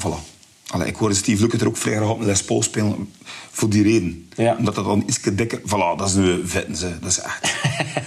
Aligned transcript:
voilà. 0.00 0.36
Allee, 0.70 0.86
ik 0.88 0.96
hoorde 0.96 1.14
Steve 1.14 1.42
Lukather 1.42 1.66
ook 1.66 1.76
vrij 1.76 1.94
graag 1.96 2.08
op 2.08 2.20
een 2.20 2.26
Les 2.26 2.42
Paul 2.44 2.62
spelen 2.62 3.12
voor 3.50 3.68
die 3.68 3.82
reden. 3.82 4.28
Ja. 4.36 4.54
Omdat 4.58 4.74
dat 4.74 4.84
dan 4.84 5.02
iets 5.06 5.20
dikker... 5.32 5.60
Voilà, 5.60 5.96
dat 5.96 6.08
is 6.08 6.14
nu 6.14 6.40
vetten, 6.44 6.76
ze. 6.76 6.98
Dat 7.00 7.10
is 7.10 7.18
echt 7.20 7.54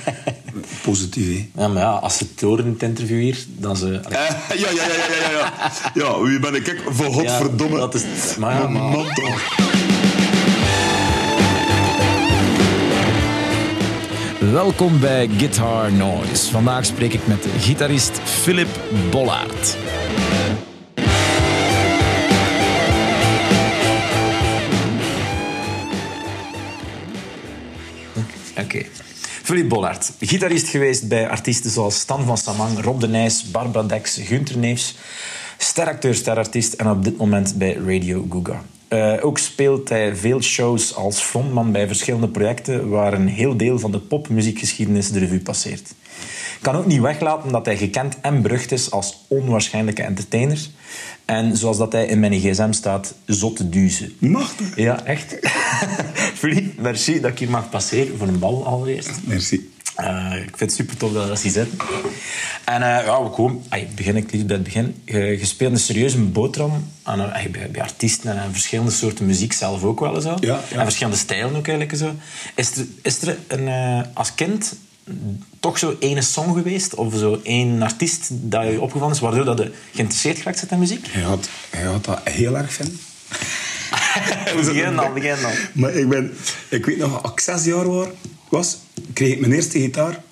positief, 0.84 1.28
hè. 1.28 1.62
Ja, 1.62 1.68
maar 1.68 1.82
ja, 1.82 1.90
als 1.92 2.18
ze 2.18 2.28
het 2.32 2.42
horen 2.42 2.66
in 2.66 2.72
het 2.72 2.84
interview 2.84 3.20
hier, 3.20 3.46
dan 3.48 3.78
ze... 3.78 4.00
Eh, 4.10 4.12
ja, 4.20 4.56
ja, 4.56 4.70
ja, 4.72 4.84
ja, 4.86 5.30
ja, 5.32 5.32
ja. 5.40 5.72
Ja, 5.94 6.22
wie 6.22 6.40
ben 6.40 6.56
ik? 6.56 6.64
Kijk, 6.64 6.82
voor 6.90 7.14
godverdomme. 7.14 7.78
dat 7.78 7.94
is- 7.96 8.36
maar 8.38 8.54
ja, 8.62 8.68
maar- 8.68 8.82
Man, 8.82 9.14
toch. 9.14 9.60
Welkom 14.52 15.00
bij 15.00 15.30
Guitar 15.38 15.92
Noise. 15.92 16.52
Vandaag 16.52 16.86
spreek 16.86 17.14
ik 17.14 17.28
met 17.28 17.44
de 17.44 17.50
gitarist 17.60 18.20
Philip 18.24 18.68
Bollaert. 19.12 19.78
Oké. 28.72 28.86
Philippe 29.44 29.68
Bollaert, 29.68 30.12
gitarist 30.20 30.68
geweest 30.68 31.08
bij 31.08 31.30
artiesten 31.30 31.72
zoals 31.72 32.00
Stan 32.00 32.26
van 32.26 32.38
Samang, 32.38 32.84
Rob 32.84 33.00
de 33.00 33.08
Nijs, 33.08 33.52
Barbara 33.52 33.88
Dex, 33.88 34.20
Gunther 34.24 34.58
Neefs, 34.58 34.96
steracteur, 35.58 36.16
sterartiest 36.16 36.74
en 36.74 36.90
op 36.90 37.04
dit 37.04 37.18
moment 37.18 37.58
bij 37.58 37.74
Radio 37.74 38.26
Guga. 38.30 38.64
Eh, 38.88 39.26
ook 39.26 39.38
speelt 39.38 39.90
hij 39.90 40.16
veel 40.16 40.42
shows 40.42 40.96
als 40.96 41.22
frontman 41.22 41.72
bij 41.72 41.88
verschillende 41.88 42.28
projecten 42.28 42.90
waar 42.90 43.14
een 43.14 43.28
heel 43.28 43.58
deel 43.58 43.80
van 43.80 43.92
de 43.92 44.00
popmuziekgeschiedenis 44.00 45.12
de 45.12 45.20
revue 45.20 45.42
passeert. 45.42 45.94
Ik 46.62 46.68
kan 46.68 46.76
ook 46.76 46.86
niet 46.86 47.02
weglaten 47.02 47.52
dat 47.52 47.66
hij 47.66 47.78
gekend 47.78 48.16
en 48.22 48.42
berucht 48.42 48.72
is 48.72 48.92
als 48.92 49.18
onwaarschijnlijke 49.28 50.04
entertainer. 50.04 50.68
En 51.26 51.58
zoals 51.58 51.78
dat 51.78 51.92
hij 51.92 52.06
in 52.06 52.20
mijn 52.20 52.40
gsm 52.40 52.72
staat, 52.72 53.14
zotte 53.26 53.70
duze. 53.70 54.12
Machtig. 54.18 54.76
Ja, 54.76 55.04
echt. 55.04 55.38
Philippe, 56.40 56.82
merci 56.82 57.22
dat 57.22 57.32
ik 57.32 57.40
hier 57.40 57.50
mag 57.50 57.70
passeren 57.70 58.18
voor 58.18 58.28
een 58.28 58.40
bal 58.40 58.66
allereerst. 58.66 59.12
Merci. 59.24 59.74
Eh, 59.96 60.34
ik 60.36 60.58
vind 60.58 60.60
het 60.60 60.74
super 60.74 60.98
tof 60.98 61.14
dat 61.14 61.28
dat 61.28 61.42
hier 61.42 61.52
zit. 61.52 61.68
En 62.66 62.82
eh, 62.82 63.06
ja, 63.06 63.24
we 63.24 63.30
komen, 63.30 63.64
ay, 63.70 63.88
begin 63.96 64.16
ik 64.16 64.32
liefst 64.32 64.48
bij 64.48 64.56
het 64.56 64.66
begin. 64.66 65.02
Je, 65.06 65.18
je 65.18 65.46
speelt 65.46 65.72
een 65.72 65.80
serieuze 65.80 66.20
boterham 66.20 66.88
aan, 67.04 67.34
ay, 67.34 67.52
bij, 67.52 67.72
bij 67.72 67.82
artiesten 67.82 68.42
en 68.42 68.52
verschillende 68.52 68.92
soorten 68.92 69.26
muziek 69.26 69.54
zelf 69.54 69.84
ook 69.84 70.00
wel 70.00 70.22
zo. 70.22 70.38
Ja, 70.40 70.60
ja. 70.70 70.78
En 70.78 70.84
verschillende 70.84 71.18
stijlen 71.18 71.56
ook 71.56 71.68
eigenlijk 71.68 71.98
zo. 71.98 72.12
Is 72.56 72.78
er, 72.78 72.86
is 73.02 73.22
er 73.22 73.38
een, 73.48 73.68
eh, 73.68 74.02
als 74.14 74.36
kind 74.36 74.76
toch 75.60 75.78
zo 75.78 75.96
ene 76.00 76.22
song 76.22 76.54
geweest 76.54 76.96
of 76.96 77.14
zo 77.18 77.40
één 77.44 77.82
artiest 77.82 78.28
dat 78.32 78.68
je 78.68 78.82
opgevallen 78.82 79.14
is 79.14 79.20
waardoor 79.20 79.46
dat 79.46 79.58
je 79.58 79.72
geïnteresseerd 79.92 80.38
geraakt 80.38 80.60
zit 80.60 80.72
in 80.72 80.80
muziek? 80.80 81.08
Hij 81.10 81.22
had, 81.22 81.50
hij 81.70 81.84
had 81.84 82.06
dat 82.06 82.22
heel 82.24 82.58
erg 82.58 82.74
vinden. 82.74 83.00
begin 84.56 84.96
dan, 84.96 85.14
begin 85.14 85.42
dan. 85.42 85.52
Maar 85.74 85.94
ik 85.94 86.10
ben... 86.10 86.34
Ik 86.70 86.86
weet 86.86 86.98
nog, 86.98 87.24
als 87.24 87.32
ik 87.32 87.40
zes 87.40 87.66
jaar 87.66 88.08
was, 88.50 88.78
kreeg 89.14 89.32
ik 89.32 89.40
mijn 89.40 89.54
eerste 89.54 89.80
gitaar. 89.80 90.24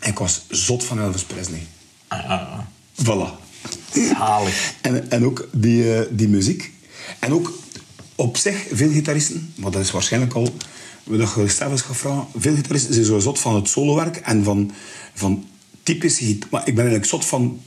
En 0.00 0.10
ik 0.10 0.18
was 0.18 0.42
zot 0.48 0.84
van 0.84 1.00
Elvis 1.00 1.24
Presley. 1.24 1.66
Ah, 2.08 2.30
ah, 2.30 2.52
ah. 2.52 2.58
Voilà. 3.02 3.46
Zalig. 3.92 4.74
En, 4.80 5.10
en 5.10 5.24
ook 5.24 5.48
die, 5.52 5.94
eh, 5.94 6.06
die 6.10 6.28
muziek. 6.28 6.72
En 7.18 7.32
ook 7.32 7.58
op 8.14 8.36
zich, 8.36 8.66
veel 8.72 8.90
gitaristen, 8.90 9.52
maar 9.56 9.70
dat 9.70 9.82
is 9.82 9.90
waarschijnlijk 9.90 10.34
al 10.34 10.54
je 11.10 11.48
Steffens 11.48 11.82
gaat 11.82 11.96
vragen, 11.96 12.26
veel 12.36 12.54
gitaristen 12.54 12.94
zijn 12.94 13.06
zo 13.06 13.18
zot 13.18 13.38
van 13.38 13.54
het 13.54 13.68
solowerk 13.68 14.16
en 14.16 14.44
van, 14.44 14.70
van 15.14 15.44
typische 15.82 16.24
gitaar. 16.24 16.48
Maar 16.50 16.60
ik 16.60 16.74
ben 16.74 16.84
eigenlijk 16.84 17.10
zot 17.10 17.24
van, 17.24 17.60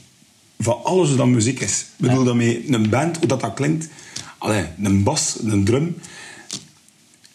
van 0.58 0.84
alles 0.84 1.08
wat 1.08 1.18
dan 1.18 1.30
muziek 1.30 1.60
is. 1.60 1.80
Ik 1.80 2.06
bedoel 2.08 2.24
daarmee 2.24 2.72
een 2.72 2.90
band, 2.90 3.16
hoe 3.16 3.26
dat, 3.26 3.40
dat 3.40 3.54
klinkt. 3.54 3.88
Allee, 4.38 4.64
een 4.82 5.02
bas, 5.02 5.36
een 5.44 5.64
drum. 5.64 5.96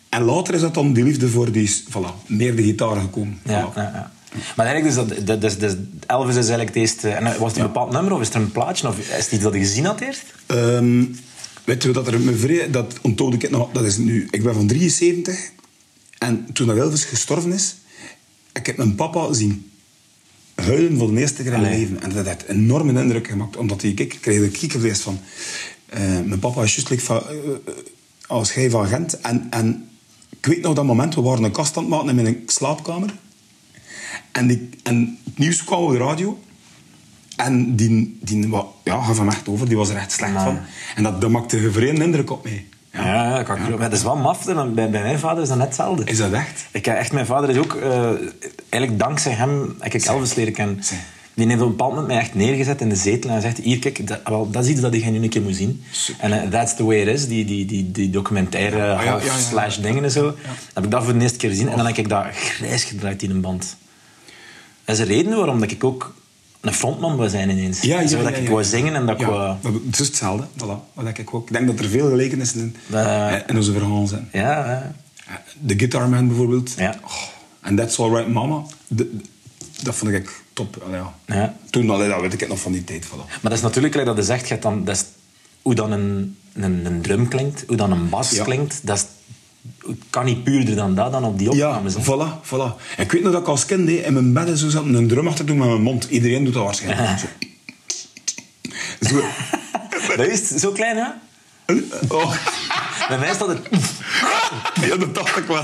En 0.10 0.24
later 0.24 0.54
is 0.54 0.62
dat 0.62 0.74
dan 0.74 0.94
die 0.94 1.04
liefde 1.04 1.30
voor 1.30 1.52
die, 1.52 1.76
voilà, 1.90 2.26
meer 2.28 2.56
de 2.56 2.64
gitaar 2.64 2.96
gekomen. 3.02 3.40
Ja, 3.46 3.72
Voilà. 3.72 3.76
ja, 3.76 3.92
ja. 3.94 4.12
Maar 4.56 4.66
eigenlijk, 4.66 4.96
dus 4.96 5.18
dat, 5.18 5.28
dat, 5.28 5.42
dus, 5.42 5.58
dus 5.58 5.74
Elvis 6.08 6.30
is 6.36 6.36
eigenlijk 6.36 6.68
het 6.68 6.78
eerste... 6.78 7.10
En 7.10 7.40
was 7.40 7.52
het 7.52 7.58
een 7.60 7.66
bepaald 7.66 7.92
nummer 7.92 8.14
of 8.14 8.22
is 8.22 8.30
er 8.30 8.36
een 8.36 8.52
plaatje? 8.52 8.88
Of 8.88 8.98
is 9.00 9.08
het 9.08 9.32
iets 9.32 9.44
dat 9.44 9.54
je 9.54 9.60
gezien 9.60 9.86
had 9.86 10.00
eerst? 10.00 10.24
Ehm, 10.46 11.04
weet 11.64 11.84
je 11.84 11.92
dat 11.92 12.08
er 12.08 12.20
me 12.20 12.36
vrij, 12.36 12.72
dat 12.72 12.94
onthoud 13.02 13.34
ik 13.34 13.42
het 13.42 13.52
nog, 13.52 13.70
dat 13.72 13.84
is 13.84 13.98
nu, 13.98 14.28
ik 14.32 14.44
ben 14.44 14.54
van 14.54 14.68
73 14.68 15.52
en 16.18 16.54
toen 16.54 16.68
dat 16.68 16.78
Elvis 16.78 17.04
gestorven 17.04 17.54
is, 17.54 17.76
ik 18.54 18.66
heb 18.66 18.78
mijn 18.78 18.96
papa 18.96 19.34
zien 19.34 19.72
huilen 20.56 20.98
voor 20.98 21.14
de 21.14 21.20
eerste 21.20 21.44
keer 21.44 21.54
in 21.54 21.62
mijn 21.62 21.80
leven. 21.80 22.02
En 22.02 22.12
dat 22.12 22.26
heeft 22.26 22.48
een 22.48 22.56
enorme 22.56 23.02
indruk 23.02 23.28
gemaakt, 23.28 23.58
omdat 23.58 23.82
hij, 23.82 23.92
ik, 23.92 24.00
ik 24.00 24.18
kreeg 24.22 24.42
er 24.42 24.50
kiekenvlees 24.50 25.00
van. 25.00 25.20
Eh, 25.86 26.00
mijn 26.02 26.40
papa 26.40 26.64
is 26.64 26.76
juist 26.76 26.90
like 26.90 27.04
van, 27.04 27.22
eh, 27.28 27.36
eh, 27.36 27.74
als 28.28 28.54
hij 28.54 28.70
van 28.70 28.88
Gent. 28.88 29.22
En, 29.22 29.48
en 29.50 29.90
ik 30.30 30.46
weet 30.46 30.62
nog 30.62 30.74
dat 30.74 30.86
moment, 30.86 31.16
we 31.16 31.22
waren 31.22 31.44
een 31.44 31.52
kast 31.52 31.78
aan 31.78 31.84
het 31.84 31.92
maken 31.92 32.10
in 32.10 32.16
mijn 32.16 32.44
slaapkamer. 32.46 33.14
En, 34.32 34.48
die, 34.48 34.70
en 34.84 35.20
het 35.24 35.38
nieuws 35.38 35.64
kwam 35.64 35.84
op 35.84 35.92
de 35.92 35.98
radio. 35.98 36.40
En 37.36 37.76
die, 37.76 38.18
die 38.22 38.50
ja, 38.84 39.04
gaf 39.04 39.18
hem 39.18 39.30
echt 39.30 39.48
over, 39.48 39.68
die 39.68 39.78
was 39.78 39.90
er 39.90 39.96
echt 39.96 40.12
slecht 40.12 40.34
van. 40.34 40.60
En 40.96 41.04
dat, 41.04 41.22
dat 41.22 41.30
maakte 41.30 41.58
een 41.58 41.72
vreemde 41.72 42.04
indruk 42.04 42.32
op 42.32 42.44
mij. 42.44 42.66
Ja, 42.98 43.30
ja, 43.38 43.44
kan 43.44 43.56
ik 43.56 43.62
geloven. 43.62 43.80
Maar 43.80 43.90
dat 43.90 43.98
is 43.98 44.04
wel 44.04 44.16
maf. 44.16 44.46
Bij, 44.46 44.90
bij 44.90 44.90
mijn 44.90 45.20
vader 45.20 45.44
is 45.44 45.50
dat 45.50 45.58
net 45.58 45.68
hetzelfde. 45.68 46.04
Is 46.04 46.18
dat 46.18 46.32
echt? 46.32 46.66
Ik, 46.72 46.88
echt, 46.88 47.12
mijn 47.12 47.26
vader 47.26 47.50
is 47.50 47.58
ook... 47.58 47.74
eh, 47.74 48.06
eigenlijk 48.70 49.00
dankzij 49.00 49.32
hem 49.32 49.76
heb 49.80 49.94
ik 49.94 50.06
Elvis 50.06 50.34
leren 50.36 50.54
kennen. 50.54 50.80
Die 51.34 51.48
heeft 51.48 51.62
op 51.62 51.66
een 51.66 51.76
bepaald 51.76 51.92
moment 51.92 52.08
mij 52.08 52.18
echt 52.18 52.36
neergezet 52.36 52.82
in 52.82 52.90
de 52.90 52.96
zetel 52.96 53.30
en 53.30 53.42
zegt... 53.42 53.58
Hier, 53.58 53.80
kijk, 53.80 54.08
dat, 54.08 54.20
wel, 54.24 54.50
dat 54.50 54.64
is 54.64 54.70
iets 54.70 54.82
dat 54.82 54.94
je 54.94 55.10
nu 55.10 55.24
een 55.24 55.30
keer 55.30 55.42
moet 55.42 55.56
zien. 55.56 55.84
En 56.18 56.42
eh, 56.42 56.50
That's 56.50 56.76
the 56.76 56.84
Way 56.86 57.02
It 57.02 57.08
Is, 57.08 57.28
die, 57.28 57.46
die, 57.46 57.66
die, 57.66 57.92
die 57.92 58.10
documentaire 58.10 58.78
ja, 58.78 59.02
ja. 59.02 59.38
slash 59.50 59.78
dingen 59.78 60.04
en 60.04 60.12
zo. 60.12 60.22
Dan 60.22 60.36
heb 60.74 60.84
ik 60.84 60.92
dat 60.92 61.04
voor 61.04 61.14
de 61.14 61.20
eerste 61.20 61.38
keer 61.38 61.50
gezien. 61.50 61.70
En 61.70 61.78
dan 61.78 61.86
heb 61.86 61.98
ik 61.98 62.10
dat 62.10 62.26
grijs 62.32 62.84
gedraaid 62.84 63.24
in 63.24 63.30
een 63.30 63.42
band. 63.42 63.76
Dat 64.86 65.00
is 65.00 65.06
de 65.08 65.14
reden 65.14 65.38
waarom 65.38 65.60
dat 65.60 65.72
ik 65.72 65.84
ook 65.84 66.16
een 66.68 66.74
frontman 66.74 67.18
wil 67.18 67.30
zijn 67.30 67.50
ineens. 67.50 67.82
Ja, 67.82 68.00
ja, 68.00 68.08
zo 68.08 68.24
dat 68.24 68.32
ja, 68.32 68.38
ik 68.38 68.50
wou 68.50 68.64
zingen 68.64 68.96
en 68.96 69.06
dat 69.06 69.20
ik 69.20 69.26
wou... 69.26 69.56
Het 69.86 70.00
is 70.00 70.08
hetzelfde, 70.08 70.48
voilà. 70.56 71.08
Ik 71.14 71.34
ook. 71.34 71.48
Ik 71.48 71.54
denk 71.54 71.68
dat 71.68 71.80
er 71.80 71.90
veel 71.90 72.10
gelijkenissen 72.10 72.60
in, 72.60 72.76
in 73.48 73.56
onze 73.56 73.72
verhalen 73.72 74.08
zijn. 74.08 74.30
Ja. 74.32 74.94
De 75.60 75.74
Guitar 75.78 76.10
Man 76.10 76.28
bijvoorbeeld. 76.28 76.74
Ja. 76.78 76.96
Oh, 77.04 77.12
en 77.62 77.76
That's 77.76 78.00
Alright 78.00 78.28
Mama. 78.28 78.62
De- 78.88 79.20
dat 79.84 79.96
vond 79.96 80.12
ik 80.12 80.42
top. 80.54 80.84
Allee, 80.86 81.00
ja. 81.00 81.14
Ja. 81.36 81.56
Toen, 81.70 81.90
allee, 81.90 82.10
dat 82.10 82.22
weet 82.22 82.34
ik 82.34 82.40
het 82.40 82.50
nog 82.50 82.60
van 82.60 82.72
die 82.72 82.84
tijd. 82.84 83.06
Voilà. 83.06 83.26
Maar 83.28 83.40
dat 83.42 83.52
is 83.54 83.62
natuurlijk, 83.62 83.94
like 83.94 84.06
dat 84.06 84.18
je 84.18 84.24
zegt, 84.24 84.48
je 84.48 84.60
dan, 84.60 84.84
dat 84.84 84.96
is 84.96 85.06
hoe 85.62 85.76
dan 85.76 85.92
een, 85.92 86.38
een, 86.54 86.86
een 86.86 87.02
drum 87.02 87.28
klinkt, 87.28 87.64
hoe 87.68 87.76
dan 87.78 87.92
een 87.92 88.10
bas 88.10 88.42
klinkt. 88.42 88.80
Dat 88.84 88.98
is, 88.98 89.06
het 89.88 89.98
kan 90.10 90.26
niet 90.26 90.44
puurder 90.44 90.76
dan 90.76 90.96
dat, 90.96 91.12
dan 91.12 91.24
op 91.24 91.38
die 91.38 91.56
Ja, 91.56 91.68
opnames. 91.68 91.94
hè. 91.96 92.02
voilà, 92.02 92.46
voilà. 92.48 92.98
Ik 92.98 93.12
weet 93.12 93.24
nog 93.24 93.32
dat 93.32 93.42
ik 93.42 93.48
als 93.48 93.66
kind 93.66 93.90
in 93.90 94.14
mijn 94.14 94.34
bed 94.34 94.60
zo 94.60 94.70
zat 94.70 94.84
en 94.84 94.94
een 94.94 95.08
drum 95.08 95.28
achter 95.28 95.46
doen 95.46 95.58
met 95.58 95.68
mijn 95.68 95.82
mond. 95.82 96.04
Iedereen 96.10 96.44
doet 96.44 96.54
dat 96.54 96.64
waarschijnlijk. 96.64 97.20
Zo. 97.20 97.28
Zo. 99.10 99.22
Dat 100.18 100.28
is 100.28 100.48
zo 100.48 100.72
klein, 100.72 100.98
hè? 100.98 101.06
Oh. 102.08 102.34
Bij 103.10 103.18
mij 103.18 103.34
staat 103.34 103.48
het... 103.48 103.60
Ja, 104.82 104.96
dat 104.96 105.16
dacht 105.16 105.38
ik 105.38 105.46
wel. 105.46 105.64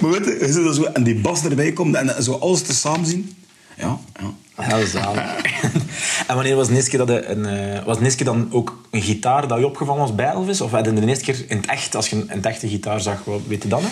maar 0.00 0.10
weet 0.10 0.24
je, 0.24 0.46
je 0.46 0.74
zo, 0.74 0.82
en 0.82 1.02
die 1.02 1.14
bas 1.14 1.44
erbij 1.44 1.72
komt 1.72 1.94
en 1.94 2.22
zo 2.22 2.32
alles 2.32 2.62
te 2.62 2.74
samen 2.74 3.06
zien. 3.06 3.36
Ja, 3.76 3.98
ja. 4.20 4.62
Heel 4.64 4.86
zalig. 4.86 5.22
En 6.26 6.34
wanneer 6.34 6.56
was 6.56 6.68
de 6.68 6.74
eerste 6.74 6.90
keer 6.90 7.06
dat 7.06 7.24
een, 7.24 7.46
eh, 7.46 7.84
was 7.84 7.98
de 7.98 8.04
eerste 8.04 8.24
keer 8.24 8.32
dan 8.32 8.48
ook 8.50 8.80
een 8.90 9.02
gitaar 9.02 9.48
dat 9.48 9.58
je 9.58 9.66
opgevallen 9.66 10.00
was 10.00 10.14
bij 10.14 10.26
Elvis? 10.26 10.60
Of 10.60 10.70
had 10.70 10.84
je 10.84 10.92
de 10.92 11.06
eerste 11.06 11.24
keer 11.24 11.44
in 11.48 11.56
het 11.56 11.66
echt, 11.66 11.94
als 11.94 12.08
je 12.08 12.16
een, 12.16 12.24
het 12.28 12.46
echte 12.46 12.68
gitaar 12.68 13.00
zag, 13.00 13.24
wat 13.24 13.40
weet 13.46 13.62
je 13.62 13.68
dan? 13.68 13.82
Hè? 13.82 13.88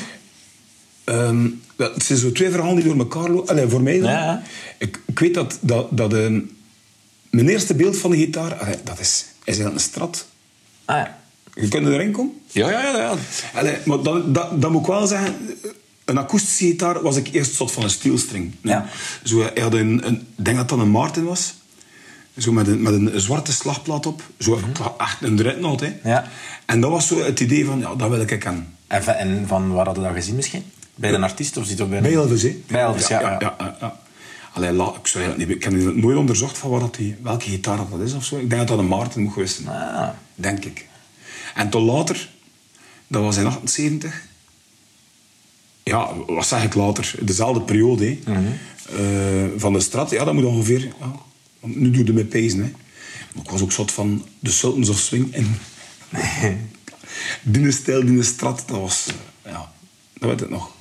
Ehm, 1.04 1.44
ja, 1.76 1.92
het 1.92 2.02
zijn 2.02 2.18
zo 2.18 2.32
twee 2.32 2.50
verhalen 2.50 2.76
die 2.76 2.84
door 2.84 2.98
elkaar 2.98 3.30
lopen. 3.30 3.48
Allee, 3.48 3.68
voor 3.68 3.82
mij 3.82 4.00
dan. 4.00 4.10
Ja. 4.10 4.42
Ik, 4.78 5.00
ik 5.06 5.18
weet 5.18 5.34
dat, 5.34 5.58
dat, 5.60 5.88
dat 5.90 6.12
ehm, 6.14 6.40
mijn 7.30 7.48
eerste 7.48 7.74
beeld 7.74 7.96
van 7.96 8.10
de 8.10 8.16
gitaar, 8.16 8.54
allee, 8.54 8.76
dat 8.84 8.98
is, 8.98 9.24
is 9.44 9.58
een 9.58 9.80
strat. 9.80 10.26
Ah 10.84 10.96
ja. 10.96 11.18
Je 11.54 11.68
kunt 11.68 11.86
erin 11.86 12.12
komen. 12.12 12.40
Ja, 12.46 12.70
ja, 12.70 12.82
ja. 12.82 12.98
ja. 12.98 13.14
Allee, 13.54 13.76
maar 13.84 14.02
dan, 14.02 14.32
dat, 14.32 14.62
dat 14.62 14.70
moet 14.70 14.80
ik 14.80 14.86
wel 14.86 15.06
zeggen. 15.06 15.34
Een 16.04 16.18
akoestische 16.18 16.64
gitaar 16.64 17.02
was 17.02 17.16
ik 17.16 17.28
eerst 17.32 17.54
soort 17.54 17.72
van 17.72 17.82
een 17.82 17.90
steelstring. 17.90 18.54
Ja. 18.60 18.86
Zo, 19.24 19.40
hij 19.40 19.62
had 19.62 19.74
een, 19.74 20.06
een, 20.06 20.26
ik 20.36 20.44
denk 20.44 20.56
dat 20.56 20.68
dat 20.68 20.78
een 20.78 20.88
Martin 20.88 21.24
was. 21.24 21.54
Zo 22.38 22.52
met 22.52 22.66
een, 22.66 22.82
met 22.82 22.92
een 22.92 23.20
zwarte 23.20 23.52
slagplaat 23.52 24.06
op. 24.06 24.22
Zo, 24.38 24.60
echt 24.98 25.22
een 25.22 25.36
dreadnought, 25.36 25.80
hè. 25.80 25.88
Mhm. 25.88 26.08
Ja. 26.08 26.28
En 26.66 26.80
dat 26.80 26.90
was 26.90 27.06
zo 27.06 27.22
het 27.24 27.40
idee 27.40 27.64
van, 27.64 27.78
ja, 27.78 27.94
dat 27.94 28.10
wil 28.10 28.20
ik 28.20 28.38
kennen. 28.38 28.74
En, 28.86 29.02
van- 29.04 29.14
en 29.14 29.44
van 29.46 29.72
waar 29.72 29.84
hadden 29.84 30.02
we 30.02 30.08
dat 30.08 30.18
gezien 30.18 30.34
misschien? 30.36 30.64
Bij 30.94 31.12
een 31.14 31.22
artiest 31.22 31.56
of 31.56 31.66
zit 31.66 31.80
op 31.80 31.88
bij 31.88 31.96
een... 31.96 32.02
Bij 32.02 32.14
Elvis, 32.14 32.42
hè? 32.42 32.56
Bij 32.66 32.80
Elvis, 32.82 33.08
ja. 33.08 33.20
ja, 33.20 33.36
ja, 33.40 33.54
ja, 33.58 33.76
ja. 33.80 34.00
Allee, 34.52 34.72
la, 34.72 34.92
ik, 35.00 35.06
zou 35.06 35.36
niet, 35.36 35.48
ik 35.48 35.64
heb 35.64 35.72
het 35.72 35.96
nooit 35.96 36.16
onderzocht 36.16 36.58
van 36.58 36.70
waar 36.70 36.80
dat 36.80 36.94
die, 36.94 37.16
welke 37.22 37.44
gitaar 37.48 37.76
dat 37.90 38.00
is 38.00 38.12
of 38.14 38.24
zo. 38.24 38.34
Ik 38.36 38.48
denk 38.48 38.60
dat 38.60 38.68
dat 38.68 38.78
een 38.78 38.86
Martin 38.86 39.22
moet 39.22 39.32
geweest 39.32 39.56
zijn. 39.56 39.68
Ah. 39.68 40.08
Denk 40.34 40.64
ik. 40.64 40.86
En 41.54 41.70
tot 41.70 41.82
later, 41.82 42.28
dat 43.06 43.22
was 43.22 43.36
in 43.36 43.46
78. 43.46 44.22
Ja, 45.82 46.08
wat 46.26 46.46
zeg 46.46 46.62
ik 46.64 46.74
later? 46.74 47.14
Dezelfde 47.20 47.60
periode, 47.60 48.04
hè. 48.04 48.32
Mhm. 48.32 48.44
Eh, 48.98 49.44
van 49.56 49.72
de 49.72 49.80
strat, 49.80 50.10
ja, 50.10 50.24
dat 50.24 50.34
moet 50.34 50.44
ongeveer... 50.44 50.80
Ja, 50.80 51.12
want 51.66 51.76
nu 51.80 51.90
doe 51.90 52.04
je 52.06 52.12
met 52.12 52.28
pezen, 52.28 52.58
hè. 52.58 52.70
Maar 53.34 53.44
ik 53.44 53.50
was 53.50 53.62
ook 53.62 53.72
zot 53.72 53.92
van 53.92 54.24
de 54.40 54.50
Sultans 54.50 54.88
of 54.88 54.98
Swing. 54.98 55.32
En 55.34 55.58
die 57.42 57.70
stijl, 57.72 58.04
die 58.04 58.22
strat, 58.22 58.62
dat 58.66 58.80
was... 58.80 59.06
eh, 59.42 59.52
ja, 59.52 59.72
dat 60.18 60.28
weet 60.30 60.40
ik 60.40 60.50
nog. 60.50 60.74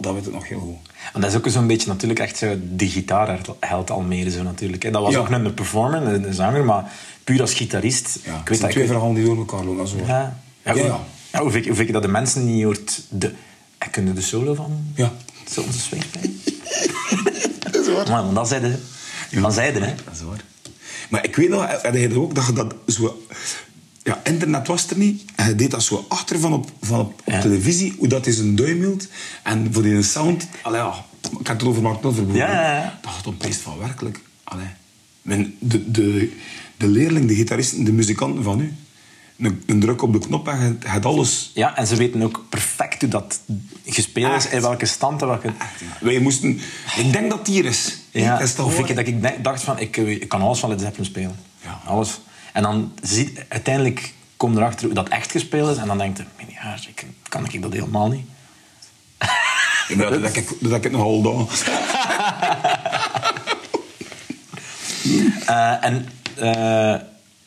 Dat 0.00 0.14
weet 0.14 0.26
ik 0.26 0.32
nog 0.32 0.48
heel 0.48 0.58
goed. 0.58 0.92
En 1.12 1.20
dat 1.20 1.30
is 1.30 1.36
ook 1.36 1.48
zo'n 1.48 1.66
beetje 1.66 1.88
natuurlijk 1.88 2.20
echt 2.20 2.36
zo 2.36 2.58
de 2.76 2.88
gitaarheld 2.88 3.90
Almere 3.90 4.30
zo 4.30 4.42
natuurlijk. 4.42 4.92
Dat 4.92 5.02
was 5.02 5.12
Ja. 5.12 5.18
ook 5.18 5.30
een 5.30 5.54
performer, 5.54 6.02
een, 6.02 6.34
zanger, 6.34 6.64
maar 6.64 6.92
puur 7.24 7.40
als 7.40 7.54
gitarist. 7.54 8.18
Ja, 8.24 8.32
ik 8.32 8.38
het 8.38 8.48
weet 8.48 8.60
dat 8.60 8.70
twee 8.70 8.82
ik, 8.84 8.90
verhalen 8.90 9.14
die 9.14 9.24
door 9.24 9.36
elkaar 9.36 9.64
lopen. 9.64 10.06
Waar. 10.06 10.06
ja. 10.08 10.40
Ja, 10.64 10.72
Ja, 10.72 10.72
hoe, 10.72 10.82
ja. 10.82 11.00
ja, 11.32 11.40
hoe, 11.40 11.50
vind 11.50 11.78
ik, 11.78 11.92
dat 11.92 12.02
de 12.02 12.08
mensen 12.08 12.54
niet 12.54 12.64
hoort... 12.64 13.02
De, 13.08 13.32
en 13.78 13.90
kunnen 13.90 14.14
de 14.14 14.20
solo 14.20 14.54
van 14.54 14.84
Ja. 14.94 15.12
Sultans 15.50 15.76
of 15.76 15.82
Swing? 15.82 16.04
Dat 17.72 17.74
is 17.74 17.92
waar. 17.92 18.08
Maar 18.10 18.34
dan 18.34 18.46
zeiden 18.46 18.80
dan 19.30 19.52
zeiden 19.52 19.82
hè. 19.82 19.94
Dat 20.04 20.14
is 20.14 20.20
waar. 20.22 20.44
Maar 21.10 21.24
ik 21.24 21.36
weet 21.36 21.48
nog, 21.48 21.82
had 21.82 21.94
je 21.94 22.08
dat 22.08 22.18
ook, 22.18 22.34
dat 22.34 22.46
je 22.46 22.52
dat 22.52 22.74
zo... 22.86 23.22
Ja, 24.02 24.20
internet 24.24 24.66
was 24.66 24.90
er 24.90 24.98
niet. 24.98 25.24
En 25.36 25.48
je 25.48 25.54
deed 25.54 25.70
dat 25.70 25.82
zo 25.82 26.04
achter 26.08 26.38
van 26.40 26.52
op, 26.52 26.70
van 26.80 27.00
op, 27.00 27.22
op 27.24 27.32
Ja. 27.32 27.40
televisie, 27.40 27.94
hoe 27.98 28.08
dat 28.08 28.26
is 28.26 28.38
een 28.38 28.56
duim 28.56 28.78
hield. 28.78 29.06
En 29.42 29.72
voor 29.72 29.82
die 29.82 30.02
sound... 30.02 30.46
Allee, 30.62 30.80
ja, 30.80 31.04
ik 31.40 31.46
had 31.46 31.60
het 31.60 31.64
over 31.64 31.82
Mark 31.82 32.00
Knopfler 32.00 32.26
bijvoorbeeld. 32.26 32.56
Ja, 32.58 32.62
ja, 32.70 32.82
ja. 32.82 32.98
Dat 33.02 33.10
had 33.12 33.26
opeens 33.26 33.56
van 33.56 33.78
werkelijk... 33.78 34.20
Allee, 34.44 34.66
men, 35.22 35.56
de, 35.58 35.90
de, 35.90 36.32
de 36.76 36.86
leerling, 36.86 37.28
de 37.28 37.34
gitaristen, 37.34 37.84
de 37.84 37.92
muzikanten 37.92 38.42
van 38.42 38.56
nu. 38.56 38.72
Een, 39.38 39.62
een 39.66 39.80
druk 39.80 40.02
op 40.02 40.12
de 40.12 40.18
knop 40.18 40.48
en 40.48 40.78
je, 40.80 40.88
hebt 40.88 41.04
alles... 41.04 41.50
Ja, 41.54 41.76
en 41.76 41.86
ze 41.86 41.96
weten 41.96 42.22
ook 42.22 42.44
perfect 42.48 43.00
hoe 43.00 43.10
dat 43.10 43.40
gespeeld 43.84 44.44
is, 44.44 44.50
in 44.50 44.60
welke 44.60 44.86
stand, 44.86 45.20
welke... 45.20 45.46
Echt, 45.46 45.80
ja. 45.80 46.06
Wij 46.06 46.18
moesten... 46.18 46.60
Ik 46.96 47.12
denk 47.12 47.30
dat 47.30 47.38
het 47.38 47.48
hier 47.48 47.64
is. 47.64 47.98
Ja, 48.10 48.32
dat 48.32 48.46
is 48.46 48.54
toch 48.54 48.66
of 48.66 48.78
ik, 48.78 48.96
dat 48.96 49.06
ik 49.06 49.44
dacht 49.44 49.62
van, 49.62 49.78
ik, 49.78 49.96
ik 49.96 50.28
kan 50.28 50.40
alles 50.40 50.58
van 50.58 50.68
Led 50.68 50.80
Zeppelin 50.80 51.04
spelen. 51.04 51.36
Ja. 51.62 51.80
Alles. 51.84 52.20
En 52.52 52.62
dan 52.62 52.92
uiteindelijk 53.48 54.12
kom 54.36 54.52
je 54.52 54.58
erachter 54.58 54.86
hoe 54.86 54.94
dat 54.94 55.08
echt 55.08 55.30
gespeeld 55.30 55.70
is. 55.70 55.76
En 55.76 55.86
dan 55.86 55.98
denk 55.98 56.16
je, 56.16 56.24
ja, 56.48 56.74
ik, 56.88 57.06
kan 57.28 57.44
ik 57.50 57.62
dat 57.62 57.72
helemaal 57.72 58.08
niet. 58.08 58.26
Maar 59.96 60.10
dat, 60.10 60.22
dat, 60.22 60.36
ik, 60.36 60.52
dat 60.60 60.72
ik 60.72 60.82
het 60.82 60.92
nogal 60.92 61.22
dan. 61.22 61.48
Eh, 65.46 65.84
en 65.84 66.08
eh, 66.34 66.94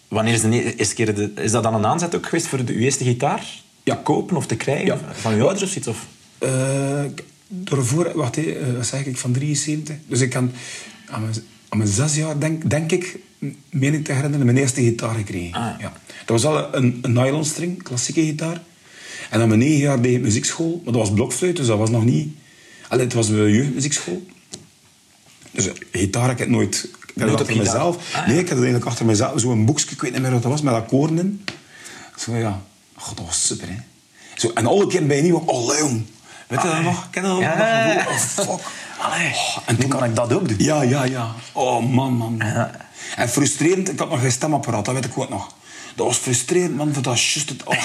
wanneer 0.10 0.34
is 0.34 0.42
de 0.42 0.76
eerste 0.76 0.96
keer... 0.96 1.16
De, 1.16 1.32
is 1.36 1.52
dat 1.52 1.64
dan 1.64 1.74
een 1.74 1.86
aanzet 1.86 2.16
ook 2.16 2.26
geweest 2.26 2.48
voor 2.48 2.66
de, 2.66 2.74
uw 2.74 2.80
eerste 2.80 3.04
gitaar? 3.04 3.46
Ja. 3.84 3.96
Te 3.96 4.02
kopen 4.02 4.38
of 4.38 4.46
te 4.46 4.56
krijgen? 4.56 4.86
Ja. 4.86 5.00
Van 5.12 5.34
uw 5.34 5.42
ouders 5.42 5.64
of 5.64 5.70
zoiets? 5.70 5.88
Of? 5.88 6.08
Eh, 6.38 7.04
daarvoor, 7.48 8.12
wacht 8.16 8.38
eh, 8.38 8.76
wat 8.76 8.86
zeg 8.86 9.06
ik, 9.06 9.18
van 9.18 9.32
73. 9.32 9.96
Dus 10.08 10.22
ik 10.22 10.30
kan 10.30 10.52
aan 11.10 11.22
mijn, 11.22 11.34
aan 11.70 11.78
mijn 11.78 11.90
zes 11.90 12.16
jaar, 12.16 12.40
denk, 12.40 12.70
denk 12.70 12.92
ik, 12.92 13.20
meen 13.70 13.94
ik 13.94 14.06
te 14.06 14.12
herinneren, 14.12 14.46
mijn 14.46 14.58
eerste 14.58 14.82
gitaar 14.82 15.16
gekregen. 15.16 15.54
Ah. 15.54 15.80
Ja. 15.80 15.94
Dat 16.26 16.42
was 16.42 16.46
al 16.46 16.76
een, 16.76 17.00
een 17.02 17.14
nylonstring, 17.14 17.84
klassieke 17.84 18.22
gitaar. 18.22 18.62
En 19.30 19.42
aan 19.42 19.48
mijn 19.48 19.60
negen 19.60 19.78
jaar 19.78 20.02
deed 20.02 20.16
ik 20.16 20.22
muziekschool, 20.22 20.82
maar 20.84 20.94
dat 20.94 21.02
was 21.02 21.14
blokfluit, 21.14 21.56
dus 21.56 21.68
dat 21.68 21.78
was 21.78 21.90
nog 21.90 22.06
niet... 22.06 22.30
Allee, 22.88 23.04
het 23.04 23.14
was 23.14 23.30
een 23.30 23.52
jeugdmuziekschool. 23.52 24.26
Dus 25.52 25.68
eh, 25.68 25.74
gitaar 25.92 26.28
heb 26.28 26.40
ik 26.40 26.50
nooit... 26.50 26.90
Ik 27.21 27.30
had 27.30 27.39
het 27.39 27.42
op 27.42 27.48
achter 27.48 27.63
mezelf. 27.63 27.95
Ah, 27.95 28.12
ja. 28.12 28.25
Nee, 28.27 28.38
ik 28.38 28.42
had 28.42 28.50
het 28.50 28.57
eigenlijk 28.57 28.86
achter 28.86 29.06
mezelf. 29.06 29.39
Zo'n 29.39 29.66
boekje, 29.66 29.89
ik 29.89 30.01
weet 30.01 30.12
niet 30.12 30.21
meer 30.21 30.31
wat 30.31 30.42
dat 30.42 30.51
was, 30.51 30.62
met 30.62 30.74
akkoorden. 30.74 31.45
Zo 32.18 32.36
ja, 32.36 32.62
God, 32.95 33.18
dat 33.18 33.25
was 33.25 33.48
super, 33.48 33.68
hè. 33.68 33.77
Zo, 34.36 34.51
en 34.54 34.66
alle 34.66 34.88
keer 34.88 35.06
bij 35.06 35.18
een 35.18 35.24
nieuwe... 35.24 35.42
Oh, 35.45 35.77
jong. 35.77 36.06
Weet 36.48 36.62
je 36.62 36.68
dat 36.68 36.81
nog? 36.81 37.10
Ken 37.10 37.21
je 37.21 37.27
dat 37.27 37.38
nog? 37.38 37.48
Ja. 37.48 37.94
Dat? 37.94 38.07
Oh, 38.07 38.18
fuck. 38.18 38.68
Allee, 39.06 39.31
Oh, 39.31 39.57
en 39.66 39.77
toen 39.77 39.89
kan 39.89 40.04
ik 40.04 40.16
dat 40.16 40.33
ook 40.33 40.48
doen. 40.48 40.57
Ja, 40.57 40.81
ja, 40.81 41.04
ja. 41.04 41.31
Oh, 41.51 41.89
man, 41.89 42.13
man. 42.13 42.42
En 43.16 43.30
frustrerend, 43.30 43.89
ik 43.92 44.00
had 44.00 44.10
nog 44.10 44.19
geen 44.19 44.31
stemapparaat, 44.31 44.86
dat 44.86 44.94
weet 44.94 45.06
ik 45.06 45.18
ook 45.18 45.30
nog. 45.30 45.54
Dat 45.95 46.06
was 46.06 46.18
frustrerend, 46.18 46.75
man, 46.75 46.94
want 46.94 47.04
dat 47.04 47.21
juist 47.24 47.50
het... 47.50 47.63
Oh. 47.63 47.75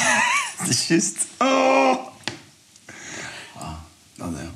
Dat 0.59 0.69
is 0.69 0.87
juist. 0.89 1.17
oh. 1.39 1.97
Ah, 3.59 3.73
dat, 4.15 4.29
ja. 4.37 4.51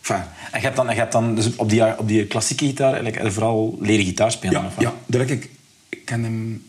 Enfin, 0.00 0.24
En 0.50 0.60
je 0.60 0.64
hebt 0.66 0.76
dan, 0.76 0.86
je 0.88 0.94
hebt 0.94 1.12
dan 1.12 1.34
dus 1.34 1.56
op, 1.56 1.68
die, 1.70 1.98
op 1.98 2.08
die 2.08 2.26
klassieke 2.26 2.64
gitaar 2.66 2.92
eigenlijk 2.92 3.16
eh, 3.24 3.30
vooral 3.30 3.76
leren 3.80 4.04
gitaar 4.04 4.32
spelen? 4.32 4.60
ja, 4.60 4.66
of 4.66 4.80
ja, 4.80 4.94
daar 5.06 5.20
heb 5.20 5.30
ik... 5.30 5.50
Ik 5.88 6.04
ken 6.04 6.22
hem... 6.22 6.62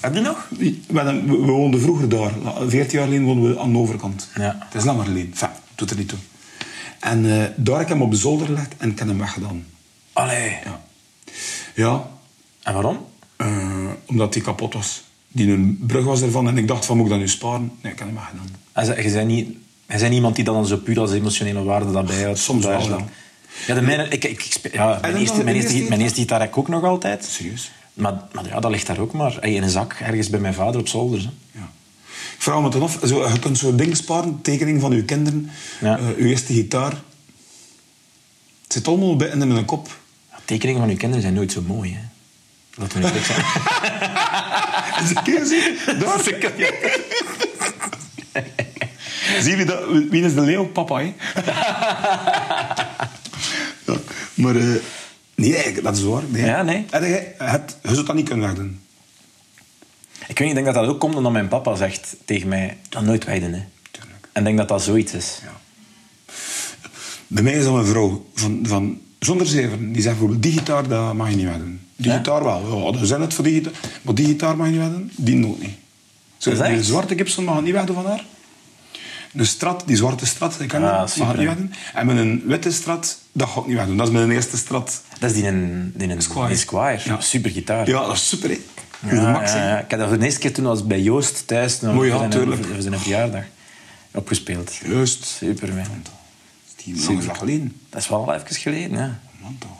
Heb 0.00 0.14
je 0.14 0.20
nog? 0.20 0.48
We, 0.58 0.78
we, 0.86 1.22
we 1.26 1.36
woonden 1.36 1.80
vroeger 1.80 2.08
daar. 2.08 2.32
Veertien 2.66 2.98
jaar 2.98 3.04
geleden 3.08 3.26
woonden 3.26 3.50
we 3.54 3.58
aan 3.60 3.72
de 3.72 3.78
overkant. 3.78 4.28
Ja. 4.36 4.56
Het 4.64 4.74
is 4.74 4.84
langer 4.84 5.04
geleden. 5.04 5.30
Enfin, 5.30 5.48
doet 5.74 5.90
er 5.90 5.96
niet 5.96 6.08
toe. 6.08 6.18
En 7.00 7.24
eh, 7.40 7.44
daar 7.56 7.74
heb 7.74 7.82
ik 7.82 7.88
hem 7.92 8.02
op 8.02 8.10
de 8.10 8.16
zolder 8.16 8.46
gelegd 8.46 8.72
en 8.78 8.90
ik 8.90 8.98
heb 8.98 9.08
hem 9.08 9.18
weggedaan. 9.18 9.66
Allee. 10.12 10.56
Ja. 10.64 10.80
Ja, 11.74 12.08
En 12.62 12.72
waarom? 12.74 12.98
eh, 13.36 13.88
omdat 14.06 14.32
die 14.32 14.42
kapot 14.42 14.74
was. 14.74 15.02
Die 15.28 15.50
een 15.52 15.78
brug 15.86 16.04
was 16.04 16.22
ervan 16.22 16.48
en 16.48 16.58
ik 16.58 16.68
dacht 16.68 16.84
van, 16.84 16.96
moet 16.96 17.06
ik 17.06 17.10
dat 17.12 17.20
nu 17.20 17.28
sparen? 17.28 17.72
Nee, 17.82 17.92
ik 17.92 17.98
heb 17.98 18.08
hem 18.08 18.16
weggedaan. 18.16 18.48
En 18.72 19.02
Je 19.04 19.12
bent 19.12 19.26
niet, 19.28 19.48
bent 19.86 20.02
niet 20.02 20.12
iemand 20.12 20.36
die 20.36 20.44
dat 20.44 20.54
dan 20.54 20.66
zo 20.66 20.76
puur 20.76 21.00
als 21.00 21.12
emotionele 21.12 21.62
waarde 21.62 21.92
dat 21.92 22.06
bijhoudt. 22.06 22.38
Soms 22.38 22.64
wel, 22.64 22.78
is 22.78 22.84
ja. 22.84 22.90
dat. 22.90 23.02
De 23.66 23.82
mijne, 23.82 24.08
ik, 24.08 24.24
ik, 24.24 24.44
ik 24.62 24.72
ja, 24.72 24.98
mijn, 25.00 25.12
dan 25.12 25.20
eerste, 25.20 25.44
mijn, 25.44 25.56
eerste, 25.56 25.72
eerste 25.72 25.88
mijn 25.88 26.00
eerste 26.00 26.20
gitaar 26.20 26.40
heb 26.40 26.48
ik 26.48 26.58
ook 26.58 26.68
nog 26.68 26.84
altijd. 26.84 27.24
Serieus? 27.24 27.70
Maar, 27.94 28.14
maar 28.32 28.46
ja, 28.46 28.60
dat 28.60 28.70
ligt 28.70 28.86
daar 28.86 28.98
ook 28.98 29.12
maar 29.12 29.44
in 29.44 29.62
een 29.62 29.70
zak 29.70 29.92
ergens 29.92 30.30
bij 30.30 30.40
mijn 30.40 30.54
vader 30.54 30.80
op 30.80 30.88
zolder. 30.88 31.18
Hè. 31.18 31.28
Ja. 31.58 31.70
Ik 32.34 32.42
vraag 32.42 32.60
me 32.62 32.68
dan 32.68 32.82
af, 32.82 32.98
zo, 33.04 33.28
je 33.28 33.38
kunt 33.38 33.58
zo'n 33.58 33.76
ding 33.76 33.96
sparen, 33.96 34.38
tekening 34.42 34.80
van 34.80 34.92
uw 34.92 35.04
kinderen, 35.04 35.50
Ja. 35.80 35.98
eh, 35.98 36.04
uw 36.16 36.26
eerste 36.26 36.52
gitaar. 36.52 36.92
Het 38.62 38.72
zit 38.72 38.88
allemaal 38.88 39.16
bij 39.16 39.28
in 39.28 39.48
mijn 39.48 39.64
kop. 39.64 39.98
Ja, 40.30 40.38
tekeningen 40.44 40.80
van 40.80 40.90
uw 40.90 40.96
kinderen 40.96 41.22
zijn 41.22 41.34
nooit 41.34 41.52
zo 41.52 41.62
mooi. 41.66 41.94
Hè. 41.94 42.00
Dat 42.82 42.92
we 42.92 42.98
niet 42.98 43.24
zijn. 43.24 43.44
Een 45.16 45.22
keer 45.22 45.44
zien. 45.44 45.76
Daar. 46.00 46.22
Zie 49.40 49.50
jullie 49.50 49.64
dat? 49.66 49.84
Wie 50.10 50.22
is 50.24 50.34
de 50.34 50.40
leeuw? 50.40 50.66
Papa, 50.66 50.98
hè? 50.98 51.04
ja, 53.86 53.98
maar... 54.34 54.56
eh, 54.56 54.74
nee, 55.34 55.80
dat 55.82 55.96
is 55.96 56.02
waar. 56.02 56.22
Nee. 56.28 56.44
Ja, 56.44 56.62
nee. 56.62 56.86
Je, 56.90 57.32
het, 57.38 57.76
je 57.82 57.94
zult 57.94 58.06
dat 58.06 58.16
niet 58.16 58.28
kunnen 58.28 58.46
wegdoen. 58.46 58.80
Ik 60.28 60.38
weet 60.38 60.48
niet, 60.48 60.48
ik 60.48 60.54
denk 60.64 60.66
dat 60.66 60.74
dat 60.74 60.86
ook 60.94 61.00
komt 61.00 61.14
omdat 61.14 61.32
mijn 61.32 61.48
papa 61.48 61.74
zegt 61.76 62.16
tegen 62.24 62.48
mij... 62.48 62.76
Dat 62.88 63.02
nooit 63.02 63.24
wijden, 63.24 63.52
hè. 63.52 63.62
Tuurlijk. 63.90 64.28
En 64.32 64.40
ik 64.40 64.44
denk 64.44 64.58
dat 64.58 64.68
dat 64.68 64.82
zoiets 64.82 65.12
is. 65.12 65.38
Ja. 65.42 65.52
Bij 67.26 67.42
mij 67.42 67.52
is 67.52 67.64
dat 67.64 67.74
een 67.74 67.86
vrouw 67.86 68.26
van, 68.34 68.60
van 68.62 69.00
zonder 69.18 69.46
zeven. 69.46 69.78
Die 69.92 70.02
zegt 70.02 70.14
bijvoorbeeld, 70.18 70.42
die 70.42 70.52
gitaar 70.52 70.88
dat 70.88 71.14
mag 71.14 71.30
je 71.30 71.36
niet 71.36 71.44
wegdoen. 71.46 71.80
Die 71.96 72.10
Ja? 72.10 72.16
gitaar 72.16 72.44
wel. 72.44 72.92
Ja, 72.92 72.98
er 73.00 73.06
zijn 73.06 73.20
het 73.20 73.34
voor 73.34 73.44
die 73.44 73.54
gitaar. 73.54 73.72
Maar 74.02 74.14
die 74.14 74.26
gitaar 74.26 74.56
mag 74.56 74.66
je 74.66 74.72
niet 74.72 74.80
wegdoen. 74.82 75.10
Die 75.16 75.34
nooit 75.36 75.60
niet. 75.62 75.74
Zo, 76.36 76.62
die 76.62 76.82
zwarte 76.82 77.14
Gibson 77.16 77.44
mag 77.44 77.56
je 77.56 77.62
niet 77.62 77.72
wegdoen 77.72 77.94
van 77.94 78.06
haar. 78.06 78.24
De 79.36 79.44
strat, 79.44 79.82
die 79.86 79.96
zwarte 79.96 80.26
strat, 80.26 80.60
ik 80.60 80.74
Ah, 80.74 80.80
die, 80.80 80.88
mag 80.90 81.10
super, 81.10 81.32
je 81.32 81.38
niet 81.38 81.46
wegdoen. 81.46 81.72
En 81.94 82.06
met 82.06 82.16
een 82.16 82.42
witte 82.46 82.72
strat, 82.72 83.18
dat 83.32 83.48
ga 83.48 83.60
ik 83.60 83.66
niet 83.66 83.76
wegdoen. 83.76 83.96
Dat 83.96 84.06
is 84.06 84.12
mijn 84.12 84.30
eerste 84.30 84.56
strat. 84.56 85.02
Dat 85.18 85.30
is 85.30 85.36
die 85.36 85.46
een, 85.46 85.92
die 85.96 86.08
een 86.10 86.22
Squire. 86.22 86.48
die 86.48 86.56
Squire. 86.56 87.00
Ja. 87.04 87.20
Super 87.20 87.50
gitaar. 87.50 87.88
Ja, 87.88 88.06
dat 88.06 88.14
is 88.14 88.28
super, 88.28 88.58
Ja, 89.10 89.32
max, 89.32 89.52
ja. 89.52 89.78
Ik 89.78 89.90
heb 89.90 89.98
dat 89.98 90.08
voor 90.08 90.18
de 90.18 90.24
eerste 90.24 90.40
keer 90.40 90.52
toen 90.52 90.64
was 90.64 90.86
bij 90.86 91.00
Joost 91.00 91.46
thuis. 91.46 91.80
Nou, 91.80 91.98
Oh 91.98 92.06
ja, 92.06 92.18
zijn- 92.18 92.30
tuurlijk. 92.30 92.64
Voor 92.66 92.82
zijn 92.82 92.98
verjaardag. 92.98 93.44
Opgespeeld. 94.12 94.74
Juist. 94.86 95.24
Super, 95.24 95.68
man. 95.74 95.84
Die 96.84 96.94
dat 97.26 97.36
geleden. 97.38 97.80
Dat 97.90 98.00
is 98.00 98.08
wel 98.08 98.34
even 98.34 98.54
geleden, 98.56 98.98
ja. 98.98 99.20
Man, 99.42 99.56
toch. 99.58 99.70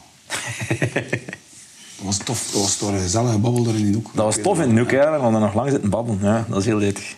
dat 1.97 2.05
was 2.05 2.17
tof. 2.19 2.51
Dat 2.53 2.61
was 2.61 2.77
toch 2.77 2.89
een 2.91 2.99
gezellige 3.01 3.39
babbel 3.39 3.63
daar 3.63 3.75
in 3.75 3.85
die 3.85 3.95
hoek. 3.95 4.11
Dat 4.15 4.25
was 4.25 4.39
tof 4.43 4.61
in 4.61 4.75
de 4.75 4.81
hoek. 4.81 4.91
We 4.91 4.97
hadden 4.97 5.41
nog 5.41 5.55
lang 5.55 5.71
zitten 5.71 5.91
babbelen. 5.91 6.21
Ja, 6.23 6.45
dat 6.49 6.59
is 6.59 6.65
heel 6.65 6.79
leuk. 6.79 7.17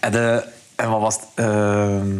En, 0.00 0.12
de, 0.12 0.44
en 0.78 0.90
wat 0.90 1.00
was 1.00 1.14
het... 1.14 1.24
ehm, 1.34 2.14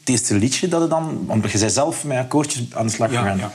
het 0.00 0.08
eerste 0.08 0.34
liedje 0.34 0.68
dat 0.68 0.82
je 0.82 0.88
dan... 0.88 1.24
Want 1.26 1.50
je 1.50 1.58
zei 1.58 1.70
zelf 1.70 2.04
met 2.04 2.18
akkoordjes 2.18 2.62
aan 2.72 2.86
de 2.86 2.92
slag 2.92 3.08
gegaan. 3.08 3.38
ja. 3.38 3.52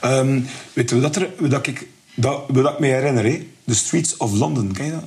Ehm, 0.00 0.40
weet 0.72 0.90
je 0.90 1.00
wat, 1.00 1.16
er, 1.16 1.30
wat 1.38 1.50
dat 1.50 1.66
ik, 1.66 1.86
dat, 2.14 2.42
wat 2.48 2.62
dat 2.64 2.72
ik 2.72 2.78
me 2.78 2.86
herinner? 2.86 3.24
Hè? 3.24 3.46
The 3.66 3.74
Streets 3.74 4.16
of 4.16 4.32
London, 4.32 4.72
ken 4.72 4.84
je 4.84 4.90
dat? 4.90 5.04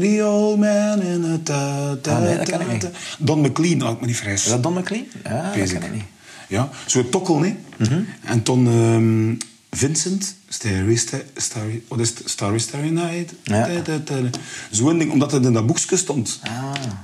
The 0.00 0.22
old 0.26 0.58
man 0.58 1.02
in 1.02 1.24
a 1.24 1.38
ta, 1.42 1.96
ta, 2.00 2.16
Ah, 2.16 2.22
nee, 2.22 2.36
dat 2.36 2.46
ta, 2.46 2.56
ken 2.56 2.60
ik 2.70 2.72
niet. 2.72 2.90
Don 3.18 3.40
McLean, 3.40 3.82
als 3.82 3.94
ik 3.94 4.00
me 4.00 4.06
niet 4.06 4.16
vergis. 4.16 4.44
Is 4.44 4.50
dat 4.50 4.62
Don 4.62 4.72
McLean? 4.72 5.04
Ja, 5.24 5.42
dat 5.42 5.52
ken 5.52 5.62
ik. 5.62 5.84
ik 5.84 5.92
niet. 5.92 6.04
Ja, 6.48 6.68
zo'n 6.86 7.08
tokkel, 7.08 7.42
hè. 7.42 7.56
Mhm. 7.76 8.00
En 8.24 8.42
toen 8.42 8.66
ehm, 8.66 9.48
Vincent, 9.76 10.34
Starry, 10.48 10.96
Starry, 11.36 11.82
wat 11.88 12.00
is 12.00 12.08
het? 12.08 12.22
Starry, 12.24 12.58
Starry 12.58 12.88
Night. 12.88 13.34
Ja. 13.42 13.68
Zo'n 14.70 14.98
ding, 14.98 15.10
omdat 15.12 15.32
het 15.32 15.44
in 15.44 15.52
dat 15.52 15.66
boekje 15.66 15.96
stond. 15.96 16.40
Ah. 16.42 16.50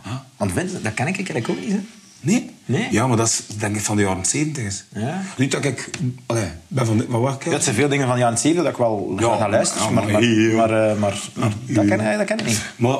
Ja. 0.05 0.27
Want 0.37 0.53
Vincent, 0.53 0.85
dat 0.85 0.95
ken 0.95 1.07
ik 1.07 1.15
eigenlijk 1.17 1.49
ook 1.49 1.61
niet, 1.61 1.71
hè. 1.73 1.81
Nee? 2.21 2.50
Nee? 2.65 2.89
Ja, 2.91 3.07
maar 3.07 3.17
dat 3.17 3.27
is 3.29 3.43
denk 3.59 3.77
ik 3.77 3.83
van 3.83 3.97
de 3.97 4.03
jaren 4.03 4.25
70 4.25 4.65
is. 4.65 4.85
Ja. 4.95 5.23
Niet 5.39 5.50
dat 5.53 5.65
ik... 5.65 5.91
Allee, 6.27 6.49
ben 6.69 6.87
van... 6.87 7.07
Wat 7.07 7.43
Ja, 7.45 7.50
het 7.50 7.62
zijn 7.65 7.75
veel 7.75 7.89
dingen 7.89 8.07
van 8.07 8.15
de 8.15 8.21
jaren 8.21 8.39
70 8.39 8.62
dat 8.65 8.73
ik 8.73 8.79
wel 8.79 9.15
Ja, 9.19 9.37
ga 9.37 9.47
naar 9.47 9.65
ja, 9.65 9.91
maar, 9.91 10.05
maar 10.05 10.12
maar, 10.12 10.23
maar, 10.69 10.91
eh, 10.91 10.99
maar, 10.99 11.19
maar 11.35 11.53
dat, 11.67 11.87
ken, 11.87 12.00
ik- 12.00 12.17
dat 12.19 12.27
ken 12.27 12.39
ik 12.39 12.47
niet. 12.47 12.61
Maar 12.77 12.97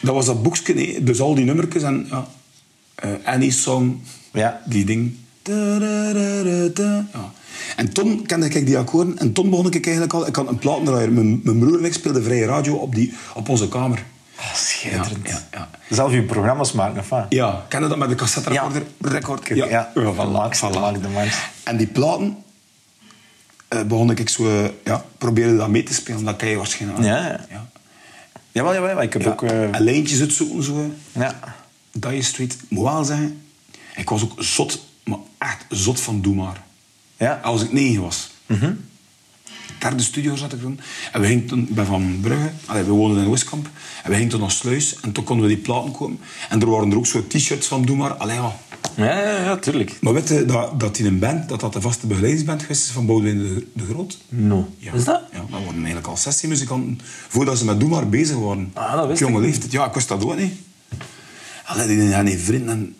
dat 0.00 0.14
was 0.14 0.26
dat 0.26 0.42
boekje, 0.42 1.02
dus 1.02 1.20
al 1.20 1.34
die 1.34 1.44
nummertjes 1.44 1.82
en 1.82 2.06
ja, 2.10 2.26
Annie 3.24 3.50
Song, 3.52 4.02
Ja. 4.32 4.62
die 4.66 4.84
ding. 4.84 5.14
Da, 5.42 5.78
da, 5.78 6.12
da, 6.12 6.42
da, 6.42 6.68
da. 6.74 7.06
Ja. 7.12 7.32
En 7.76 7.92
toen 7.92 8.26
kende 8.26 8.48
ik 8.48 8.66
die 8.66 8.78
akkoorden. 8.78 9.18
En 9.18 9.32
toen 9.32 9.50
begon 9.50 9.66
ik 9.72 9.84
eigenlijk 9.84 10.14
al... 10.14 10.26
Ik 10.26 10.36
had 10.36 10.48
een 10.48 10.58
platendraaier. 10.58 11.12
Mijn, 11.12 11.40
mijn 11.44 11.58
broer 11.58 11.78
en 11.78 11.84
ik 11.84 11.92
speelden 11.92 12.24
vrije 12.24 12.46
radio 12.46 12.74
op, 12.74 12.94
die, 12.94 13.12
op 13.34 13.48
onze 13.48 13.68
kamer. 13.68 14.04
Oh, 14.38 14.54
schitterend. 14.54 15.28
Ja, 15.28 15.42
ja, 15.52 15.68
Zelf 15.88 16.12
je 16.12 16.22
programma's 16.22 16.72
maken, 16.72 17.00
of 17.00 17.08
wat? 17.08 17.26
Ja, 17.28 17.64
ken 17.68 17.82
je 17.82 17.88
dat 17.88 17.98
met 17.98 18.08
de 18.08 18.14
cassette 18.14 18.48
recorder? 18.50 18.82
Record? 19.00 19.46
Ja, 19.48 19.66
ja. 19.66 19.92
voilà, 19.94 19.94
De 20.16 20.24
max, 20.30 20.60
de 20.60 21.08
max. 21.14 21.38
En 21.64 21.76
die 21.76 21.86
platen 21.86 22.36
eh, 23.68 23.82
begon 23.82 24.10
ik 24.10 24.28
zo... 24.28 24.46
eh, 24.48 24.68
ja, 24.84 25.04
probeerde 25.18 25.56
dat 25.56 25.68
mee 25.68 25.82
te 25.82 25.94
spelen. 25.94 26.24
Dat 26.24 26.36
ken 26.36 26.48
je 26.48 26.56
waarschijnlijk. 26.56 27.02
Ja, 27.04 27.16
ja. 27.26 27.40
ja. 27.50 27.66
Jawel, 28.52 28.74
jawel. 28.74 29.02
Ik 29.02 29.12
heb 29.12 29.22
Ja. 29.22 29.30
ook... 29.30 29.42
eh, 29.42 29.74
En 29.74 29.82
lijntjes 29.82 30.20
uitzoeken, 30.20 30.62
zo. 30.62 30.90
ja. 31.12 31.38
Dire 31.92 32.22
Street. 32.22 32.56
Moet 32.68 32.84
wel 32.84 33.04
zeggen, 33.04 33.42
ik 33.96 34.08
was 34.08 34.22
ook 34.22 34.32
zot, 34.36 34.84
maar 35.04 35.18
echt 35.38 35.64
zot 35.68 36.00
van 36.00 36.20
Doe 36.20 36.34
Maar. 36.34 36.62
Ja. 37.22 37.40
Als 37.42 37.62
ik 37.62 37.72
negen 37.72 38.02
was. 38.02 38.30
Mhm. 38.46 38.72
Derde 39.78 40.02
studio 40.02 40.36
zat 40.36 40.52
ik 40.52 40.60
toen. 40.60 40.80
En 41.12 41.20
we 41.20 41.26
gingen 41.26 41.46
toen, 41.46 41.60
ik 41.68 41.74
ben 41.74 41.86
van 41.86 42.18
Brugge, 42.20 42.50
allee, 42.66 42.82
we 42.82 42.90
woonden 42.90 43.24
in 43.24 43.30
Oostkamp. 43.30 43.68
En 44.02 44.10
we 44.10 44.14
gingen 44.14 44.30
toen 44.30 44.40
naar 44.40 44.50
Sluis 44.50 44.96
en 45.00 45.12
toen 45.12 45.24
konden 45.24 45.46
we 45.46 45.54
die 45.54 45.62
platen 45.62 45.92
komen. 45.92 46.18
En 46.48 46.60
er 46.60 46.70
waren 46.70 46.90
er 46.90 46.96
ook 46.96 47.06
zo 47.06 47.26
t-shirts 47.26 47.66
van 47.66 47.84
Doe 47.84 47.96
Maar. 47.96 48.14
Allee, 48.14 48.34
ja. 48.34 48.56
Ja, 48.96 49.18
ja, 49.20 49.44
ja, 49.44 49.56
tuurlijk. 49.56 49.96
Maar 50.00 50.12
weet 50.12 50.28
je 50.28 50.44
dat, 50.44 50.80
dat 50.80 50.98
in 50.98 51.06
een 51.06 51.18
band, 51.18 51.48
dat 51.48 51.60
dat 51.60 51.72
de 51.72 51.80
vaste 51.80 52.06
begeleidingsband 52.06 52.62
geweest 52.62 52.84
is 52.84 52.90
van 52.90 53.06
Boudewijn 53.06 53.38
de, 53.38 53.66
de 53.72 53.84
Groot? 53.84 54.18
No. 54.28 54.68
Ja. 54.78 54.92
Is 54.92 55.04
dat? 55.04 55.22
Ja, 55.32 55.38
dat 55.38 55.60
waren 55.60 55.74
eigenlijk 55.74 56.06
al 56.06 56.16
16 56.16 56.48
muzikanten 56.48 57.00
voordat 57.28 57.58
ze 57.58 57.64
met 57.64 57.80
Doe 57.80 57.88
Maar 57.88 58.08
bezig 58.08 58.36
waren. 58.36 58.70
Ah, 58.74 58.92
dat 58.96 59.06
wist 59.06 59.20
jonge 59.20 59.38
ik 59.38 59.44
leeftijd. 59.44 59.72
Ja, 59.72 59.86
ik 59.86 59.94
wist 59.94 60.08
dat 60.08 60.24
ook 60.24 60.36
niet. 60.36 60.54
Allee, 61.64 61.86
die 61.86 62.08
zijn 62.08 62.24
die 62.24 62.38
vrienden. 62.38 62.68
En. 62.68 62.96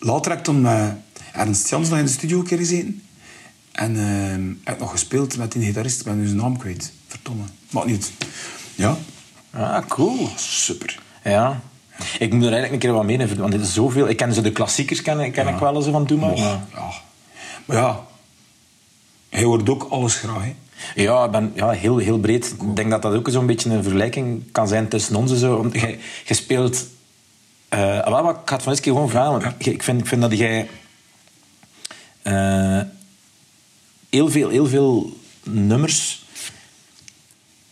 Later 0.00 0.30
heb 0.30 0.38
ik 0.38 0.44
toen 0.44 0.60
met 0.60 0.92
Ernst 1.32 1.68
Jans 1.68 1.88
nog 1.88 1.98
in 1.98 2.04
de 2.04 2.10
studio 2.10 2.38
een 2.38 2.44
keer 2.44 2.58
gezeten. 2.58 3.02
En 3.72 3.96
eh, 3.96 4.64
heb 4.64 4.74
ik 4.74 4.80
nog 4.80 4.90
gespeeld 4.90 5.36
met 5.36 5.52
die 5.52 5.64
gitarist. 5.64 6.00
Ik 6.00 6.06
ben 6.06 6.18
nu 6.20 6.26
zijn 6.26 6.38
naam 6.38 6.58
kwijt. 6.58 6.92
Verdomme. 7.06 7.42
Maakt 7.70 7.86
niet. 7.86 8.12
Ja. 8.74 8.96
Ah, 9.50 9.86
cool. 9.86 10.28
Super. 10.36 10.98
Ja. 11.24 11.60
Ik 12.18 12.32
moet 12.32 12.44
er 12.44 12.52
eigenlijk 12.52 12.72
een 12.72 12.78
keer 12.78 12.92
wat 12.92 13.04
mee 13.04 13.36
want 13.36 13.52
dit 13.52 13.60
is 13.60 13.72
zoveel. 13.72 14.08
Ik 14.08 14.16
ken 14.16 14.34
zo 14.34 14.40
de 14.40 14.52
klassiekers, 14.52 15.02
ken, 15.02 15.32
ken 15.32 15.48
ik 15.48 15.58
wel 15.58 15.76
eens 15.76 15.86
van 15.86 16.04
Doe 16.04 16.18
maar. 16.18 16.36
Ja. 16.36 16.66
Maar 17.64 17.76
ja, 17.76 18.06
hij 19.28 19.42
hoort 19.42 19.68
ook 19.68 19.86
alles 19.90 20.14
graag. 20.14 20.42
Hè. 20.42 20.54
Ja, 20.94 21.24
ik 21.24 21.30
ben 21.30 21.52
ja, 21.54 21.70
heel, 21.70 21.98
heel 21.98 22.18
breed. 22.18 22.54
Ik 22.60 22.76
denk 22.76 22.90
dat 22.90 23.02
dat 23.02 23.14
ook 23.14 23.28
zo'n 23.30 23.46
beetje 23.46 23.70
een 23.70 23.82
vergelijking 23.82 24.52
kan 24.52 24.68
zijn 24.68 24.88
tussen 24.88 25.16
ons. 25.16 25.30
en 25.30 25.38
Zo. 25.38 25.56
Want 25.56 25.74
jij, 25.74 25.98
jij 26.24 26.36
speelt... 26.36 26.86
wel, 27.68 28.22
maar 28.22 28.34
ik 28.34 28.40
ga 28.44 28.54
het 28.54 28.62
van 28.62 28.72
eens 28.72 28.80
keer 28.80 28.92
gewoon 28.92 29.08
vragen. 29.08 29.30
want 29.30 29.66
Ik, 29.66 29.82
vind, 29.82 30.00
ik 30.00 30.06
vind 30.06 30.20
dat 30.20 30.38
jij... 30.38 30.68
eh, 32.32 32.80
heel, 34.10 34.28
veel, 34.30 34.48
heel 34.48 34.66
veel 34.66 35.16
nummers 35.42 36.26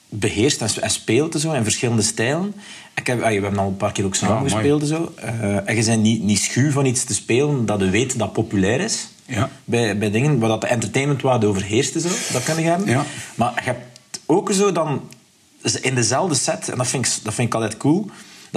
beheerst 0.09 0.61
en, 0.61 0.83
en 0.83 0.91
speelt 0.91 1.35
en 1.35 1.41
zo, 1.41 1.53
in 1.53 1.63
verschillende 1.63 2.03
stijlen. 2.03 2.55
Ik 2.95 3.07
heb, 3.07 3.23
ah, 3.23 3.27
we 3.29 3.33
hebben 3.33 3.59
al 3.59 3.67
een 3.67 3.77
paar 3.77 3.93
keer 3.93 4.05
ook 4.05 4.15
samen 4.15 4.35
Ja, 4.35 4.41
mooi. 4.41 4.53
gespeeld 4.53 4.81
en 4.81 4.87
zo. 4.87 5.13
Eh, 5.17 5.69
en 5.69 5.77
je 5.77 5.85
bent 5.85 6.03
niet, 6.03 6.23
niet 6.23 6.39
schuw 6.39 6.71
van 6.71 6.87
iets 6.87 7.05
te 7.05 7.15
spelen 7.15 7.67
dat 7.67 7.81
je 7.81 7.91
weet 7.91 8.19
dat 8.19 8.33
populair 8.33 8.81
is. 8.81 9.09
Ja. 9.27 9.51
Bij, 9.65 9.99
bij 9.99 10.11
dingen 10.11 10.39
waar 10.39 10.49
dat 10.49 10.61
de 10.61 10.67
entertainmentwaarde 10.67 11.47
overheerst 11.47 11.95
en 11.95 12.01
zo. 12.01 12.09
Dat 12.33 12.43
kan 12.43 12.57
je 12.57 12.69
hebben. 12.69 12.89
Ja. 12.89 13.05
Maar 13.35 13.53
je 13.55 13.61
hebt 13.63 14.21
ook 14.27 14.53
zo 14.53 14.73
dan 14.73 15.01
in 15.81 15.95
dezelfde 15.95 16.35
set, 16.35 16.69
en 16.69 16.79
dat 16.79 16.87
vind 16.87 17.07
ik, 17.07 17.13
dat 17.23 17.35
vind 17.35 17.49
ik 17.49 17.55
altijd 17.55 17.77
cool, 17.77 18.11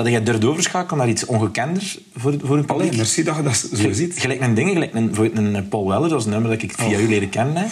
dat 0.03 0.13
je 0.13 0.23
durft 0.23 0.45
overschakelen 0.45 0.97
naar 0.97 1.09
iets 1.09 1.25
ongekender 1.25 1.95
voor, 2.15 2.33
voor 2.43 2.57
een 2.57 2.65
publiek. 2.65 2.95
merci 2.95 3.23
dat 3.23 3.35
je 3.35 3.41
dat 3.43 3.55
zo 3.55 3.67
Gel- 3.71 3.93
ziet. 3.93 4.19
Gelijk 4.19 4.41
een 4.41 4.53
ding, 4.53 4.69
gelijk 4.71 4.93
een, 4.93 5.37
een 5.55 5.67
Paul 5.67 5.87
Weller, 5.87 6.09
dat 6.09 6.19
is 6.19 6.25
een 6.25 6.31
nummer 6.31 6.49
dat 6.51 6.61
ik 6.61 6.73
via 6.73 6.85
Oh. 6.97 7.01
u 7.01 7.07
leren 7.07 7.29
kennen. 7.29 7.55
Hè. 7.55 7.65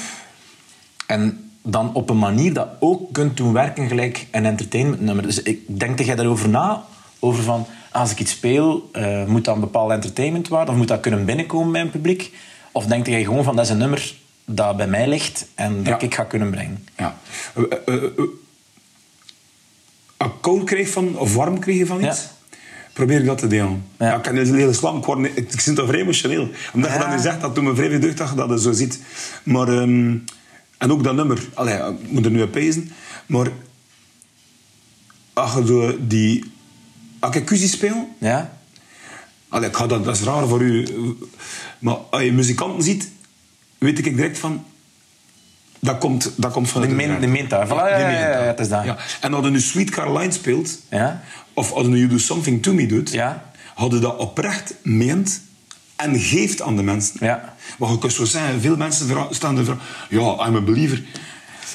En 1.07 1.49
dan 1.63 1.93
op 1.93 2.09
een 2.09 2.17
manier 2.19 2.53
dat 2.53 2.67
ook 2.79 3.13
kunt 3.13 3.37
doen 3.37 3.53
werken 3.53 3.87
gelijk 3.87 4.27
een 4.31 4.45
entertainmentnummer. 4.45 5.23
Dus 5.23 5.41
ik 5.41 5.79
denk 5.79 5.97
dat 5.97 6.05
jij 6.05 6.15
daarover 6.15 6.49
na, 6.49 6.83
over 7.19 7.43
van 7.43 7.65
als 7.91 8.11
ik 8.11 8.19
iets 8.19 8.31
speel, 8.31 8.89
eh, 8.91 9.25
moet 9.25 9.45
dat 9.45 9.55
een 9.55 9.61
bepaald 9.61 9.91
entertainment 9.91 10.47
waarde, 10.47 10.71
of 10.71 10.77
moet 10.77 10.87
dat 10.87 10.99
kunnen 10.99 11.25
binnenkomen 11.25 11.71
bij 11.71 11.81
een 11.81 11.89
publiek? 11.89 12.33
Of 12.71 12.85
denk 12.85 13.07
jij 13.07 13.23
gewoon 13.23 13.43
van 13.43 13.55
dat 13.55 13.65
is 13.65 13.71
een 13.71 13.77
nummer 13.77 14.13
dat 14.45 14.77
bij 14.77 14.87
mij 14.87 15.07
ligt 15.07 15.47
en 15.55 15.83
dat 15.83 16.01
Ja. 16.01 16.07
ik 16.07 16.15
ga 16.15 16.23
kunnen 16.23 16.49
brengen? 16.49 16.87
Ja. 16.97 17.17
Eh, 17.55 17.63
eh, 17.85 18.03
ik 20.27 20.41
koud 20.41 20.63
krijg 20.63 20.89
van, 20.89 21.17
of 21.17 21.35
warm 21.35 21.59
krijg 21.59 21.77
je 21.77 21.85
van 21.85 21.97
iets, 22.05 22.21
Ja. 22.21 22.57
probeer 22.93 23.19
ik 23.19 23.25
dat 23.25 23.37
te 23.37 23.47
delen. 23.47 23.83
Ja. 23.99 24.07
Ja. 24.07 24.15
ik 24.15 24.21
kan 24.21 24.35
een 24.35 24.55
hele 24.55 24.73
slam, 24.73 24.97
ik, 24.97 25.05
word, 25.05 25.19
niet- 25.19 25.37
ik, 25.37 25.53
ik 25.53 25.59
zit 25.59 25.75
dat 25.75 25.87
vrij 25.87 25.99
emotioneel. 26.01 26.49
Omdat 26.73 26.91
je 26.91 26.97
dat 26.99 27.09
nu 27.09 27.19
zegt, 27.19 27.41
dat 27.41 27.55
doet 27.55 27.63
me 27.63 27.75
vrij 27.75 27.89
veel 27.89 27.99
deugd 27.99 28.17
dat 28.17 28.29
je 28.29 28.35
dat 28.35 28.61
zo 28.61 28.71
ziet. 28.71 28.99
Maar, 29.43 29.67
ehm, 29.67 30.15
en 30.77 30.91
ook 30.91 31.03
dat 31.03 31.15
nummer, 31.15 31.47
allee, 31.53 31.75
ik 31.75 32.11
moet 32.11 32.25
er 32.25 32.31
nu 32.31 32.41
op 32.41 32.51
pezen, 32.51 32.91
maar 33.25 33.47
als 35.33 35.53
je 35.53 35.65
zo 35.65 35.97
die... 36.07 36.43
Als 37.19 37.35
ik 37.35 37.49
speel, 37.69 38.15
Ja? 38.19 38.57
Allee, 39.49 39.69
ik 39.69 39.75
ga 39.75 39.87
dat, 39.87 40.05
dat 40.05 40.15
is 40.15 40.21
raar 40.21 40.47
voor 40.47 40.61
u. 40.61 40.87
Maar 41.79 41.95
als 41.95 42.21
je 42.23 42.31
muzikanten 42.33 42.83
ziet, 42.83 43.09
weet 43.77 43.97
ik 43.97 44.15
direct 44.15 44.37
van... 44.37 44.65
Dat 45.79 45.97
komt, 45.97 46.31
dat 46.35 46.51
komt 46.51 46.69
van 46.69 46.81
De 46.81 46.87
bedrijf. 46.87 47.19
de. 47.47 47.65
Voilà, 47.65 47.69
ja, 47.69 47.97
ja, 47.97 48.09
ja, 48.09 48.29
ja, 48.29 48.39
het 48.41 48.59
is 48.59 48.69
dat. 48.69 48.85
En 49.21 49.33
als 49.33 49.45
je 49.45 49.51
nu 49.51 49.59
Sweet 49.59 49.89
Caroline 49.89 50.31
speelt, 50.31 50.79
Ja? 50.89 51.21
of 51.53 51.71
als 51.71 51.83
je 51.85 51.89
nu 51.91 51.97
You 51.97 52.09
Do 52.09 52.17
Something 52.17 52.63
To 52.63 52.73
Me 52.73 52.85
doet, 52.85 53.11
Ja. 53.11 53.43
hadden 53.75 54.01
dat 54.01 54.17
oprecht 54.17 54.73
meent 54.83 55.41
en 55.95 56.19
geeft 56.19 56.61
aan 56.61 56.75
de 56.75 56.83
mensen. 56.83 57.15
Ja. 57.19 57.53
Je 57.79 57.97
kunt 57.99 58.13
zo 58.13 58.25
zeggen, 58.25 58.61
veel 58.61 58.77
mensen 58.77 59.27
staan 59.29 59.57
er 59.57 59.65
vragen, 59.65 59.81
ja, 60.09 60.47
I'm 60.47 60.55
a 60.55 60.61
believer. 60.61 61.03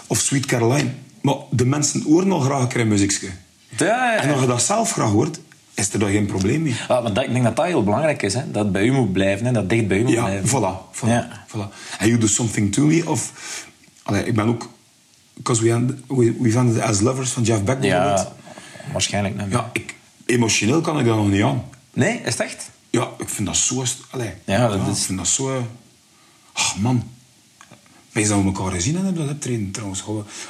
Of 0.07 0.19
Sweet 0.19 0.47
Caroline. 0.47 0.91
Maar 1.21 1.35
de 1.51 1.67
mensen 1.67 2.03
horen 2.03 2.33
al 2.33 2.41
graag 2.41 2.61
een 2.61 2.69
keer 2.69 2.87
muziekje. 2.87 3.29
Ja, 3.77 3.87
ja, 3.87 4.13
ja. 4.13 4.19
En 4.21 4.31
als 4.33 4.41
je 4.41 4.47
dat 4.47 4.63
zelf 4.63 4.93
graag 4.93 5.11
hoort, 5.11 5.41
is 5.75 5.93
er 5.93 5.99
daar 5.99 6.11
geen 6.11 6.27
probleem 6.27 6.63
mee. 6.63 6.77
Ah, 6.89 7.03
maar 7.03 7.13
dat, 7.13 7.25
ik 7.25 7.33
denk 7.33 7.45
dat 7.45 7.57
dat 7.57 7.65
heel 7.67 7.85
belangrijk 7.85 8.23
is, 8.23 8.35
hè? 8.35 8.51
dat 8.51 8.63
het 8.63 8.73
bij 8.73 8.85
u 8.85 8.93
moet 8.93 9.13
blijven, 9.13 9.47
hè? 9.47 9.53
dat 9.53 9.69
dicht 9.69 9.89
bij 9.89 9.99
u 9.99 10.03
moet 10.03 10.13
Ja, 10.13 10.25
blijven. 10.25 10.49
voilà. 10.49 10.97
voilà, 10.99 11.09
Ja. 11.09 11.45
voilà. 11.49 11.73
And 11.99 12.09
you 12.09 12.19
do 12.19 12.27
something 12.27 12.73
to 12.73 12.83
me. 12.83 13.09
Of, 13.11 13.33
allee, 14.03 14.25
ik 14.25 14.35
ben 14.35 14.47
ook... 14.49 14.69
Because 15.35 15.63
we, 15.63 15.71
end- 15.73 15.93
we, 16.09 16.37
we 16.41 16.83
as 16.83 17.01
lovers 17.01 17.31
van 17.31 17.43
Jeff 17.43 17.63
Beck 17.63 17.81
bijvoorbeeld. 17.81 18.19
Ja, 18.19 18.33
waarschijnlijk 18.93 19.37
niet. 19.37 19.53
Ja, 19.53 19.71
ik, 19.73 19.95
emotioneel 20.27 20.81
kan 20.81 20.99
ik 20.99 21.07
dat 21.07 21.17
nog 21.17 21.29
niet 21.29 21.43
aan. 21.43 21.65
Nee, 21.95 22.17
is 22.19 22.33
het 22.33 22.41
echt? 22.41 22.71
Ja, 22.91 23.09
ik 23.19 23.29
vind 23.29 23.47
dat 23.47 23.57
zo... 23.57 23.85
Allee, 24.11 24.31
Ja, 24.45 24.69
dat 24.69 24.87
is- 24.89 24.99
Ik 24.99 25.05
vind 25.05 25.19
dat 25.19 25.27
zo... 25.27 25.67
Ach, 26.53 26.77
man. 26.79 27.03
Wij 28.13 28.25
zouden 28.25 28.55
elkaar 28.55 28.73
gezien 28.73 28.95
hebben 28.95 29.13
op 29.13 29.19
dat 29.19 29.31
optreden 29.31 29.71
trouwens. 29.71 30.05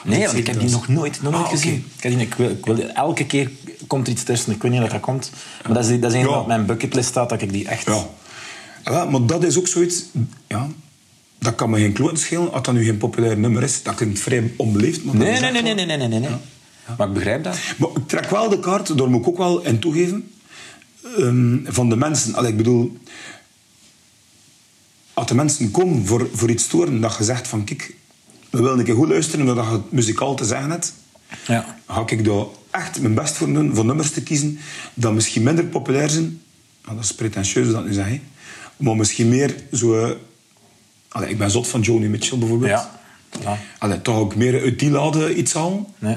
Nee, 0.05 0.25
want 0.27 0.39
ik 0.39 0.47
heb 0.47 0.61
die 0.61 0.71
nog 0.71 0.89
nooit, 0.89 1.23
nog 1.23 1.33
nooit 1.33 1.45
Ah, 1.45 1.51
gezien. 1.51 1.85
oké. 1.97 2.09
Ik, 2.09 2.35
wil, 2.35 2.51
ik 2.51 2.65
wil, 2.67 2.79
elke 2.79 3.27
keer 3.27 3.51
komt 3.87 4.07
er 4.07 4.13
iets 4.13 4.23
tussen. 4.23 4.53
Ik 4.53 4.63
weet 4.63 4.71
niet 4.73 4.81
dat 4.81 4.91
dat 4.91 5.01
komt. 5.01 5.31
Maar 5.65 5.75
dat 5.75 5.85
is, 5.89 6.01
dat 6.01 6.11
is 6.13 6.17
een 6.19 6.25
Ja. 6.25 6.31
dat 6.33 6.41
op 6.41 6.47
mijn 6.47 6.67
bucketlist 6.67 7.09
staat, 7.09 7.29
dat 7.29 7.43
ik 7.43 7.53
die 7.53 7.69
echt... 7.69 7.87
Ja. 7.87 8.07
ja. 8.85 9.05
Maar 9.05 9.27
dat 9.27 9.45
is 9.45 9.59
ook 9.59 9.67
zoiets... 9.69 10.03
Ja, 10.47 10.69
dat 11.43 11.55
kan 11.55 11.71
me 11.71 11.79
geen 11.79 11.93
kloot 11.93 12.19
schelen. 12.19 12.53
Als 12.53 12.63
dat 12.63 12.75
nu 12.75 12.85
geen 12.85 12.97
populair 12.97 13.39
nummer 13.39 13.63
is, 13.63 13.83
dat 13.83 13.95
klinkt 13.95 14.19
vrij 14.19 14.53
onbeleefd. 14.57 15.05
Maar 15.05 15.15
Nee, 15.17 15.41
nee, 15.41 15.51
nee, 15.51 15.63
nee, 15.63 15.75
nee, 15.87 15.97
nee, 15.97 16.09
nee. 16.09 16.29
Maar 16.99 17.07
ik 17.09 17.15
begrijp 17.15 17.45
dat. 17.45 17.59
Maar 17.79 17.89
ik 17.89 18.09
trek 18.09 18.31
wel 18.31 18.49
de 18.49 18.59
kaart, 18.61 18.99
daar 18.99 19.11
moet 19.11 19.21
ik 19.21 19.29
ook 19.29 19.37
wel 19.37 19.65
in 19.65 19.79
toegeven, 19.79 20.31
ehm, 21.19 21.57
van 21.65 21.89
de 21.89 21.97
mensen. 21.97 22.35
Allee, 22.35 22.51
ik 22.51 22.57
bedoel, 22.57 22.97
als 25.15 25.27
de 25.27 25.35
mensen 25.35 25.71
komen 25.71 26.07
voor, 26.07 26.29
voor 26.33 26.51
iets 26.51 26.67
te 26.67 26.77
horen, 26.77 27.01
dat 27.01 27.17
je 27.19 27.25
zegt 27.25 27.49
van, 27.49 27.65
kijk, 27.65 27.95
we 28.51 28.59
willen 28.63 28.79
een 28.79 28.85
keer 28.85 28.95
goed 28.95 29.09
luisteren 29.09 29.47
naar 29.47 29.55
dat 29.55 29.65
je 29.67 29.73
het 29.73 29.93
muzikaal 29.93 30.35
te 30.35 30.45
zeggen 30.45 30.71
hebt, 30.71 30.95
Ja. 31.47 31.79
ga 31.87 32.03
ik 32.07 32.25
daar 32.25 32.45
echt 32.71 33.01
mijn 33.01 33.15
best 33.15 33.35
voor 33.35 33.53
doen, 33.53 33.75
voor 33.75 33.85
nummers 33.85 34.11
te 34.11 34.23
kiezen, 34.23 34.59
dat 34.95 35.13
misschien 35.13 35.43
minder 35.43 35.65
populair 35.65 36.11
zijn, 36.11 36.41
nou, 36.85 36.97
dat 36.97 37.05
is 37.05 37.15
pretentieus 37.15 37.71
dat 37.71 37.85
nu 37.85 37.93
zeg, 37.93 38.19
maar 38.77 38.97
misschien 38.97 39.29
meer 39.29 39.55
zo... 39.73 40.17
Allee, 41.12 41.28
ik 41.28 41.38
ben 41.38 41.50
zot 41.50 41.69
van 41.69 41.81
Joni 41.81 42.09
Mitchell 42.09 42.38
bijvoorbeeld. 42.38 42.71
Ja. 42.71 42.90
ja. 43.42 43.59
Allee, 43.78 44.02
toch 44.02 44.16
ook 44.16 44.35
meer 44.35 44.62
uit 44.62 44.78
die 44.78 44.90
lade 44.90 45.35
iets 45.35 45.52
halen. 45.52 45.87
Nee. 45.99 46.16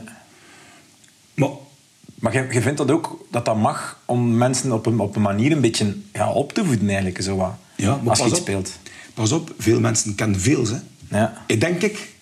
Maar 1.34 1.50
Maar 2.16 2.34
je, 2.34 2.48
je 2.52 2.62
vindt 2.62 2.78
dat 2.78 2.92
ook, 2.92 3.26
dat 3.32 3.46
dat 3.46 3.58
mag 3.58 4.00
om 4.06 4.38
mensen 4.38 4.72
op 4.72 4.86
een, 4.86 5.00
op 5.00 5.16
een 5.16 5.22
manier 5.22 5.52
een 5.52 5.62
beetje 5.62 5.96
ja, 6.14 6.32
op 6.32 6.54
te 6.54 6.66
voeden 6.66 6.88
eigenlijk, 6.88 7.22
zo 7.22 7.36
wat. 7.36 7.54
Ja, 7.76 8.00
als 8.06 8.20
je 8.20 8.26
iets 8.26 8.34
op. 8.34 8.40
speelt. 8.40 8.72
Pas 9.14 9.32
op, 9.32 9.54
veel 9.58 9.80
mensen 9.80 10.16
kennen 10.16 10.40
veel. 10.40 10.66
Hè. 10.68 10.78
Ja. 11.18 11.44
Ik 11.48 11.60
denk 11.60 11.82
ik. 11.82 12.14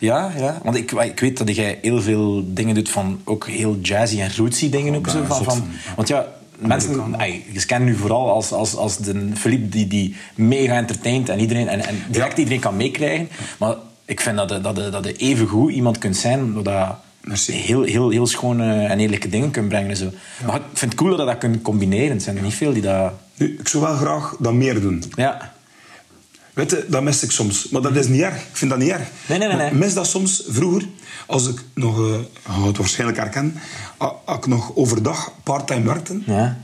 Ja, 0.00 0.32
ja, 0.36 0.60
want 0.62 0.76
ik, 0.76 0.92
ik 0.92 1.20
weet 1.20 1.36
dat 1.38 1.56
jij 1.56 1.78
heel 1.82 2.02
veel 2.02 2.54
dingen 2.54 2.74
doet 2.74 2.88
van 2.88 3.20
ook 3.24 3.46
heel 3.46 3.78
jazzy 3.82 4.20
en 4.20 4.36
rootsy 4.36 4.70
dingen 4.70 4.94
ook 4.94 5.02
ben 5.02 5.12
zo. 5.12 5.24
Van, 5.24 5.44
van, 5.44 5.64
want 5.96 6.08
ja, 6.08 6.26
mensen, 6.66 7.14
ay, 7.16 7.44
je 7.52 7.66
kent 7.66 7.84
nu 7.84 7.96
vooral 7.96 8.30
als, 8.30 8.52
als, 8.52 8.76
als 8.76 8.96
de 8.96 9.28
Philippe 9.34 9.68
die, 9.68 9.86
die 9.86 10.16
mega 10.34 10.76
entertaint 10.76 11.28
en, 11.28 11.38
iedereen, 11.38 11.68
en, 11.68 11.86
en 11.86 12.02
direct 12.10 12.38
iedereen 12.38 12.60
kan 12.60 12.76
meekrijgen. 12.76 13.28
Maar 13.58 13.74
ik 14.04 14.20
vind 14.20 14.36
dat 14.36 14.50
je, 14.50 14.60
dat 14.60 14.92
dat 14.92 15.04
je 15.04 15.16
even 15.16 15.46
goed 15.46 15.72
iemand 15.72 15.98
kunt 15.98 16.16
zijn 16.16 16.62
dat 16.62 16.96
Merci. 17.24 17.52
heel, 17.52 17.82
heel, 17.82 18.10
heel 18.10 18.26
schone 18.26 18.84
en 18.84 19.00
eerlijke 19.00 19.28
dingen 19.28 19.50
kunt 19.50 19.68
brengen. 19.68 19.90
en 19.90 19.96
Zo. 19.96 20.10
Maar 20.46 20.56
ik 20.56 20.62
vind 20.72 20.92
het 20.92 21.00
cool 21.00 21.10
dat 21.10 21.18
je 21.18 21.24
dat 21.24 21.38
kunt 21.38 21.62
combineren. 21.62 22.16
Er 22.16 22.20
zijn 22.20 22.36
er 22.36 22.42
niet 22.42 22.54
veel 22.54 22.72
die 22.72 22.82
dat... 22.82 23.12
Nu, 23.34 23.56
ik 23.58 23.68
zou 23.68 23.82
wel 23.82 23.94
graag 23.94 24.36
dat 24.38 24.52
meer 24.52 24.80
doen. 24.80 25.04
Ja, 25.14 25.52
Weet 26.52 26.70
je, 26.70 26.86
dat 26.88 27.02
mis 27.02 27.22
ik 27.22 27.30
soms. 27.30 27.68
Maar 27.68 27.82
dat 27.82 27.96
is 27.96 28.08
niet 28.08 28.20
erg. 28.20 28.34
Ik 28.34 28.56
vind 28.56 28.70
dat 28.70 28.80
niet 28.80 28.88
erg. 28.88 29.08
Nee, 29.26 29.38
nee, 29.38 29.48
nee, 29.48 29.56
nee. 29.56 29.66
Ik 29.66 29.72
mis 29.72 29.94
dat 29.94 30.06
soms 30.06 30.42
vroeger, 30.48 30.82
als 31.26 31.48
ik 31.48 31.64
nog, 31.74 31.98
eh, 31.98 32.04
je 32.10 32.26
gaat 32.42 32.64
het 32.66 32.76
waarschijnlijk 32.76 33.18
herkennen, 33.18 33.54
als 34.24 34.36
ik 34.36 34.46
nog 34.46 34.74
overdag 34.76 35.32
parttime 35.42 35.82
werkte, 35.84 36.20
Ja. 36.26 36.58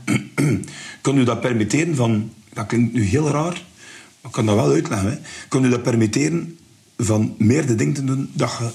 kon 1.01 1.17
u 1.17 1.23
dat 1.23 1.41
permitteren 1.41 1.95
van, 1.95 2.33
dat 2.53 2.65
klinkt 2.65 2.93
nu 2.93 3.03
heel 3.03 3.29
raar, 3.29 3.53
maar 4.21 4.23
ik 4.23 4.31
kan 4.31 4.45
dat 4.45 4.55
wel 4.55 4.71
uitleggen, 4.71 5.11
hè. 5.11 5.17
kon 5.47 5.65
u 5.65 5.69
dat 5.69 5.83
permitteren 5.83 6.57
van 6.97 7.35
meer 7.37 7.65
de 7.67 7.75
dingen 7.75 7.93
te 7.93 8.03
doen 8.03 8.29
dat 8.33 8.51
je 8.59 8.69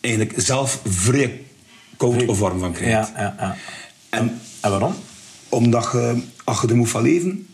eigenlijk 0.00 0.34
zelf 0.40 0.80
vrij 0.84 1.40
koud 1.96 2.26
of 2.26 2.38
warm 2.38 2.58
van 2.58 2.72
krijgt. 2.72 3.08
Ja, 3.14 3.20
ja, 3.22 3.34
ja. 3.38 3.56
En 4.08 4.40
En 4.60 4.70
waarom? 4.70 4.94
omdat 5.48 5.88
je, 5.92 6.22
als 6.44 6.60
je 6.60 6.68
er 6.68 6.76
moet 6.76 6.88
van 6.90 7.02
leven, 7.02 7.48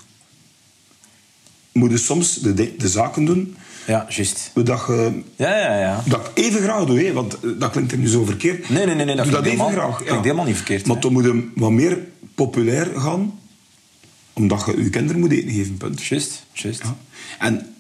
moet 1.73 1.91
je 1.91 1.97
soms 1.99 2.35
de, 2.35 2.55
de, 2.55 2.77
de 2.77 2.89
zaken 2.89 3.25
doen 3.25 3.57
Ja, 3.87 4.07
juist. 4.09 4.51
dat 4.55 4.85
je 4.87 5.23
Ja, 5.37 5.57
ja, 5.59 5.79
ja. 5.81 6.03
dat 6.07 6.31
ik 6.35 6.45
even 6.45 6.63
graag 6.63 6.85
doe, 6.85 7.01
hè, 7.05 7.13
want 7.13 7.35
eh, 7.41 7.51
dat 7.59 7.71
klinkt 7.71 7.93
er 7.93 7.99
nu 7.99 8.09
zo 8.09 8.25
verkeerd. 8.25 8.69
Nee, 8.69 8.87
nee, 8.87 8.95
nee, 8.95 9.05
nee, 9.05 9.17
dat 9.17 9.25
doe 9.25 9.35
dat 9.35 9.45
even 9.45 9.59
helemaal- 9.59 9.89
graag. 9.91 10.03
klinkt 10.05 10.25
helemaal 10.25 10.45
niet 10.45 10.57
verkeerd, 10.57 10.87
Maar 10.87 10.97
hè. 10.97 11.03
dan 11.03 11.13
moet 11.13 11.25
je 11.25 11.49
wat 11.55 11.71
meer 11.71 11.99
populair 12.35 12.87
gaan, 12.97 13.39
omdat 14.33 14.63
je 14.67 14.83
je 14.83 14.91
kinderen 14.91 15.21
moet 15.21 15.33
eten 15.33 15.51
geven, 15.51 15.77
punt. 15.77 16.05
Juist, 16.05 16.47
juist. 16.53 16.83
Ja. 16.83 16.97
En 17.39 17.75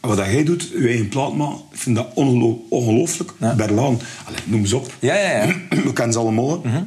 wat 0.00 0.16
dat 0.16 0.26
jij 0.26 0.44
doet, 0.44 0.68
je 0.78 0.86
eigen 0.88 1.08
plaat 1.08 1.34
maken, 1.36 1.60
ik 1.72 1.78
vind 1.78 1.96
dat 1.96 2.08
ongelo- 2.14 2.64
ongelooflijk. 2.68 3.32
Ja. 3.38 3.54
Berlaan, 3.54 4.00
Allee, 4.24 4.38
noem 4.44 4.66
ze 4.66 4.76
op. 4.76 4.94
Ja, 4.98 5.14
ja, 5.14 5.30
ja. 5.42 5.54
We 5.84 5.92
kennen 5.92 6.12
ze 6.12 6.18
allemaal. 6.18 6.62
hè. 6.64 6.78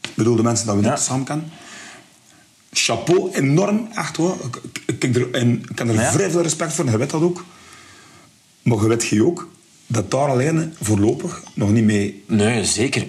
Ik 0.00 0.14
bedoel, 0.14 0.36
de 0.36 0.42
mensen 0.42 0.66
dat 0.66 0.76
we 0.76 0.82
Ja. 0.82 0.90
niet 0.90 0.98
samen 0.98 1.24
kennen. 1.24 1.46
Chapeau, 2.78 3.30
enorm, 3.32 3.88
echt 3.94 4.16
hoor. 4.16 4.36
Ik, 4.86 5.04
ik, 5.04 5.16
er, 5.16 5.30
en, 5.30 5.64
ik 5.70 5.78
heb 5.78 5.88
er 5.88 5.94
Ja. 5.94 6.12
vrij 6.12 6.30
veel 6.30 6.42
respect 6.42 6.72
voor, 6.72 6.90
je 6.90 6.98
weet 6.98 7.10
dat 7.10 7.22
ook. 7.22 7.44
Maar 8.62 8.78
je 8.82 8.88
weet 8.88 9.06
je 9.06 9.24
ook 9.26 9.48
dat 9.86 10.10
daar 10.10 10.28
alleen 10.28 10.74
voorlopig 10.80 11.42
nog 11.54 11.70
niet 11.70 11.84
mee... 11.84 12.24
Nee, 12.26 12.64
zeker. 12.64 13.04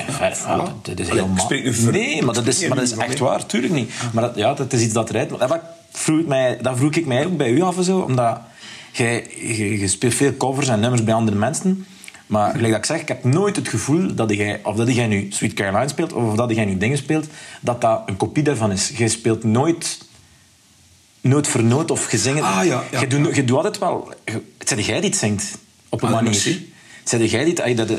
Ja, 0.45 0.73
dat 0.81 0.99
is 0.99 1.09
helemaal... 1.09 1.51
Nee, 1.91 2.21
maar 2.23 2.33
dat 2.33 2.47
is, 2.47 2.67
maar 2.67 2.77
dat 2.77 2.85
is 2.85 2.91
echt 2.91 3.19
waar, 3.19 3.45
tuurlijk 3.45 3.73
niet. 3.73 3.91
Maar 4.13 4.23
dat, 4.23 4.35
ja, 4.35 4.53
dat 4.53 4.73
is 4.73 4.81
iets 4.81 4.93
dat 4.93 5.09
eruit... 5.09 5.29
Dat 5.29 5.59
vroeg, 5.91 6.19
ik 6.19 6.27
mij, 6.27 6.57
dat 6.61 6.77
vroeg 6.77 6.93
ik 6.95 7.05
mij 7.05 7.25
ook 7.25 7.37
bij 7.37 7.51
u 7.51 7.61
af 7.61 7.77
en 7.77 7.83
zo, 7.83 7.99
omdat 7.99 8.39
jij, 8.91 9.27
je, 9.35 9.79
je 9.79 9.87
speelt 9.87 10.13
veel 10.13 10.37
covers 10.37 10.67
en 10.67 10.79
nummers 10.79 11.03
bij 11.03 11.13
andere 11.13 11.37
mensen. 11.37 11.85
Maar 12.27 12.51
gelijk 12.51 12.69
dat 12.71 12.77
ik 12.77 12.85
zeg, 12.85 12.99
ik 13.01 13.07
heb 13.07 13.23
nooit 13.23 13.55
het 13.55 13.67
gevoel 13.67 14.15
dat 14.15 14.33
jij, 14.33 14.59
of 14.63 14.75
dat 14.75 14.95
jij 14.95 15.07
nu 15.07 15.27
Sweet 15.29 15.53
Caroline 15.53 15.87
speelt, 15.87 16.13
of 16.13 16.35
dat 16.35 16.55
jij 16.55 16.65
nu 16.65 16.77
dingen 16.77 16.97
speelt, 16.97 17.25
dat 17.61 17.81
dat 17.81 18.01
een 18.05 18.17
kopie 18.17 18.43
daarvan 18.43 18.71
is. 18.71 18.91
Jij 18.95 19.07
speelt 19.07 19.43
nooit 19.43 19.97
noot 21.21 21.47
voor 21.47 21.63
noot 21.63 21.91
of 21.91 22.05
gezingen. 22.05 22.43
Ah, 22.43 22.65
ja, 22.65 22.83
ja, 22.91 22.99
je, 22.99 23.07
doet, 23.07 23.27
ja. 23.27 23.35
je 23.35 23.43
doet 23.43 23.57
altijd 23.57 23.77
wel... 23.77 24.13
Het 24.57 24.67
zijn 24.67 24.81
jij 24.81 24.99
die 25.01 25.09
het 25.09 25.19
zingt, 25.19 25.57
op 25.89 26.01
een 26.01 26.07
Ah, 26.07 26.13
manier. 26.13 26.29
merci. 26.29 26.71
Zeg 27.03 27.31
jij 27.31 27.73
dat- 27.75 27.89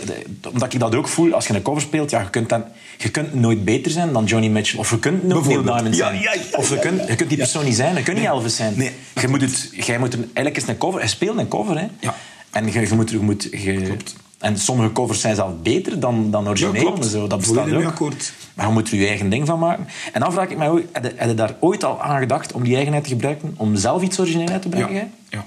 Omdat 0.53 0.73
ik 0.75 0.81
dat 0.81 0.95
ook 0.95 1.09
voel, 1.09 1.33
als 1.33 1.47
je 1.47 1.55
een 1.55 1.63
cover 1.63 1.83
speelt, 1.83 2.11
ja, 2.11 2.21
je, 2.21 2.31
kunt 2.31 2.49
dan, 2.49 2.65
je 2.99 3.09
kunt 3.11 3.35
nooit 3.35 3.65
beter 3.65 3.91
zijn 3.93 4.13
dan 4.13 4.25
Johnny 4.25 4.49
Mitchell. 4.49 4.79
Of 4.79 4.91
je 4.91 4.99
kunt 4.99 5.23
nooit 5.23 5.47
Neil. 5.47 5.63
Diamond 5.63 5.97
zijn. 5.97 6.21
of 6.53 6.69
je 6.71 6.79
kunt, 6.79 7.09
je 7.09 7.15
kunt 7.17 7.29
die 7.29 7.39
persoon 7.39 7.65
niet 7.65 7.77
zijn. 7.77 7.97
Je 7.97 8.03
kunt 8.03 8.17
niet 8.17 8.27
Elvis 8.27 8.57
zijn. 8.57 8.73
Nee, 8.77 8.91
je 9.21 9.29
moet 9.29 9.41
het, 9.41 9.71
jij 9.73 9.99
moet 9.99 10.15
een, 10.15 10.21
eigenlijk 10.25 10.57
is 10.57 10.67
een 10.67 10.79
cover... 10.79 11.01
Hij 11.01 11.09
speelt 11.09 11.39
een 11.39 11.49
cover, 11.49 11.79
hè. 11.79 11.87
Ja. 12.01 12.15
En 12.51 12.73
je, 12.73 12.81
je 12.81 12.95
moet... 12.95 13.11
Je 13.11 13.19
moet 13.19 13.43
je, 13.53 13.97
En 14.39 14.59
sommige 14.59 14.93
covers 14.93 15.21
zijn 15.21 15.35
zelf 15.35 15.53
beter 15.63 16.01
dan, 16.01 16.31
dan 16.31 16.49
origineel. 16.49 17.03
zo. 17.03 17.27
Dat 17.27 17.39
bestaat 17.39 17.73
ook. 17.73 17.85
akkoord. 17.85 18.33
Maar 18.55 18.67
je 18.67 18.73
moet 18.73 18.91
er 18.91 18.99
je 18.99 19.07
eigen 19.07 19.29
ding 19.31 19.47
van 19.47 19.59
maken. 19.59 19.87
En 20.13 20.21
dan 20.21 20.33
vraag 20.33 20.49
ik 20.49 20.57
mij 20.57 20.69
ook, 20.71 20.83
heb 20.93 21.05
je, 21.05 21.13
heb 21.17 21.29
je 21.29 21.35
daar 21.35 21.57
ooit 21.61 21.85
al 21.85 22.03
aan 22.03 22.19
gedacht 22.21 22.53
om 22.53 22.63
die 22.65 22.75
eigenheid 22.75 23.05
te 23.05 23.11
gebruiken? 23.11 23.55
Om 23.57 23.77
zelf 23.77 24.03
iets 24.03 24.19
origineel 24.21 24.49
uit 24.49 24.63
te 24.63 24.69
brengen? 24.69 24.95
Ja, 24.95 25.09
ja. 25.29 25.47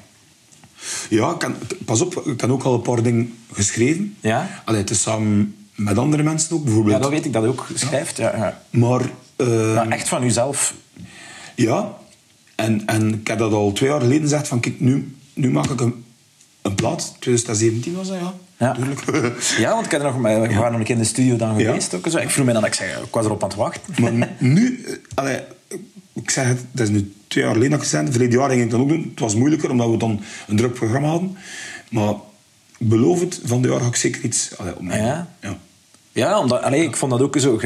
ja 1.10 1.34
kan, 1.34 1.56
pas 1.86 2.02
op, 2.02 2.16
ik 2.26 2.42
heb 2.42 2.50
ook 2.50 2.64
al 2.64 2.74
een 2.74 2.82
paar 2.82 3.04
dingen 3.04 3.34
geschreven. 3.52 4.16
Ja? 4.20 4.62
Allee, 4.66 4.82
het 4.82 4.90
is 4.90 5.02
samen 5.02 5.56
met 5.76 5.98
andere 5.98 6.24
mensen 6.24 6.56
ook, 6.56 6.64
bijvoorbeeld. 6.64 6.96
Ja, 6.96 7.02
dat 7.02 7.12
weet 7.12 7.26
ik 7.26 7.34
dat 7.34 7.44
je 7.44 7.50
ook 7.50 7.68
schrijft. 7.74 8.18
Ja, 8.18 8.36
ja. 8.36 8.62
Maar 8.70 9.02
eh, 9.36 9.76
Maar 9.76 9.88
echt 9.90 10.08
van 10.08 10.24
jezelf. 10.24 10.74
ja, 11.56 11.94
en, 12.56 12.86
en 12.86 13.14
ik 13.14 13.28
heb 13.28 13.40
dat 13.40 13.54
al 13.54 13.72
twee 13.72 13.90
jaar 13.90 14.00
geleden 14.02 14.22
gezegd 14.22 14.48
van 14.48 14.60
kijk, 14.60 14.80
nu, 14.80 15.16
nu 15.34 15.52
maak 15.52 15.70
ik 15.70 15.82
een, 15.82 16.06
een 16.62 16.76
plaat. 16.76 17.14
2017 17.20 17.94
was 17.96 18.08
dat, 18.08 18.18
ja. 18.20 18.34
Ja. 18.58 18.74
Tuurlijk. 18.74 19.02
Ja, 19.58 19.74
want 19.74 19.86
ik 19.86 19.92
heb 19.92 20.02
er 20.02 20.08
nog, 20.08 20.16
we 20.16 20.22
waren 20.22 20.72
nog 20.72 20.80
een 20.80 20.84
keer 20.84 20.96
in 20.96 21.02
de 21.02 21.08
studio 21.08 21.36
dan 21.36 21.58
Ja. 21.58 21.66
geweest. 21.66 21.94
Ook, 21.94 22.08
zo. 22.10 22.18
Ik 22.18 22.30
vroeg 22.30 22.46
me 22.46 22.54
dan, 22.54 22.66
ik, 22.66 22.74
zeg, 22.74 22.98
ik 22.98 23.14
was 23.14 23.26
erop 23.26 23.44
aan 23.44 23.50
het 23.50 23.58
wachten. 23.58 23.94
Maar 24.02 24.30
nu, 24.40 24.84
eh, 24.88 24.94
allee, 25.14 25.40
ik 26.14 26.30
zeg 26.30 26.48
het, 26.48 26.60
dat 26.72 26.88
is 26.88 26.94
nu 26.94 27.14
twee 27.28 27.44
jaar 27.44 27.54
geleden 27.54 27.78
dat 27.78 27.88
zei. 27.88 28.12
Verleden 28.12 28.40
jaar 28.40 28.50
ging 28.50 28.62
ik 28.62 28.70
dat 28.70 28.80
ook 28.80 28.90
doen. 28.90 29.08
Het 29.10 29.20
was 29.20 29.36
moeilijker, 29.36 29.70
omdat 29.70 29.90
we 29.90 29.98
dan 29.98 30.22
een 30.48 30.56
druk 30.56 30.74
programma 30.74 31.08
hadden. 31.08 31.38
Maar 31.90 32.14
beloof 32.80 33.20
het, 33.20 33.42
van 33.44 33.62
dit 33.62 33.72
jaar 33.72 33.80
ga 33.80 33.88
ik 33.88 33.96
zeker 33.96 34.22
iets 34.24 34.58
allee, 34.58 34.76
opnemen. 34.76 35.06
Ja? 35.06 35.28
ja. 35.42 35.58
Ja, 36.12 36.40
omdat, 36.40 36.62
allee, 36.62 36.84
ik 36.84 36.96
vond 36.96 37.12
dat 37.12 37.22
ook 37.22 37.40
zo... 37.40 37.60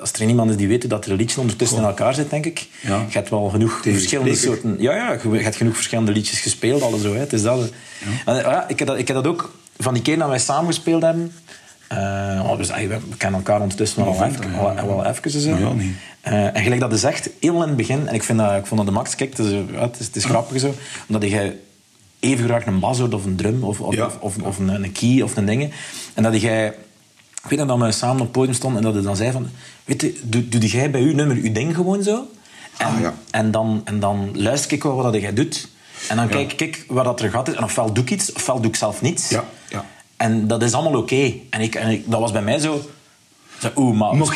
Als 0.00 0.12
er 0.12 0.28
iemand 0.28 0.50
is 0.50 0.56
die 0.56 0.68
weet 0.68 0.90
dat 0.90 1.06
er 1.06 1.14
liedjes 1.16 1.38
ondertussen 1.38 1.78
in 1.78 1.84
elkaar 1.84 2.14
zit, 2.14 2.30
denk 2.30 2.46
ik. 2.46 2.66
Ja. 2.80 2.96
Je 3.08 3.12
hebt 3.18 3.30
wel 3.30 3.48
genoeg 3.48 3.80
Tegen 3.82 3.98
verschillende 3.98 4.34
spreker. 4.34 4.60
soorten... 4.62 4.82
Ja, 4.82 4.94
ja, 4.94 5.12
je 5.32 5.42
hebt 5.42 5.56
genoeg 5.56 5.74
verschillende 5.74 6.12
liedjes 6.12 6.40
gespeeld, 6.40 6.82
alles 6.82 7.02
zo. 7.02 7.12
Hè. 7.12 7.18
Het 7.18 7.32
is 7.32 7.42
dat. 7.42 7.58
hè. 7.60 8.32
En, 8.32 8.36
ja, 8.36 8.68
ik, 8.68 8.78
heb 8.78 8.88
dat, 8.88 8.98
ik 8.98 9.06
heb 9.06 9.16
dat 9.16 9.26
ook... 9.26 9.54
Van 9.78 9.94
die 9.94 10.02
keer 10.02 10.18
dat 10.18 10.28
wij 10.28 10.38
samen 10.38 10.66
gespeeld 10.66 11.02
hebben... 11.02 11.32
eh, 11.88 11.98
oh, 12.50 12.56
dus, 12.56 12.68
we 12.68 12.98
kennen 13.16 13.38
elkaar 13.40 13.60
ondertussen 13.60 14.04
wel, 14.04 14.14
Ja, 14.14 14.26
even, 14.26 14.56
wel, 14.56 14.72
ja. 14.72 14.86
wel 14.86 15.04
even. 15.04 15.30
Zo. 15.30 15.50
Ja, 15.56 15.72
nee. 15.72 15.94
Eh, 16.20 16.56
en 16.56 16.62
gelijk 16.62 16.80
dat 16.80 16.92
is 16.92 17.02
echt, 17.04 17.30
heel 17.40 17.54
in 17.62 17.68
het 17.68 17.76
begin... 17.76 18.08
En 18.08 18.14
ik, 18.14 18.22
vind 18.22 18.38
dat, 18.38 18.56
ik 18.56 18.66
vond 18.66 18.80
dat 18.80 18.86
de 18.88 18.94
max... 18.94 19.14
Kijk, 19.14 19.36
het 19.36 19.46
is, 19.46 19.50
ja, 19.52 19.80
het 19.80 20.00
is, 20.00 20.06
het 20.06 20.16
is 20.16 20.24
grappig 20.24 20.60
zo. 20.60 20.74
Omdat 21.08 21.30
jij 21.30 21.56
even 22.20 22.44
graag 22.44 22.66
een 22.66 22.78
bas 22.80 22.98
hoort 22.98 23.14
of 23.14 23.24
een 23.24 23.36
drum 23.36 23.64
of, 23.64 23.80
of, 23.80 23.94
Ja. 23.94 24.04
of, 24.04 24.16
of, 24.20 24.36
of 24.42 24.58
een, 24.58 24.68
een 24.68 24.92
key 24.92 25.22
of 25.22 25.36
een 25.36 25.46
ding. 25.46 25.72
En 26.14 26.22
dat 26.22 26.40
jij... 26.40 26.74
Ik 27.50 27.56
weet 27.58 27.68
dat 27.68 27.78
we 27.78 27.92
samen 27.92 28.16
op 28.16 28.22
het 28.22 28.32
podium 28.32 28.54
stonden 28.54 28.78
en 28.78 28.84
dat 28.84 28.94
hij 28.94 29.02
dan 29.02 29.16
zei 29.16 29.32
van... 29.32 29.48
Weet 29.84 30.00
je, 30.02 30.20
doe, 30.22 30.48
doe 30.48 30.60
jij 30.66 30.90
bij 30.90 31.00
uw 31.00 31.14
nummer 31.14 31.36
uw 31.36 31.52
ding 31.52 31.74
gewoon 31.74 32.02
zo? 32.02 32.26
En, 32.76 32.86
Ah, 32.86 33.00
ja. 33.00 33.14
en, 33.30 33.50
dan, 33.50 33.80
en 33.84 34.00
dan 34.00 34.30
luister 34.34 34.72
ik 34.72 34.82
wel 34.82 34.94
wat 35.02 35.14
jij 35.14 35.32
doet. 35.32 35.68
En 36.08 36.16
dan 36.16 36.28
kijk 36.28 36.60
ik 36.60 36.84
waar 36.88 37.04
dat 37.04 37.20
er 37.20 37.30
gaat 37.30 37.48
is. 37.48 37.54
En 37.54 37.64
ofwel 37.64 37.92
doe 37.92 38.04
ik 38.04 38.10
iets, 38.10 38.32
ofwel 38.32 38.56
doe 38.60 38.70
ik 38.70 38.76
zelf 38.76 39.02
niets. 39.02 39.28
Ja, 39.28 39.44
ja. 39.68 39.84
En 40.16 40.46
dat 40.46 40.62
is 40.62 40.72
allemaal 40.72 41.00
oké. 41.00 41.32
En, 41.50 41.60
ik, 41.60 41.74
en 41.74 41.88
ik, 41.88 42.10
dat 42.10 42.20
was 42.20 42.32
bij 42.32 42.42
mij 42.42 42.58
zo... 42.58 42.80
zo 43.58 43.70
oeh, 43.76 43.96
maar, 43.96 44.26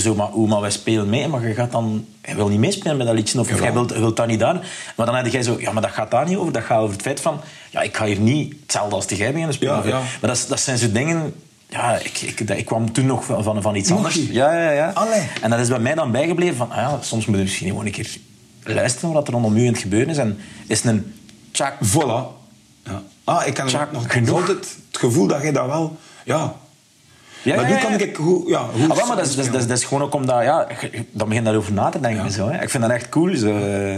zo, 0.00 0.14
maar, 0.14 0.28
maar 0.48 0.60
wij 0.60 0.70
spelen 0.70 1.08
mee, 1.08 1.28
maar 1.28 1.48
je 1.48 1.54
gaat 1.54 1.72
dan... 1.72 2.04
Je 2.24 2.34
wil 2.34 2.48
niet 2.48 2.58
meespelen 2.58 2.96
met 2.96 3.06
dat 3.06 3.16
liedje, 3.16 3.40
of 3.40 3.48
Jawel. 3.48 3.62
jij 3.64 3.72
wilt, 3.72 3.92
wilt 3.92 4.16
dat 4.16 4.26
niet 4.26 4.40
daar. 4.40 4.66
Maar 4.96 5.06
dan 5.06 5.14
had 5.14 5.32
jij 5.32 5.42
zo... 5.42 5.56
Ja, 5.60 5.72
maar 5.72 5.82
dat 5.82 5.90
gaat 5.90 6.10
daar 6.10 6.28
niet 6.28 6.36
over. 6.36 6.52
Dat 6.52 6.62
gaat 6.62 6.78
over 6.80 6.92
het 6.92 7.02
feit 7.02 7.20
van... 7.20 7.40
Ja, 7.70 7.80
ik 7.80 7.96
ga 7.96 8.04
hier 8.04 8.20
niet 8.20 8.54
hetzelfde 8.62 8.94
als 8.94 9.04
jij 9.08 9.30
beginnen 9.30 9.54
spelen. 9.54 9.74
Ja, 9.74 9.80
Of- 9.80 9.86
ja. 9.86 9.98
Maar 10.20 10.30
dat, 10.30 10.46
dat 10.48 10.60
zijn 10.60 10.78
zo 10.78 10.92
dingen 10.92 11.34
ja, 11.70 11.98
ik, 11.98 12.20
ik, 12.20 12.40
ik, 12.40 12.64
kwam 12.64 12.92
toen 12.92 13.06
nog 13.06 13.24
van, 13.24 13.62
van 13.62 13.74
iets 13.74 13.90
anders. 13.90 14.14
Ja, 14.14 14.54
ja, 14.54 14.70
ja. 14.70 14.92
En 15.40 15.50
dat 15.50 15.58
is 15.58 15.68
bij 15.68 15.78
mij 15.78 15.94
dan 15.94 16.10
bijgebleven 16.10 16.56
van, 16.56 16.70
ah 16.70 16.76
ja, 16.76 16.98
soms 17.00 17.26
moet 17.26 17.36
je 17.36 17.42
misschien 17.42 17.68
gewoon 17.68 17.86
een 17.86 17.92
keer 17.92 18.16
luisteren 18.64 19.12
wat 19.12 19.26
er 19.26 19.32
rondom 19.32 19.56
u 19.56 19.74
gebeuren 19.74 20.08
is. 20.08 20.18
En 20.18 20.38
is 20.66 20.84
een 20.84 21.14
tjak... 21.50 21.74
Voilà. 21.74 22.38
Ja. 22.84 23.02
Ah, 23.24 23.46
ik 23.46 23.54
kan 23.54 23.66
tjak, 23.66 23.92
nog 23.92 24.12
genoeg. 24.12 24.46
het, 24.46 24.76
gevoel 24.90 25.26
dat 25.26 25.42
jij 25.42 25.52
dat 25.52 25.66
wel... 25.66 25.96
Ja, 26.24 26.54
ja, 27.42 27.56
maar 27.56 27.70
nu 27.70 27.76
kan 27.76 27.92
ik 27.92 28.16
hoe, 28.16 28.48
ja, 28.48 28.68
hoe 28.70 28.88
ah, 28.88 29.08
maar 29.08 29.16
dat 29.16 29.26
is, 29.26 29.34
dat, 29.34 29.44
is, 29.54 29.66
dat 29.66 29.78
is 29.78 29.84
gewoon 29.84 30.02
ook 30.02 30.14
omdat, 30.14 30.42
ja, 30.42 30.66
dan 31.10 31.28
begin 31.28 31.34
je 31.34 31.42
daarover 31.42 31.72
na 31.72 31.88
te 31.88 32.00
denken. 32.00 32.30
Zo, 32.30 32.48
hè. 32.48 32.62
Ik 32.62 32.70
vind 32.70 32.82
dat 32.82 32.92
echt 32.92 33.08
cool. 33.08 33.32
Eh. 33.32 33.96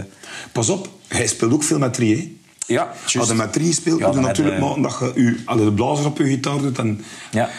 Pas 0.52 0.68
op, 0.68 0.88
hij 1.08 1.26
speelt 1.26 1.52
ook 1.52 1.62
veel 1.62 1.78
met 1.78 1.94
3. 1.94 2.40
Ja. 2.66 2.92
Als 3.18 3.29
je 3.29 3.35
met 3.35 3.53
drie 3.53 3.72
speelt, 3.72 3.98
ja, 3.98 4.07
moet 4.07 4.14
je 4.14 4.20
natuurlijk 4.20 4.57
de... 4.57 4.81
dat 4.81 4.98
je 4.98 5.12
u, 5.14 5.44
de 5.57 5.72
blazers 5.72 6.07
op 6.07 6.18
je 6.18 6.25
gitaar 6.25 6.59
doet. 6.59 6.79
En... 6.79 7.05
Ja, 7.31 7.51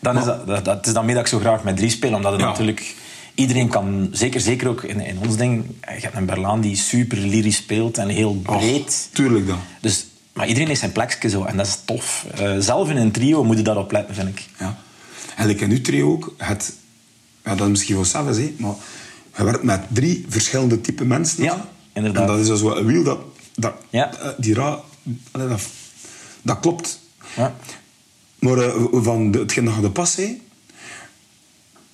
dan 0.00 0.18
is 0.18 0.24
dat, 0.24 0.64
dat, 0.64 0.86
is 0.86 0.92
dan 0.92 1.04
mee 1.04 1.14
dat 1.14 1.24
ik 1.24 1.30
zo 1.30 1.38
graag 1.38 1.62
met 1.62 1.76
drie 1.76 1.90
spelen 1.90 2.16
omdat 2.16 2.32
het 2.32 2.40
natuurlijk... 2.40 2.94
Iedereen 3.34 3.68
kan, 3.68 4.08
zeker, 4.12 4.40
zeker 4.40 4.68
ook 4.68 4.82
in, 4.82 5.00
in 5.00 5.18
ons 5.18 5.36
ding, 5.36 5.64
je 5.80 6.00
hebt 6.00 6.16
een 6.16 6.26
Berlaan 6.26 6.60
die 6.60 6.76
super 6.76 7.18
lyrisch 7.18 7.56
speelt 7.56 7.98
en 7.98 8.08
heel 8.08 8.34
breed. 8.34 9.08
Tuurlijk 9.12 9.46
dan. 9.46 9.58
Dus, 9.80 10.06
maar 10.32 10.46
iedereen 10.46 10.68
heeft 10.68 10.80
zijn 10.80 10.92
plekje 10.92 11.28
zo 11.28 11.44
en 11.44 11.56
dat 11.56 11.66
is 11.66 11.78
tof. 11.84 12.26
Eh, 12.34 12.56
zelf 12.58 12.90
in 12.90 12.96
een 12.96 13.10
trio 13.10 13.44
moet 13.44 13.56
je 13.56 13.62
daarop 13.62 13.92
letten, 13.92 14.14
vind 14.14 14.28
ik. 14.28 14.44
Ja. 14.58 14.78
En 15.36 15.48
ik 15.48 15.60
in 15.60 15.70
uw 15.70 15.80
trio 15.80 16.12
ook, 16.12 16.34
het, 16.36 16.72
ja, 17.44 17.54
dat 17.54 17.66
is 17.66 17.68
misschien 17.68 17.94
wel 17.94 18.04
savage, 18.04 18.52
maar 18.56 18.74
je 19.36 19.44
werkt 19.44 19.62
met 19.62 19.80
drie 19.88 20.24
verschillende 20.28 20.80
type 20.80 21.04
mensen. 21.04 21.42
Ja, 21.42 21.68
inderdaad. 21.92 22.22
En 22.22 22.28
dat 22.28 22.38
is 22.38 22.46
dus 22.46 22.60
een 22.60 22.86
wiel 22.86 23.04
dat 23.04 23.18
dat 23.54 23.74
Ja. 23.90 24.18
eh, 24.18 24.28
die 24.38 24.54
ra, 24.54 24.80
dat, 25.32 25.60
dat 26.42 26.60
klopt. 26.60 27.00
Ja. 27.36 27.54
Maar 28.38 28.58
eh, 28.58 28.84
van 28.92 29.30
de, 29.30 29.38
hetgeen 29.38 29.64
dat 29.64 29.74
je 29.74 29.80
de 29.80 29.90
pas 29.90 30.18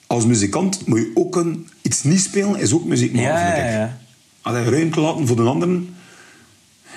als 0.07 0.25
muzikant 0.27 0.87
moet 0.87 0.99
je 0.99 1.11
ook 1.15 1.37
een, 1.37 1.69
iets 1.83 2.03
niet 2.03 2.21
spelen, 2.21 2.57
is 2.61 2.73
ook 2.73 2.85
muziek 2.85 3.13
maken, 3.13 3.29
Ja, 3.31 3.45
vind 3.45 3.57
ja, 3.57 3.65
ik. 3.65 3.73
ja. 3.73 3.99
Allee, 4.43 4.65
ruimte 4.71 5.01
laten 5.01 5.27
voor 5.27 5.37
de 5.37 5.43
anderen. 5.43 5.97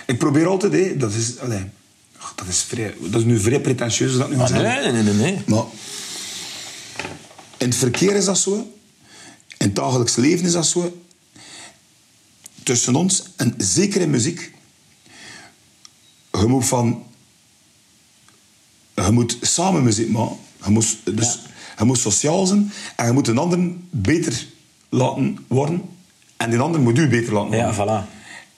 Ik 0.06 0.18
probeer 0.18 0.48
altijd, 0.48 0.74
hè, 0.74 0.98
dat 0.98 1.14
is, 1.14 1.40
allee, 1.40 1.64
ach, 2.20 2.34
dat 2.36 2.48
is, 2.48 2.62
vrij, 2.62 2.94
dat 3.02 3.20
is 3.20 3.26
nu 3.26 3.40
vrij 3.40 3.60
pretentieus 3.62 4.18
dat 4.18 4.30
nu 4.30 4.36
Maar 4.36 4.48
zeggen. 4.48 4.94
nee, 4.94 5.04
nee, 5.04 5.14
nee, 5.14 5.32
nee. 5.32 5.42
Maar 5.48 5.64
in 7.58 7.68
het 7.70 7.76
verkeer 7.78 8.16
is 8.16 8.26
dat 8.26 8.38
zo. 8.38 8.56
In 9.58 9.66
het 9.70 9.76
dagelijks 9.76 10.16
leven 10.16 10.46
is 10.46 10.52
dat 10.52 10.66
zo. 10.66 11.02
Tussen 12.64 12.96
ons, 12.96 13.24
en 13.36 13.54
zeker 13.58 14.02
in 14.02 14.10
muziek, 14.10 14.52
je 16.32 16.46
moet 16.48 16.66
van... 16.66 17.04
Je 18.96 19.12
moet 19.12 19.38
samen 19.42 19.84
muziek 19.84 20.10
maken. 20.10 20.36
Je 20.64 20.70
moet, 20.70 20.98
dus, 21.04 21.40
je 21.78 21.84
moet 21.84 21.98
sociaal 21.98 22.46
zijn 22.46 22.72
en 22.96 23.06
je 23.06 23.12
moet 23.12 23.28
een 23.28 23.38
ander 23.38 23.60
beter 23.90 24.46
laten 24.90 25.38
worden. 25.48 25.82
En 26.38 26.50
die 26.50 26.60
ander 26.60 26.82
moet 26.82 26.98
u 26.98 27.08
beter 27.08 27.34
laten 27.34 27.50
worden. 27.50 27.74
Ja, 27.88 28.04
voilà. 28.06 28.10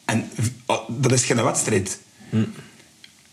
En 0.06 0.30
uh, 0.70 0.76
dat 0.88 1.12
is 1.12 1.26
geen 1.26 1.44
wedstrijd. 1.44 2.00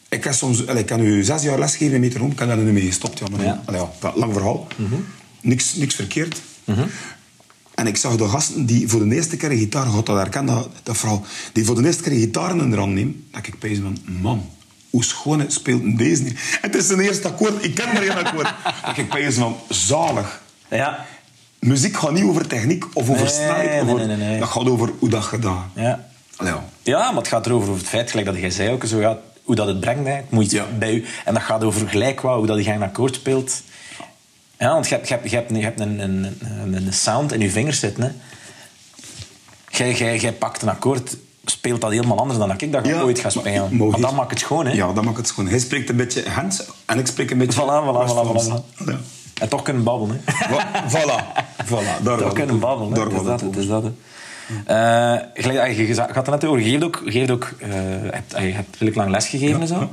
Ik, 0.09 0.25
heb 0.25 0.33
soms, 0.33 0.61
ik 0.61 0.87
kan 0.87 1.01
u 1.01 1.23
zes 1.23 1.43
jaar 1.43 1.59
lesgeven 1.59 1.95
in 1.95 2.01
metronoom, 2.01 2.31
ik 2.31 2.39
heb 2.39 2.49
daar 2.49 2.57
nu 2.57 2.73
mee 2.73 2.87
gestopt. 2.87 3.19
Ja, 3.19 3.27
maar, 3.29 3.45
Ja. 3.45 3.63
allee, 3.65 3.81
ja, 4.03 4.13
lang 4.15 4.33
verhaal. 4.33 4.67
niks, 5.41 5.75
niks 5.75 5.95
verkeerd. 5.95 6.41
En 7.75 7.87
ik 7.87 7.97
zag 7.97 8.17
de 8.17 8.29
gasten 8.29 8.67
die 8.67 8.89
voor 8.89 9.09
de 9.09 9.15
eerste 9.15 9.37
keer 9.37 9.51
een 9.51 9.59
gitaar, 9.59 9.87
God 9.87 10.07
dat 10.07 10.33
dat, 10.33 10.69
dat 10.83 10.97
verhaal, 10.97 11.25
die 11.53 11.65
voor 11.65 11.75
de 11.75 11.87
eerste 11.87 12.03
keer 12.03 12.13
een 12.13 12.19
gitaar 12.19 12.51
in 12.57 12.71
de 12.71 12.77
hand 12.77 12.93
nemen, 12.93 13.27
dat 13.31 13.47
ik 13.47 13.59
pees 13.59 13.79
van, 13.79 13.97
man, 14.21 14.51
hoe 14.91 15.05
schoon 15.05 15.45
speelt 15.49 15.99
deze 15.99 16.23
niet. 16.23 16.39
Het 16.61 16.75
is 16.75 16.87
zijn 16.87 17.01
eerste 17.01 17.29
akkoord, 17.29 17.65
ik 17.65 17.75
ken 17.75 17.93
maar 17.93 18.03
één 18.03 18.25
akkoord. 18.25 18.55
dat 18.87 18.97
ik 18.97 19.09
pees 19.09 19.35
van, 19.35 19.57
zalig. 19.69 20.43
Ja. 20.71 21.07
Muziek 21.59 21.97
gaat 21.97 22.13
niet 22.13 22.25
over 22.25 22.47
techniek 22.47 22.85
of 22.93 23.09
over 23.11 23.23
Nee, 23.25 23.33
snelheid. 23.33 23.87
nee, 23.87 24.07
nee, 24.07 24.17
nee. 24.17 24.39
Dat 24.39 24.49
gaat 24.49 24.67
over 24.69 24.93
hoe 24.99 25.09
dat 25.09 25.23
gedaan. 25.25 25.71
Ja. 25.75 26.09
Allee, 26.37 26.53
ja. 26.53 26.65
Ja, 26.83 27.07
maar 27.11 27.19
het 27.19 27.29
gaat 27.29 27.47
erover 27.47 27.69
over 27.69 27.81
het 27.81 27.91
feit, 27.91 28.11
gelijk 28.11 28.27
dat 28.29 28.39
jij 28.39 28.51
zei 28.51 28.71
ook, 28.71 28.85
zo, 28.85 29.01
ja, 29.01 29.19
hoe 29.45 29.55
dat 29.55 29.67
het 29.67 29.81
brengt. 29.81 30.07
Hè. 30.07 30.13
Het 30.13 30.31
moet 30.31 30.51
Ja. 30.51 30.67
bij 30.79 30.95
u. 30.95 31.05
En 31.25 31.35
dat 31.35 31.43
gaat 31.43 31.65
over 31.65 31.89
gelijk 31.89 32.21
wat, 32.21 32.37
hoe 32.37 32.47
dat 32.47 32.65
je 32.65 32.71
een 32.73 32.83
akkoord 32.83 33.15
speelt. 33.15 33.63
Ja, 34.63 34.73
want 34.73 34.89
je 34.89 34.95
hebt, 34.95 35.09
je 35.09 35.15
hebt, 35.15 35.31
je 35.31 35.37
hebt, 35.37 35.51
je 35.51 35.63
hebt 35.63 35.81
een, 35.81 35.99
een, 35.99 36.39
een, 36.73 36.93
sound 36.93 37.33
in 37.33 37.41
je 37.41 37.51
vingers 37.51 37.79
zitten. 37.79 38.03
Hè. 38.03 38.11
Jij, 39.69 39.93
jij, 39.93 40.19
jij 40.19 40.33
pakt 40.33 40.63
een 40.63 40.69
akkoord, 40.69 41.17
speelt 41.45 41.81
dat 41.81 41.91
helemaal 41.91 42.19
anders 42.19 42.39
dan 42.39 42.49
dat 42.49 42.63
ik 42.63 42.73
dat 42.73 42.93
ooit 42.93 43.19
ga 43.19 43.31
spelen. 43.31 43.77
maar 43.77 43.89
Maar 43.89 44.01
dat 44.01 44.13
maakt 44.13 44.31
het 44.31 44.41
schoon, 44.41 44.67
hè? 44.67 44.73
Ja, 44.73 44.93
dat 44.93 45.05
maakt 45.05 45.17
het 45.17 45.27
schoon. 45.27 45.47
Hij 45.47 45.59
spreekt 45.59 45.89
een 45.89 45.97
beetje 45.97 46.23
Gens 46.23 46.63
en 46.87 46.99
ik 46.99 47.07
spreek 47.07 47.31
een 47.31 47.39
beetje... 47.39 47.61
Voilà, 47.61 47.85
voilà, 47.85 48.11
voilà, 48.11 48.43
voilà, 48.43 48.87
Ja. 48.87 48.99
En 49.41 49.49
toch 49.49 49.63
kunnen 49.63 49.83
babbelen, 49.83 50.21
hè? 50.25 50.33
Voilà, 50.89 51.43
voilà. 51.67 52.03
Daar 52.03 52.19
Toch 52.19 52.33
kunnen 52.33 52.59
babbelen, 52.59 52.93
hè? 52.93 53.09
Daar 53.09 53.21
is 53.21 53.27
dat, 53.27 53.41
het 53.41 53.57
is 53.57 53.67
dat. 53.67 53.83
hè. 53.83 53.91
Eh, 54.65 55.23
gelijk, 55.35 55.59
ah, 55.59 55.77
je, 55.77 55.95
had 55.95 56.15
het 56.15 56.31
net 56.31 56.45
over, 56.45 56.61
je 56.61 56.71
geeft 56.71 56.85
ook, 56.85 57.03
geeft 57.05 57.31
ook 57.31 57.53
eh, 57.59 57.71
hebt, 58.11 58.33
je 58.33 58.39
hebt 58.39 58.73
redelijk 58.73 58.97
lang 58.97 59.11
lesgegeven 59.11 59.61
en 59.61 59.67
zo. 59.67 59.91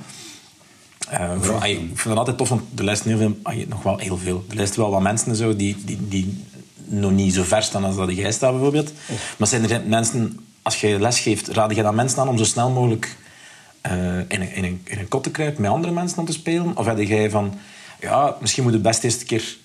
Eh, 1.09 1.69
ik 1.69 1.77
vind 1.77 2.03
het 2.03 2.17
altijd 2.17 2.37
tof, 2.37 2.49
want 2.49 2.61
veel, 2.75 3.37
ah, 3.43 3.67
nog 3.67 3.83
wel 3.83 3.97
heel 3.97 4.17
veel. 4.17 4.45
Er 4.49 4.55
luisteren 4.55 4.83
wel 4.83 4.93
wat 4.93 5.01
mensen 5.01 5.27
en 5.27 5.35
zo 5.35 5.55
die, 5.55 5.75
die, 5.85 6.07
die 6.07 6.43
nog 6.75 7.11
niet 7.11 7.33
zo 7.33 7.43
ver 7.43 7.63
staan 7.63 7.83
als 7.83 7.95
dat 7.95 8.15
jij 8.15 8.31
staat 8.31 8.51
bijvoorbeeld. 8.51 8.91
Maar 9.37 9.47
zijn 9.47 9.69
er 9.69 9.81
mensen, 9.87 10.39
als 10.61 10.81
je 10.81 10.99
lesgeeft, 10.99 11.47
raad 11.47 11.75
je 11.75 11.81
dan 11.81 11.95
mensen 11.95 12.19
aan 12.19 12.29
om 12.29 12.37
zo 12.37 12.43
snel 12.43 12.69
mogelijk 12.69 13.17
eh, 13.81 14.17
in, 14.17 14.25
een, 14.27 14.53
in, 14.53 14.63
een, 14.63 14.81
in 14.83 14.99
een 14.99 15.07
kot 15.07 15.23
te 15.23 15.31
kruipen 15.31 15.61
met 15.61 15.71
andere 15.71 15.93
mensen 15.93 16.17
om 16.17 16.25
te 16.25 16.31
spelen? 16.31 16.77
Of 16.77 16.85
heb 16.85 16.97
jij 16.97 17.29
van, 17.29 17.53
ja, 17.99 18.35
misschien 18.41 18.63
moet 18.63 18.73
het 18.73 18.81
best 18.81 19.03
eerst 19.03 19.21
een 19.21 19.27
keer 19.27 19.57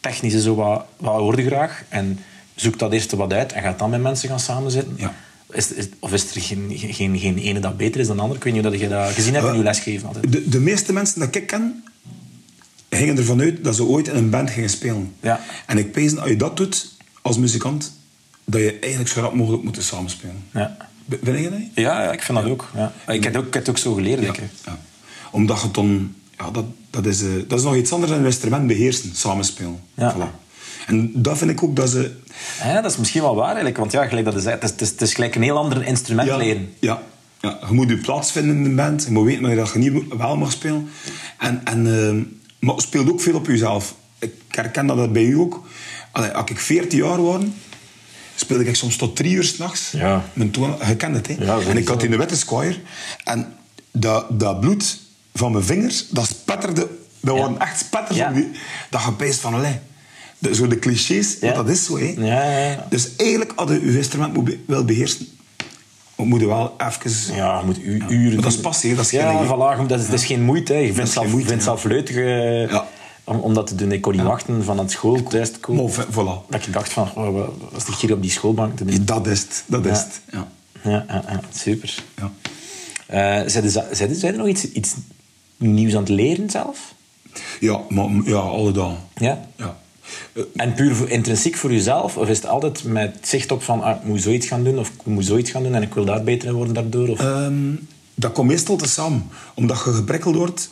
technisch 0.00 0.42
zo 0.42 0.54
wat, 0.54 0.84
wat 0.96 1.16
hoorde 1.16 1.44
graag 1.44 1.84
en 1.88 2.18
zoek 2.54 2.78
dat 2.78 2.92
eerst 2.92 3.12
wat 3.12 3.32
uit 3.32 3.52
en 3.52 3.62
gaat 3.62 3.78
dan 3.78 3.90
met 3.90 4.00
mensen 4.00 4.28
gaan 4.28 4.40
samenzitten? 4.40 4.94
Ja. 4.96 5.14
Is, 5.52 5.72
is, 5.72 5.88
of 5.98 6.12
is 6.12 6.34
er 6.34 6.40
geen, 6.40 6.72
geen, 6.74 7.18
geen 7.18 7.38
ene 7.38 7.60
dat 7.60 7.76
beter 7.76 8.00
is 8.00 8.06
dan 8.06 8.16
de 8.16 8.22
ander? 8.22 8.36
Ik 8.36 8.44
weet 8.44 8.52
niet 8.52 8.66
of 8.66 8.76
je 8.76 8.88
dat 8.88 9.12
gezien 9.12 9.34
hebt 9.34 9.46
in 9.46 9.56
je 9.56 9.62
lesgeven 9.62 10.06
altijd. 10.06 10.32
De, 10.32 10.48
de 10.48 10.60
meeste 10.60 10.92
mensen 10.92 11.20
dat 11.20 11.34
ik 11.34 11.46
ken, 11.46 11.84
gingen 12.90 13.16
ervan 13.16 13.40
uit 13.40 13.64
dat 13.64 13.76
ze 13.76 13.84
ooit 13.84 14.08
in 14.08 14.16
een 14.16 14.30
band 14.30 14.50
gingen 14.50 14.70
spelen. 14.70 15.14
Ja. 15.20 15.40
En 15.66 15.78
ik 15.78 15.92
pees, 15.92 16.16
als 16.16 16.28
je 16.28 16.36
dat 16.36 16.56
doet, 16.56 16.94
als 17.22 17.38
muzikant, 17.38 17.92
dat 18.44 18.60
je 18.60 18.78
eigenlijk 18.78 19.12
zo 19.12 19.20
rap 19.20 19.34
mogelijk 19.34 19.62
moet 19.62 19.82
samenspelen. 19.82 20.44
Ja. 20.52 20.76
Vind 21.22 21.38
je 21.38 21.50
dat? 21.50 21.60
Ja, 21.74 22.02
ja, 22.02 22.12
ik 22.12 22.22
vind 22.22 22.38
dat 22.38 22.46
ook. 22.46 22.70
Ja. 22.74 22.92
Ik, 23.06 23.24
heb 23.24 23.34
het 23.34 23.42
ook. 23.42 23.46
ik 23.46 23.54
heb 23.54 23.62
het 23.62 23.70
ook 23.70 23.78
zo 23.78 23.94
geleerd. 23.94 24.20
denk 24.20 24.36
ik. 24.36 24.50
Ja. 24.64 24.78
Omdat 25.30 25.60
je 25.60 25.70
dan... 25.70 26.14
Ja, 26.38 26.50
dat, 26.50 26.64
dat, 26.90 27.06
is, 27.06 27.22
eh, 27.22 27.28
dat 27.48 27.58
is 27.58 27.64
nog 27.64 27.76
iets 27.76 27.92
anders 27.92 28.12
dan 28.12 28.20
een 28.20 28.26
instrument 28.26 28.66
beheersen, 28.66 29.14
samenspelen. 29.14 29.80
Ja. 29.94 30.14
Voilà. 30.16 30.41
En 30.86 31.10
dat 31.14 31.38
vind 31.38 31.50
ik 31.50 31.62
ook 31.62 31.76
dat 31.76 31.90
ze... 31.90 32.16
Ja, 32.62 32.80
dat 32.80 32.90
is 32.90 32.96
misschien 32.96 33.22
wel 33.22 33.34
waar 33.34 33.44
eigenlijk. 33.46 33.76
Want 33.76 33.92
ja, 33.92 34.06
gelijk 34.06 34.24
dat 34.24 34.34
is, 34.36 34.44
het, 34.44 34.62
is, 34.62 34.70
het, 34.70 34.80
is, 34.80 34.88
het 34.90 35.00
is 35.00 35.14
gelijk 35.14 35.34
een 35.34 35.42
heel 35.42 35.56
ander 35.58 35.86
instrument 35.86 36.28
ja, 36.28 36.36
leren. 36.36 36.72
Ja, 36.78 37.02
ja. 37.40 37.58
Je 37.68 37.72
moet 37.74 37.88
je 37.88 37.96
plaats 37.96 38.32
vinden 38.32 38.56
in 38.56 38.64
de 38.64 38.70
band. 38.70 39.04
Je 39.04 39.10
moet 39.10 39.24
weten 39.24 39.56
dat 39.56 39.72
je 39.72 39.78
niet 39.78 40.02
wel 40.16 40.36
mag 40.36 40.52
spelen. 40.52 40.88
En, 41.38 41.60
en, 41.64 41.86
eh, 42.60 42.68
maar 42.68 42.80
speelt 42.80 43.10
ook 43.10 43.20
veel 43.20 43.34
op 43.34 43.46
jezelf. 43.46 43.94
Ik 44.18 44.32
herken 44.48 44.86
dat, 44.86 44.96
dat 44.96 45.12
bij 45.12 45.24
u 45.24 45.36
ook. 45.38 45.62
Allee, 46.12 46.30
als 46.30 46.50
ik 46.50 46.58
14 46.58 46.98
jaar 46.98 47.22
was, 47.22 47.42
speelde 48.34 48.64
ik 48.64 48.76
soms 48.76 48.96
tot 48.96 49.16
drie 49.16 49.32
uur 49.34 49.44
s'nachts. 49.44 49.90
Ja. 49.90 50.24
Mijn 50.32 50.50
toon, 50.50 50.76
je 50.86 50.96
kent 50.96 51.16
het, 51.16 51.26
hè? 51.26 51.34
Ja, 51.44 51.58
en 51.60 51.76
ik 51.76 51.88
had 51.88 52.02
in 52.02 52.10
de 52.10 52.16
witte 52.16 52.36
squire. 52.36 52.76
En 53.24 53.54
dat, 53.90 54.40
dat 54.40 54.60
bloed 54.60 54.98
van 55.34 55.52
mijn 55.52 55.64
vingers, 55.64 56.08
dat 56.08 56.26
spetterde. 56.26 56.88
Dat 57.20 57.38
waren 57.38 57.58
echt 57.60 57.78
spetters. 57.78 58.18
Ja. 58.18 58.30
die- 58.30 58.50
Dat 58.90 59.02
je 59.02 59.12
peest 59.12 59.40
van, 59.40 59.54
allee. 59.54 59.78
De, 60.42 60.54
zo 60.54 60.66
de 60.66 60.78
clichés, 60.78 61.36
Ja. 61.40 61.52
want 61.52 61.66
dat 61.66 61.76
is 61.76 61.84
zo, 61.84 61.98
hè? 61.98 62.14
Ja, 62.18 62.50
ja, 62.50 62.58
ja. 62.68 62.86
Dus 62.90 63.16
eigenlijk 63.16 63.52
hadden 63.56 63.84
je 63.90 63.96
instrument 63.96 64.34
moet 64.34 64.44
be- 64.44 64.58
wel 64.66 64.84
beheersen. 64.84 65.26
Maar 66.16 66.26
moet 66.26 66.40
je 66.40 66.46
wel 66.46 66.74
even... 66.78 67.34
Ja, 67.34 67.58
je 67.58 67.64
moet 67.66 67.78
u, 67.78 68.02
uren... 68.08 68.34
Maar 68.34 68.42
dat 68.42 68.52
is 68.52 68.60
passie, 68.60 68.90
hè, 68.90 68.96
dat 68.96 69.04
is 69.04 69.10
Ja, 69.10 69.30
geen 69.30 69.38
hè. 69.38 69.46
voilà, 69.46 69.86
dat 69.86 70.00
is, 70.00 70.06
dat 70.06 70.14
is 70.18 70.24
geen 70.24 70.42
moeite. 70.42 70.72
hè. 70.72 70.78
Je 70.78 70.92
vindt 70.92 71.08
is 71.08 71.12
zelf, 71.14 71.26
moeite, 71.26 71.48
vindt 71.48 71.64
ja. 71.64 71.68
zelf 71.70 71.84
leuk 71.84 72.08
eh, 72.10 72.68
Ja. 72.70 72.86
om, 73.24 73.36
om 73.38 73.54
dat 73.54 73.66
te 73.66 73.74
doen. 73.74 73.92
Ik 73.92 74.00
kon 74.00 74.12
niet 74.12 74.22
wachten 74.22 74.64
van 74.64 74.78
het 74.78 74.90
school 74.90 75.22
thuis 75.22 75.50
te 75.52 75.58
komen. 75.58 75.84
Maar 75.84 76.06
voilà. 76.06 76.48
Dat 76.48 76.66
ik 76.66 76.72
dacht 76.72 76.92
van, 76.92 77.08
oh, 77.14 77.34
wat 77.34 77.50
was 77.72 77.86
ik 77.88 77.94
hier 77.94 78.12
op 78.12 78.22
die 78.22 78.30
schoolbank 78.30 78.76
te 78.76 78.84
doen? 78.84 79.04
Dat 79.04 79.26
is 79.26 79.40
het. 79.40 79.64
Dat 79.66 79.86
is 79.86 79.98
Ja. 79.98 80.04
het. 80.04 80.20
Ja. 80.30 80.48
Ja, 80.90 81.04
ja, 81.08 81.24
ja, 81.28 81.40
super. 81.54 81.94
Ja. 82.16 82.30
Eh 83.06 83.48
zijn, 83.48 83.64
er, 83.64 83.70
zijn, 83.70 84.10
er, 84.10 84.14
zijn 84.16 84.32
er 84.32 84.38
nog 84.38 84.46
iets, 84.48 84.72
iets 84.72 84.94
nieuws 85.56 85.92
aan 85.94 86.00
het 86.00 86.08
leren 86.08 86.50
zelf? 86.50 86.94
Ja, 87.60 87.80
maar 87.88 88.08
ja, 88.24 88.36
alle 88.36 88.72
dagen. 88.72 88.98
Ja. 89.14 89.48
Ja. 89.56 89.80
En 90.56 90.74
puur 90.74 90.94
voor, 90.94 91.08
intrinsiek 91.08 91.56
voor 91.56 91.72
jezelf? 91.72 92.16
Of 92.16 92.28
is 92.28 92.36
het 92.36 92.46
altijd 92.46 92.84
met 92.84 93.16
zicht 93.22 93.52
op 93.52 93.62
van, 93.62 93.82
ah, 93.82 93.96
ik 93.96 94.04
moet 94.04 94.22
zoiets 94.22 94.46
gaan 94.46 94.64
doen, 94.64 94.78
of 94.78 94.88
ik 94.88 95.04
moet 95.04 95.24
zoiets 95.24 95.50
gaan 95.50 95.62
doen 95.62 95.74
en 95.74 95.82
ik 95.82 95.94
wil 95.94 96.04
daar 96.04 96.22
beter 96.24 96.48
in 96.48 96.54
worden 96.54 96.74
daardoor? 96.74 97.08
Of... 97.08 97.18
ehm, 97.20 97.74
dat 98.14 98.32
komt 98.32 98.48
meestal 98.48 98.76
te 98.76 98.88
samen. 98.88 99.28
Omdat 99.54 99.82
je 99.84 99.92
geprikkeld 99.92 100.34
wordt 100.34 100.70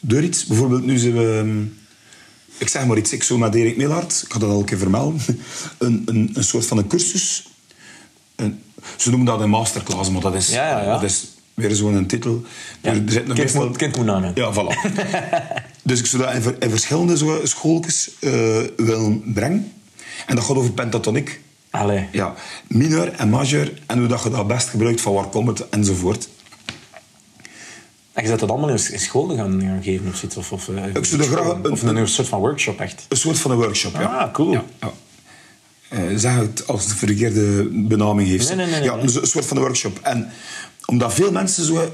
door 0.00 0.22
iets. 0.22 0.44
Bijvoorbeeld 0.46 0.84
nu 0.84 0.98
zijn 0.98 1.12
we... 1.16 1.38
ehm, 1.44 1.62
ik 2.58 2.68
zeg 2.68 2.86
maar 2.86 2.96
iets, 2.96 3.12
ik 3.12 3.22
zo 3.22 3.38
met 3.38 3.54
Erik 3.54 3.76
Meelhard, 3.76 4.22
ik 4.26 4.32
had 4.32 4.40
dat 4.40 4.50
al 4.50 4.58
een 4.58 4.64
keer 4.64 4.78
vermelden, 4.78 5.20
een, 5.78 6.02
een, 6.06 6.30
een 6.34 6.44
soort 6.44 6.66
van 6.66 6.78
een 6.78 6.86
cursus. 6.86 7.48
Een, 8.36 8.60
ze 8.96 9.08
noemen 9.10 9.26
dat 9.26 9.40
een 9.40 9.50
masterclass, 9.50 10.10
maar 10.10 10.20
dat 10.20 10.34
is, 10.34 10.48
Ja, 10.50 10.68
ja, 10.68 10.82
ja. 10.84 10.92
Dat 10.92 11.02
is 11.02 11.24
weer 11.54 11.74
zo'n 11.74 12.06
titel. 12.06 12.42
Ja, 12.82 12.90
Er 12.90 12.96
zit 13.06 13.26
nog 13.26 13.36
kind 13.36 13.38
meestal- 13.38 13.66
moet- 13.66 13.76
kind 13.76 13.96
moet. 13.96 14.06
Ja, 14.34 14.52
voilà. 14.54 14.80
dus 15.86 15.98
ik 15.98 16.06
zou 16.06 16.22
dat 16.22 16.34
in, 16.34 16.42
ver- 16.42 16.56
in 16.62 16.70
verschillende 16.70 17.40
schooltjes 17.46 18.10
eh, 18.20 18.30
willen 18.76 19.32
brengen. 19.34 19.72
En 20.26 20.34
dat 20.36 20.44
gaat 20.44 20.56
over 20.56 20.72
pentatoniek. 20.72 21.40
Allee. 21.70 22.08
Ja, 22.12 22.34
minor 22.68 23.08
en 23.12 23.28
major 23.28 23.72
en 23.86 23.98
hoe 23.98 24.06
dat 24.08 24.22
je 24.22 24.30
dat 24.30 24.46
best 24.46 24.68
gebruikt, 24.68 25.00
van 25.00 25.12
waar 25.14 25.26
komt 25.28 25.58
het 25.58 25.68
enzovoort. 25.68 26.28
En 28.12 28.22
je 28.22 28.28
zet 28.28 28.38
dat 28.40 28.48
allemaal 28.50 28.68
in 28.68 28.92
in 28.92 28.98
school 29.00 29.36
gaan, 29.36 29.60
gaan 29.62 29.82
geven 29.82 30.08
of 30.08 30.16
zoiets? 30.16 30.36
Of, 30.36 30.52
of, 30.52 30.68
eh, 30.68 30.86
Ik 30.94 31.04
zou 31.04 31.22
graag 31.22 31.46
een- 31.46 31.70
of 31.70 31.82
een, 31.82 31.96
een 31.96 32.08
soort 32.08 32.28
van 32.28 32.40
workshop 32.40 32.80
echt? 32.80 33.04
Een 33.08 33.16
soort 33.16 33.38
van 33.38 33.50
een 33.50 33.56
workshop, 33.56 33.92
ja. 33.92 34.02
Ah, 34.18 34.32
cool. 34.32 34.52
Ja, 34.52 34.64
ja. 34.80 34.92
Eh, 35.88 36.02
zeg 36.16 36.34
het 36.36 36.66
als 36.66 36.80
het 36.80 36.90
de 36.90 36.96
verkeerde 36.96 37.68
benaming 37.72 38.28
heeft. 38.28 38.48
Nee, 38.48 38.56
nee, 38.56 38.66
nee, 38.66 38.82
ja, 38.82 38.92
een 38.98 39.08
soort 39.08 39.44
van 39.46 39.56
een 39.56 39.62
workshop. 39.62 39.98
En 40.02 40.30
omdat 40.86 41.14
veel 41.14 41.32
mensen 41.32 41.64
zo 41.64 41.92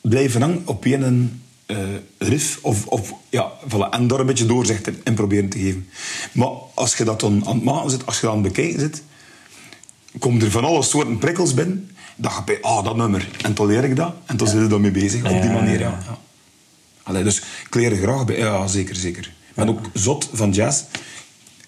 blijven 0.00 0.40
hangen 0.40 0.62
op 0.64 0.84
één 0.84 1.42
eh 1.68 1.76
riff, 2.18 2.58
of, 2.62 2.86
of, 2.86 3.12
ja, 3.28 3.52
voilà, 3.68 3.90
en 3.90 4.06
daar 4.06 4.20
een 4.20 4.26
beetje 4.26 4.46
doorzicht 4.46 4.88
in, 5.04 5.14
proberen 5.14 5.48
te 5.48 5.58
geven. 5.58 5.88
Maar 6.32 6.48
als 6.74 6.96
je 6.96 7.04
dat 7.04 7.20
dan 7.20 7.46
aan 7.46 7.54
het 7.54 7.64
maken 7.64 7.90
zit, 7.90 8.06
als 8.06 8.14
je 8.20 8.26
dat 8.26 8.34
aan 8.34 8.42
het 8.42 8.52
bekijken 8.52 8.80
zit, 8.80 9.02
komen 10.18 10.42
er 10.42 10.50
van 10.50 10.64
alle 10.64 10.82
soorten 10.82 11.18
prikkels 11.18 11.54
binnen, 11.54 11.90
dat 12.16 12.32
je 12.34 12.42
bij, 12.44 12.58
ah, 12.60 12.84
dat 12.84 12.96
nummer. 12.96 13.28
En 13.42 13.54
dan 13.54 13.66
leer 13.66 13.84
ik 13.84 13.96
dat, 13.96 14.14
en 14.26 14.36
dan 14.36 14.46
zit 14.48 14.60
je 14.60 14.66
daarmee 14.66 14.90
bezig, 14.90 15.22
op 15.22 15.28
die 15.28 15.50
Ja, 15.50 15.52
manier. 15.52 15.80
ja, 15.80 15.88
Ja, 15.88 15.98
ja. 16.06 16.18
Allee, 17.02 17.22
dus 17.22 17.38
ik 17.66 17.74
leer 17.74 17.92
er 17.92 17.98
graag 17.98 18.24
bij. 18.24 18.38
Ja, 18.38 18.66
zeker, 18.66 18.96
zeker. 18.96 19.24
Ik 19.48 19.54
ben 19.54 19.68
ook 19.68 19.80
zot 19.92 20.28
van 20.32 20.50
jazz. 20.50 20.82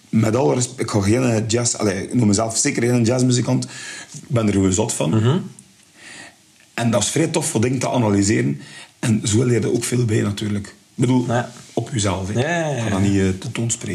Met 0.08 0.36
alle 0.36 0.54
respect, 0.54 0.80
ik 0.80 0.90
ga 0.90 1.00
geen 1.00 1.22
eh, 1.22 1.48
jazz... 1.48 1.74
Allee, 1.74 2.02
ik 2.02 2.14
noem 2.14 2.26
mezelf 2.26 2.56
zeker 2.56 2.82
geen 2.82 3.04
jazzmuzikant. 3.04 3.64
Ik 4.12 4.28
ben 4.28 4.46
er 4.46 4.52
gewoon 4.52 4.72
zot 4.72 4.92
van. 4.92 5.10
Mhm. 5.10 5.38
En 6.74 6.90
dat 6.90 7.02
is 7.02 7.08
vrij 7.08 7.26
tof 7.26 7.46
voor 7.46 7.60
dingen 7.60 7.78
te 7.78 7.90
analyseren. 7.90 8.60
En 9.00 9.20
zo 9.24 9.44
leer 9.44 9.60
je 9.60 9.72
ook 9.74 9.84
veel 9.84 10.04
bij, 10.04 10.20
natuurlijk. 10.22 10.66
Ik 10.66 10.74
bedoel, 10.94 11.24
Ja. 11.28 11.50
op 11.72 11.90
jezelf. 11.92 12.28
hè. 12.32 12.40
Ja, 12.40 12.48
ja, 12.48 12.66
ja, 12.68 12.76
Ik 12.76 12.82
ga 12.82 12.88
dat 12.90 13.00
niet 13.00 13.14
uh. 13.14 13.28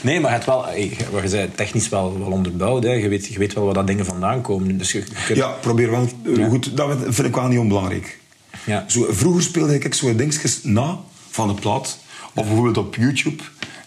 Nee, 0.02 0.20
maar 0.20 0.32
het 0.32 0.44
wel, 0.44 0.68
eh, 0.68 0.98
wat 1.10 1.22
je 1.22 1.28
zei, 1.28 1.48
technisch 1.54 1.88
wel, 1.88 2.18
wel 2.18 2.30
onderbouwd. 2.30 2.82
Hè. 2.82 2.92
Je, 2.92 3.08
weet, 3.08 3.26
je 3.26 3.38
weet 3.38 3.54
wel 3.54 3.64
waar 3.64 3.74
dat 3.74 3.86
dingen 3.86 4.04
vandaan 4.04 4.42
komen. 4.42 4.78
Dus 4.78 4.92
je, 4.92 4.98
je 4.98 5.04
kunt- 5.26 5.38
Ja, 5.38 5.48
probeer 5.48 5.90
wel... 5.90 6.08
eh. 6.36 6.48
Goed, 6.48 6.76
dat 6.76 6.96
vind 7.08 7.28
ik 7.28 7.34
wel 7.34 7.46
niet 7.48 7.58
onbelangrijk. 7.58 8.18
Ja. 8.66 8.84
Zo, 8.88 9.06
vroeger 9.10 9.42
speelde 9.42 9.74
ik 9.74 9.94
zo 9.94 10.14
dingetjes 10.16 10.58
na 10.62 10.98
van 11.30 11.48
de 11.48 11.54
plaat. 11.54 11.98
Of 12.34 12.44
bijvoorbeeld 12.46 12.78
op 12.78 12.94
YouTube. 12.94 13.42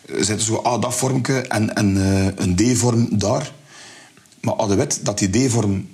Zitten 0.08 0.42
zo, 0.46 0.56
ah, 0.56 0.82
dat 0.82 0.96
vormke 0.96 1.42
en, 1.42 1.76
en 1.76 1.96
een 2.36 2.56
D-vorm 2.56 3.08
daar. 3.12 3.52
Maar 4.42 4.54
je 4.70 4.76
weet 4.76 5.06
dat 5.06 5.20
die 5.20 5.48
D-vorm 5.48 5.88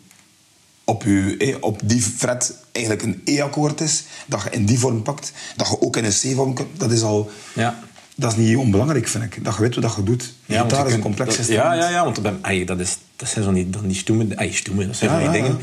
op, 0.90 1.04
je, 1.04 1.36
eh, 1.38 1.56
op 1.60 1.80
die 1.84 2.02
fret 2.02 2.56
eigenlijk 2.72 3.06
een 3.06 3.22
E-akkoord 3.26 3.82
is, 3.82 4.04
dat 4.26 4.44
je 4.44 4.50
in 4.50 4.66
die 4.66 4.80
vorm 4.80 5.02
pakt, 5.02 5.32
dat 5.56 5.68
je 5.68 5.82
ook 5.82 5.98
in 5.98 6.06
een 6.06 6.12
C-vorm 6.12 6.56
dat 6.78 6.92
is 6.92 7.02
al... 7.02 7.30
Ja. 7.54 7.86
Dat 8.16 8.32
is 8.32 8.38
niet 8.38 8.58
onbelangrijk, 8.58 9.08
vind 9.08 9.24
ik. 9.24 9.44
Dat 9.44 9.56
je 9.56 9.62
weet 9.62 9.76
wat 9.76 9.96
je 9.96 10.04
doet. 10.04 10.34
Ja, 10.46 10.62
Gitaar 10.62 10.88
is 10.88 10.94
een 10.94 11.02
complex 11.02 11.38
instrument. 11.38 11.68
Ja, 11.68 11.74
ja, 11.74 11.90
ja, 11.90 12.04
want 12.04 12.22
bij, 12.22 12.34
ai, 12.42 12.66
dat, 12.66 12.80
is, 12.80 12.98
dat 13.16 13.30
zijn 13.30 13.44
zo 13.44 13.52
niet, 13.52 13.74
dan 13.74 13.88
die 13.88 13.96
stoemen... 13.96 14.38
Ai, 14.38 14.54
stoemen, 14.54 14.88
dat 14.88 14.96
zijn 14.96 15.12
Ja, 15.12 15.20
die 15.20 15.42
dingen 15.42 15.58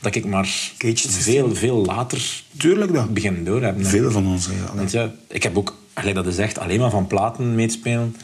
dat 0.00 0.14
ik 0.14 0.26
maar 0.26 0.72
Caged 0.78 1.10
veel, 1.10 1.54
veel 1.54 1.84
later 1.84 2.42
Tuurlijk 2.56 2.92
dat. 2.92 3.14
begin 3.14 3.44
door 3.44 3.62
heb. 3.62 3.86
Veel 3.86 4.10
van 4.10 4.26
ons. 4.26 4.46
Ja. 4.46 4.74
Want 4.74 4.90
ja, 4.90 5.10
ik 5.26 5.42
heb 5.42 5.56
ook, 5.58 5.76
dat 6.14 6.26
is 6.26 6.38
echt, 6.38 6.58
alleen 6.58 6.80
maar 6.80 6.90
van 6.90 7.06
platen 7.06 7.54
meespelen. 7.54 8.16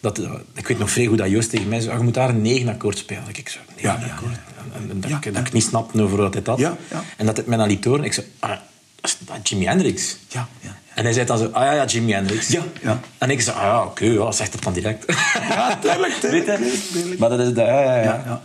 Dat, 0.00 0.18
eh, 0.18 0.32
ik 0.54 0.68
weet 0.68 0.78
nog 0.78 0.90
vrij 0.90 1.06
goed 1.06 1.18
dat 1.18 1.30
Joost 1.30 1.50
tegen 1.50 1.68
mij 1.68 1.80
zei, 1.80 1.92
"Ah, 1.92 1.98
je 1.98 2.04
moet 2.04 2.14
daar 2.14 2.28
een 2.28 2.42
negen 2.42 2.68
akkoord 2.68 2.98
spelen. 2.98 3.24
Dat 3.26 3.36
ik 3.36 3.48
zo, 3.48 3.58
negen 3.76 3.90
Ja, 3.90 4.06
ja, 4.06 4.12
akkoord. 4.12 4.36
En, 4.74 4.90
en 4.90 5.00
dat, 5.00 5.10
Ja, 5.10 5.16
ik, 5.16 5.24
dat 5.24 5.34
ja. 5.34 5.40
ik 5.40 5.52
niet 5.52 5.62
snapte 5.62 6.02
over 6.02 6.16
wat 6.16 6.32
dit 6.32 6.46
had. 6.46 6.58
Ja, 6.58 6.76
ja. 6.90 7.04
En 7.16 7.26
dat 7.26 7.36
het 7.36 7.46
mij 7.46 7.56
dan 7.56 7.68
liet 7.68 7.84
horen. 7.84 8.04
Ik 8.04 8.12
zei, 8.12 8.26
ah, 8.38 8.48
dat 8.50 8.58
is 9.02 9.16
dat 9.20 9.36
is 9.42 9.50
Jimi 9.50 9.64
Hendrix. 9.66 10.16
Ja, 10.28 10.48
ja. 10.60 10.78
En 10.94 11.04
hij 11.04 11.12
zei 11.12 11.26
dan 11.26 11.38
zo, 11.38 11.44
ah 11.44 11.64
ja, 11.64 11.72
ja, 11.72 11.84
Jimi 11.84 12.12
Hendrix. 12.12 12.48
Ja, 12.48 12.62
ja. 12.82 13.00
En 13.18 13.30
ik 13.30 13.40
zei, 13.40 13.56
ah 13.56 13.62
ja, 13.62 13.84
oké, 13.84 14.04
ja, 14.04 14.32
zeg 14.32 14.50
dat 14.50 14.62
dan 14.62 14.72
direct. 14.72 15.04
Ja, 15.48 15.76
tuurlijk, 15.82 16.12
tuurlijk. 16.12 17.18
Maar 17.18 17.28
dat 17.28 17.40
is, 17.40 17.46
dat, 17.46 17.66
ja, 17.66 17.80
ja, 17.82 17.96
ja. 17.96 18.02
Ja, 18.02 18.22
ja. 18.26 18.42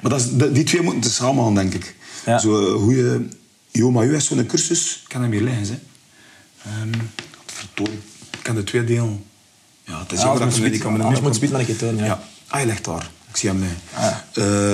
Maar 0.00 0.10
dat 0.10 0.20
is, 0.20 0.52
die 0.52 0.64
twee 0.64 0.82
moeten 0.82 1.10
samen 1.10 1.44
gaan, 1.44 1.54
denk 1.54 1.74
ik. 1.74 1.94
Ja. 2.26 2.38
Zo 2.38 2.78
goede... 2.78 3.26
Jo, 3.72 3.90
maar 3.90 4.04
u 4.06 4.12
heeft 4.12 4.24
zo'n 4.24 4.46
cursus. 4.46 5.00
Ik 5.02 5.08
kan 5.08 5.22
hem 5.22 5.30
hier 5.30 5.42
liggen, 5.42 5.64
hè. 5.64 5.78
Ehm 6.70 6.92
vertoon. 7.46 7.92
Ik 8.30 8.42
kan 8.42 8.54
de 8.54 8.64
twee 8.64 8.84
delen. 8.84 9.24
Ja, 9.90 9.98
het 10.00 10.12
is 10.12 10.20
Ja, 10.20 10.26
als 10.26 10.38
dat 10.38 10.48
moet 10.48 10.64
ik 10.64 10.72
niet 10.72 10.80
kan. 10.82 10.92
maar 10.96 11.06
als 11.24 11.40
een 11.40 11.64
keer 11.66 11.76
tonen, 11.76 12.04
ja. 12.04 12.20
Ah, 12.48 12.60
je 12.60 12.66
ligt 12.66 12.84
daar. 12.84 13.10
Ik 13.28 13.36
zie 13.36 13.48
hem. 13.48 13.64
Ah. 13.94 14.06
Eh, 14.34 14.72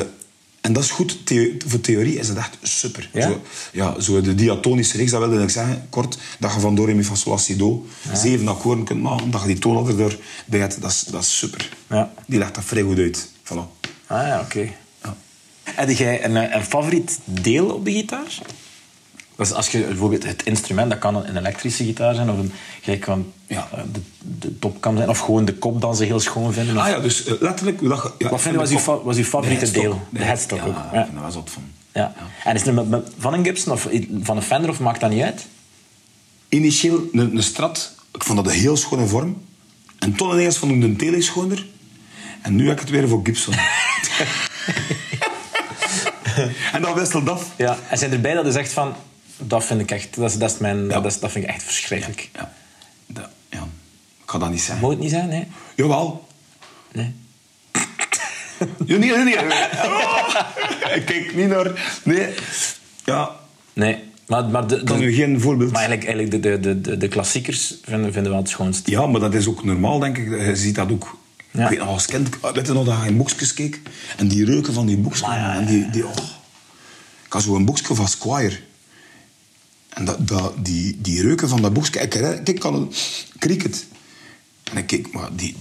en 0.61 0.73
dat 0.73 0.83
is 0.83 0.91
goed. 0.91 1.27
The- 1.27 1.57
voor 1.67 1.81
theorie 1.81 2.19
is 2.19 2.29
het 2.29 2.37
echt 2.37 2.57
super. 2.63 3.11
Ja? 3.13 3.29
Zo, 3.29 3.41
ja, 3.73 4.01
zo 4.01 4.21
de 4.21 4.35
diatonische 4.35 4.97
reeks, 4.97 5.11
dat 5.11 5.21
wilde 5.29 5.43
ik 5.43 5.51
zeggen, 5.51 5.87
kort. 5.91 6.19
Dat 6.39 6.55
je 6.55 6.61
van 6.61 6.75
do, 6.75 6.85
re, 6.85 6.95
mi, 6.95 7.05
fa, 7.05 7.15
sol, 7.15 7.33
la, 7.33 7.39
si, 7.39 7.57
do 7.57 7.87
zeven 8.13 8.49
akkoorden 8.49 8.85
kunt 8.85 9.03
maken. 9.03 9.31
Dat 9.31 9.41
je 9.41 9.47
die 9.47 9.59
toonladder 9.59 10.19
erbij 10.45 10.61
hebt. 10.61 10.81
Dat 10.81 10.91
is, 10.91 11.01
dat 11.01 11.23
is 11.23 11.39
super. 11.39 11.69
Ja. 11.89 12.13
Die 12.27 12.39
legt 12.39 12.55
dat 12.55 12.65
vrij 12.65 12.83
goed 12.83 12.99
uit. 12.99 13.29
Voilà. 13.45 13.85
Ah 14.07 14.27
ja, 14.27 14.41
oké. 14.41 14.69
Ja. 15.03 15.17
Heb 15.63 15.91
jij 15.91 16.25
een, 16.25 16.37
eh, 16.37 16.55
een 16.57 16.65
favoriet 16.65 17.19
deel 17.25 17.67
op 17.71 17.85
de 17.85 17.93
gitaar? 17.93 18.39
Dus 19.37 19.53
als 19.53 19.68
je 19.68 19.79
bijvoorbeeld 19.81 20.25
het 20.25 20.42
instrument, 20.42 20.90
dat 20.90 20.99
kan 20.99 21.16
een 21.16 21.37
elektrische 21.37 21.85
gitaar 21.85 22.14
zijn, 22.14 22.31
of 22.31 22.37
een, 22.38 22.53
van, 23.03 23.33
Ja. 23.46 23.68
de, 23.92 24.01
de 24.38 24.59
top 24.59 24.81
kan 24.81 24.96
zijn, 24.96 25.09
of 25.09 25.18
gewoon 25.18 25.44
de 25.44 25.55
kop 25.55 25.81
dan 25.81 25.96
ze 25.96 26.05
heel 26.05 26.20
schoon 26.20 26.53
vinden. 26.53 26.77
of- 26.77 26.83
Ah 26.83 26.88
ja, 26.88 27.01
dus 27.01 27.25
eh, 27.25 27.35
letterlijk... 27.40 27.88
Dat, 27.88 28.12
ja, 28.18 28.29
Wat 28.29 28.40
vind 28.40 28.55
je 28.55 28.61
was 28.61 28.70
uw, 28.87 29.03
was 29.03 29.16
uw 29.16 29.25
favoriete 29.25 29.64
de 29.64 29.70
deel? 29.70 30.01
De 30.11 30.22
headstock 30.25 30.59
ja, 30.59 30.64
ook. 30.66 30.94
Dat 30.94 31.20
wel 31.20 31.31
zot 31.31 31.51
van. 31.51 31.62
Ja. 31.92 32.14
En 32.44 32.55
is 32.55 32.62
het 32.62 32.75
met, 32.75 32.88
met- 32.88 33.09
van 33.18 33.35
een 33.35 33.44
Gibson 33.44 33.72
of 33.72 33.88
van 34.22 34.37
een 34.37 34.42
Fender 34.42 34.70
of 34.70 34.81
maakt 34.81 35.01
dat 35.01 35.11
niet 35.11 35.22
uit? 35.22 35.46
Initieel 36.49 37.03
een, 37.12 37.37
een 37.37 37.42
strat, 37.42 37.94
ik 38.12 38.25
vond 38.25 38.44
dat 38.44 38.46
een 38.55 38.61
heel 38.61 38.77
schone 38.77 39.07
vorm. 39.07 39.42
En 39.99 40.14
toen 40.14 40.31
ineens 40.33 40.59
vond 40.59 40.72
ik 40.72 40.81
de 40.81 40.96
tele 40.96 41.22
schoner. 41.22 41.66
En 42.42 42.55
nu 42.57 42.64
heb 42.68 42.75
ik 42.75 42.81
het 42.81 42.90
weer 42.90 43.09
voor 43.09 43.20
Gibson. 43.25 43.55
en 46.72 46.83
dan 46.83 46.94
wisselt 46.94 47.29
af. 47.29 47.51
Ja. 47.57 47.77
En 47.90 47.99
zijn 47.99 48.12
erbij 48.12 48.35
dat 48.35 48.44
je 48.44 48.53
zegt 48.53 48.72
van, 48.72 48.94
dat 49.38 49.64
vind 49.64 49.81
ik 49.81 49.90
echt, 49.90 50.16
dat 50.16 50.31
is, 50.31 50.38
dat 50.38 50.51
is 50.51 50.59
mijn, 50.59 50.88
dat, 50.88 51.05
is, 51.07 51.20
dat 51.20 51.33
vind 51.33 51.44
ik 51.44 51.51
echt 51.51 51.62
verschrikkelijk. 51.62 52.31
Ja. 52.35 52.53
Dat, 53.07 53.29
ja. 53.51 53.59
Ik 54.22 54.31
ga 54.33 54.38
dat 54.38 54.51
niet 54.51 54.61
zeggen. 54.61 54.81
Moet 54.81 54.90
het 54.90 55.01
niet 55.01 55.11
zijn, 55.11 55.29
nee? 55.29 55.46
Jawel. 55.75 56.27
Nee. 56.92 57.14
Ja, 58.87 58.96
nee, 58.96 59.11
nee, 59.11 59.25
nee. 59.25 59.35
Ik 60.94 61.05
kijk 61.07 61.33
niet 61.35 61.49
naar... 61.49 61.99
Nee. 62.05 62.35
Ja. 63.05 63.31
Nee. 63.72 64.03
Maar, 64.27 64.44
maar 64.44 64.66
de, 64.66 64.83
kan 64.85 64.99
de- 64.99 65.05
u 65.05 65.12
geen 65.12 65.40
voorbeeld... 65.40 65.72
Maar 65.72 65.83
eigenlijk, 65.88 66.09
eigenlijk 66.18 66.42
de, 66.42 66.61
de, 66.61 66.81
de, 66.81 66.96
de 66.96 67.09
klassiekers 67.09 67.75
vinden, 67.85 68.12
vinden 68.12 68.33
wel 68.33 68.40
het 68.40 68.51
schoonst. 68.51 68.87
Ja, 68.88 69.07
maar 69.07 69.20
dat 69.20 69.35
is 69.35 69.46
ook 69.49 69.64
normaal, 69.64 69.99
denk 69.99 70.18
ik. 70.18 70.29
Je 70.29 70.57
ziet 70.57 70.75
dat 70.75 70.90
ook. 70.90 71.18
Ja. 71.51 71.62
Ik 71.62 71.68
weet 71.68 71.79
nog 71.79 71.88
als 71.88 72.07
kind, 72.07 72.29
weet 72.55 72.66
je 72.66 72.72
nog 72.72 72.85
dat 72.85 72.96
je 73.03 73.07
in 73.09 73.16
boekjes 73.16 73.55
keek? 73.55 73.81
En 74.16 74.29
die 74.29 74.44
reuken 74.44 74.72
van 74.72 74.87
die 74.87 74.96
boekjes. 74.96 75.27
Maar 75.27 75.38
ja, 75.38 75.53
ja, 75.53 75.61
en 75.61 75.66
die, 75.66 75.90
die, 75.90 76.07
oh. 76.07 76.16
Ik 77.27 77.33
had 77.33 77.42
zo'n 77.42 77.64
boekje 77.64 77.94
van 77.94 78.09
Squire. 78.09 78.59
En 79.97 80.05
dat, 80.05 80.29
dat, 80.29 80.53
die, 80.63 80.99
die 81.01 81.23
reuken 81.23 81.49
van 81.49 81.63
dat 81.63 81.73
boekje... 81.73 81.99
Herinner- 81.99 82.41
ik 82.49 82.59
kan 82.61 82.75
een 82.75 82.93
cricket. 83.39 83.87
En 84.73 84.77
ik 84.77 84.87
keek, 84.87 85.13
maar 85.13 85.29
die... 85.37 85.57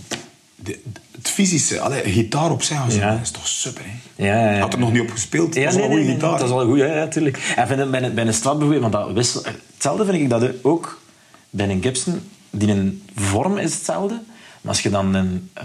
het 1.11 1.29
fysische, 1.29 1.79
allee, 1.79 2.05
een 2.05 2.11
gitaar 2.11 2.51
op 2.51 2.61
zich, 2.63 2.95
Ja. 2.95 3.11
dat 3.11 3.21
is 3.21 3.31
toch 3.31 3.47
super, 3.47 3.83
hè? 3.85 4.23
Ja, 4.25 4.39
ja, 4.45 4.51
ja. 4.51 4.59
Had 4.59 4.73
er 4.73 4.79
nog 4.79 4.91
niet 4.91 5.01
op 5.01 5.09
gespeeld. 5.09 5.53
Dat 5.53 5.63
is 5.63 5.75
nee, 5.75 5.75
wel 5.75 5.83
een 5.85 5.91
goede 5.97 6.11
gitaar. 6.13 6.31
dat 6.31 6.41
is 6.41 6.49
wel 6.55 6.65
goed, 6.65 6.77
ja, 6.77 6.85
ja, 6.85 7.07
tuurlijk. 7.07 7.53
En 7.55 7.67
vind 7.67 7.91
bij 7.91 8.03
een, 8.03 8.13
bij 8.15 8.25
een 8.27 8.33
bijvoorbeeld, 8.57 8.81
want 8.81 8.93
dat 8.93 9.11
wissel, 9.11 9.43
hetzelfde 9.73 10.05
vind 10.05 10.17
ik 10.17 10.29
dat 10.29 10.51
ook 10.61 11.01
bij 11.49 11.69
een 11.69 11.81
Gibson, 11.83 12.21
die 12.49 12.67
een 12.69 13.03
vorm 13.15 13.57
is 13.57 13.73
hetzelfde, 13.73 14.21
maar 14.61 14.71
als 14.73 14.81
je 14.81 14.89
dan 14.89 15.13
een 15.13 15.49
eh, 15.53 15.63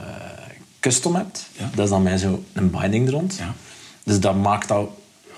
custom 0.80 1.14
hebt, 1.14 1.46
Ja. 1.56 1.70
dat 1.74 1.85
is 1.85 1.90
dan 1.90 2.02
met 2.02 2.20
zo 2.20 2.44
een 2.52 2.70
binding 2.70 3.06
er 3.06 3.12
rond. 3.12 3.37
Ja. 3.38 3.54
Dus 4.04 4.20
dat 4.20 4.35
maakt 4.37 4.68
dat... 4.68 4.88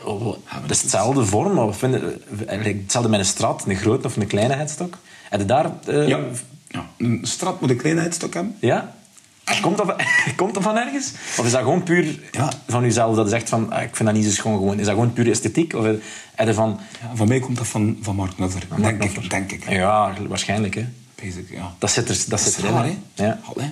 Oh, 0.04 0.36
dat 0.62 0.70
is 0.70 0.82
hetzelfde 0.82 1.24
vorm, 1.26 1.54
maar 1.54 1.66
we 1.66 1.72
vinden, 1.72 2.22
eigenlijk 2.48 2.80
hetzelfde 2.82 3.10
met 3.10 3.20
een 3.20 3.26
strat, 3.26 3.64
een 3.66 3.76
grote 3.76 4.06
of 4.06 4.16
een 4.16 4.26
kleine 4.26 4.54
headstock. 4.54 4.98
Heb 5.28 5.40
je 5.40 5.46
daar... 5.46 5.70
eh, 5.86 6.08
Ja. 6.08 6.18
ja. 6.68 6.86
Een 6.98 7.20
strat 7.22 7.60
moet 7.60 7.70
een 7.70 7.76
kleinheidstok 7.76 8.34
hebben. 8.34 8.56
ja? 8.60 8.94
Komt 9.60 9.76
dat, 9.76 9.86
van- 9.86 9.96
komt 10.36 10.54
dat 10.54 10.62
van 10.62 10.76
ergens? 10.76 11.12
Of 11.38 11.44
is 11.44 11.50
dat 11.50 11.60
gewoon 11.60 11.82
puur 11.82 12.20
Ja. 12.32 12.52
van 12.68 12.82
jezelf 12.82 13.16
dat 13.16 13.28
zegt 13.28 13.48
van 13.48 13.72
ah, 13.72 13.82
ik 13.82 13.96
vind 13.96 14.08
dat 14.08 14.18
niet 14.18 14.26
zo 14.26 14.30
schoon 14.30 14.56
gewoon? 14.56 14.78
Is 14.78 14.86
dat 14.86 14.94
gewoon 14.94 15.12
puur 15.12 15.30
esthetiek? 15.30 15.74
Of 15.74 15.84
heb 15.84 16.46
je 16.46 16.54
van... 16.54 16.80
Ja, 17.00 17.10
van 17.16 17.28
mij 17.28 17.40
komt 17.40 17.56
dat 17.56 17.66
van, 17.66 17.96
van 18.00 18.16
Mark 18.16 18.34
Knuffer. 18.34 18.62
Denk 18.76 19.02
ik, 19.04 19.30
denk 19.30 19.52
ik. 19.52 19.68
Ja, 19.70 20.12
waarschijnlijk. 20.28 20.74
Hè. 20.74 20.84
Basic, 21.22 21.50
ja. 21.50 21.74
Dat 21.78 21.90
zit, 21.90 22.08
er, 22.08 22.14
dat 22.16 22.28
Dat 22.28 22.40
zit 22.40 22.56
erin. 22.58 22.72
raar, 22.72 22.84
hè. 22.84 23.24
Ja. 23.24 23.40
Al, 23.44 23.54
hè? 23.62 23.70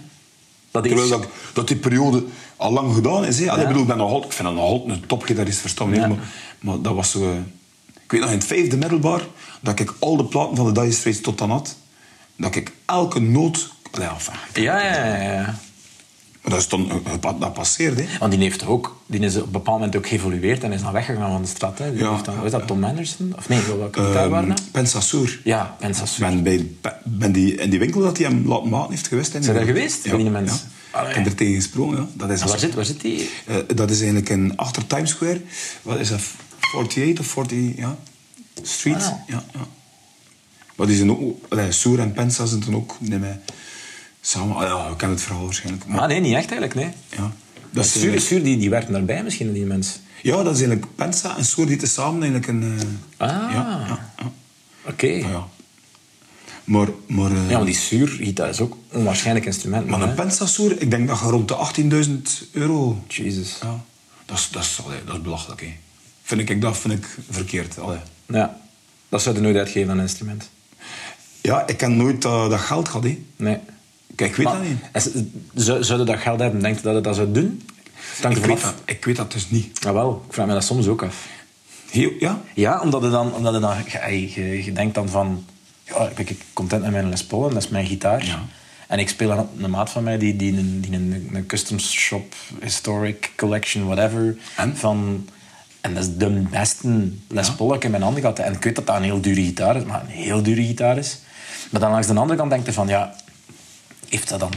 Dat 0.71 0.85
is, 0.85 0.91
Terwijl 0.91 1.11
dat, 1.21 1.29
dat 1.53 1.69
die 1.69 1.77
periode 1.77 2.25
al 2.61 2.73
lang 2.73 2.95
gedaan 2.95 3.25
is. 3.25 3.39
Hè? 3.39 3.51
Allee, 3.51 3.63
Ja. 3.63 3.67
Bedoel, 3.69 3.83
ik, 3.83 3.89
ben 3.89 3.97
nog 3.97 4.11
altijd, 4.11 4.31
ik 4.31 4.37
vind 4.37 4.49
dat 4.49 4.57
nog 4.57 4.67
altijd 4.67 4.91
een 5.01 5.07
topgitarist, 5.07 5.59
verstaan 5.59 5.95
Ja. 5.95 6.07
maar, 6.09 6.19
maar 6.61 6.81
dat 6.81 6.95
was 6.95 7.11
zo... 7.11 7.23
eh, 7.23 7.37
Ik 8.05 8.11
weet 8.11 8.21
nog 8.21 8.31
in 8.31 8.37
het 8.37 8.47
vijfde 8.47 8.77
middelbaar, 8.77 9.21
dat 9.61 9.79
ik 9.81 9.95
al 9.99 10.17
de 10.17 10.25
platen 10.25 10.57
van 10.57 10.67
de 10.67 10.81
Dire 10.81 10.93
Straits 10.93 11.21
tot 11.21 11.39
dan 11.39 11.51
had, 11.51 11.77
dat 12.37 12.55
ik 12.55 12.73
elke 12.87 13.21
noot... 13.21 13.71
Allee, 13.91 14.09
enfin, 14.09 14.63
ja, 14.63 14.83
ja, 14.83 15.17
ja, 15.33 15.55
dat 16.45 16.59
is 16.59 16.69
dan... 16.69 16.91
eh, 17.23 17.33
Dat 17.39 17.53
passeert, 17.53 17.99
hè. 18.01 18.07
Want 18.19 18.33
die 18.33 18.41
heeft 18.41 18.67
ook, 18.67 18.97
die 19.07 19.21
is 19.21 19.37
op 19.37 19.45
een 19.45 19.51
bepaald 19.51 19.77
moment 19.79 19.97
ook 19.97 20.07
geëvolueerd 20.07 20.63
en 20.65 20.73
is 20.73 20.83
dan 20.83 20.93
weggegaan 20.93 21.31
van 21.33 21.43
de 21.43 21.49
stad. 21.49 21.79
Hè. 21.79 21.91
Die 21.93 22.03
Ja, 22.03 22.13
heeft 22.13 22.25
dan, 22.25 22.35
ja, 22.35 22.43
is 22.43 22.51
dat. 22.51 22.67
Tom 22.67 22.85
Anderson? 22.85 23.33
Of 23.37 23.49
nee, 23.49 23.61
welke 23.79 24.05
gitaar 24.05 24.23
Ehm, 24.23 24.31
waren 24.31 24.49
dat? 24.49 24.63
Pensasour. 24.73 25.41
Ja, 25.45 25.77
Pensasur. 25.79 26.29
Ik 26.31 26.43
ben, 26.43 26.77
bij, 26.81 26.93
ben 27.05 27.33
die, 27.33 27.55
in 27.55 27.71
die 27.71 27.79
winkel 27.79 28.01
dat 28.01 28.19
hij 28.19 28.27
hem 28.27 28.47
laten 28.49 28.69
maken 28.69 28.91
heeft 28.91 29.07
geweest. 29.09 29.31
Zijn 29.31 29.43
daar 29.57 29.65
geweest, 29.65 30.03
die 30.03 30.13
ja. 30.31 30.53
Allee. 30.91 31.09
Ik 31.11 31.15
heb 31.17 31.27
er 31.27 31.35
tegen 31.35 31.55
gesproken, 31.55 31.97
ja. 31.97 32.07
Dat 32.15 32.31
is 32.31 32.43
waar, 32.43 32.59
zit, 32.59 32.75
waar 32.75 32.85
zit 32.85 33.01
die? 33.01 33.31
Eh, 33.47 33.57
dat 33.75 33.91
is 33.91 33.97
eigenlijk 33.99 34.29
in 34.29 34.57
achter 34.57 34.87
Times 34.87 35.11
Square. 35.11 35.41
Wat 35.83 35.99
is 35.99 36.09
dat? 36.09 36.21
48 36.77 37.25
of 37.25 37.31
40, 37.33 37.59
ja. 37.77 37.99
Street. 38.63 38.97
Ah. 38.97 39.13
Ja, 39.27 39.45
ja. 39.53 39.67
Maar 40.77 40.87
die 40.87 40.97
zijn 40.97 41.11
ook... 41.11 41.45
Allee, 41.49 41.73
Soer 41.73 41.99
en 42.01 42.13
Pensa 42.13 42.47
zijn 42.47 42.61
dan 42.61 42.75
ook 42.75 42.97
niet 43.01 43.21
meer 43.21 43.39
samen. 44.21 44.57
Ah, 44.57 44.63
ja, 44.63 44.89
we 44.91 44.97
kennen 44.97 45.17
het 45.17 45.27
verhaal 45.27 45.45
waarschijnlijk. 45.45 45.87
Maar, 45.87 46.01
Ah, 46.01 46.09
nee, 46.09 46.21
niet 46.21 46.35
echt 46.35 46.51
eigenlijk, 46.51 46.75
nee. 46.75 46.91
ja. 47.17 47.33
Dat 47.71 47.85
is 47.85 48.01
Suur, 48.01 48.15
eh, 48.15 48.21
Suur 48.21 48.43
die, 48.43 48.59
die 48.59 48.71
werken 48.71 48.93
daarbij 48.93 49.23
misschien, 49.23 49.53
die 49.53 49.65
mensen. 49.65 50.01
ja, 50.23 50.37
dat 50.43 50.55
is 50.55 50.63
eigenlijk 50.63 50.87
Pensa 50.97 51.37
en 51.37 51.45
Soer 51.45 51.67
die 51.67 51.77
tezamen 51.77 52.23
eigenlijk 52.23 52.47
een... 52.47 52.79
eh, 53.17 53.29
Ah. 53.29 53.53
Ja, 53.53 53.85
ja, 53.89 54.09
ja. 54.19 54.33
Oké. 54.91 55.27
Maar... 56.71 56.89
maar 57.07 57.31
eh, 57.31 57.51
Ja, 57.51 57.57
maar 57.57 57.67
die 57.67 57.75
zuurgitaar 57.75 58.49
is 58.49 58.61
ook 58.61 58.77
een 58.91 58.99
onwaarschijnlijk 58.99 59.47
instrument. 59.47 59.87
Maar 59.87 60.01
een 60.01 60.09
hè. 60.09 60.15
Pensasour, 60.15 60.81
ik 60.83 60.91
denk 60.91 61.09
dat 61.09 61.19
je 61.19 61.25
rond 61.25 61.49
de 61.49 61.57
18.000 62.45 62.51
euro... 62.53 63.05
Jezus. 63.09 63.59
Ja, 63.63 63.85
dat 64.25 64.39
is, 64.39 64.49
dat 64.51 64.63
is, 64.63 64.81
allee, 64.85 64.99
dat 65.05 65.15
is 65.15 65.23
belachelijk. 65.23 65.61
Hè. 65.61 65.77
Vind 66.23 66.51
ik, 66.51 66.61
dat 66.61 66.79
vind 66.79 66.95
ik 66.95 67.19
verkeerd. 67.31 67.79
Allee. 67.79 67.99
Ja. 68.27 68.61
Dat 69.09 69.23
zou 69.23 69.35
je 69.35 69.41
nooit 69.41 69.57
uitgeven 69.57 69.91
aan 69.91 69.97
een 69.97 70.03
instrument. 70.03 70.51
Ja, 71.41 71.67
ik 71.67 71.81
heb 71.81 71.91
nooit 71.91 72.23
dat, 72.23 72.51
dat 72.51 72.61
geld 72.61 72.89
gehad. 72.89 73.05
Hè. 73.05 73.23
Nee. 73.37 73.59
Kijk, 74.15 74.31
ik 74.31 74.37
weet 74.37 74.47
Maar, 74.47 74.57
dat 74.93 75.13
niet. 75.15 75.35
Zou, 75.55 75.85
zou 75.85 75.99
je 76.01 76.05
dat 76.05 76.19
geld 76.19 76.41
hebben? 76.41 76.61
Denk 76.61 76.77
je 76.77 76.83
dat 76.83 76.95
je 76.95 77.01
dat 77.01 77.15
zou 77.15 77.33
doen? 77.33 77.63
Hangt 78.23 78.39
Ik 78.39 78.45
weet, 78.45 78.63
dat, 78.63 78.75
ik 78.85 79.05
weet 79.05 79.17
dat 79.17 79.33
dus 79.33 79.51
niet. 79.51 79.79
Jawel, 79.83 80.25
ik 80.27 80.33
vraag 80.33 80.47
me 80.47 80.53
dat 80.53 80.65
soms 80.65 80.87
ook 80.87 81.03
af. 81.03 81.27
Heel, 81.91 82.13
ja? 82.19 82.43
Ja, 82.55 82.81
omdat 82.81 83.03
je 83.03 83.11
dan, 83.11 83.35
omdat 83.35 83.55
je, 83.55 83.61
dan 83.61 83.77
je, 83.87 84.33
je, 84.33 84.65
je 84.65 84.73
denkt 84.73 84.95
dan 84.95 85.09
van... 85.09 85.45
Ja, 85.95 86.09
ik 86.09 86.15
ben 86.15 86.39
content 86.53 86.83
met 86.83 86.91
mijn 86.91 87.09
Les 87.09 87.25
Paul 87.25 87.49
en 87.49 87.55
dat 87.55 87.63
is 87.63 87.69
mijn 87.69 87.87
gitaar. 87.87 88.25
Ja. 88.27 88.43
En 88.89 88.99
ik 88.99 89.09
speel 89.09 89.39
op 89.39 89.63
een 89.63 89.71
maat 89.71 89.91
van 89.91 90.03
mij 90.05 90.19
die, 90.19 90.37
die, 90.37 90.57
een, 90.59 90.81
die 90.81 90.93
een, 90.93 91.31
een 91.33 91.47
custom 91.47 91.79
shop, 91.79 92.35
historic 92.61 93.33
collection, 93.37 93.85
whatever. 93.87 94.37
En? 94.57 94.77
Van, 94.77 95.29
en 95.81 95.95
dat 95.95 96.03
is 96.05 96.17
de 96.17 96.31
beste 96.31 97.11
Les 97.29 97.55
Paul 97.55 97.69
dat 97.69 97.77
ik 97.77 97.85
in 97.85 97.91
mijn 97.91 98.03
handen 98.03 98.23
had. 98.25 98.39
En 98.39 98.53
ik 98.53 98.63
weet 98.65 98.77
dat 98.77 98.87
dat 98.87 98.97
een 98.97 99.03
heel 99.03 99.21
dure 99.21 99.43
gitaar 99.45 99.77
is, 99.77 99.85
maar 99.85 100.01
een 100.01 100.07
heel 100.07 100.43
dure 100.43 100.65
gitaar 100.65 100.99
is. 100.99 101.19
Maar 101.71 101.81
dan 101.81 101.91
langs 101.91 102.07
de 102.07 102.15
andere 102.15 102.39
kant 102.39 102.51
denk 102.51 102.67
je 102.67 102.73
van, 102.73 102.89
ja, 102.89 103.15
heeft 104.09 104.29
dat 104.29 104.41
dan 104.41 104.53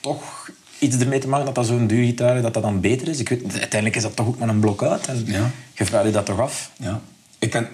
toch 0.00 0.50
iets 0.78 0.96
ermee 0.96 1.18
te 1.18 1.28
maken 1.28 1.46
dat 1.46 1.54
dat 1.54 1.66
zo'n 1.66 1.86
duur 1.86 2.04
gitaar 2.04 2.42
dat 2.42 2.54
dat 2.54 2.62
dan 2.62 2.80
beter 2.80 3.08
is? 3.08 3.18
Ik 3.18 3.28
weet, 3.28 3.42
uiteindelijk 3.42 3.96
is 3.96 4.02
dat 4.02 4.16
toch 4.16 4.26
ook 4.26 4.38
maar 4.38 4.48
een 4.48 4.60
blok 4.60 4.82
uit. 4.82 5.06
En 5.06 5.22
Ja. 5.26 5.50
je 5.74 5.84
vraagt 5.84 6.04
je 6.04 6.10
dat 6.12 6.26
toch 6.26 6.40
af? 6.40 6.70
Ja. 6.76 7.00
Ik 7.38 7.50
ken, 7.50 7.68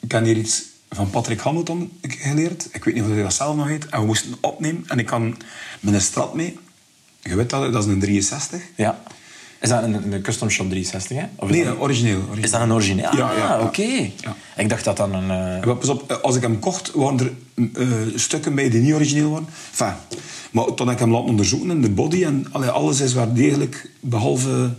ik 0.00 0.08
ken 0.08 0.24
hier 0.24 0.36
iets 0.36 0.62
van 0.90 1.10
Patrick 1.10 1.40
Hamilton 1.40 1.90
geleerd. 2.02 2.68
Ik 2.72 2.84
weet 2.84 2.94
niet 2.94 3.02
of 3.04 3.10
hij 3.10 3.22
dat 3.22 3.32
zelf 3.34 3.56
nog 3.56 3.66
heet. 3.68 3.86
En 3.86 4.00
we 4.00 4.06
moesten 4.06 4.34
opnemen. 4.40 4.84
En 4.86 4.98
ik 4.98 5.06
kan 5.06 5.36
met 5.80 5.94
een 5.94 6.00
strat 6.00 6.34
mee. 6.34 6.58
Je 7.22 7.34
weet 7.36 7.50
dat, 7.50 7.72
dat 7.72 7.84
is 7.84 7.90
een 7.92 8.00
63. 8.00 8.60
Ja. 8.76 9.02
Is 9.60 9.68
dat 9.68 9.82
een, 9.82 10.12
een 10.12 10.22
custom 10.22 10.50
shop 10.50 10.68
63, 10.70 11.16
hè? 11.16 11.24
Of 11.36 11.50
Nee, 11.50 11.64
dat, 11.64 11.74
een 11.74 11.80
origineel. 11.80 12.16
origineel. 12.18 12.44
is 12.44 12.50
dat 12.50 12.60
een 12.60 12.72
origineel? 12.72 13.06
Ah, 13.06 13.18
Ja, 13.18 13.32
ja, 13.32 13.38
ja. 13.38 13.60
oké. 13.60 13.82
Ja. 14.20 14.36
Ik 14.56 14.68
dacht 14.68 14.84
dat 14.84 14.96
dat 14.96 15.12
een... 15.12 15.30
eh, 15.30 15.76
pas 15.78 15.88
op, 15.88 16.12
als 16.12 16.36
ik 16.36 16.42
hem 16.42 16.58
kocht, 16.58 16.90
waren 16.94 17.18
er 17.18 17.32
eh, 17.74 17.88
stukken 18.14 18.54
bij 18.54 18.70
die 18.70 18.80
niet 18.80 18.94
origineel 18.94 19.30
waren. 19.30 19.46
Enfin, 19.70 19.94
maar 20.50 20.74
toen 20.74 20.90
ik 20.90 20.98
hem 20.98 21.10
laten 21.12 21.28
onderzoeken 21.28 21.70
en 21.70 21.80
de 21.80 21.90
body 21.90 22.24
en 22.24 22.46
allee, 22.52 22.68
alles 22.68 23.00
is 23.00 23.12
wel 23.14 23.34
degelijk, 23.34 23.90
behalve 24.00 24.74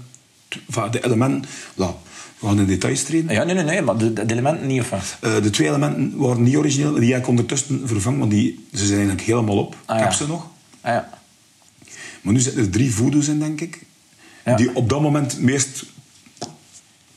enfin, 0.68 0.92
de 0.92 1.06
elementen. 1.06 1.50
La, 1.76 1.96
we 2.42 2.48
gaan 2.48 2.60
in 2.60 2.66
details 2.66 3.04
treden. 3.04 3.34
Ja, 3.34 3.44
nee, 3.44 3.56
nee, 3.56 3.64
nee, 3.64 3.82
maar 3.82 3.98
de, 3.98 4.14
de 4.14 4.32
elementen 4.32 4.68
niet, 4.68 4.82
of 4.82 4.90
wat? 4.90 5.18
Eh, 5.20 5.42
de 5.44 5.50
twee 5.50 5.68
elementen 5.68 6.14
waren 6.18 6.44
niet 6.44 6.56
origineel. 6.56 6.94
Die 6.94 7.12
heb 7.14 7.22
ik 7.22 7.28
ondertussen 7.28 7.82
vervangen, 7.88 8.20
want 8.20 8.32
die, 8.32 8.66
ze 8.72 8.86
zijn 8.86 8.98
eigenlijk 8.98 9.28
helemaal 9.28 9.58
op. 9.58 9.76
Ah, 9.86 9.96
ik 9.98 10.02
heb 10.04 10.12
ja. 10.12 10.18
ze 10.18 10.28
nog. 10.28 10.48
Ah, 10.82 10.94
ja. 10.94 11.10
Maar 12.22 12.34
nu 12.34 12.40
zitten 12.40 12.62
er 12.64 12.70
drie 12.70 12.94
voodoo's 12.94 13.28
in, 13.28 13.40
denk 13.40 13.62
ik. 13.62 13.82
Ja. 14.46 14.56
Die 14.56 14.76
op 14.76 14.90
dat 14.90 15.02
moment 15.02 15.40
meest, 15.40 15.84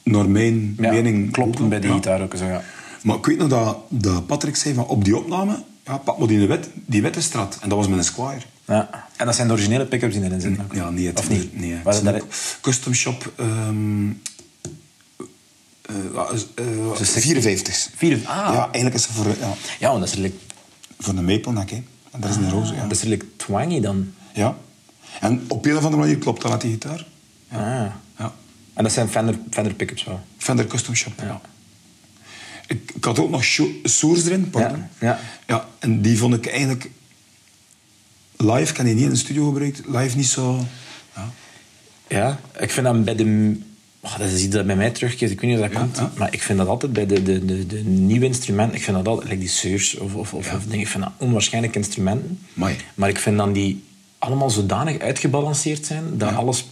naar 0.02 0.28
mijn 0.28 0.74
mening... 0.78 1.32
Klopt 1.32 1.68
bij 1.68 1.80
die 1.80 1.88
Ja. 1.90 1.94
gitaar 1.94 2.22
ook 2.22 2.34
zo, 2.36 2.44
ja. 2.44 2.62
Maar 3.02 3.16
ik 3.16 3.26
weet 3.26 3.38
nog 3.38 3.48
dat, 3.48 3.78
dat 3.88 4.26
Patrick 4.26 4.56
zei 4.56 4.74
van 4.74 4.86
op 4.86 5.04
die 5.04 5.16
opname, 5.16 5.62
ja, 5.84 5.96
pak 5.98 6.18
maar 6.18 6.28
die, 6.28 6.46
wit, 6.46 6.68
die 6.86 7.02
witte 7.02 7.20
strat. 7.22 7.58
En 7.60 7.68
dat 7.68 7.78
was 7.78 7.88
met 7.88 7.98
een 7.98 8.04
Squire. 8.04 8.40
ja. 8.66 9.08
En 9.16 9.26
dat 9.26 9.34
zijn 9.34 9.46
de 9.46 9.52
originele 9.52 9.86
pick-ups 9.86 10.14
die 10.14 10.24
erin 10.24 10.40
zitten? 10.40 10.66
Ja, 10.72 10.90
nee, 10.90 11.06
het 11.06 11.18
Of 11.18 11.30
niet? 11.30 11.60
Nee, 11.60 11.74
het 11.84 12.04
een 12.06 12.22
custom 12.60 12.94
shop. 12.94 13.32
ehm 13.36 14.10
eh, 15.88 15.94
ja, 16.14 16.30
is, 16.30 16.46
eh, 16.54 17.00
Is 17.00 17.14
het 17.14 17.22
54. 17.22 17.88
Vier- 17.96 18.16
ah. 18.16 18.54
Ja, 18.54 18.62
eigenlijk 18.64 18.94
is 18.94 19.02
ze 19.02 19.12
voor, 19.12 19.26
ja, 19.26 19.54
Ja, 19.78 19.88
want 19.88 20.00
dat 20.00 20.08
is 20.08 20.14
redelijk, 20.14 20.40
voor 20.98 21.14
een 21.14 21.24
maple. 21.24 21.52
Hè. 21.52 21.82
En 22.10 22.20
dat 22.20 22.30
is 22.30 22.36
een 22.36 22.50
roze. 22.50 22.74
Ja. 22.74 22.82
dat 22.82 22.90
is 22.92 23.02
redelijk 23.02 23.24
twangy 23.36 23.80
dan. 23.80 24.12
ja. 24.34 24.56
En 25.20 25.44
op 25.48 25.66
een 25.66 25.76
of 25.76 25.84
andere 25.84 26.02
manier 26.02 26.18
klopt 26.18 26.42
dat 26.42 26.50
met 26.50 26.60
die 26.60 26.70
gitaar. 26.70 27.06
Ah. 27.48 27.86
Ja. 28.18 28.32
En 28.74 28.82
dat 28.82 28.92
zijn 28.92 29.08
Fender, 29.08 29.38
Fender 29.50 29.74
pick-ups 29.74 30.04
wel. 30.04 30.20
Fender 30.38 30.66
Custom 30.66 30.94
Shop. 30.94 31.12
Ja. 31.20 31.40
Ik, 32.66 32.92
ik 32.94 33.04
had 33.04 33.18
ook 33.18 33.30
nog 33.30 33.44
Soers 33.82 34.24
erin, 34.24 34.50
pardon. 34.50 34.78
Ja, 34.78 34.88
ja. 35.06 35.18
ja. 35.46 35.68
En 35.78 36.02
die 36.02 36.18
vond 36.18 36.34
ik 36.34 36.46
eigenlijk... 36.46 36.90
Live, 38.36 38.74
heb 38.74 38.84
die 38.84 38.94
niet 38.94 39.04
in 39.04 39.10
de 39.10 39.16
studio 39.16 39.46
gebruikt. 39.46 39.80
Live 39.86 40.16
niet 40.16 40.26
zo... 40.26 40.64
Ja. 41.14 41.30
Ja, 42.08 42.40
ik 42.58 42.70
vind 42.70 42.86
dat 42.86 43.04
bij 43.04 43.14
de... 43.14 43.60
Oh, 44.04 44.18
dat 44.18 44.28
is 44.30 44.42
iets 44.42 44.54
dat 44.54 44.66
bij 44.66 44.76
mij 44.76 44.90
terugkeert, 44.90 45.30
ik 45.30 45.40
weet 45.40 45.50
niet 45.50 45.60
of 45.60 45.68
dat 45.68 45.78
komt. 45.80 45.96
ja. 45.96 46.12
Maar 46.16 46.32
ik 46.32 46.42
vind 46.42 46.58
dat 46.58 46.68
altijd 46.68 46.92
bij 46.92 47.06
de, 47.06 47.22
de, 47.22 47.44
de, 47.44 47.66
de 47.66 47.80
nieuwe 47.84 48.26
instrumenten... 48.26 48.76
Ik 48.76 48.82
vind 48.82 48.96
dat 48.96 49.06
altijd, 49.08 49.28
like 49.28 49.40
die 49.40 49.48
Seurs 49.48 49.96
of, 49.98 50.14
of, 50.14 50.34
of, 50.34 50.46
Ja. 50.46 50.56
of 50.56 50.62
dingen, 50.64 50.80
ik 50.80 50.88
vind 50.88 51.02
dat 51.02 51.12
onwaarschijnlijke 51.18 51.78
instrumenten. 51.78 52.38
Maar 52.94 53.08
ik 53.08 53.18
vind 53.18 53.36
dan 53.36 53.52
die 53.52 53.84
allemaal 54.18 54.50
zodanig 54.50 54.98
uitgebalanceerd 54.98 55.86
zijn, 55.86 56.18
dat 56.18 56.34
alles 56.34 56.64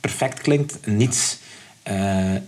perfect 0.00 0.40
klinkt. 0.40 0.86
Niets... 0.86 1.38
eh, 1.82 2.34
er 2.34 2.42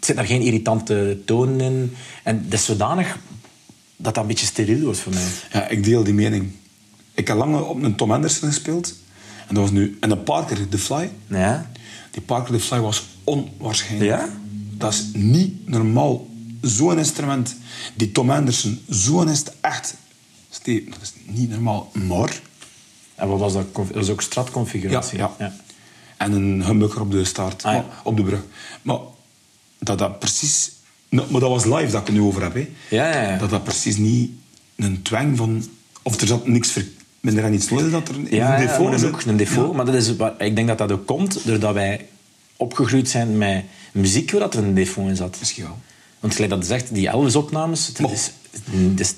zit 0.00 0.16
daar 0.16 0.26
geen 0.26 0.42
irritante 0.42 1.18
tonen 1.24 1.60
in. 1.60 1.96
En 2.22 2.44
dat 2.48 2.58
is 2.58 2.64
zodanig 2.64 3.06
dat 3.96 4.14
dat 4.14 4.16
een 4.22 4.26
beetje 4.28 4.46
steriel 4.46 4.84
wordt 4.84 4.98
voor 4.98 5.12
mij. 5.12 5.26
Ja, 5.52 5.68
ik 5.68 5.84
deel 5.84 6.04
die 6.04 6.14
mening. 6.14 6.50
Ik 7.14 7.28
heb 7.28 7.36
lang 7.36 7.56
op 7.60 7.82
een 7.82 7.94
Tom 7.96 8.12
Anderson 8.12 8.48
gespeeld. 8.48 8.94
En 9.48 9.54
dat 9.54 9.62
was 9.62 9.72
nu... 9.72 9.96
En 10.00 10.10
een 10.10 10.22
Parker, 10.22 10.68
The 10.68 10.78
Fly. 10.78 11.10
Ja? 11.26 11.70
Die 12.14 12.22
Parker, 12.22 12.54
The 12.54 12.60
Fly 12.60 12.80
was 12.80 13.04
onwaarschijnlijk. 13.24 14.10
Ja? 14.10 14.28
Dat 14.76 14.92
is 14.92 15.04
niet 15.12 15.68
normaal. 15.68 16.26
Zo'n 16.60 16.98
instrument. 16.98 17.56
Die 17.94 18.12
Tom 18.12 18.30
Anderson, 18.30 18.80
zo'n 18.88 19.28
is 19.28 19.42
echt... 19.60 19.96
Steve, 20.50 20.90
dat 20.90 20.98
is 21.02 21.12
niet 21.26 21.50
normaal. 21.50 21.90
Maar... 21.92 22.40
En 23.14 23.28
wat 23.28 23.38
was 23.38 23.52
dat? 23.52 23.74
Dat 23.74 23.90
was 23.90 24.08
ook 24.10 24.22
stratconfiguratie. 24.22 25.18
Ja, 25.18 25.34
ja. 25.38 25.56
En 26.16 26.32
een 26.32 26.64
humbucker 26.64 27.00
op 27.00 27.10
de 27.10 27.24
start, 27.24 27.64
Ah, 27.64 27.72
ja. 27.72 27.84
op 28.04 28.16
de 28.16 28.22
brug. 28.22 28.42
Maar 28.82 28.98
dat 29.78 29.98
dat 29.98 30.18
precies... 30.18 30.72
Maar 31.08 31.26
dat 31.28 31.40
was 31.40 31.64
live 31.64 31.90
dat 31.90 32.00
ik 32.00 32.06
het 32.06 32.16
nu 32.16 32.20
over 32.20 32.42
heb. 32.42 32.54
Hè. 32.54 32.68
Ja, 32.90 33.12
ja, 33.12 33.30
ja. 33.30 33.38
Dat 33.38 33.50
dat 33.50 33.64
precies 33.64 33.96
niet 33.96 34.30
een 34.76 35.02
twang 35.02 35.36
van... 35.36 35.64
Of 36.02 36.20
er 36.20 36.26
zat 36.26 36.46
niks... 36.46 36.70
Ver, 36.70 36.86
men 37.24 37.36
er 37.38 37.44
aan 37.44 37.52
iets 37.52 37.68
nodig 37.70 37.90
dat 37.90 38.08
er 38.08 38.14
een 38.14 38.26
Ja, 38.30 38.54
ja, 38.60 38.66
default 38.66 38.90
maar 38.90 38.98
zit. 38.98 39.08
ook 39.08 39.22
een 39.22 39.36
default. 39.36 39.70
Ja. 39.70 39.76
Maar 39.76 39.84
dat 39.86 39.94
is, 39.94 40.12
ik 40.38 40.56
denk 40.56 40.68
dat 40.68 40.78
dat 40.78 40.92
ook 40.92 41.06
komt 41.06 41.38
doordat 41.44 41.74
wij 41.74 42.06
opgegroeid 42.56 43.08
zijn 43.08 43.38
met 43.38 43.64
muziek 43.92 44.30
waar 44.30 44.40
dat 44.40 44.54
er 44.54 44.62
een 44.64 44.74
default 44.74 45.08
in 45.08 45.16
zat. 45.16 45.36
Misschien 45.38 45.64
wel. 45.64 45.76
Want 46.20 46.34
gelijk 46.34 46.52
dat 46.52 46.66
zegt, 46.66 46.94
die 46.94 47.08
Elvis-opnames, 47.08 47.92
dat 47.92 48.10
is, 48.10 48.30
dat 48.94 49.00
is 49.00 49.14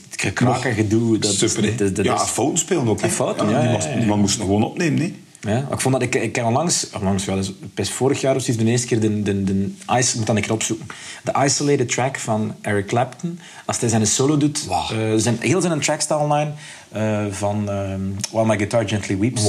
gedoe. 0.75 1.19
Dat 1.19 1.33
is- 1.33 1.39
Super, 1.39 1.77
dat- 1.77 1.97
dat 1.97 2.05
ja, 2.05 2.23
is- 2.23 2.29
fouten 2.29 2.59
spelen 2.59 2.89
ook. 2.89 3.01
fouten, 3.01 3.49
ja, 3.49 3.61
die, 3.61 3.69
ja, 3.69 3.75
was- 3.75 3.85
ja, 3.85 3.91
die 3.93 4.01
ja. 4.01 4.07
man 4.07 4.21
moest 4.21 4.41
gewoon 4.41 4.65
opnemen. 4.65 5.01
Hè. 5.01 5.15
Ja, 5.41 5.67
ik 5.71 5.81
vond 5.81 5.95
dat 5.95 6.03
ik, 6.03 6.15
ik 6.15 6.37
heb 6.37 6.45
onlangs, 6.45 6.91
onlangs 6.91 7.25
wel 7.25 7.43
best 7.75 7.91
vorig 7.93 8.21
jaar 8.21 8.37
of 8.37 8.43
zoiets, 8.43 8.65
de 8.65 8.71
eerste 8.71 8.87
keer 8.87 9.01
de, 9.01 9.23
de, 9.23 9.45
de, 9.45 9.75
ice, 9.99 10.17
moet 10.17 10.27
dan 10.27 10.37
een 10.37 10.43
keer 10.43 10.53
opzoeken. 10.53 10.87
De 11.25 11.35
isolated 11.45 11.89
track 11.89 12.19
van 12.19 12.55
Eric 12.61 12.87
Clapton. 12.87 13.39
Als 13.65 13.81
hij 13.81 13.89
zijn 13.89 14.07
solo 14.07 14.37
doet, 14.37 14.69
eh, 14.69 14.99
zijn, 15.17 15.37
heel 15.41 15.61
zijn 15.61 15.81
track 15.81 16.01
staat 16.01 16.21
online 16.21 16.51
eh, 16.89 17.25
van 17.31 17.71
ehm, 17.71 18.01
While 18.31 18.47
My 18.47 18.57
Guitar 18.57 18.89
Gently 18.89 19.19
Weeps. 19.19 19.43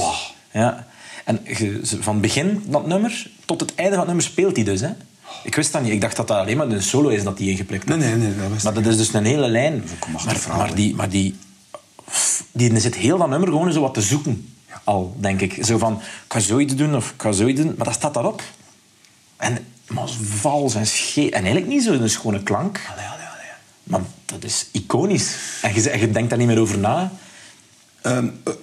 Ja. 0.52 0.88
En 1.26 1.40
van 2.00 2.22
begin 2.22 2.64
dat 2.68 2.88
nummer 2.88 3.30
tot 3.46 3.62
het 3.62 3.76
einde 3.76 3.92
van 3.92 4.00
het 4.00 4.08
nummer 4.08 4.26
speelt 4.26 4.56
hij 4.56 4.66
dus. 4.66 4.82
Hè. 4.82 4.90
Ik 5.44 5.56
wist 5.56 5.72
dat 5.72 5.82
niet. 5.82 5.92
Ik 5.92 6.02
dacht 6.02 6.16
dat 6.16 6.28
dat 6.28 6.38
alleen 6.38 6.58
maar 6.58 6.68
een 6.68 6.84
solo 6.84 7.10
is 7.10 7.24
dat 7.24 7.38
hij 7.38 7.48
ingeplikt 7.48 7.90
had. 7.90 7.98
Nee, 7.98 8.16
nee, 8.16 8.18
nee, 8.18 8.50
dat 8.50 8.64
Maar 8.64 8.74
dat 8.74 8.86
is 8.86 8.98
dus 8.98 9.14
een 9.14 9.26
hele 9.26 9.48
lijn. 9.48 9.84
Maar, 10.26 10.58
maar, 10.58 10.76
die, 10.76 10.96
maar 10.96 11.10
die, 11.10 11.36
die 12.52 12.80
zit 12.80 12.96
heel 12.96 13.18
dat 13.18 13.30
nummer 13.30 13.48
gewoon 13.48 13.74
zo 13.74 13.82
wat 13.82 13.94
te 13.94 14.02
zoeken. 14.02 14.57
Al, 14.84 15.16
denk 15.20 15.42
ik. 15.42 15.66
Zo 15.66 15.78
van, 15.78 15.94
ik 15.94 16.34
ga 16.34 16.40
zoiets 16.40 16.76
doen 16.76 16.96
of 16.96 17.10
ik 17.10 17.22
ga 17.22 17.32
zoiets 17.32 17.62
doen. 17.62 17.74
Maar 17.78 17.86
dat 17.86 17.96
staat 17.96 18.14
daarop. 18.14 18.44
En 19.38 19.66
maar 19.88 20.10
vals 20.22 20.76
en 20.76 20.88
scheef. 20.88 21.30
En 21.30 21.44
eigenlijk 21.44 21.68
niet 21.68 21.84
zo'n 21.84 22.10
schone 22.10 22.44
klank. 22.44 22.80
Maar 23.84 24.02
dat 24.26 24.44
is 24.44 24.68
iconisch. 24.72 25.36
En 25.62 25.74
je, 25.74 25.90
en 25.90 26.00
je 26.00 26.12
denkt 26.12 26.30
daar 26.30 26.40
niet 26.40 26.48
meer 26.48 26.60
over 26.60 26.78
na. 26.78 27.12
Ehm, 28.02 28.30
eh, 28.44 28.54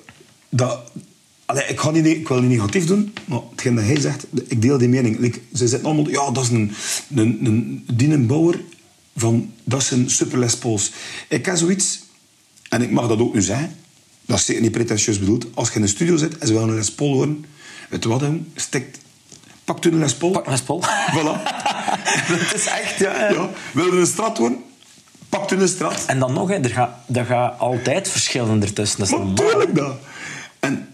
dat, 0.49 0.81
allee, 1.45 1.67
ik, 1.67 1.81
ga 1.81 1.91
niet, 1.91 2.07
ik 2.07 2.29
wil 2.29 2.41
niet 2.41 2.51
negatief 2.51 2.87
doen, 2.87 3.15
maar 3.25 3.41
hetgeen 3.51 3.75
dat 3.75 3.85
hij 3.85 4.01
zegt, 4.01 4.27
ik 4.47 4.63
deel 4.63 4.79
die 4.79 4.89
mening. 4.89 5.19
Like, 5.19 5.41
ze 5.55 5.69
zitten 5.69 5.89
allemaal, 5.89 6.11
ja, 6.11 6.31
dat 6.31 6.45
is 6.45 6.51
een, 6.51 6.75
een, 7.15 7.39
een 7.43 7.87
dienenbouwer 7.93 8.61
van, 9.17 9.53
dat 9.65 9.81
is 9.81 9.91
een 9.91 10.11
super 10.11 10.39
Les 10.39 10.57
Pauls. 10.57 10.93
Ik 11.29 11.47
heb 11.47 11.57
zoiets, 11.57 12.03
en 12.69 12.83
ik 12.83 12.91
mag 12.91 13.09
dat 13.09 13.19
ook 13.19 13.35
nu 13.35 13.43
zeggen, 13.43 13.77
dat 14.27 14.39
is 14.39 14.45
zeker 14.45 14.63
niet 14.63 14.73
pretentieus 14.73 15.19
bedoeld, 15.19 15.47
als 15.55 15.69
je 15.69 15.75
in 15.75 15.83
een 15.83 15.89
studio 15.89 16.17
zit 16.17 16.39
en 16.39 16.47
ze 16.47 16.53
willen 16.53 16.69
een 16.69 16.75
Les 16.75 16.93
Paul 16.93 17.13
horen, 17.13 17.45
weet 17.89 18.03
je 18.03 18.09
wat, 18.09 18.21
doen? 18.21 18.53
Stikt, 18.55 18.99
pak 19.65 19.85
u 19.85 19.91
een 19.91 19.99
Les 19.99 20.15
Paul. 20.15 20.33
Pak 20.33 20.47
een 20.47 20.65
Paul. 20.67 20.83
Voilà. 21.17 21.43
dat 22.29 22.55
is 22.55 22.67
echt, 22.67 22.99
ja. 22.99 23.31
ja. 23.31 23.51
Wil 23.73 23.85
je 23.85 24.01
een 24.01 24.07
strat 24.07 24.39
horen? 24.39 24.63
Pak 25.29 25.51
u 25.51 25.57
een 25.57 25.69
strat. 25.69 26.05
En 26.07 26.19
dan 26.19 26.33
nog, 26.33 26.49
hè, 26.49 26.55
er 26.55 26.71
gaat 26.71 26.97
er 27.13 27.25
gaat 27.25 27.59
altijd 27.59 28.09
verschillen 28.09 28.63
ertussen. 28.63 28.99
Dat 28.99 29.09
is. 29.09 29.15
Natuurlijk 29.15 29.75
dat. 29.75 29.97
En 30.61 30.89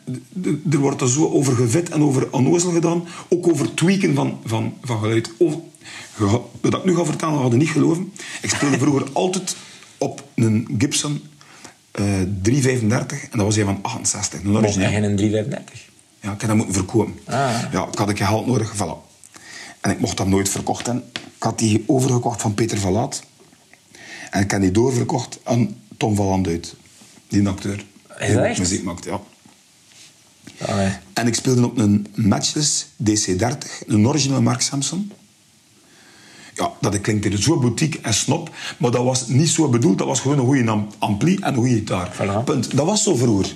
er 0.70 0.78
wordt 0.78 1.00
er 1.00 1.08
zo 1.08 1.28
over 1.28 1.54
gevet 1.54 1.88
en 1.90 2.02
over 2.02 2.28
onnozel 2.30 2.70
gedaan. 2.70 3.04
Ook 3.28 3.48
over 3.48 3.74
tweaken 3.74 4.14
van, 4.14 4.40
van, 4.44 4.74
van 4.82 4.98
geluid. 4.98 5.30
Over, 5.38 5.58
wat 6.60 6.74
ik 6.74 6.84
nu 6.84 6.96
ga 6.96 7.04
vertellen, 7.04 7.50
je 7.50 7.56
niet 7.56 7.68
geloven. 7.68 8.12
Ik 8.42 8.50
speelde 8.50 8.78
vroeger 8.78 9.06
altijd 9.22 9.56
op 9.98 10.24
een 10.34 10.74
Gibson 10.78 11.22
eh 11.90 12.04
335. 12.42 13.22
En 13.22 13.38
dat 13.38 13.46
was 13.46 13.56
een 13.56 13.64
van 13.64 13.78
68. 13.82 14.40
Een 14.42 14.50
Mocht 14.50 14.74
hij 14.74 15.02
een 15.02 15.16
335? 15.16 15.88
Ja, 16.20 16.32
ik 16.32 16.40
heb 16.40 16.48
dat 16.48 16.56
moeten 16.56 16.74
verkopen. 16.74 17.18
Ah. 17.24 17.62
Ja, 17.72 17.86
ik 17.92 17.98
had 17.98 18.08
een 18.08 18.16
geld 18.16 18.46
nodig. 18.46 18.74
Voilà. 18.76 19.08
En 19.80 19.90
ik 19.90 20.00
mocht 20.00 20.16
dat 20.16 20.26
nooit 20.26 20.48
verkocht 20.48 20.86
hebben. 20.86 21.04
Ik 21.14 21.42
had 21.42 21.58
die 21.58 21.84
overgekocht 21.86 22.40
van 22.40 22.54
Peter 22.54 22.78
Verlaat. 22.78 23.22
En 24.30 24.42
ik 24.42 24.50
heb 24.50 24.60
die 24.60 24.70
doorverkocht 24.70 25.38
aan 25.42 25.76
Tom 25.96 26.16
van 26.16 26.26
Landuit. 26.26 26.74
Die 27.28 27.48
acteur. 27.48 27.84
Is 28.18 28.34
dat 28.34 28.44
echt? 28.44 28.58
muziek 28.58 28.82
maakt, 28.82 29.04
ja. 29.04 29.20
Allee. 30.66 30.92
En 31.12 31.26
ik 31.26 31.34
speelde 31.34 31.64
op 31.64 31.78
een 31.78 32.06
Matchless 32.14 32.86
DC-30, 33.04 33.86
een 33.86 34.06
originele 34.06 34.40
Mark 34.40 34.60
Samson. 34.60 35.12
Ja, 36.54 36.72
dat 36.80 37.00
klinkt 37.00 37.24
hier 37.24 37.36
zo 37.42 37.58
boutique 37.58 38.00
en 38.02 38.14
snop, 38.14 38.50
maar 38.78 38.90
dat 38.90 39.04
was 39.04 39.26
niet 39.28 39.48
zo 39.48 39.68
bedoeld. 39.68 39.98
Dat 39.98 40.06
was 40.06 40.20
gewoon 40.20 40.38
een 40.38 40.44
goede 40.44 40.70
am- 40.70 40.88
ampli 40.98 41.36
en 41.40 41.48
een 41.48 41.54
goede 41.54 41.74
gitaar. 41.74 42.12
Voilà. 42.14 42.44
Punt. 42.44 42.76
Dat 42.76 42.86
was 42.86 43.02
zo 43.02 43.16
vroeger. 43.16 43.54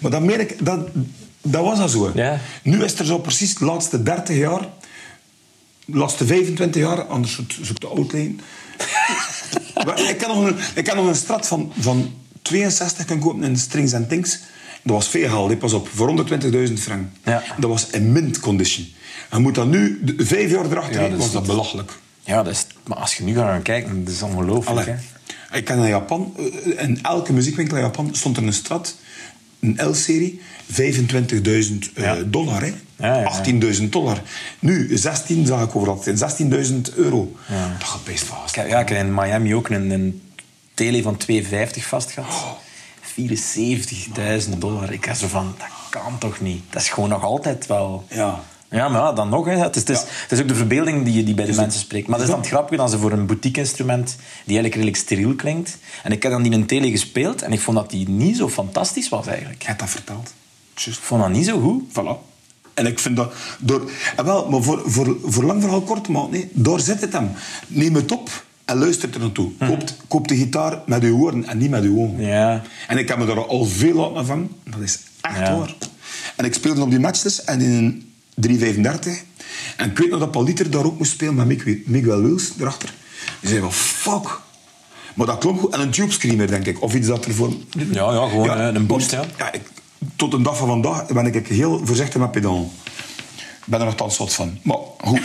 Maar 0.00 0.10
dat 0.10 0.22
merk 0.22 0.64
dat, 0.64 0.88
dat 1.42 1.64
was 1.64 1.78
dat 1.78 1.90
zo. 1.90 2.10
Ja. 2.14 2.40
Nu 2.62 2.84
is 2.84 2.98
er 2.98 3.04
zo 3.04 3.18
precies 3.18 3.54
de 3.54 3.64
laatste 3.64 4.02
30 4.02 4.36
jaar, 4.36 4.60
de 5.84 5.96
laatste 5.96 6.26
25 6.26 6.82
jaar, 6.82 7.02
anders 7.04 7.40
zoek 7.62 7.80
de 7.80 7.86
outline. 7.86 8.34
Ik 10.08 10.18
kan 10.18 10.28
nog 10.36 10.44
een, 10.46 10.56
ik 10.74 10.84
kan 10.84 10.96
nog 10.96 11.06
een 11.06 11.14
strat 11.14 11.46
van, 11.46 11.72
van 11.78 12.12
62 12.42 13.04
kunnen 13.04 13.24
kopen 13.24 13.42
in 13.44 13.56
Strings 13.56 13.92
and 13.94 14.08
Things. 14.08 14.38
Dat 14.82 14.94
was 14.94 15.12
hè, 15.12 15.56
pas 15.56 15.72
op. 15.72 15.88
Voor 15.88 16.24
120.000 16.68 16.72
frank. 16.74 17.06
Ja. 17.24 17.42
Dat 17.58 17.70
was 17.70 17.86
in 17.90 18.12
mint 18.12 18.40
condition. 18.40 18.86
En 19.30 19.42
moet 19.42 19.54
dat 19.54 19.66
nu, 19.66 20.00
vijf 20.18 20.50
jaar 20.50 20.64
erachter, 20.70 21.02
Ja, 21.02 21.08
dat 21.08 21.18
was 21.18 21.32
dat 21.32 21.46
belachelijk. 21.46 21.92
Ja, 22.24 22.42
dat 22.42 22.52
is, 22.52 22.66
maar 22.86 22.98
als 22.98 23.14
je 23.14 23.22
nu 23.24 23.34
gaat 23.34 23.48
gaan 23.48 23.62
kijken, 23.62 24.04
dat 24.04 24.14
is 24.14 24.22
ongelooflijk. 24.22 24.86
Hè. 25.50 25.56
Ik 25.58 25.64
ken 25.64 25.78
in 25.78 25.88
Japan, 25.88 26.34
eh, 26.38 26.82
in 26.82 26.98
elke 27.02 27.32
muziekwinkel 27.32 27.76
in 27.76 27.82
Japan 27.82 28.08
stond 28.12 28.36
er 28.36 28.42
een 28.42 28.52
strat, 28.52 28.96
een 29.60 29.78
L-serie, 29.90 30.40
25.000 30.66 31.92
eh, 31.94 32.12
dollar. 32.26 32.60
Hè? 32.62 32.66
Ja, 32.96 33.16
ja, 33.16 33.20
ja. 33.20 33.42
18.000 33.76 33.92
dollar. 33.92 34.22
Nu, 34.58 34.96
16 34.96 35.46
zag 35.46 35.62
ik 35.62 35.76
over 35.76 35.88
dat. 35.88 36.04
16.000 36.70 36.94
euro. 36.96 37.32
Dat 37.78 37.88
gaat 37.88 38.04
best 38.04 38.24
vast. 38.24 38.48
Ik 38.48 38.54
heb- 38.62 38.68
Ja, 38.68 38.80
ik 38.80 38.88
heb 38.88 38.98
in 38.98 39.14
Miami 39.14 39.54
ook 39.54 39.68
een, 39.68 39.90
een 39.90 40.22
tele 40.74 41.02
van 41.02 41.16
250 41.16 41.86
vast 41.86 42.10
gehad. 42.10 42.56
74.000 43.00 44.58
dollar. 44.58 44.92
Ik 44.92 45.04
had 45.04 45.16
zo 45.18 45.26
van, 45.28 45.54
dat 45.58 45.66
kan 46.02 46.18
toch 46.18 46.40
niet? 46.40 46.62
Dat 46.70 46.82
is 46.82 46.88
gewoon 46.88 47.08
nog 47.08 47.22
altijd 47.24 47.66
wel... 47.66 48.04
Ja. 48.10 48.40
Ja, 48.72 48.88
maar 48.88 49.00
ja, 49.00 49.12
dan 49.12 49.28
nog. 49.28 49.46
Hè. 49.46 49.56
Het, 49.56 49.76
is, 49.76 49.82
het, 49.82 49.90
is, 49.90 49.98
het 50.22 50.32
is 50.32 50.40
ook 50.40 50.48
de 50.48 50.54
verbeelding 50.54 51.04
die, 51.04 51.24
die 51.24 51.34
bij 51.34 51.44
de 51.46 51.54
mensen 51.54 51.80
spreekt. 51.80 52.06
Maar 52.08 52.18
dat 52.18 52.26
is 52.26 52.32
dan 52.32 52.40
het 52.42 52.50
grappige 52.50 52.76
dat 52.76 52.90
ze 52.90 52.98
voor 52.98 53.12
een 53.12 53.26
boutique-instrument... 53.26 54.16
die 54.44 54.58
eigenlijk 54.58 54.74
redelijk 54.74 54.96
steriel 54.96 55.34
klinkt. 55.34 55.78
En 56.02 56.12
ik 56.12 56.22
heb 56.22 56.32
dan 56.32 56.42
die 56.42 56.52
een 56.52 56.66
tele 56.66 56.90
gespeeld 56.90 57.42
en 57.42 57.52
ik 57.52 57.60
vond 57.60 57.76
dat 57.76 57.90
die 57.90 58.08
niet 58.08 58.36
zo 58.36 58.48
fantastisch 58.48 59.08
was 59.08 59.26
eigenlijk. 59.26 59.60
Ik 59.60 59.66
heb 59.66 59.78
dat 59.78 59.90
verteld. 59.90 60.32
Just. 60.74 60.98
Ik 60.98 61.04
vond 61.04 61.22
dat 61.22 61.30
niet 61.30 61.46
zo 61.46 61.60
goed. 61.60 61.82
Voilà. 61.90 62.30
En 62.74 62.86
ik 62.86 62.98
vind 62.98 63.16
dat... 63.16 63.34
Door, 63.58 63.90
en 64.16 64.24
wel, 64.24 64.48
maar 64.50 64.62
voor, 64.62 64.82
voor, 64.84 65.16
voor 65.24 65.44
lang 65.44 65.62
verhaal 65.62 65.82
kort, 65.82 66.08
maar 66.08 66.28
nee, 66.30 66.48
daar 66.52 66.80
zit 66.80 67.00
het 67.00 67.12
hem. 67.12 67.30
Neem 67.66 67.94
het 67.94 68.12
op 68.12 68.44
en 68.64 68.78
luister 68.78 69.08
er 69.14 69.20
naartoe. 69.20 69.50
Koop, 69.58 69.82
koop 70.08 70.28
de 70.28 70.36
gitaar 70.36 70.82
met 70.86 71.02
uw 71.02 71.18
oren 71.18 71.44
en 71.46 71.58
niet 71.58 71.70
met 71.70 71.82
uw 71.82 71.98
ogen. 72.02 72.20
Ja. 72.24 72.62
En 72.88 72.98
ik 72.98 73.08
heb 73.08 73.18
me 73.18 73.26
daar 73.26 73.46
al 73.46 73.64
veel 73.64 73.94
laten 73.94 74.26
vangen. 74.26 74.50
Dat 74.64 74.80
is 74.80 74.98
echt 75.20 75.38
Ja. 75.38 75.56
waar. 75.58 75.74
En 76.36 76.44
ik 76.44 76.54
speelde 76.54 76.82
op 76.82 76.90
die 76.90 77.00
matches 77.00 77.44
en 77.44 77.60
in 77.60 77.70
een 77.70 78.11
335. 78.34 79.22
En 79.76 79.90
ik 79.90 79.98
weet 79.98 80.10
nog 80.10 80.18
dat 80.20 80.30
Paul 80.30 80.44
Dieter 80.44 80.70
daar 80.70 80.84
ook 80.84 80.98
moest 80.98 81.12
spelen 81.12 81.34
met 81.34 81.46
Miguel, 81.86 82.22
Wills 82.22 82.52
erachter. 82.60 82.94
Die 83.40 83.48
zei 83.48 83.60
van, 83.60 83.72
fuck. 83.72 84.40
Maar 85.14 85.26
dat 85.26 85.38
klonk 85.38 85.60
goed. 85.60 85.72
En 85.74 85.80
een 85.80 85.90
tube 85.90 86.12
screamer, 86.12 86.46
denk 86.46 86.66
ik. 86.66 86.82
Of 86.82 86.94
iets 86.94 87.06
dat 87.06 87.24
ervoor... 87.26 87.52
Ja, 87.70 88.12
ja, 88.12 88.28
gewoon, 88.28 88.58
een 88.58 88.86
boost, 88.86 89.10
ja. 89.10 89.24
ik, 89.52 89.62
tot 90.16 90.32
een 90.32 90.42
dag 90.42 90.56
van 90.56 90.66
vandaag 90.68 91.06
ben 91.06 91.26
ik 91.26 91.46
heel 91.46 91.80
voorzichtig 91.86 92.20
met 92.20 92.30
pedaal. 92.30 92.72
Ik 93.36 93.64
ben 93.68 93.80
er 93.80 93.86
nog 93.86 93.94
tot 93.94 94.12
zot 94.12 94.32
van. 94.32 94.58
Maar 94.62 94.76
goed. 94.98 95.20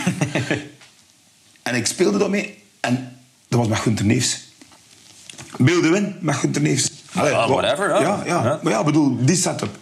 en 1.62 1.74
ik 1.74 1.86
speelde 1.86 2.18
dat 2.18 2.30
mee. 2.30 2.58
En 2.80 3.18
dat 3.48 3.58
was 3.58 3.68
met 3.68 3.78
Gunter 3.78 4.04
Neefs. 4.04 4.46
Beelde 5.56 5.88
win 5.88 6.16
met 6.20 6.34
Gunter 6.34 6.62
Neefs. 6.62 6.90
Allee, 7.14 7.32
wat- 7.34 7.48
whatever, 7.48 7.88
ja. 7.88 8.00
Ja, 8.00 8.22
ja. 8.26 8.44
Ja. 8.44 8.60
Maar 8.62 8.72
ja, 8.72 8.78
ik 8.78 8.84
bedoel, 8.84 9.16
die 9.24 9.36
setup. 9.36 9.76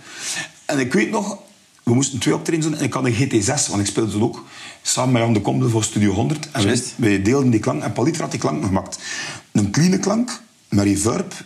En 0.65 0.79
ik 0.79 0.93
weet 0.93 1.11
nog, 1.11 1.39
we 1.87 1.95
moesten 1.95 2.19
twee 2.19 2.35
optredens 2.35 2.67
doen 2.67 2.79
en 2.79 2.85
ik 2.85 2.93
had 2.93 3.05
een 3.05 3.15
GT6, 3.15 3.71
want 3.71 3.81
ik 3.81 3.87
speelde 3.87 4.13
toen 4.13 4.23
ook 4.23 4.45
samen 4.83 5.13
met 5.13 5.23
Jan 5.23 5.33
de 5.33 5.41
Komde 5.41 5.69
voor 5.69 5.85
Studio 5.85 6.13
100. 6.13 6.51
En 6.51 6.65
wij, 6.65 6.83
wij 6.97 7.23
deelden 7.23 7.51
die 7.51 7.61
klank 7.61 7.83
en 7.83 7.93
Paliter 7.93 8.21
had 8.21 8.31
die 8.31 8.41
klank 8.41 8.65
gemaakt. 8.65 8.99
Een 9.53 9.71
clean 9.71 10.01
klank, 10.01 10.43
met 10.69 10.85
reverb 10.85 11.45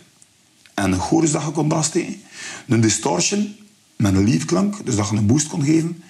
en 0.73 0.91
een 0.91 0.99
chorus 0.99 1.31
dat 1.31 1.43
je 1.43 1.51
kon 1.51 1.73
aansteken. 1.73 2.21
Een 2.67 2.81
distortion 2.81 3.55
met 3.95 4.15
een 4.15 4.29
lead 4.29 4.45
klank, 4.45 4.85
dus 4.85 4.95
dat 4.95 5.09
je 5.09 5.15
een 5.15 5.25
boost 5.25 5.47
kon 5.47 5.63
geven. 5.63 6.03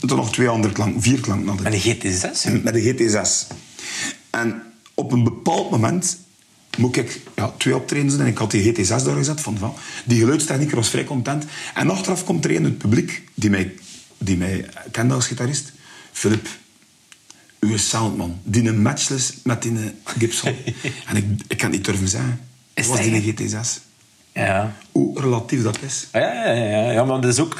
En 0.00 0.08
dan 0.08 0.16
nog 0.16 0.32
twee 0.32 0.48
andere 0.48 0.72
klanken, 0.72 1.02
vier 1.02 1.20
klanken 1.20 1.48
hadden. 1.48 1.64
Met 1.64 1.84
een 1.84 1.96
GT6? 1.96 2.42
hè? 2.42 2.60
Met 2.62 2.74
de 2.74 2.94
GT6. 2.94 3.56
En 4.30 4.62
op 4.94 5.12
een 5.12 5.24
bepaald 5.24 5.70
moment 5.70 6.18
moet 6.76 6.96
ik 6.96 7.20
ja, 7.36 7.54
twee 7.56 7.76
optredens 7.76 8.12
doen 8.12 8.22
en 8.22 8.26
ik 8.26 8.38
had 8.38 8.50
die 8.50 8.74
GT6 8.74 8.88
daar 8.88 9.16
gezet. 9.16 9.40
Van, 9.40 9.58
van. 9.58 9.74
Die 10.04 10.18
geluidstechnieker 10.18 10.76
was 10.76 10.88
vrij 10.88 11.04
content. 11.04 11.44
En 11.74 11.90
achteraf 11.90 12.24
komt 12.24 12.44
er 12.44 12.50
een 12.50 12.56
in 12.56 12.64
het 12.64 12.78
publiek 12.78 13.22
die 13.34 13.50
mij, 13.50 13.74
die 14.18 14.36
mij 14.36 14.68
kende 14.90 15.14
als 15.14 15.26
gitarist. 15.26 15.72
Philip, 16.12 16.48
uw 17.60 17.76
soundman. 17.76 18.38
Die 18.42 18.68
een 18.68 18.82
matchless 18.82 19.32
met 19.42 19.62
die 19.62 19.70
een 19.70 19.98
Gibson. 20.04 20.54
en 21.08 21.16
ik, 21.16 21.24
ik 21.48 21.56
kan 21.56 21.66
het 21.66 21.76
niet 21.76 21.84
durven 21.84 22.08
zeggen. 22.08 22.40
Is 22.74 22.86
was 22.86 22.96
dat 22.96 23.06
die 23.06 23.36
een 23.38 23.50
GT6. 23.50 23.82
Ja. 24.32 24.76
Hoe 24.92 25.20
relatief 25.20 25.62
dat 25.62 25.78
is. 25.82 26.08
Ja, 26.12 26.32
ja, 26.32 26.52
ja, 26.52 26.64
ja, 26.64 26.90
ja, 26.90 27.04
maar 27.04 27.20
dat 27.20 27.32
is 27.32 27.40
ook... 27.40 27.56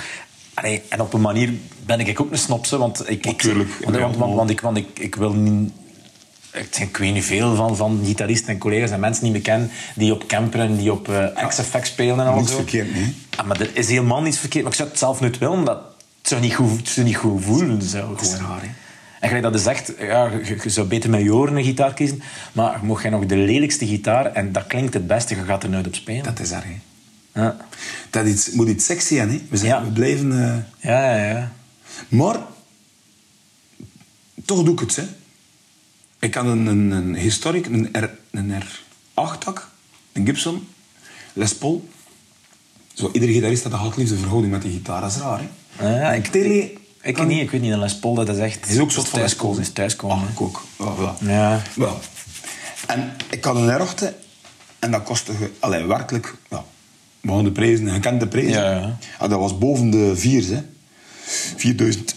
Allee, 0.54 0.82
en 0.88 1.00
op 1.00 1.12
een 1.12 1.20
manier 1.20 1.52
ben 1.86 2.00
ik 2.00 2.20
ook 2.20 2.30
een 2.30 2.38
snopse, 2.38 2.78
want 2.78 3.00
ik... 3.00 3.08
ik 3.08 3.24
Natuurlijk. 3.24 3.70
Want, 3.84 3.96
want, 3.96 4.16
want, 4.16 4.34
want 4.34 4.50
ik, 4.50 4.60
want 4.60 4.76
ik, 4.76 4.98
ik 4.98 5.14
wil 5.14 5.32
niet... 5.32 5.72
Ik, 6.80 6.96
weet 6.96 7.12
niet 7.12 7.24
veel 7.24 7.54
van, 7.54 7.76
van 7.76 8.00
gitaristen 8.04 8.48
en 8.52 8.58
collega's 8.58 8.90
en 8.90 9.00
mensen 9.00 9.22
die 9.24 9.32
me 9.32 9.40
kennen, 9.40 9.70
die 9.94 10.12
op 10.12 10.26
camperen, 10.26 10.76
die 10.76 10.92
op 10.92 11.08
eh 11.08 11.48
XFX 11.48 11.88
spelen 11.88 12.20
en 12.20 12.26
al 12.26 12.36
Niets 12.36 12.50
zo. 12.50 12.56
verkeerd, 12.56 12.94
nee. 12.94 13.14
Ah, 13.36 13.46
maar 13.46 13.60
er 13.60 13.70
is 13.72 13.88
helemaal 13.88 14.22
niets 14.22 14.38
verkeerd. 14.38 14.62
Maar 14.62 14.72
ik 14.72 14.78
zou 14.78 14.88
het 14.90 14.98
zelf 14.98 15.20
niet 15.20 15.38
willen, 15.38 15.54
omdat 15.58 15.76
het 16.18 16.28
zou 16.28 16.40
niet 16.40 16.54
goed, 16.54 16.76
het 16.78 16.88
zou 16.88 17.06
niet 17.06 17.16
goed 17.16 17.44
voelen. 17.44 17.82
Zo, 17.82 18.16
is 18.20 18.28
gewoon. 18.34 18.48
raar, 18.50 18.60
hè? 18.62 18.68
En 19.20 19.28
gelijk 19.28 19.42
dat 19.42 19.54
is 19.54 19.66
echt, 19.66 19.92
ja, 19.98 20.24
je, 20.44 20.58
je 20.62 20.70
zou 20.70 20.86
beter 20.86 21.10
met 21.10 21.22
je 21.22 21.34
oren 21.34 21.56
een 21.56 21.64
gitaar 21.64 21.94
kiezen, 21.94 22.22
maar 22.52 22.78
mocht 22.82 23.02
jij 23.02 23.10
nog 23.10 23.26
de 23.26 23.36
lelijkste 23.36 23.86
gitaar 23.86 24.32
en 24.32 24.52
dat 24.52 24.66
klinkt 24.66 24.94
het 24.94 25.06
beste, 25.06 25.34
je 25.36 25.42
gaat 25.44 25.62
er 25.62 25.68
nooit 25.68 25.86
op 25.86 25.94
spelen. 25.94 26.24
Dat 26.24 26.40
is 26.40 26.50
erg, 26.50 26.64
hè. 26.64 27.40
Ja. 27.42 27.56
Dat 28.10 28.26
iets, 28.26 28.50
moet 28.50 28.68
iets 28.68 28.84
sexy 28.84 29.14
zijn, 29.14 29.30
hè. 29.30 29.40
We, 29.50 29.56
zijn, 29.56 29.70
Ja. 29.70 29.84
we 29.84 29.90
blijven... 29.90 30.32
eh, 30.78 30.88
Ja, 30.90 31.16
ja, 31.16 31.28
ja. 31.28 31.52
Maar 32.08 32.36
toch 34.44 34.62
doe 34.62 34.72
ik 34.72 34.80
het. 34.80 34.96
Hè. 34.96 35.02
Ik 36.26 36.34
had 36.34 36.44
een, 36.44 36.66
een, 36.66 36.90
een 36.90 37.14
historic, 37.14 37.66
een, 37.66 37.88
R, 37.92 38.08
een 38.30 38.62
R8-tak, 38.62 39.68
een 40.12 40.26
Gibson, 40.26 40.68
Les 41.32 41.54
Paul. 41.54 41.88
Zo, 42.94 43.10
iedere 43.12 43.32
gitarist 43.32 43.62
had 43.62 43.72
een 43.72 43.78
haatliefde 43.78 44.16
verhouding 44.16 44.52
met 44.52 44.62
die 44.62 44.72
gitaar. 44.72 45.00
Dat 45.00 45.10
is 45.10 45.16
raar, 45.16 45.40
hè? 45.70 46.00
Ja, 46.00 46.12
ik- 46.12 46.26
Tele... 46.26 46.72
Ik 47.02 47.14
kan- 47.14 47.26
niet, 47.26 47.40
ik 47.40 47.50
weet 47.50 47.60
niet, 47.60 47.72
een 47.72 47.78
Les 47.78 47.98
Paul, 47.98 48.14
dat 48.14 48.28
is 48.28 48.38
echt... 48.38 48.60
Het 48.60 48.70
is 48.70 48.78
ook 48.78 48.90
soort 48.90 49.08
van 49.08 49.18
thuiskomen. 49.18 49.60
is 49.60 49.70
thuiskomen. 49.72 50.16
Ah, 50.16 50.30
ik 50.32 50.40
ook. 50.40 50.64
Ja, 50.78 50.94
voilà. 50.96 51.26
Ja. 51.26 51.62
Wel. 51.74 51.98
En 52.86 53.12
ik 53.30 53.44
had 53.44 53.56
een 53.56 53.80
R8 53.80 54.04
en 54.78 54.90
dat 54.90 55.02
kostte 55.02 55.32
allee, 55.58 55.84
werkelijk... 55.84 56.34
Ja, 56.50 56.64
we 57.20 57.28
hadden 57.32 57.44
de 57.54 57.60
prijzen, 57.60 57.88
gekende 57.90 58.26
prijzen. 58.26 58.50
Ja, 58.62 58.70
ja. 58.70 58.98
Ah, 59.18 59.30
dat 59.30 59.38
was 59.38 59.58
boven 59.58 59.90
de 59.90 60.16
4, 60.16 60.44
hè. 60.46 60.62
4000. 61.56 62.14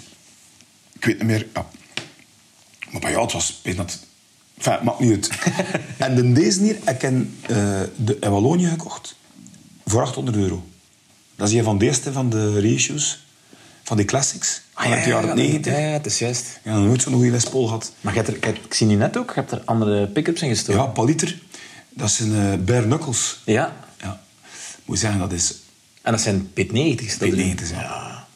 Ik 0.93 1.05
weet 1.05 1.17
niet 1.17 1.27
meer. 1.27 1.47
Ja. 1.53 1.65
Maar 2.91 3.01
bij 3.01 3.11
jou, 3.11 3.23
het 3.23 3.33
was... 3.33 3.61
Dat, 3.63 3.99
enfin, 4.57 4.73
het 4.73 4.83
maakt 4.83 4.99
niet 4.99 5.11
uit. 5.11 5.29
en 5.97 6.15
de 6.15 6.31
deze 6.31 6.61
hier, 6.61 6.75
ik 6.75 7.01
heb 7.01 7.03
eh, 7.03 7.81
de 7.95 8.17
in 8.19 8.31
Wallonië 8.31 8.67
gekocht. 8.67 9.15
Voor 9.85 10.01
800 10.01 10.37
euro. 10.37 10.63
Dat 11.35 11.47
is 11.47 11.53
een 11.53 11.63
van 11.63 11.77
de 11.77 11.85
eerste 11.85 12.11
van 12.11 12.29
de 12.29 12.59
reissues. 12.59 13.23
Van 13.83 13.97
die 13.97 14.05
classics. 14.05 14.61
Ah, 14.73 14.91
uit 14.91 15.03
de 15.03 15.09
jaren 15.09 15.35
90. 15.35 15.73
Ja, 15.73 15.79
ja, 15.79 15.91
het 15.91 16.05
is 16.05 16.19
juist. 16.19 16.59
Ja, 16.63 16.77
nooit 16.77 17.01
zo'n 17.01 17.13
goede 17.13 17.31
Les 17.31 17.43
Paul 17.43 17.65
gehad. 17.65 17.91
Maar 18.01 18.13
je 18.13 18.19
hebt 18.19 18.31
er, 18.31 18.39
kijk, 18.39 18.57
ik 18.57 18.73
zie 18.73 18.87
nu 18.87 18.95
net 18.95 19.17
ook, 19.17 19.27
je 19.27 19.39
hebt 19.39 19.51
er 19.51 19.61
andere 19.65 20.07
pick-ups 20.07 20.41
in 20.41 20.49
gestoken. 20.49 20.81
Ja, 20.81 20.87
Paliter. 20.87 21.39
Dat 21.89 22.11
zijn 22.11 22.35
eh 22.35 22.65
bare 22.65 22.83
knuckles. 22.83 23.39
Ja. 23.45 23.75
Ja. 24.01 24.21
Ik 24.51 24.85
moet 24.85 24.99
zeggen, 24.99 25.19
dat 25.19 25.31
is... 25.31 25.55
En 26.01 26.11
dat 26.11 26.21
zijn 26.21 26.49
P90's. 26.49 27.17
dat 27.17 27.27
erin. 27.27 27.57
P90's, 27.57 27.69
ja. 27.69 27.81
ja. 27.81 28.27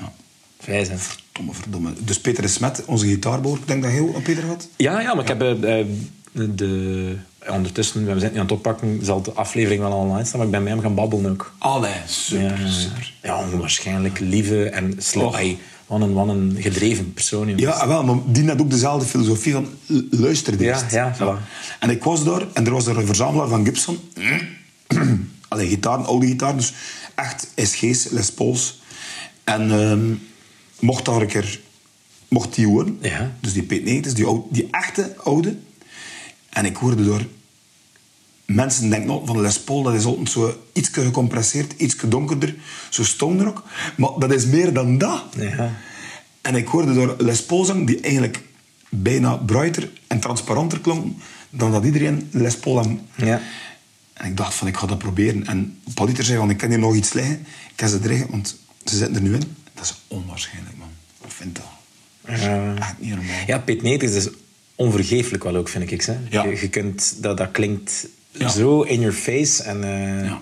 Ja, 0.00 0.12
Vijs, 0.60 0.88
hè. 0.88 0.94
Verdomme, 1.32 1.54
verdomme. 1.54 1.92
Dus 2.04 2.20
Peter 2.20 2.42
de 2.42 2.48
Smet, 2.48 2.82
onze 2.86 3.06
gitaarboer. 3.06 3.56
Ik 3.56 3.66
denk 3.66 3.82
dat 3.82 3.90
heel 3.92 4.06
op 4.06 4.22
Peter 4.22 4.46
had. 4.46 4.68
Ja, 4.76 5.00
ja, 5.00 5.14
maar 5.14 5.22
ik 5.22 5.28
heb 5.28 5.42
eh, 5.42 5.80
eh, 5.80 5.86
de... 6.32 7.16
Ondertussen, 7.50 8.00
we 8.00 8.06
zijn 8.10 8.20
het 8.22 8.32
nu 8.32 8.38
aan 8.38 8.44
het 8.44 8.52
oppakken, 8.54 8.98
zal 9.04 9.22
de 9.22 9.32
aflevering 9.32 9.80
wel 9.82 9.92
online 9.92 10.24
staan, 10.24 10.36
maar 10.38 10.46
ik 10.46 10.52
ben 10.52 10.62
met 10.62 10.72
hem 10.72 10.82
gaan 10.82 10.94
babbelen 10.94 11.30
ook. 11.32 11.54
Allee, 11.58 11.92
super, 12.06 12.60
ja, 12.60 12.70
super. 12.70 13.12
Ja, 13.22 13.40
onwaarschijnlijk 13.52 14.18
lieve 14.20 14.68
en 14.68 14.94
slo- 14.98 15.24
Och. 15.24 15.34
Ai, 15.34 15.58
wat, 15.86 16.00
een, 16.00 16.12
wat 16.12 16.28
een 16.28 16.56
gedreven 16.60 17.12
persoon. 17.12 17.48
jongens. 17.48 17.62
Ja, 17.62 17.88
wel, 17.88 18.04
maar 18.04 18.16
die 18.26 18.48
had 18.48 18.60
ook 18.60 18.70
dezelfde 18.70 19.08
filosofie 19.08 19.52
van 19.52 19.66
l- 19.86 19.98
luister 20.10 20.62
Ja, 20.62 20.86
ja, 20.90 21.14
voilà. 21.16 21.42
En 21.80 21.90
ik 21.90 22.04
was 22.04 22.24
daar 22.24 22.42
en 22.52 22.66
er 22.66 22.72
was 22.72 22.86
er 22.86 22.98
een 22.98 23.06
verzamelaar 23.06 23.48
van 23.48 23.64
Gibson. 23.64 23.98
Allee, 25.48 25.68
gitaren, 25.68 26.04
oude 26.06 26.26
gitaren, 26.26 26.56
dus 26.56 26.72
echt 27.14 27.48
SG's, 27.56 28.08
Les 28.10 28.32
Pauls. 28.32 28.80
En 29.44 29.70
ehm, 29.70 30.00
mocht 30.82 31.04
daar 31.04 31.20
een 31.20 31.26
keer... 31.26 31.60
Mocht 32.28 32.54
die 32.54 32.66
horen, 32.66 32.98
Ja. 33.00 33.36
dus 33.40 33.52
die 33.52 33.62
P90's, 33.62 34.14
die, 34.14 34.26
oude, 34.26 34.42
die 34.50 34.68
echte 34.70 35.14
oude. 35.16 35.56
En 36.48 36.64
ik 36.64 36.76
hoorde 36.76 37.04
door... 37.04 37.26
Mensen 38.44 38.90
denken 38.90 39.26
van 39.26 39.40
Les 39.40 39.60
Paul, 39.60 39.82
dat 39.82 39.94
is 39.94 40.04
altijd 40.04 40.28
zo 40.30 40.62
iets 40.72 40.88
gecompresseerd, 40.88 41.72
iets 41.76 41.96
donkerder, 41.96 42.54
zo 42.90 43.04
stoner 43.04 43.46
ook. 43.46 43.64
Maar 43.96 44.10
dat 44.18 44.32
is 44.32 44.46
meer 44.46 44.72
dan 44.72 44.98
dat. 44.98 45.22
Ja. 45.36 45.72
En 46.40 46.54
ik 46.54 46.66
hoorde 46.66 46.94
door 46.94 47.14
Les 47.18 47.44
Paul 47.44 47.64
zang, 47.64 47.86
die 47.86 48.00
eigenlijk 48.00 48.42
bijna 48.88 49.36
bruiter 49.36 49.90
en 50.06 50.20
transparanter 50.20 50.80
klonk 50.80 51.20
dan 51.50 51.72
dat 51.72 51.84
iedereen 51.84 52.28
Les 52.30 52.56
Paul 52.56 52.78
hem. 52.82 53.00
Ja. 53.16 53.40
En 54.12 54.26
ik 54.26 54.36
dacht 54.36 54.54
van, 54.54 54.68
ik 54.68 54.76
ga 54.76 54.86
dat 54.86 54.98
proberen. 54.98 55.46
En 55.46 55.78
Paliter 55.94 56.24
zei 56.24 56.38
van, 56.38 56.50
ik 56.50 56.56
kan 56.56 56.68
hier 56.68 56.78
nog 56.78 56.94
iets 56.94 57.12
liggen. 57.12 57.34
Ik 57.68 57.72
kan 57.76 57.88
ze 57.88 58.00
dreigen, 58.00 58.30
want 58.30 58.56
ze 58.84 58.96
zitten 58.96 59.14
er 59.16 59.22
nu 59.22 59.34
in. 59.34 59.56
Dat 59.82 59.90
is 59.90 60.16
onwaarschijnlijk, 60.16 60.76
man. 60.78 60.88
Ik 61.24 61.30
vind 61.30 61.56
dat. 61.56 61.64
Ja. 62.40 62.74
Echt 62.78 62.94
niet 62.98 63.14
normaal. 63.14 63.36
Ja, 63.46 63.60
P90 63.62 64.02
is 64.02 64.12
dus 64.12 64.28
onvergeeflijk 64.74 65.44
wel 65.44 65.56
ook, 65.56 65.68
vind 65.68 65.90
ik. 65.90 66.02
Hè. 66.02 66.16
Ja. 66.30 66.44
Je, 66.44 66.60
je 66.60 66.68
kunt, 66.68 67.14
dat, 67.22 67.36
dat 67.36 67.50
klinkt 67.50 68.06
Ja. 68.30 68.48
zo 68.48 68.82
in 68.82 69.00
your 69.00 69.14
face. 69.16 69.62
En, 69.62 69.84
eh, 69.84 70.24
Ja. 70.24 70.40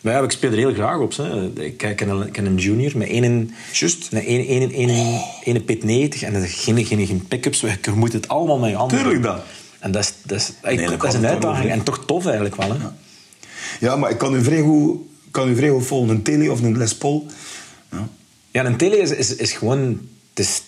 Maar 0.00 0.12
ja, 0.12 0.20
ik 0.22 0.30
speel 0.30 0.50
er 0.50 0.56
heel 0.56 0.72
graag 0.74 0.98
op. 0.98 1.16
Hè. 1.16 1.46
Ik 1.64 1.76
ken 1.76 2.08
een, 2.08 2.26
ik 2.26 2.32
ken 2.32 2.46
een 2.46 2.56
junior 2.56 2.92
met 2.98 3.08
één, 3.08 3.54
Juist. 3.72 4.12
een, 4.12 4.24
één, 4.24 4.46
één, 4.46 4.72
één, 4.72 5.20
één 5.44 5.64
pit 5.64 5.84
90 5.84 6.22
en 6.22 6.34
er 6.34 6.40
zijn 6.40 6.52
geen, 6.76 6.86
geen, 6.86 7.06
geen 7.06 7.26
pick-ups. 7.28 7.60
Je 7.60 7.90
moet 7.94 8.12
het 8.12 8.28
allemaal 8.28 8.58
met 8.58 8.70
je 8.70 8.76
handen 8.76 8.98
Tuurlijk 8.98 9.22
dat. 9.22 9.40
En 9.78 9.92
dat 9.92 10.02
is, 10.04 10.12
dat 10.22 10.38
is, 10.38 10.48
ik- 10.70 10.86
dat 10.88 11.00
dat 11.00 11.08
is 11.08 11.14
een 11.14 11.26
uitdaging. 11.26 11.70
En 11.70 11.82
toch 11.82 12.04
tof 12.06 12.24
eigenlijk 12.24 12.56
wel. 12.56 12.72
Hè. 12.72 12.86
Ja, 13.80 13.96
maar 13.96 14.10
ik 14.10 14.18
kan 14.18 14.34
u 14.34 14.42
vrij 14.44 14.60
goed, 14.60 14.98
kan 15.30 15.48
u 15.48 15.56
vrij 15.56 15.68
goed 15.68 15.86
volgen. 15.86 16.08
Een 16.10 16.22
Tele 16.22 16.50
of 16.52 16.60
een 16.62 16.76
Les 16.78 16.94
Paul. 16.96 17.26
Ja. 17.90 18.08
Ja, 18.50 18.64
een 18.64 18.76
tele 18.76 18.96
is, 18.98 19.10
is, 19.10 19.36
is 19.36 19.52
gewoon... 19.52 20.08
Het 20.34 20.38
is... 20.38 20.62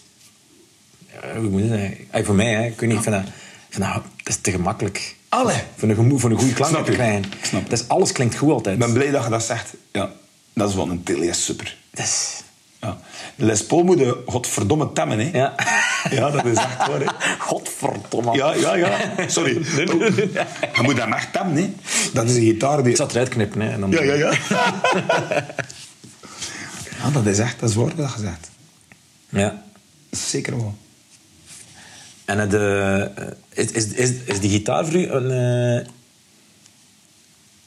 Hoe 1.37 1.49
moet 1.49 1.63
je 1.63 1.69
dat 1.69 1.79
zeggen? 1.79 2.25
Voor 2.25 2.35
mij, 2.35 2.53
hè, 2.53 2.67
ik 2.67 2.81
weet 2.81 2.89
niet, 2.89 2.99
ik 2.99 3.05
vind 3.05 3.15
dat, 3.15 3.25
ik 3.25 3.75
vind 3.75 3.85
dat, 3.85 3.95
dat 3.95 4.03
is 4.25 4.37
te 4.37 4.51
gemakkelijk. 4.51 5.17
Allee. 5.29 5.57
Voor 5.77 5.89
een, 5.89 6.19
voor 6.21 6.31
een 6.31 6.39
goede 6.39 6.55
klank 6.55 6.73
Snap 6.73 6.85
te 6.85 6.93
krijgen. 6.93 7.25
Snap 7.43 7.73
is, 7.73 7.89
alles 7.89 8.13
klinkt 8.13 8.37
goed 8.37 8.53
altijd. 8.53 8.75
Ik 8.75 8.81
ben 8.81 8.93
blij 8.93 9.11
dat 9.11 9.25
je 9.25 9.31
dat 9.31 9.43
zegt. 9.43 9.75
Ja, 9.93 10.13
dat 10.53 10.69
is 10.69 10.75
wel 10.75 10.89
een 10.89 11.03
Tele 11.03 11.27
is 11.27 11.45
super. 11.45 11.77
Dat 11.91 12.05
is... 12.05 12.43
Ja. 12.81 12.99
De 13.35 13.45
Les 13.45 13.67
Paul 13.67 13.83
moet 13.83 13.99
je 13.99 14.23
godverdomme 14.27 14.93
temmen, 14.93 15.19
hè. 15.19 15.39
Ja. 15.39 15.55
Ja, 16.11 16.31
dat 16.31 16.45
is 16.45 16.57
echt 16.57 16.87
waar, 16.87 17.01
hè. 17.01 17.07
Godverdomme. 17.49 18.37
Ja, 18.37 18.55
ja, 18.55 18.75
ja. 18.75 18.99
Sorry. 19.27 19.53
Je 20.77 20.81
moet 20.83 20.99
hem 20.99 21.13
echt 21.13 21.33
temmen, 21.33 21.57
hè. 21.57 21.71
Dat 22.13 22.29
is 22.29 22.37
een 22.37 22.43
gitaar 22.43 22.83
die... 22.83 22.91
Ik 22.91 22.97
zat 22.97 23.13
eruit 23.13 23.29
knippen. 23.29 23.61
Hè, 23.61 23.71
en 23.71 23.81
dan... 23.81 23.91
Ja, 23.91 24.03
ja, 24.03 24.15
ja. 24.15 24.33
Ja, 27.03 27.11
dat 27.11 27.27
is 27.27 27.39
echt, 27.39 27.61
dat 27.61 27.69
is 27.69 27.75
dat 27.75 27.93
je 27.97 28.09
zegt. 28.21 28.51
Ja. 29.29 29.63
Zeker 30.11 30.57
wel. 30.57 30.75
En 32.25 32.39
het, 32.39 32.55
eh, 32.55 33.25
is, 33.65 33.71
is, 33.71 33.85
is, 33.87 34.11
is 34.25 34.41
die 34.41 34.51
gitaar 34.51 34.85
voor 34.87 34.95
u 34.95 35.09
een... 35.11 35.31
eh 35.81 35.87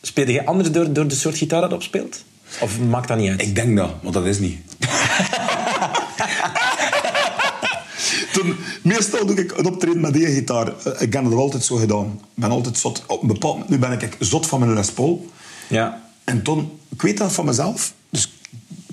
Speelde 0.05 0.31
je 0.31 0.45
anders 0.45 0.71
door, 0.71 0.93
door 0.93 1.07
de 1.07 1.15
soort 1.15 1.37
gitaar 1.37 1.61
dat 1.61 1.69
je 1.69 1.75
opspeelt? 1.75 2.23
Of 2.61 2.79
maakt 2.79 3.07
dat 3.07 3.17
niet 3.17 3.29
uit? 3.29 3.41
Ik 3.41 3.55
denk 3.55 3.77
dat, 3.77 3.91
want 4.01 4.13
dat 4.13 4.25
is 4.25 4.39
niet. 4.39 4.59
Toen, 8.33 8.55
meestal 8.81 9.25
doe 9.25 9.35
ik 9.35 9.57
een 9.57 9.65
optreden 9.65 10.01
met 10.01 10.13
die 10.13 10.25
gitaar. 10.25 10.67
Eh, 10.67 11.01
Ik 11.01 11.13
heb 11.13 11.23
dat 11.23 11.33
altijd 11.33 11.63
zo 11.63 11.75
gedaan. 11.75 12.19
Ik 12.35 12.41
ben 12.41 12.51
altijd 12.51 12.77
zot. 12.77 13.03
Op 13.07 13.21
een 13.21 13.27
bepaald 13.27 13.69
nu 13.69 13.77
ben 13.79 13.91
ik 14.01 14.15
zot 14.19 14.47
van 14.47 14.59
mijn 14.59 14.73
Les 14.73 14.91
Paul. 14.91 15.25
Ja. 15.67 16.01
En 16.23 16.41
toen, 16.41 16.79
ik 16.89 17.01
weet 17.01 17.17
dat 17.17 17.33
van 17.33 17.45
mezelf. 17.45 17.93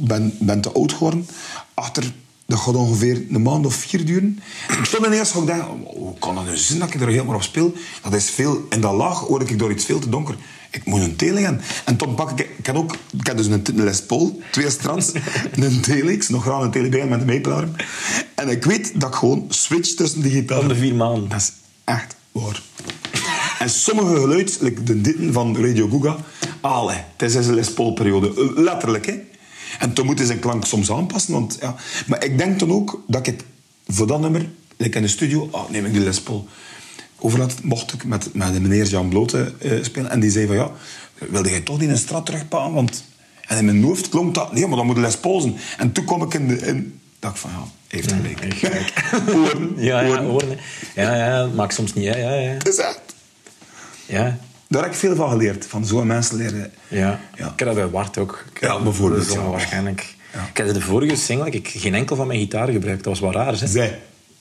Ik 0.01 0.07
ben, 0.07 0.37
ben 0.39 0.61
te 0.61 0.73
oud 0.73 0.93
geworden. 0.93 1.27
Achter, 1.75 2.13
dat 2.47 2.59
gaat 2.59 2.75
ongeveer 2.75 3.23
een 3.31 3.43
maand 3.43 3.67
of 3.67 3.75
vier 3.75 4.05
duren. 4.05 4.41
En 4.69 4.83
toen 4.83 5.05
ineens 5.05 5.35
ik 5.35 5.47
denken, 5.47 5.69
oh, 5.69 5.97
hoe 5.97 6.19
kan 6.19 6.35
dat 6.35 6.45
nu 6.45 6.57
zijn 6.57 6.79
dat 6.79 6.95
ik 6.95 7.01
er 7.01 7.09
helemaal 7.09 7.35
op 7.35 7.43
speel? 7.43 7.73
Dat 8.03 8.15
is 8.15 8.31
veel, 8.31 8.67
in 8.69 8.81
dat 8.81 8.95
laag 8.95 9.19
hoor 9.19 9.41
ik 9.41 9.59
door 9.59 9.71
iets 9.71 9.85
veel 9.85 9.99
te 9.99 10.09
donker. 10.09 10.37
Ik 10.71 10.85
moet 10.85 11.01
een 11.01 11.17
tele 11.17 11.41
gaan. 11.41 11.61
En 11.85 11.97
toen 11.97 12.15
pak 12.15 12.31
ik, 12.31 12.51
ik 12.59 12.67
heb 12.67 12.77
ook, 12.77 12.97
ik 13.19 13.27
heb 13.27 13.37
dus 13.37 13.47
een, 13.47 13.63
Les 13.75 14.03
Paul, 14.03 14.41
twee 14.51 14.71
strands, 14.71 15.13
een 15.53 15.81
Telix, 15.81 16.29
nog 16.29 16.43
graag 16.43 16.63
een 16.63 16.71
Telebijn 16.71 17.09
met 17.09 17.21
een 17.21 17.27
meeplaarm. 17.27 17.73
En 18.35 18.49
ik 18.49 18.65
weet 18.65 19.01
dat 19.01 19.09
ik 19.09 19.15
gewoon 19.15 19.47
switch 19.49 19.95
tussen 19.95 20.23
die 20.23 20.31
gitaar. 20.31 20.59
Om 20.59 20.69
de 20.69 20.75
vier 20.75 20.95
maanden. 20.95 21.29
Dat 21.29 21.41
is 21.41 21.53
echt 21.85 22.17
waar. 22.33 22.63
En 23.59 23.71
sommige 23.71 24.21
geluid, 24.21 24.59
like 24.61 24.83
de 24.83 25.01
ditten 25.01 25.33
van 25.33 25.57
Radio 25.57 25.89
Guga, 25.89 26.17
allee, 26.61 26.97
het 27.17 27.35
is 27.35 27.47
een 27.47 27.55
Les 27.55 27.73
Paul-periode. 27.73 28.53
Letterlijk, 28.57 29.07
hè. 29.07 29.30
En 29.79 29.93
toen 29.93 30.07
moet 30.07 30.19
hij 30.19 30.27
zijn 30.27 30.39
klank 30.39 30.65
soms 30.65 30.91
aanpassen, 30.91 31.33
want 31.33 31.57
ja... 31.61 31.75
Maar 32.07 32.25
ik 32.25 32.39
denk 32.39 32.59
dan 32.59 32.71
ook 32.71 33.03
dat 33.07 33.27
ik 33.27 33.35
het 33.35 33.45
voor 33.87 34.07
dat 34.07 34.21
nummer, 34.21 34.49
like 34.77 34.97
in 34.97 35.03
de 35.03 35.09
studio, 35.09 35.49
ah, 35.53 35.71
neem 35.71 35.85
ik 35.85 35.93
de 35.93 36.01
Les 36.01 36.21
Paul. 36.21 36.49
Overlaat 37.19 37.63
mocht 37.63 37.93
ik 37.93 38.05
met, 38.05 38.35
met 38.35 38.53
de 38.53 38.61
meneer 38.61 38.87
Jan 38.87 39.09
Blote 39.09 39.55
eh, 39.59 39.73
spelen. 39.83 40.11
En 40.11 40.21
die 40.21 40.31
zei 40.31 40.47
van, 40.47 40.57
ja, 40.57 40.71
wilde 41.15 41.51
jij 41.51 41.61
toch 41.61 41.79
niet 41.79 41.91
een 41.91 41.99
straat 41.99 42.27
terugpakken? 42.27 42.73
Want... 42.73 43.05
En 43.47 43.59
in 43.59 43.65
mijn 43.65 43.83
hoofd 43.83 44.09
klonk 44.09 44.35
dat, 44.35 44.53
nee, 44.53 44.67
maar 44.67 44.77
dan 44.77 44.87
moet 44.87 44.95
de 44.95 45.01
Les 45.01 45.17
Paul 45.17 45.41
zijn. 45.41 45.57
En 45.79 45.93
toen 45.93 46.05
kwam 46.05 46.23
ik 46.23 46.35
in 46.35 46.49
de... 46.49 46.57
In, 46.57 47.01
dacht 47.19 47.39
van, 47.39 47.51
ja, 47.51 47.65
heeft 47.89 48.13
gelijk. 48.13 48.41
Ja, 49.77 50.01
ja. 50.01 50.23
Ja, 50.95 51.15
ja, 51.17 51.47
maakt 51.47 51.75
soms 51.75 51.95
niet. 51.95 52.05
Ja, 52.05 52.17
ja, 52.17 52.35
ja. 52.35 52.51
Het 52.51 52.69
is 52.69 52.77
echt... 52.77 53.01
ja. 54.07 54.39
Daar 54.71 54.83
heb 54.83 54.93
ik 54.93 54.99
veel 54.99 55.17
van 55.17 55.31
geleerd. 55.31 55.67
Van 55.67 55.87
zo'n 55.87 56.07
mensen 56.07 56.37
leren. 56.37 56.73
Ja. 56.89 57.21
Ja. 57.37 57.47
ik 57.53 57.59
heb 57.59 57.69
dat 57.69 57.75
bij 57.75 57.89
Wart 57.89 58.19
ook. 58.19 58.45
Ja, 58.61 58.83
bijvoorbeeld, 58.83 59.33
ja. 59.33 59.43
waarschijnlijk. 59.43 60.15
Ja. 60.33 60.47
Ik 60.51 60.57
heb 60.57 60.75
de 60.75 60.81
vorige 60.81 61.17
single, 61.17 61.47
ik 61.47 61.53
heb 61.53 61.67
geen 61.83 61.95
enkel 61.95 62.17
van 62.17 62.27
mijn 62.27 62.39
gitaar 62.39 62.69
gebruikt. 62.69 63.05
Dat 63.05 63.19
was 63.19 63.21
wel 63.21 63.33
raar? 63.43 63.57
Zij. 63.57 64.01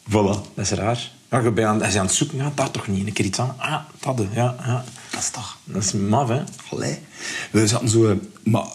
Voilà. 0.09 0.13
Dat 0.53 0.65
is 0.65 0.69
raar. 0.71 1.11
Maar 1.29 1.43
je 1.43 1.51
bent 1.51 1.67
aan, 1.67 1.79
hij 1.79 1.87
is 1.89 1.95
aan 1.95 2.05
het 2.05 2.13
zoeken, 2.13 2.37
ja, 2.37 2.51
daar 2.55 2.71
toch 2.71 2.87
niet. 2.87 3.07
Een 3.07 3.13
keer 3.13 3.25
iets 3.25 3.39
aan. 3.39 3.55
Ah, 3.57 3.75
dat, 3.99 4.25
ja, 4.33 4.55
ja. 4.65 4.83
Dat 5.11 5.19
is 5.19 5.29
toch... 5.29 5.57
Dat 5.63 5.83
is 5.83 5.93
maf, 5.93 6.27
hè? 6.29 6.41
Allee. 6.71 6.97
We 7.51 7.67
zaten 7.67 7.89
zo... 7.89 8.05
eh, 8.09 8.15
Maar 8.43 8.65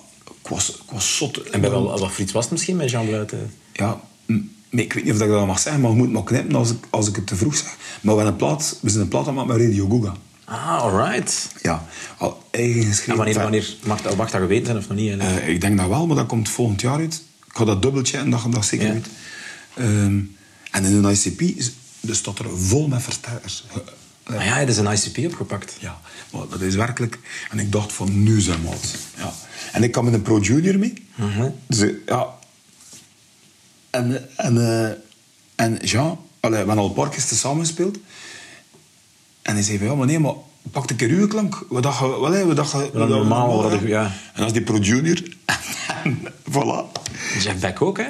ik 0.42 0.48
was, 0.48 0.70
ik 0.70 0.90
was 0.92 1.16
zot. 1.16 1.42
En 1.42 1.60
bij 1.60 1.70
wel, 1.70 1.84
wat 1.98 1.98
voor 2.12 2.20
iets 2.20 2.32
was 2.32 2.42
het 2.42 2.52
misschien 2.52 2.76
met 2.76 2.90
Jean 2.90 3.06
Bluiten? 3.06 3.54
Ja, 3.72 4.00
ik 4.70 4.92
weet 4.92 5.04
niet 5.04 5.14
of 5.14 5.20
ik 5.20 5.28
dat 5.28 5.46
mag 5.46 5.58
zeggen, 5.58 5.80
maar 5.82 5.90
je 5.90 5.96
moet 5.96 6.12
maar 6.12 6.24
knippen 6.24 6.54
als 6.56 6.70
ik, 6.70 6.84
als 6.90 7.08
ik 7.08 7.16
het 7.16 7.26
te 7.26 7.36
vroeg 7.36 7.56
zeg. 7.56 7.76
Maar 8.00 8.16
we, 8.16 8.22
een 8.22 8.36
plaat, 8.36 8.78
we 8.80 8.90
zijn 8.90 9.02
een 9.02 9.08
plaat 9.08 9.28
aan 9.28 9.34
met 9.46 9.56
Radio 9.56 9.88
Guga. 9.88 10.14
Ah, 10.44 10.76
alright. 10.82 11.48
Ja, 11.62 11.84
al 12.18 12.42
eigen 12.50 12.82
geschreven. 12.84 13.26
En 13.26 13.34
wanneer, 13.34 13.74
mag 13.84 14.02
dat, 14.02 14.16
mag 14.16 14.30
dat 14.30 14.40
geweten 14.40 14.64
zijn 14.66 14.78
of 14.78 14.88
nog 14.88 14.96
niet? 14.98 15.18
eh, 15.18 15.48
ik 15.48 15.60
denk 15.60 15.78
dat 15.78 15.88
wel, 15.88 16.06
maar 16.06 16.16
dat 16.16 16.26
komt 16.26 16.48
volgend 16.48 16.80
jaar 16.80 16.98
uit. 16.98 17.22
Ik 17.46 17.56
ga 17.56 17.64
dat 17.64 17.82
dubbeltje 17.82 18.18
en 18.18 18.30
dat 18.30 18.40
gaat 18.40 18.52
dat 18.52 18.64
zeker 18.64 18.86
Ja. 18.86 18.92
uit. 18.92 19.06
Ehm, 19.74 20.20
en 20.70 20.84
in 20.84 21.04
een 21.04 21.10
ICP 21.12 21.40
is, 21.40 21.72
dus 22.00 22.18
staat 22.18 22.38
er 22.38 22.58
vol 22.58 22.88
met 22.88 23.02
versterkers. 23.02 23.64
Eh, 23.70 23.76
Ah 24.36 24.44
ja, 24.44 24.58
dat 24.58 24.68
is 24.68 24.76
een 24.76 24.92
ICP 24.92 25.26
opgepakt. 25.26 25.76
Ja, 25.80 26.00
maar 26.32 26.48
dat 26.50 26.60
is 26.60 26.74
werkelijk... 26.74 27.18
En 27.50 27.58
ik 27.58 27.72
dacht 27.72 27.92
van, 27.92 28.22
nu 28.22 28.40
zijn 28.40 28.62
we 28.62 28.68
het. 28.68 28.94
Ja. 29.16 29.32
En 29.72 29.82
ik 29.82 29.92
kwam 29.92 30.04
met 30.04 30.14
een 30.14 30.22
Pro 30.22 30.38
Junior 30.38 30.78
mee. 30.78 30.92
Dus 31.66 31.80
eh, 31.80 31.90
ja... 32.06 32.26
En, 33.90 34.28
en, 34.36 34.58
eh, 34.58 34.90
en 35.54 35.76
Jean... 35.86 36.18
Allee, 36.40 36.52
we 36.52 36.56
hebben 36.66 36.78
al 36.78 36.86
een 36.88 36.92
paar 36.94 37.08
keer 37.08 37.20
samen 37.20 37.64
gespeeld. 37.66 37.98
En 39.44 39.54
hij 39.54 39.62
zei 39.62 39.78
van, 39.78 39.86
ja, 39.86 39.94
maar 39.94 40.06
nee, 40.06 40.18
maar 40.18 40.32
pak 40.70 40.90
een 40.90 40.96
keer 40.96 41.08
uw 41.08 41.26
klank. 41.28 41.64
We 41.70 41.80
dachten, 41.80 42.20
wel, 42.20 42.30
hè, 42.32 42.46
we 42.46 42.54
dachten... 42.54 42.78
we 42.80 42.90
dachten 42.98 43.08
normaal, 43.16 43.72
ik- 43.72 43.86
ja. 43.88 44.02
En 44.04 44.10
dat 44.36 44.46
is 44.46 44.52
die 44.52 44.62
Pro 44.62 44.76
Junior. 44.78 45.22
en 46.04 46.18
voilà. 46.50 47.00
Jeff 47.40 47.60
Beck 47.60 47.82
ook, 47.82 47.98
hè? 47.98 48.04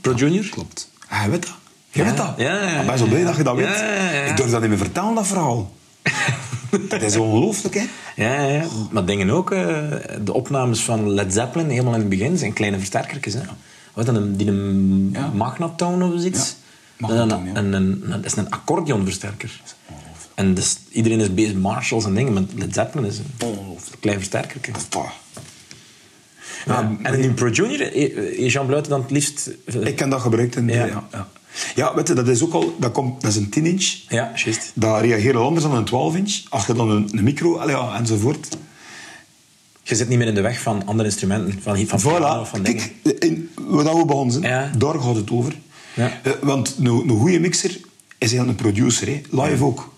Pro 0.00 0.12
Junior? 0.14 0.44
Klopt. 0.50 0.90
Ah, 1.08 1.22
je 1.24 1.30
weet 1.30 1.42
dat. 1.42 1.54
Je 1.90 1.98
Ja, 2.02 2.04
weet 2.08 2.16
dat. 2.16 2.34
ja, 2.36 2.54
ja, 2.62 2.70
ja. 2.70 2.80
Ik 2.80 2.86
ben 2.86 2.98
zo 2.98 3.06
blij 3.06 3.24
dat 3.24 3.36
je 3.36 3.42
dat 3.42 3.56
weet. 3.56 3.66
Ja, 3.66 3.92
ja, 3.94 4.10
ja. 4.10 4.22
Ik 4.22 4.36
durf 4.36 4.50
dat 4.50 4.60
niet 4.60 4.68
meer 4.68 4.78
vertellen, 4.78 5.14
dat 5.14 5.26
verhaal. 5.26 5.72
dat 6.88 7.02
is 7.02 7.16
ongelooflijk, 7.16 7.74
hè. 7.74 7.84
Ja, 8.16 8.40
ja. 8.42 8.64
Maar 8.90 9.04
dingen 9.04 9.30
ook, 9.30 9.50
eh, 9.50 9.58
de 10.24 10.32
opnames 10.32 10.82
van 10.82 11.10
Led 11.10 11.32
Zeppelin, 11.32 11.68
helemaal 11.70 11.94
in 11.94 12.00
het 12.00 12.08
begin, 12.08 12.38
zijn 12.38 12.52
kleine 12.52 12.78
versterkertjes. 12.78 13.34
Hè? 13.34 13.40
Wat 13.94 14.06
dan 14.06 14.14
een, 14.14 14.36
die 14.36 14.46
een 14.48 15.08
Ja. 15.12 15.30
magnatone 15.34 16.04
of 16.12 16.20
zoiets? 16.20 16.56
Magnatone, 16.98 17.44
ja. 17.50 17.56
een, 17.56 17.72
een, 17.72 18.00
een- 18.02 18.10
dat 18.10 18.24
is 18.24 18.36
een 18.36 18.50
accordeonversterker. 18.50 19.60
En 20.36 20.54
dus, 20.54 20.76
iedereen 20.90 21.20
is 21.20 21.34
bezig 21.34 21.52
met 21.52 21.62
Marshalls 21.62 22.04
en 22.04 22.14
dingen, 22.14 22.32
maar 22.32 22.42
Led 22.56 22.74
Zeppelin 22.74 23.04
is 23.10 23.18
een 23.18 23.78
klein 24.00 24.16
versterker. 24.18 24.60
Dat 24.72 24.76
is 24.76 24.86
toch... 24.88 25.10
Ja, 26.66 26.96
en 27.02 27.14
in 27.20 27.34
Pro 27.34 27.48
Junior, 27.48 27.80
eh, 27.92 28.38
is 28.44 28.52
Jean 28.52 28.66
Bluiten 28.66 28.90
dan 28.90 29.00
het 29.00 29.10
liefst... 29.10 29.50
eh, 29.64 29.74
Ik 29.86 29.98
heb 29.98 30.10
dat 30.10 30.20
gebruikt 30.20 30.56
in 30.56 30.66
de, 30.66 30.72
Ja. 30.72 31.06
ja. 31.12 31.28
Ja, 31.74 31.94
weet 31.94 32.08
je, 32.08 32.14
dat 32.14 32.28
is 32.28 32.42
ook 32.42 32.52
al... 32.52 32.76
Dat, 32.80 32.92
komt, 32.92 33.20
dat 33.20 33.30
is 33.30 33.36
een 33.36 33.48
10 33.48 33.66
inch. 33.66 33.82
Ja, 34.08 34.32
juist. 34.34 34.72
Dat 34.74 35.00
reageert 35.00 35.36
anders 35.36 35.64
dan 35.64 35.74
een 35.74 35.84
12 35.84 36.16
inch. 36.16 36.40
Als 36.48 36.66
je 36.66 36.72
dan 36.74 36.90
een, 36.90 37.08
een 37.12 37.24
micro... 37.24 37.68
Ja, 37.68 37.98
enzovoort. 37.98 38.48
Je 39.82 39.94
zit 39.94 40.08
niet 40.08 40.18
meer 40.18 40.26
in 40.26 40.34
de 40.34 40.40
weg 40.40 40.60
van 40.60 40.86
andere 40.86 41.08
instrumenten, 41.08 41.62
van, 41.62 41.86
van 41.86 42.00
piano 42.00 42.40
of 42.40 42.48
Voilà. 42.48 42.50
van 42.50 42.62
dingen. 42.62 42.82
Kijk, 43.02 43.18
in, 43.24 43.50
wat 43.54 43.96
we 43.96 44.04
begonnen 44.04 44.32
zijn, 44.32 44.44
Ja. 44.44 44.70
daar 44.78 45.00
gaat 45.00 45.16
het 45.16 45.30
over. 45.30 45.56
Ja. 45.94 46.20
Eh, 46.22 46.32
want 46.42 46.74
een, 46.78 46.86
een 46.86 47.08
goede 47.18 47.38
mixer 47.40 47.70
is 47.70 47.78
eigenlijk 48.32 48.48
een 48.48 48.72
producer. 48.72 49.06
Hè. 49.06 49.20
Live 49.42 49.64
ook. 49.64 49.94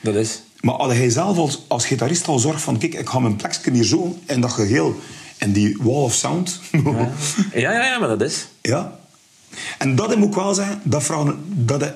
Dat 0.00 0.14
is... 0.14 0.42
Maar 0.60 0.74
als 0.74 0.92
hij 0.92 1.10
zelf 1.10 1.36
als, 1.38 1.62
als 1.68 1.86
gitarist 1.86 2.28
al 2.28 2.38
zorgt 2.38 2.62
van... 2.62 2.78
Kijk, 2.78 2.94
ik 2.94 3.08
ga 3.08 3.18
mijn 3.18 3.36
plekje 3.36 3.70
hier 3.72 3.84
zo 3.84 4.18
in 4.26 4.40
dat 4.40 4.52
geheel... 4.52 5.00
En 5.38 5.52
die 5.52 5.76
wall 5.80 5.94
of 6.02 6.14
sound... 6.14 6.60
Ja, 6.72 6.80
ja, 7.54 7.72
ja, 7.72 7.84
ja 7.84 7.98
maar 7.98 8.08
dat 8.08 8.20
is... 8.22 8.46
Ja. 8.62 8.98
En 9.78 9.94
dat 9.96 10.16
moet 10.16 10.28
ik 10.28 10.34
wel 10.34 10.54
zeggen, 10.54 10.80
dat 10.84 11.02
vragen, 11.02 11.38
dat 11.48 11.80
hij- 11.80 11.94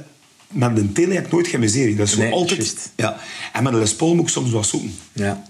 met 0.48 0.78
een 0.78 0.92
tele 0.92 1.14
heb 1.14 1.26
ik 1.26 1.32
nooit 1.32 1.46
geen 1.46 1.60
miserie. 1.60 1.96
Dat 1.96 2.06
is 2.06 2.16
Nee, 2.16 2.32
altijd... 2.32 2.90
Ja. 2.96 3.16
En 3.52 3.62
met 3.62 3.72
een 3.72 3.78
Les 3.78 3.94
Paul 3.94 4.14
moet 4.14 4.24
ik 4.24 4.30
soms 4.30 4.50
wat 4.50 4.66
zoeken. 4.66 4.94
Ja. 5.12 5.42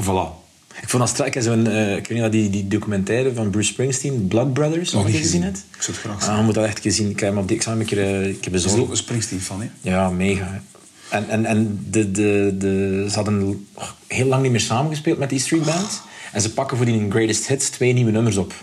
Voilà. 0.00 0.44
Ik 0.82 0.88
vond 0.88 1.02
dat 1.02 1.08
strak, 1.08 1.34
zo'n, 1.42 1.66
eh, 1.66 1.90
ik 1.90 1.96
weet 2.06 2.10
niet 2.10 2.20
wat 2.20 2.32
die, 2.32 2.50
die 2.50 2.68
documentaire 2.68 3.34
van 3.34 3.50
Bruce 3.50 3.68
Springsteen, 3.72 4.26
Blood 4.28 4.52
Brothers, 4.52 4.92
Nog 4.92 5.06
je 5.06 5.12
niet 5.12 5.20
gezien 5.22 5.42
hebt. 5.42 5.64
Ik 5.76 5.82
zou 5.82 5.96
het 5.96 6.06
graag 6.06 6.20
Ah, 6.20 6.26
zien. 6.28 6.36
je 6.36 6.42
moet 6.42 6.54
dat 6.54 6.64
echt 6.64 6.80
gezien. 6.80 7.10
Ik 7.10 7.20
heb 7.20 7.28
hem 7.28 7.38
op 7.38 7.48
die 7.48 7.56
examen 7.56 7.80
een 7.80 7.86
keer, 7.86 7.98
eh, 8.20 8.28
ik 8.28 8.44
heb 8.44 8.52
Dat 8.52 8.64
is 8.64 8.72
ook 8.74 8.90
een 8.90 8.96
Springsteen 8.96 9.40
van, 9.40 9.60
hè? 9.60 9.68
Ja, 9.80 10.10
mega. 10.10 10.62
En, 11.10 11.28
en, 11.28 11.44
en 11.44 11.86
de, 11.90 12.10
de, 12.10 12.54
de, 12.58 13.06
ze 13.08 13.14
hadden 13.14 13.66
heel 14.06 14.26
lang 14.26 14.42
niet 14.42 14.50
meer 14.50 14.60
samengespeeld 14.60 15.18
met 15.18 15.30
die 15.30 15.40
Street 15.40 15.64
Band. 15.64 16.02
En 16.32 16.40
ze 16.40 16.52
pakken 16.52 16.76
voor 16.76 16.86
die 16.86 17.10
Greatest 17.10 17.46
Hits 17.46 17.68
twee 17.68 17.92
nieuwe 17.92 18.10
nummers 18.10 18.36
op. 18.36 18.54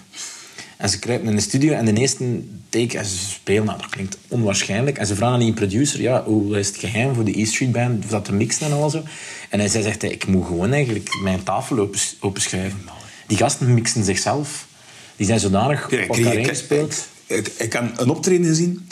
En 0.78 0.90
ze 0.90 1.00
kruipen 1.00 1.30
in 1.30 1.36
de 1.36 1.42
studio 1.42 1.74
en 1.74 1.86
de 1.86 1.94
eerste 1.94 2.42
take, 2.70 2.98
en 2.98 3.06
ze 3.06 3.18
spelen, 3.18 3.66
nou, 3.66 3.78
dat 3.78 3.90
klinkt 3.90 4.18
onwaarschijnlijk. 4.28 4.98
En 4.98 5.08
ze 5.08 5.16
vragen 5.16 5.34
aan 5.34 5.40
die 5.40 5.54
producer, 5.54 6.02
ja, 6.02 6.24
hoe 6.24 6.60
is 6.60 6.68
het 6.68 6.78
geheim 6.78 7.14
voor 7.14 7.24
de 7.24 7.40
E 7.40 7.46
Street 7.46 7.72
Band, 7.72 8.04
of 8.04 8.10
dat 8.10 8.26
te 8.26 8.34
mixen 8.34 8.66
en 8.66 8.74
al 8.74 8.90
zo. 8.90 9.04
En 9.50 9.60
hij 9.60 9.68
zegt, 9.70 10.02
hij, 10.02 10.12
ik 10.12 10.28
moet 10.28 10.46
gewoon 10.46 10.72
eigenlijk 10.72 11.10
mijn 11.24 11.44
tafel 11.44 11.80
opens- 11.80 12.16
openschuiven. 12.20 12.80
Die 13.28 13.38
gasten 13.38 13.74
mixen 13.74 14.04
zichzelf. 14.04 14.68
Die 15.16 15.26
zijn 15.26 15.40
zodanig 15.40 15.86
op 15.86 15.92
elkaar 15.92 16.36
ingespeeld. 16.36 17.08
Ik, 17.26 17.48
ik, 17.48 17.54
ik 17.58 17.74
heb 17.74 18.00
een 18.00 18.10
optreden 18.10 18.46
gezien. 18.46 18.88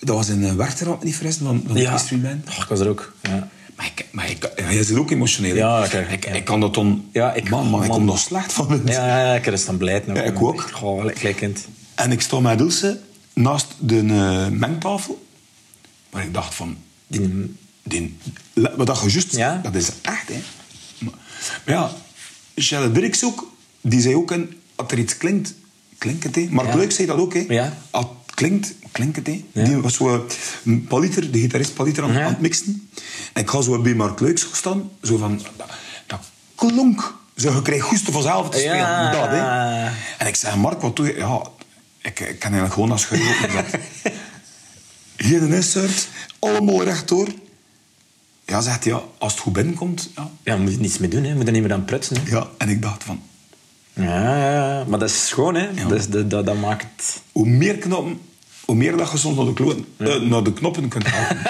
Dat 0.00 0.16
was 0.16 0.28
in 0.28 0.56
Werchter, 0.56 0.96
niet 1.02 1.16
verresten, 1.16 1.46
van, 1.46 1.62
van 1.66 1.76
Ja, 1.76 2.00
Band. 2.10 2.48
Oh, 2.48 2.56
ik 2.56 2.68
was 2.68 2.80
er 2.80 2.88
ook. 2.88 3.12
Ja. 3.22 3.48
Maar, 3.76 3.86
ik, 3.94 4.06
maar 4.10 4.30
ik, 4.30 4.52
ja, 4.56 4.68
je 4.68 4.84
zit 4.84 4.96
ook 4.96 5.10
emotioneel. 5.10 5.54
Ja, 5.54 5.84
ik, 5.84 6.24
ik 6.24 6.44
kan 6.44 6.60
dat 6.60 6.74
dan... 6.74 7.04
Ja, 7.12 7.32
ik- 7.34 7.50
man, 7.50 7.66
man, 7.66 7.82
ik 7.82 7.88
man. 7.88 7.96
kom 7.96 8.06
nog 8.06 8.18
slecht 8.18 8.52
van 8.52 8.70
het. 8.70 8.88
Ja, 8.88 9.24
ja, 9.24 9.34
ik 9.34 9.46
is 9.46 9.64
dan 9.64 9.76
blij. 9.76 10.02
Ja, 10.06 10.22
ik 10.22 10.42
ook. 10.42 10.60
Gelijk 10.60 11.36
kind. 11.36 11.66
En 11.94 12.12
ik 12.12 12.20
sta 12.20 12.40
met 12.40 12.60
Ilse 12.60 13.00
naast 13.32 13.66
de 13.78 13.98
eh, 13.98 14.48
mengtafel. 14.58 15.26
Maar 16.10 16.22
ik 16.22 16.34
dacht 16.34 16.54
van... 16.54 16.76
Die, 17.06 17.54
Die, 17.82 18.16
wat 18.76 18.86
dat 18.86 19.00
juist... 19.06 19.36
Ja. 19.36 19.60
Dat 19.62 19.74
is 19.74 19.90
echt, 20.02 20.28
hè. 20.28 20.42
Maar, 20.98 21.14
maar 21.64 21.74
ja, 21.74 21.90
Shelle 22.60 22.92
Dirks 22.92 23.24
ook, 23.24 23.52
die 23.80 24.00
zei 24.00 24.14
ook... 24.14 24.30
In, 24.30 24.54
als 24.74 24.90
er 24.92 24.98
iets 24.98 25.16
klinkt, 25.16 25.54
klinkt 25.98 26.24
het, 26.24 26.34
hè. 26.34 26.46
Mark 26.50 26.68
Ja. 26.68 26.76
Leuk 26.76 26.92
zei 26.92 27.06
dat 27.06 27.18
ook, 27.18 27.34
hè. 27.34 27.44
Ja. 27.48 27.76
Klinkt, 28.40 28.74
klinkt 28.92 29.16
het, 29.16 29.26
hè. 29.26 29.44
Ja. 29.52 29.64
Die 29.64 29.76
was 29.76 29.94
zo... 29.94 30.26
eh, 30.64 30.72
Paliter, 30.88 31.30
de 31.30 31.38
gitarist 31.38 31.74
Paliter, 31.74 32.02
aan, 32.02 32.12
Ja. 32.12 32.22
aan 32.24 32.28
het 32.30 32.40
mixen. 32.40 32.90
En 33.32 33.42
ik 33.42 33.50
ga 33.50 33.60
zo 33.60 33.80
bij 33.80 33.94
Mark 33.94 34.20
Leuks 34.20 34.46
staan. 34.52 34.90
Zo 35.02 35.16
van... 35.16 35.40
Dat, 35.56 35.68
dat 36.06 36.20
klonk. 36.54 37.14
Zo, 37.36 37.52
je 37.54 37.62
krijgt 37.62 37.84
goesten 37.84 38.12
vanzelf 38.12 38.48
te 38.50 38.58
spelen. 38.58 38.76
Ja. 38.76 39.10
Dat, 39.12 39.28
hè. 39.30 39.84
En 40.18 40.26
ik 40.26 40.36
zei, 40.36 40.56
Mark, 40.56 40.80
wat 40.80 40.96
doe 40.96 41.06
je? 41.06 41.14
Ja, 41.16 41.40
ik, 41.98 42.20
ik 42.20 42.38
kan 42.38 42.50
eigenlijk 42.50 42.72
gewoon 42.72 42.90
als 42.90 43.02
schudden 43.02 43.28
opgezet. 43.28 43.80
Hier 45.26 45.42
een 45.42 45.52
insert, 45.52 46.08
allemaal 46.38 46.82
rechtdoor. 46.82 47.28
Ja, 48.46 48.60
zegt 48.60 48.84
hij, 48.84 48.92
ja, 48.92 49.02
als 49.18 49.32
het 49.32 49.40
goed 49.42 49.52
binnenkomt, 49.52 50.10
ja. 50.16 50.30
ja, 50.42 50.56
moet 50.56 50.72
je 50.72 50.78
niets 50.78 50.98
mee 50.98 51.08
doen, 51.10 51.24
hè. 51.24 51.34
moet 51.34 51.46
er 51.46 51.52
niet 51.52 51.62
meer 51.62 51.72
aan 51.72 51.84
prutsen. 51.84 52.16
Hè. 52.16 52.30
ja. 52.30 52.46
En 52.58 52.68
ik 52.68 52.82
dacht 52.82 53.04
van, 53.04 53.22
Ja, 53.92 54.04
ja, 54.04 54.52
ja. 54.52 54.84
maar 54.84 54.98
dat 54.98 55.08
is 55.10 55.26
schoon, 55.26 55.54
hè. 55.54 55.68
Ja. 55.74 55.84
Dat, 55.88 55.98
is- 55.98 56.08
dat, 56.08 56.30
dat, 56.30 56.46
dat 56.46 56.56
maakt 56.60 56.82
het... 56.96 57.20
hoe 57.32 57.46
meer 57.46 57.76
knoppen, 57.78 58.20
hoe 58.70 58.78
meer 58.78 58.96
dat 58.96 59.10
je 59.10 59.16
soms 59.18 59.36
naar 59.36 59.54
de, 59.54 59.84
eh, 59.96 60.20
naar 60.20 60.42
de 60.42 60.52
knoppen 60.52 60.88
kunt 60.88 61.06
halen. 61.06 61.38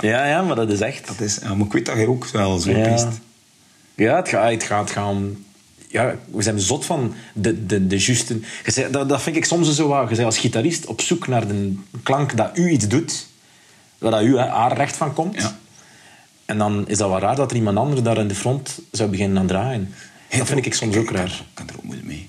Ja, 0.00 0.26
ja, 0.26 0.42
maar 0.42 0.56
dat 0.56 0.70
is 0.70 0.80
echt... 0.80 1.06
dat 1.06 1.20
is, 1.20 1.38
ja, 1.42 1.54
maar 1.54 1.66
ik 1.66 1.72
weet 1.72 1.86
dat 1.86 1.96
jij 1.96 2.06
ook 2.06 2.26
wel 2.26 2.58
zo 2.58 2.70
Ja. 2.70 3.08
Ja, 3.94 4.16
het 4.16 4.28
gaat, 4.62 4.88
het 4.88 5.06
om... 5.06 5.44
Ja, 5.88 6.14
we 6.30 6.42
zijn 6.42 6.60
zot 6.60 6.84
van 6.84 7.14
de, 7.34 7.66
de, 7.66 7.86
de 7.86 7.98
juiste... 7.98 8.40
Je 8.64 8.88
Dat, 8.90 9.08
dat 9.08 9.22
vind 9.22 9.36
ik 9.36 9.44
soms 9.44 9.74
zo 9.74 9.88
wat... 9.88 10.08
Je 10.08 10.14
bent 10.14 10.26
als 10.26 10.38
gitarist 10.38 10.86
op 10.86 11.00
zoek 11.00 11.26
naar 11.26 11.46
de 11.46 11.74
klank 12.02 12.36
dat 12.36 12.58
u 12.58 12.68
iets 12.70 12.88
doet, 12.88 13.26
waar 13.98 14.10
dat 14.10 14.22
u 14.22 14.38
hè, 14.38 14.46
haar 14.46 14.76
recht 14.76 14.96
van 14.96 15.12
komt. 15.12 15.34
Ja. 15.34 15.58
En 16.44 16.58
dan 16.58 16.88
is 16.88 16.98
dat 16.98 17.08
wel 17.08 17.18
raar 17.18 17.36
dat 17.36 17.50
er 17.50 17.56
iemand 17.56 17.78
anders 17.78 18.02
daar 18.02 18.18
in 18.18 18.28
de 18.28 18.34
front 18.34 18.78
zou 18.90 19.10
beginnen 19.10 19.38
aan 19.38 19.46
draaien. 19.46 19.94
Dat 20.28 20.46
vind 20.46 20.66
ik 20.66 20.74
soms 20.74 20.96
ook 20.96 21.10
Ik 21.10 21.16
raar. 21.16 21.28
kan, 21.28 21.46
kan 21.54 21.68
er 21.68 21.74
ook 21.76 21.82
moeilijk 21.82 22.08
mee. 22.08 22.28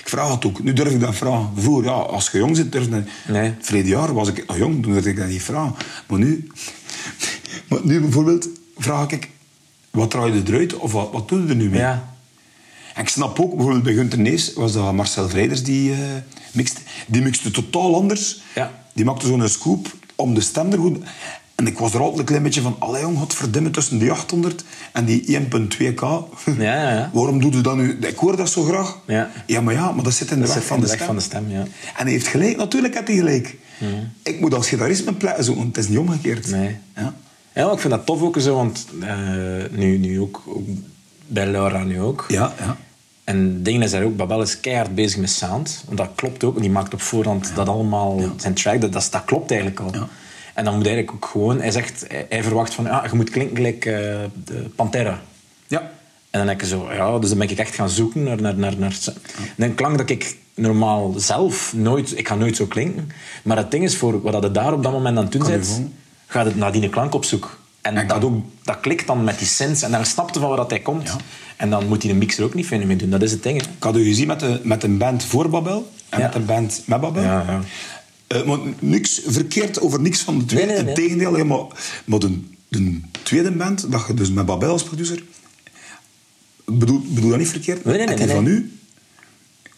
Ik 0.00 0.08
vraag 0.08 0.30
het 0.30 0.44
ook. 0.44 0.62
Nu 0.62 0.72
durf 0.72 0.90
ik 0.90 1.00
dat 1.00 1.14
vragen. 1.14 1.50
Voor, 1.56 1.84
ja, 1.84 1.90
als 1.90 2.30
je 2.30 2.38
jong 2.38 2.56
zit, 2.56 2.72
durf 2.72 2.84
je. 2.84 3.02
Nee. 3.32 3.54
Verleden 3.60 3.90
jaar 3.90 4.14
was 4.14 4.28
ik 4.28 4.46
nog 4.46 4.56
jong, 4.56 4.82
toen 4.82 4.92
durfde 4.92 5.10
ik 5.10 5.16
dat 5.16 5.28
niet 5.28 5.42
vragen. 5.42 5.74
Maar 6.08 6.18
nu... 6.18 6.46
Maar 7.68 7.80
nu 7.84 8.00
bijvoorbeeld 8.00 8.48
vraag 8.78 9.10
ik... 9.10 9.30
Wat 9.90 10.10
draai 10.10 10.32
je 10.32 10.42
eruit? 10.46 10.74
Of 10.74 10.92
wat, 10.92 11.08
wat 11.12 11.28
doe 11.28 11.42
je 11.42 11.48
er 11.48 11.56
nu 11.56 11.70
mee? 11.70 11.80
Ja. 11.80 12.14
En 12.94 13.02
ik 13.02 13.08
snap 13.08 13.40
ook, 13.40 13.50
bijvoorbeeld 13.54 13.82
bij 13.82 13.94
Gunter 13.94 14.18
Nees 14.18 14.52
was 14.52 14.72
dat 14.72 14.92
Marcel 14.92 15.28
Vrijders 15.28 15.62
die 15.62 15.92
eh 15.92 15.98
mixte. 16.52 16.80
Die 17.06 17.22
mixte 17.22 17.50
totaal 17.50 17.94
anders. 17.94 18.40
Ja. 18.54 18.72
Die 18.92 19.04
maakte 19.04 19.26
zo'n 19.26 19.48
scoop 19.48 19.96
om 20.16 20.34
de 20.34 20.40
stem 20.40 20.72
er 20.72 20.78
goed... 20.78 20.98
En 21.54 21.66
ik 21.66 21.78
was 21.78 21.94
er 21.94 22.00
altijd 22.00 22.18
een 22.18 22.24
klein 22.24 22.42
beetje 22.42 22.60
van... 22.60 22.76
Allee 22.78 23.02
jong, 23.02 23.18
godverdomme, 23.18 23.70
tussen 23.70 23.98
die 23.98 24.10
800 24.10 24.64
en 24.92 25.04
die 25.04 25.40
1.2k. 25.40 26.00
Ja, 26.00 26.24
ja, 26.56 26.92
ja. 26.92 27.10
Waarom 27.12 27.40
doe 27.40 27.52
je 27.52 27.60
dat 27.60 27.76
nu? 27.76 27.98
Ik 28.00 28.16
hoor 28.16 28.36
dat 28.36 28.50
zo 28.50 28.62
graag. 28.62 28.98
Ja. 29.06 29.30
ja 29.46 29.60
maar 29.60 29.74
ja, 29.74 29.92
maar 29.92 30.04
dat 30.04 30.12
zit 30.12 30.30
in 30.30 30.40
de 30.40 30.46
Dat 30.46 30.54
weg 30.54 30.64
van 30.64 30.80
de, 30.80 30.82
de 30.82 30.88
weg 30.88 30.96
stem. 30.96 31.06
van 31.06 31.16
de 31.16 31.22
stem, 31.22 31.50
ja. 31.50 31.60
En 31.96 32.02
hij 32.02 32.10
heeft 32.10 32.26
gelijk, 32.26 32.56
natuurlijk 32.56 32.94
heeft 32.94 33.08
hij 33.08 33.16
gelijk. 33.16 33.56
Ik 34.22 34.40
moet 34.40 34.54
als 34.54 34.68
gitarist 34.68 35.04
mijn 35.04 35.16
plek 35.16 35.34
zoeken, 35.38 35.62
want 35.62 35.76
het 35.76 35.84
is 35.84 35.90
niet 35.90 35.98
omgekeerd. 35.98 36.50
Nee. 36.50 36.76
Ja. 36.96 37.14
Ja, 37.54 37.64
maar 37.64 37.74
ik 37.74 37.80
vind 37.80 37.92
dat 37.92 38.06
tof 38.06 38.22
ook 38.22 38.40
zo, 38.40 38.54
want 38.54 38.86
eh, 39.00 39.16
nu, 39.70 39.98
nu 39.98 40.20
ook, 40.20 40.42
ook 40.46 40.66
bij 41.26 41.46
Laura 41.46 41.82
nu 41.82 42.00
ook. 42.00 42.24
Ja, 42.28 42.54
ja. 42.58 42.76
En 43.24 43.62
Ding 43.62 43.82
is 43.82 43.94
ook, 43.94 44.16
Babel 44.16 44.42
is 44.42 44.60
keihard 44.60 44.94
bezig 44.94 45.20
met 45.20 45.30
sound. 45.30 45.82
Want 45.86 45.98
dat 45.98 46.10
klopt 46.14 46.44
ook. 46.44 46.60
Die 46.60 46.70
maakt 46.70 46.94
op 46.94 47.00
voorhand 47.00 47.52
dat 47.54 47.68
allemaal, 47.68 48.20
zijn 48.36 48.54
track, 48.54 48.80
dat, 48.80 48.92
dat, 48.92 49.08
dat 49.10 49.24
klopt 49.24 49.50
eigenlijk 49.50 49.80
al. 49.80 49.94
Ja. 49.94 50.08
En 50.54 50.64
dan 50.64 50.74
moet 50.74 50.84
hij 50.84 50.94
eigenlijk 50.94 51.24
ook 51.24 51.30
gewoon, 51.30 51.60
hij 51.60 51.70
zegt, 51.70 52.06
hij, 52.28 52.42
verwacht 52.42 52.74
van, 52.74 52.84
ja, 52.84 53.04
je 53.10 53.16
moet 53.16 53.30
klinken 53.30 53.56
gelijk 53.56 53.84
eh, 53.84 53.92
de 54.44 54.70
Pantera. 54.76 55.20
Ja. 55.66 55.80
En 56.30 56.38
dan 56.38 56.46
denk 56.46 56.62
ik 56.62 56.68
zo, 56.68 56.92
ja, 56.92 57.18
dus 57.18 57.28
dan 57.28 57.38
ben 57.38 57.50
ik 57.50 57.58
echt 57.58 57.74
gaan 57.74 57.90
zoeken 57.90 58.22
naar, 58.22 58.40
naar, 58.40 58.56
naar, 58.56 58.74
naar 58.78 58.94
een 59.56 59.74
klank 59.74 59.98
dat 59.98 60.10
ik 60.10 60.36
normaal 60.54 61.14
zelf 61.16 61.72
nooit, 61.76 62.18
ik 62.18 62.28
ga 62.28 62.34
nooit 62.34 62.56
zo 62.56 62.66
klinken. 62.66 63.10
Maar 63.42 63.56
het 63.56 63.70
ding 63.70 63.84
is, 63.84 63.96
voor 63.96 64.22
wat 64.22 64.42
je 64.42 64.50
daar 64.50 64.72
op 64.72 64.82
dat 64.82 64.92
moment 64.92 65.16
aan 65.16 65.22
het 65.22 65.32
doen 65.32 65.46
bent, 65.46 65.66
volgen? 65.66 65.94
gaat 66.26 66.44
het 66.44 66.56
naar 66.56 66.72
die 66.72 66.88
klank 66.88 67.14
op 67.14 67.24
zoek. 67.24 67.60
En, 67.80 68.06
dat, 68.06 68.24
ook, 68.24 68.44
dat 68.62 68.80
klikt 68.80 69.06
dan 69.06 69.24
met 69.24 69.38
die 69.38 69.46
synths 69.46 69.82
en 69.82 69.90
dan 69.90 70.06
snapte 70.06 70.38
van 70.38 70.48
waar 70.48 70.56
dat 70.56 70.70
hij 70.70 70.80
komt. 70.80 71.08
Ja. 71.08 71.16
En 71.56 71.70
dan 71.70 71.86
moet 71.86 72.02
hij 72.02 72.12
de 72.12 72.18
mixer 72.18 72.44
ook 72.44 72.54
niet 72.54 72.66
vinden 72.66 72.88
meer 72.88 72.98
doen. 72.98 73.10
Dat 73.10 73.22
is 73.22 73.30
het 73.30 73.42
ding. 73.42 73.60
Hè. 73.60 73.66
Ik 73.66 73.82
had 73.82 73.96
u 73.96 74.04
gezien 74.04 74.26
met, 74.26 74.40
de, 74.40 74.60
met 74.62 74.82
een 74.82 74.98
band 74.98 75.24
voor 75.24 75.48
Babel 75.48 75.90
en 76.08 76.18
Ja. 76.18 76.26
met 76.26 76.34
een 76.34 76.44
band 76.44 76.82
met 76.86 77.00
Babel. 77.00 77.22
Ja, 77.22 77.60
ja. 78.32 78.40
Eh, 78.40 78.46
maar 78.46 78.58
niks 78.78 79.20
verkeerd 79.26 79.80
over 79.80 80.00
niks 80.00 80.20
van 80.20 80.38
de 80.38 80.44
twee. 80.44 80.66
Nee, 80.66 80.74
nee, 80.74 80.84
nee. 80.84 80.94
Integendeel, 80.94 81.36
ja, 81.36 81.44
maar, 81.44 81.64
maar 82.04 82.18
de, 82.18 82.40
de 82.68 83.00
tweede 83.22 83.50
band, 83.50 83.90
dat 83.92 84.04
je 84.06 84.14
dus 84.14 84.30
met 84.30 84.46
Babel 84.46 84.70
als 84.70 84.82
producer... 84.82 85.22
Bedoel, 86.64 87.00
bedoel 87.08 87.30
dat 87.30 87.38
niet 87.38 87.48
verkeerd? 87.48 87.84
Nee, 87.84 88.18
je 88.18 88.28
van 88.28 88.46
u, 88.46 88.78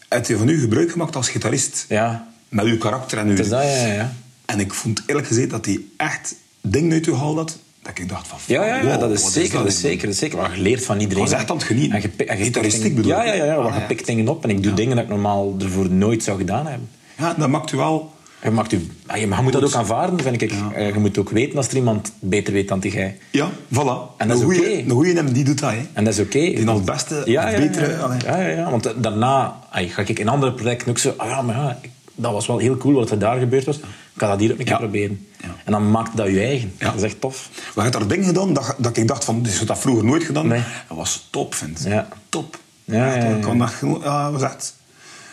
heb 0.09 0.25
je 0.25 0.37
van 0.37 0.49
u 0.49 0.59
gebruik 0.59 0.91
gemaakt 0.91 1.15
als 1.15 1.29
gitarist? 1.29 1.85
Ja, 1.89 2.27
Met 2.49 2.65
uw 2.65 2.77
karakter 2.77 3.17
en 3.17 3.27
uw... 3.27 3.35
dat, 3.35 3.47
ja, 3.47 3.61
ja. 3.61 4.13
En 4.45 4.59
ik 4.59 4.73
vond 4.73 5.03
eerlijk 5.05 5.27
gezegd 5.27 5.49
dat 5.49 5.65
hij 5.65 5.81
echt 5.97 6.35
dingen 6.61 6.91
uit 6.91 7.07
u 7.07 7.13
haalde 7.13 7.39
had, 7.39 7.57
dat 7.81 7.97
ik 7.99 8.09
dacht 8.09 8.27
van... 8.27 8.37
Ja, 8.45 8.65
ja, 8.65 8.75
ja 8.75 8.83
wow, 8.83 8.99
dat 8.99 9.11
is 9.11 9.31
zeker, 9.33 9.57
dat 9.57 9.67
is 9.67 9.79
zeker, 9.79 10.05
dat 10.05 10.13
is 10.13 10.19
zeker. 10.19 10.51
Je 10.55 10.61
leert 10.61 10.85
van 10.85 10.99
iedereen. 10.99 11.23
Ik 11.23 11.29
was 11.29 11.39
echt 11.39 11.49
aan 11.49 11.57
het 11.57 11.65
genieten. 11.65 12.01
En 12.01 12.01
je, 12.17 12.25
en 12.25 12.43
je 12.43 12.51
dingen- 12.51 12.95
bedoel 12.95 13.11
Ja, 13.11 13.23
ja, 13.23 13.33
ja, 13.33 13.45
ja, 13.45 13.55
want 13.55 13.67
Ah, 13.67 13.73
je 13.75 13.79
ja. 13.79 13.85
pikt 13.85 14.05
dingen 14.05 14.27
op 14.27 14.43
en 14.43 14.49
ik 14.49 14.63
doe 14.63 14.73
dingen 14.73 14.95
dat 14.95 15.03
ik 15.05 15.09
normaal 15.11 15.55
ervoor 15.59 15.89
nooit 15.89 16.23
zou 16.23 16.37
gedaan 16.37 16.67
hebben. 16.67 16.89
Ja, 17.17 17.33
dat 17.33 17.49
maakt 17.49 17.71
u 17.71 17.77
wel... 17.77 18.13
Je, 18.45 18.51
maakt 18.51 18.71
u, 18.71 18.87
ah, 19.05 19.17
je, 19.17 19.27
maar 19.27 19.37
je 19.37 19.43
moet 19.43 19.53
dat 19.53 19.63
ook 19.63 19.73
aanvaarden, 19.73 20.19
vind 20.19 20.41
ik. 20.41 20.51
Eh, 20.51 20.93
Je 20.93 20.99
moet 20.99 21.17
ook 21.17 21.29
weten 21.29 21.57
als 21.57 21.67
er 21.67 21.75
iemand 21.75 22.11
beter 22.19 22.53
weet 22.53 22.67
dan 22.67 22.79
jij. 22.79 23.17
Ja, 23.31 23.49
voilà. 23.51 24.17
En 24.17 24.27
dat 24.27 24.37
is 24.37 24.43
een 24.43 24.43
goeie- 24.43 24.59
oké. 24.61 24.69
Een 24.79 24.89
goeie 24.89 25.15
hem, 25.15 25.33
die 25.33 25.43
doet 25.43 25.59
dat, 25.59 25.71
hè. 25.71 25.81
En 25.93 26.03
dat 26.03 26.13
is 26.13 26.19
oké. 26.19 26.39
Die 26.39 26.67
al 26.67 26.75
het 26.75 26.85
beste, 26.85 27.13
het 27.13 27.25
betere... 27.59 27.97
Ja, 28.25 28.37
ja, 28.37 28.39
ja, 28.41 28.47
ja. 28.47 28.69
want 28.69 28.93
daarna 28.97 29.59
ay, 29.71 29.87
ga 29.87 30.01
ik 30.01 30.19
in 30.19 30.27
andere 30.27 30.53
projecten 30.53 30.89
ook 30.89 30.97
zo... 30.97 31.13
Ah, 31.17 31.29
ja, 31.29 31.41
maar 31.41 31.55
ja, 31.55 31.77
dat 32.15 32.31
was 32.31 32.47
wel 32.47 32.57
heel 32.57 32.77
cool 32.77 32.93
wat 32.93 33.11
er 33.11 33.19
daar 33.19 33.39
gebeurd 33.39 33.65
was. 33.65 33.77
Ik 33.77 33.83
ga 34.21 34.27
dat 34.27 34.39
hier 34.39 34.51
ook 34.51 34.59
een 34.59 34.65
keer 34.65 34.77
proberen. 34.77 35.27
En 35.65 35.71
dan 35.71 35.91
maakt 35.91 36.17
dat 36.17 36.27
je 36.27 36.39
eigen. 36.41 36.73
Ja. 36.79 36.85
Dat 36.85 36.95
is 36.95 37.01
echt 37.03 37.21
tof. 37.21 37.49
We 37.75 37.81
hebben 37.81 37.99
daar 37.99 38.09
dingen 38.09 38.25
gedaan 38.25 38.53
dat, 38.53 38.75
dat 38.77 38.97
ik 38.97 39.07
dacht 39.07 39.23
van, 39.25 39.41
dit 39.41 39.53
is 39.53 39.59
dat 39.59 39.79
vroeger 39.79 40.05
nooit 40.05 40.23
gedaan. 40.23 40.47
Nee. 40.47 40.61
Dat 40.87 40.97
was 40.97 41.27
top, 41.29 41.55
vind 41.55 41.79
ik. 41.79 41.87
Ja. 41.91 42.07
Top. 42.29 42.59
Ja, 42.83 43.15
ja, 43.15 43.25
ja. 43.25 43.55
dat 43.57 44.01
ja, 44.03 44.31
was 44.31 44.41
echt... 44.41 44.75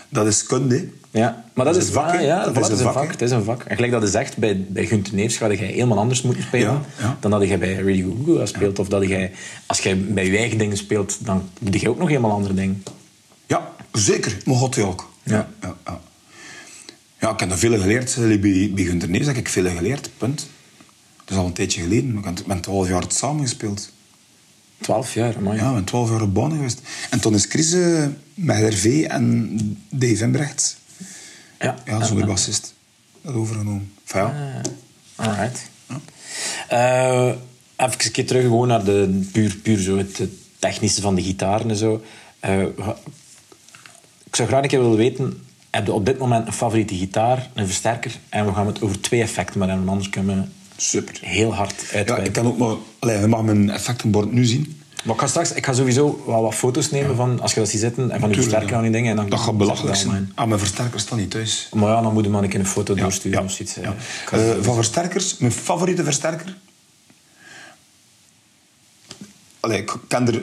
Dat 0.08 0.26
is 0.26 0.46
kunde. 0.46 0.88
Ja, 1.12 1.44
maar 1.54 1.64
dat, 1.64 1.74
Dat 1.74 1.82
is 1.82 1.88
is 1.88 1.94
waar. 1.94 2.22
Ja, 2.22 2.44
Dat 2.44 2.48
is 2.48 2.54
dat 2.54 2.70
een 2.70 2.74
is 2.76 2.80
een 2.80 2.92
vak? 2.92 3.10
Het 3.10 3.22
is 3.22 3.30
een 3.30 3.44
vak. 3.44 3.62
En 3.62 3.74
gelijk 3.74 3.92
dat 3.92 4.02
je 4.02 4.08
zegt, 4.08 4.36
bij, 4.36 4.64
bij 4.68 4.86
Gunther 4.86 5.14
Neefs 5.14 5.36
ga 5.36 5.46
je 5.50 5.56
helemaal 5.56 5.98
anders 5.98 6.22
moeten 6.22 6.42
spelen 6.42 6.68
Ja, 6.68 6.82
ja. 6.98 7.16
dan 7.20 7.30
dat 7.30 7.48
je 7.48 7.58
bij 7.58 7.74
Radio 7.74 8.16
Google 8.24 8.46
speelt. 8.46 8.78
Of 8.78 8.88
dat 8.88 9.08
je, 9.08 9.30
als 9.66 9.80
je 9.80 9.96
bij 9.96 10.30
je 10.30 10.36
eigen 10.36 10.58
dingen 10.58 10.76
speelt, 10.76 11.18
dan 11.24 11.48
doe 11.60 11.80
je 11.80 11.88
ook 11.90 11.98
nog 11.98 12.08
helemaal 12.08 12.30
andere 12.30 12.54
dingen. 12.54 12.82
Ja, 13.46 13.70
zeker. 13.92 14.36
Maar 14.44 14.56
God 14.56 14.78
ook. 14.78 15.12
Ja. 15.22 15.48
Ja, 15.60 15.76
ja. 15.84 16.00
Ja, 17.20 17.30
ik 17.30 17.40
heb 17.40 17.50
er 17.50 17.58
veel 17.58 17.80
geleerd. 17.80 18.16
Bij, 18.16 18.70
bij 18.74 18.84
Gunter 18.84 19.10
Nees 19.10 19.26
heb 19.26 19.36
ik 19.36 19.48
veel 19.48 19.70
geleerd, 19.70 20.10
punt. 20.18 20.46
Dat 21.24 21.30
is 21.30 21.36
al 21.36 21.46
een 21.46 21.52
tijdje 21.52 21.82
geleden. 21.82 22.18
Ik 22.18 22.46
met 22.46 22.62
12 22.62 22.88
jaar 22.88 23.00
het 23.02 23.14
samen 23.14 23.42
gespeeld. 23.42 23.92
Twaalf 24.80 25.14
jaar, 25.14 25.34
man. 25.42 25.56
Ja, 25.56 25.66
we 25.66 25.72
zijn 25.72 25.84
12 25.84 26.10
jaar 26.10 26.22
op 26.22 26.34
banen 26.34 26.56
geweest. 26.56 26.80
En 27.10 27.20
toen 27.20 27.34
is 27.34 27.44
Chris 27.44 27.72
eh, 27.72 28.06
met 28.34 28.56
Hervé 28.56 29.02
en 29.02 29.56
Dave 29.90 30.22
Embrecht, 30.24 30.76
ja. 31.62 31.74
ja, 31.84 32.04
zo'n 32.04 32.26
bassist, 32.26 32.74
dat 33.22 33.34
overgenomen. 33.34 33.92
Enfin, 34.06 34.20
ja. 34.20 34.60
Ah, 35.16 35.26
alright. 35.28 35.70
Eh, 36.68 37.26
even 37.76 38.04
een 38.04 38.10
keer 38.12 38.26
terug 38.26 38.42
gewoon 38.42 38.68
naar 38.68 38.84
de, 38.84 39.28
puur, 39.32 39.56
puur 39.56 39.78
zo 39.78 39.96
het, 39.98 40.20
technische 40.58 41.00
van 41.00 41.14
de 41.14 41.22
gitaar 41.22 41.66
en 41.66 41.76
zo. 41.76 42.02
Eh, 42.40 42.62
ik 44.24 44.36
zou 44.36 44.48
graag 44.48 44.62
een 44.62 44.68
keer 44.68 44.80
willen 44.82 44.96
weten, 44.96 45.42
heb 45.70 45.86
je 45.86 45.92
op 45.92 46.06
dit 46.06 46.18
moment 46.18 46.46
een 46.46 46.52
favoriete 46.52 46.94
gitaar, 46.94 47.50
een 47.54 47.66
versterker? 47.66 48.18
En 48.28 48.46
we 48.46 48.52
gaan 48.52 48.66
het 48.66 48.82
over 48.82 49.00
twee 49.00 49.20
effecten 49.20 49.58
maar 49.58 49.68
hebben, 49.68 49.88
anders 49.88 50.10
kunnen 50.10 50.36
we 50.36 50.48
Super. 50.82 51.18
heel 51.20 51.54
hard 51.54 51.74
Ja, 51.90 51.96
uitweiden. 51.96 52.26
ik 52.28 52.32
kan 52.32 52.46
ook 52.46 52.58
maar... 52.58 52.76
Allee, 52.98 53.20
je 53.20 53.26
mag 53.26 53.42
mijn 53.42 53.70
effectenbord 53.70 54.32
nu 54.32 54.44
zien. 54.44 54.81
Maar 55.02 55.14
ik 55.14 55.20
ga 55.20 55.26
straks 55.26 55.52
ik 55.52 55.66
ga 55.66 55.72
sowieso 55.72 56.22
wel 56.26 56.42
wat 56.42 56.54
foto's 56.54 56.90
nemen 56.90 57.16
van, 57.16 57.40
als 57.40 57.54
je 57.54 57.60
dat 57.60 57.68
ziet 57.68 57.80
zitten, 57.80 58.10
en 58.10 58.20
van 58.20 58.28
je 58.28 58.34
versterker 58.34 58.70
ja. 58.70 58.76
en 58.76 58.82
die 58.82 58.90
dingen. 58.90 59.10
En 59.10 59.16
dan 59.16 59.28
Dat 59.28 59.40
gaat 59.40 59.56
belachelijk 59.58 59.96
zijn. 59.96 60.32
Ah, 60.34 60.46
mijn 60.46 60.58
versterker 60.58 61.00
staat 61.00 61.18
niet 61.18 61.30
thuis. 61.30 61.68
Maar 61.72 61.88
ja, 61.90 62.00
dan 62.02 62.12
moet 62.12 62.24
je 62.24 62.30
maar 62.30 62.42
een 62.42 62.48
keer 62.48 62.60
een 62.60 62.66
foto 62.66 62.94
Ja, 62.94 63.00
doorsturen 63.00 63.38
ja, 63.38 63.44
of 63.44 63.52
zoiets. 63.52 63.74
ja. 63.74 63.94
eh. 64.30 64.50
Van 64.60 64.74
versterkers, 64.74 65.36
mijn 65.38 65.52
favoriete 65.52 66.04
versterker. 66.04 66.56
Allee, 69.60 69.78
ik 69.80 69.96
kan 70.08 70.28
er 70.28 70.42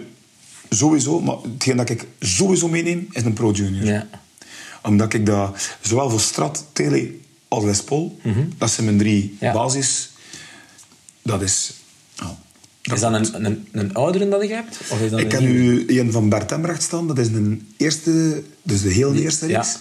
sowieso, 0.69 1.19
maar 1.21 1.35
hetgeen 1.53 1.77
dat 1.77 1.89
ik 1.89 2.07
sowieso 2.19 2.67
meeneem, 2.67 3.07
is 3.11 3.23
een 3.23 3.33
Pro 3.33 3.51
Junior. 3.51 3.85
Ja. 3.85 4.07
Omdat 4.83 5.13
ik 5.13 5.25
dat, 5.25 5.69
zowel 5.81 6.09
voor 6.09 6.19
Strat, 6.19 6.65
Tele 6.73 7.11
als 7.47 7.63
Les 7.63 7.83
Paul, 7.83 8.19
dat 8.57 8.71
zijn 8.71 8.85
mijn 8.85 8.97
drie 8.97 9.37
Ja. 9.39 9.53
basis. 9.53 10.09
Dat 11.21 11.41
is... 11.41 11.73
dat 12.15 12.27
Is 12.81 12.99
dat 12.99 13.13
een, 13.13 13.45
een, 13.45 13.67
een 13.71 13.93
oudere 13.93 14.29
dat 14.29 14.41
je 14.41 14.53
hebt? 14.53 14.79
Of 14.89 15.01
is 15.01 15.11
dat 15.11 15.19
Ik 15.19 15.31
heb 15.31 15.41
nu 15.41 15.85
een 15.99 16.11
van 16.11 16.29
Bert 16.29 16.51
Embracht 16.51 16.81
staan. 16.81 17.07
Dat 17.07 17.17
is 17.17 17.27
een 17.27 17.73
eerste, 17.77 18.43
dus 18.63 18.81
de 18.81 18.89
heel 18.89 19.13
eerste 19.13 19.47
ja. 19.47 19.57
reeks. 19.57 19.77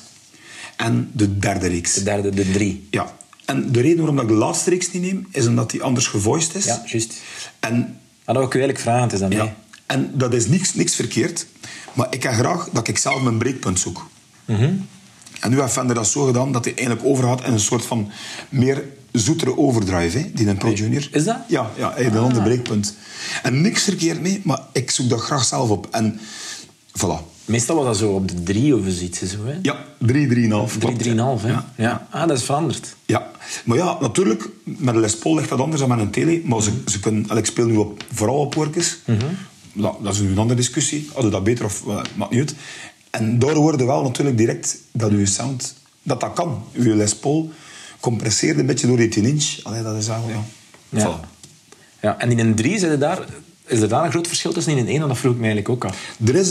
En 0.76 1.10
de 1.12 1.38
derde 1.38 1.66
reeks. 1.66 1.94
De 1.94 2.02
derde, 2.02 2.30
de 2.30 2.50
drie. 2.50 2.88
Ja. 2.90 3.16
En 3.44 3.72
de 3.72 3.80
reden 3.80 3.98
waarom 3.98 4.20
ik 4.20 4.28
de 4.28 4.34
laatste 4.34 4.70
reeks 4.70 4.92
niet 4.92 5.02
neem, 5.02 5.26
is 5.32 5.46
omdat 5.46 5.70
die 5.70 5.82
anders 5.82 6.06
gevoiced 6.06 6.54
is. 6.54 6.64
Ja, 6.64 6.82
juist. 6.86 7.14
En, 7.60 8.00
Dat 8.24 8.36
wil 8.36 8.44
ik 8.44 8.54
u 8.54 8.60
eigenlijk 8.60 8.78
vragen, 8.78 9.02
het 9.02 9.12
is 9.12 9.20
dat 9.20 9.32
ja. 9.32 9.44
mee. 9.44 9.52
en 9.86 10.10
dat 10.14 10.34
is 10.34 10.46
niks, 10.46 10.74
niks 10.74 10.94
verkeerd. 10.94 11.46
Maar 11.92 12.06
ik 12.10 12.22
heb 12.22 12.32
graag 12.32 12.68
dat 12.72 12.88
ik 12.88 12.98
zelf 12.98 13.22
mijn 13.22 13.38
breekpunt 13.38 13.80
zoek. 13.80 14.08
Mhm. 14.44 14.72
En 15.40 15.50
nu 15.50 15.60
heeft 15.60 15.72
Fender 15.72 15.94
dat 15.94 16.06
zo 16.06 16.24
gedaan 16.24 16.52
dat 16.52 16.64
hij 16.64 16.74
eigenlijk 16.74 17.06
overgaat 17.08 17.44
in 17.44 17.52
een 17.52 17.60
soort 17.60 17.86
van 17.86 18.10
meer 18.48 18.84
zoetere 19.20 19.56
overdrive, 19.58 20.18
hè, 20.18 20.30
die 20.34 20.48
een 20.48 20.56
Pro 20.56 20.72
Junior. 20.72 21.08
Is 21.12 21.24
dat? 21.24 21.36
Ja, 21.48 21.70
ja 21.76 21.92
hij 21.94 22.02
heeft 22.02 22.14
een 22.14 22.20
ander 22.22 22.42
breekpunt. 22.42 22.94
En 23.42 23.60
niks 23.60 23.82
verkeerd 23.82 24.20
mee, 24.20 24.40
maar 24.44 24.60
ik 24.72 24.90
zoek 24.90 25.08
dat 25.08 25.20
graag 25.20 25.44
zelf 25.44 25.70
op. 25.70 25.88
En 25.90 26.20
voilà. 26.96 27.36
Meestal 27.44 27.76
was 27.76 27.84
dat 27.84 27.96
zo 27.96 28.10
op 28.12 28.28
de 28.28 28.42
drie 28.42 28.76
of 28.76 28.80
zoiets. 28.88 29.18
Zo, 29.22 29.44
hè? 29.44 29.58
Ja, 29.62 29.84
3, 29.98 30.28
3,5. 30.28 30.78
3, 30.78 30.96
3,5. 30.96 31.42
Hè? 31.42 31.48
Ja. 31.48 31.72
Ja. 31.76 32.06
Ah, 32.10 32.28
dat 32.28 32.36
is 32.38 32.44
veranderd. 32.44 32.94
Ja, 33.06 33.30
maar 33.64 33.76
ja, 33.76 33.96
natuurlijk, 34.00 34.48
met 34.64 34.94
een 34.94 35.00
Les 35.00 35.16
Paul 35.16 35.34
ligt 35.34 35.48
dat 35.48 35.60
anders 35.60 35.80
dan 35.80 35.88
met 35.90 35.98
een 35.98 36.10
tele. 36.10 36.40
Maar 36.44 36.58
Mhm. 36.58 36.68
ze, 36.68 36.90
ze 36.90 37.00
kunnen, 37.00 37.36
ik 37.36 37.46
speel 37.46 37.66
nu 37.66 37.76
op, 37.76 38.04
vooral 38.12 38.38
op 38.38 38.54
workers. 38.54 38.98
dat, 39.72 39.96
dat 40.02 40.14
is 40.14 40.20
nu 40.20 40.30
een 40.30 40.38
andere 40.38 40.58
discussie. 40.60 41.08
Hadden 41.12 41.30
dat 41.30 41.44
beter 41.44 41.64
of 41.64 41.82
uh, 41.86 42.00
maakt 42.16 42.30
niet 42.30 42.40
uit. 42.40 42.54
En 43.10 43.38
daar 43.38 43.54
hoorde 43.54 43.84
wel 43.84 44.02
natuurlijk 44.02 44.36
direct 44.36 44.76
dat 44.92 45.10
uw 45.10 45.26
sound, 45.26 45.74
dat 46.02 46.20
dat 46.20 46.32
kan. 46.32 46.62
Uw 46.72 46.94
Les 46.96 47.16
Paul 47.16 47.50
compresseert 48.00 48.58
een 48.58 48.66
beetje 48.66 48.86
door 48.86 48.96
die 48.96 49.08
10 49.08 49.24
inch. 49.24 49.58
Allee, 49.62 49.82
dat 49.82 49.96
is 49.96 50.08
eigenlijk, 50.08 50.38
ja. 50.38 50.98
Ja. 50.98 51.20
Voilà. 51.20 51.36
Ja, 52.00 52.18
en 52.18 52.30
in 52.30 52.38
een 52.38 52.54
3 52.54 52.74
is 52.74 52.82
er 52.82 52.98
daar, 52.98 53.26
is 53.66 53.80
er 53.80 53.88
daar 53.88 54.04
een 54.04 54.10
groot 54.10 54.26
verschil 54.26 54.52
tussen 54.52 54.72
in 54.72 54.78
een 54.78 54.88
1? 54.88 55.08
Dat 55.08 55.18
vroeg 55.18 55.32
ik 55.32 55.38
me 55.38 55.46
eigenlijk 55.46 55.74
ook 55.74 55.84
af. 55.84 56.16
Er 56.24 56.34
is... 56.34 56.50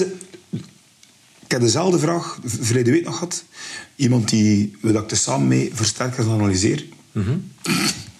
Ik 1.47 1.53
heb 1.53 1.61
dezelfde 1.61 1.99
vraag 1.99 2.39
verleden 2.43 2.93
week 2.93 3.05
nog 3.05 3.13
gehad. 3.13 3.43
Iemand 3.95 4.29
die, 4.29 4.77
ik 4.81 5.11
er 5.11 5.17
samen 5.17 5.47
mee 5.47 5.71
versterkers 5.73 6.27
analyseer. 6.27 6.85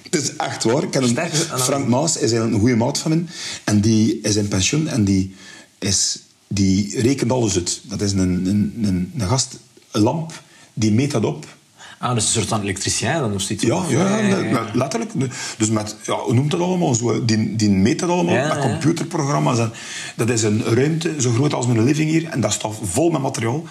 Het 0.01 0.21
is 0.21 0.35
echt 0.35 0.63
waar. 0.63 0.83
Ik 0.83 0.95
een. 0.95 1.17
Frank 1.59 1.87
Maas 1.87 2.13
is 2.13 2.19
eigenlijk 2.19 2.53
een 2.53 2.59
goede 2.59 2.75
maat 2.75 2.97
van 2.97 3.11
hem. 3.11 3.27
En 3.63 3.81
die 3.81 4.21
is 4.21 4.35
in 4.35 4.47
pensioen 4.47 4.87
en 4.87 5.03
die, 5.03 5.35
is, 5.79 6.19
die 6.47 7.01
rekent 7.01 7.31
alles 7.31 7.55
uit. 7.55 7.81
Dat 7.83 8.01
is 8.01 8.11
een, 8.11 8.19
een, 8.19 8.73
een, 8.81 9.11
een 9.17 9.27
gast, 9.27 9.57
een 9.91 10.01
lamp, 10.01 10.43
die 10.73 10.91
meet 10.91 11.11
dat 11.11 11.25
op. 11.25 11.56
Ah, 11.99 12.13
dus 12.13 12.23
een 12.25 12.31
soort 12.31 12.47
van 12.47 12.61
elektricien 12.61 13.13
dan 13.13 13.33
of 13.33 13.41
zoiets? 13.41 13.63
Ja, 13.63 13.83
ja, 13.89 14.17
ja, 14.19 14.65
letterlijk. 14.73 15.11
Dus 15.57 15.69
met, 15.69 15.95
ja, 16.05 16.15
hoe 16.15 16.33
noemt 16.33 16.51
dat 16.51 16.59
allemaal? 16.59 16.93
Zo, 16.93 17.25
die, 17.25 17.55
die 17.55 17.69
meet 17.69 17.99
dat 17.99 18.09
allemaal 18.09 18.35
Ja, 18.35 18.47
met 18.47 18.59
computerprogramma's. 18.59 19.59
En 19.59 19.71
dat 20.15 20.29
is 20.29 20.43
een 20.43 20.63
ruimte 20.63 21.21
zo 21.21 21.31
groot 21.31 21.53
als 21.53 21.65
mijn 21.67 21.83
living 21.83 22.09
hier. 22.09 22.25
En 22.25 22.41
dat 22.41 22.53
staat 22.53 22.75
vol 22.83 23.09
met 23.09 23.21
materiaal. 23.21 23.63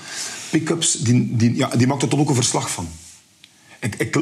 Pick-ups, 0.50 0.92
die, 0.92 1.36
die, 1.36 1.56
ja, 1.56 1.68
die 1.68 1.86
maakt 1.86 2.02
er 2.02 2.08
dan 2.08 2.18
ook 2.18 2.28
een 2.28 2.34
verslag 2.34 2.70
van. 2.70 2.88
Ik, 3.80 3.94
ik, 3.94 4.16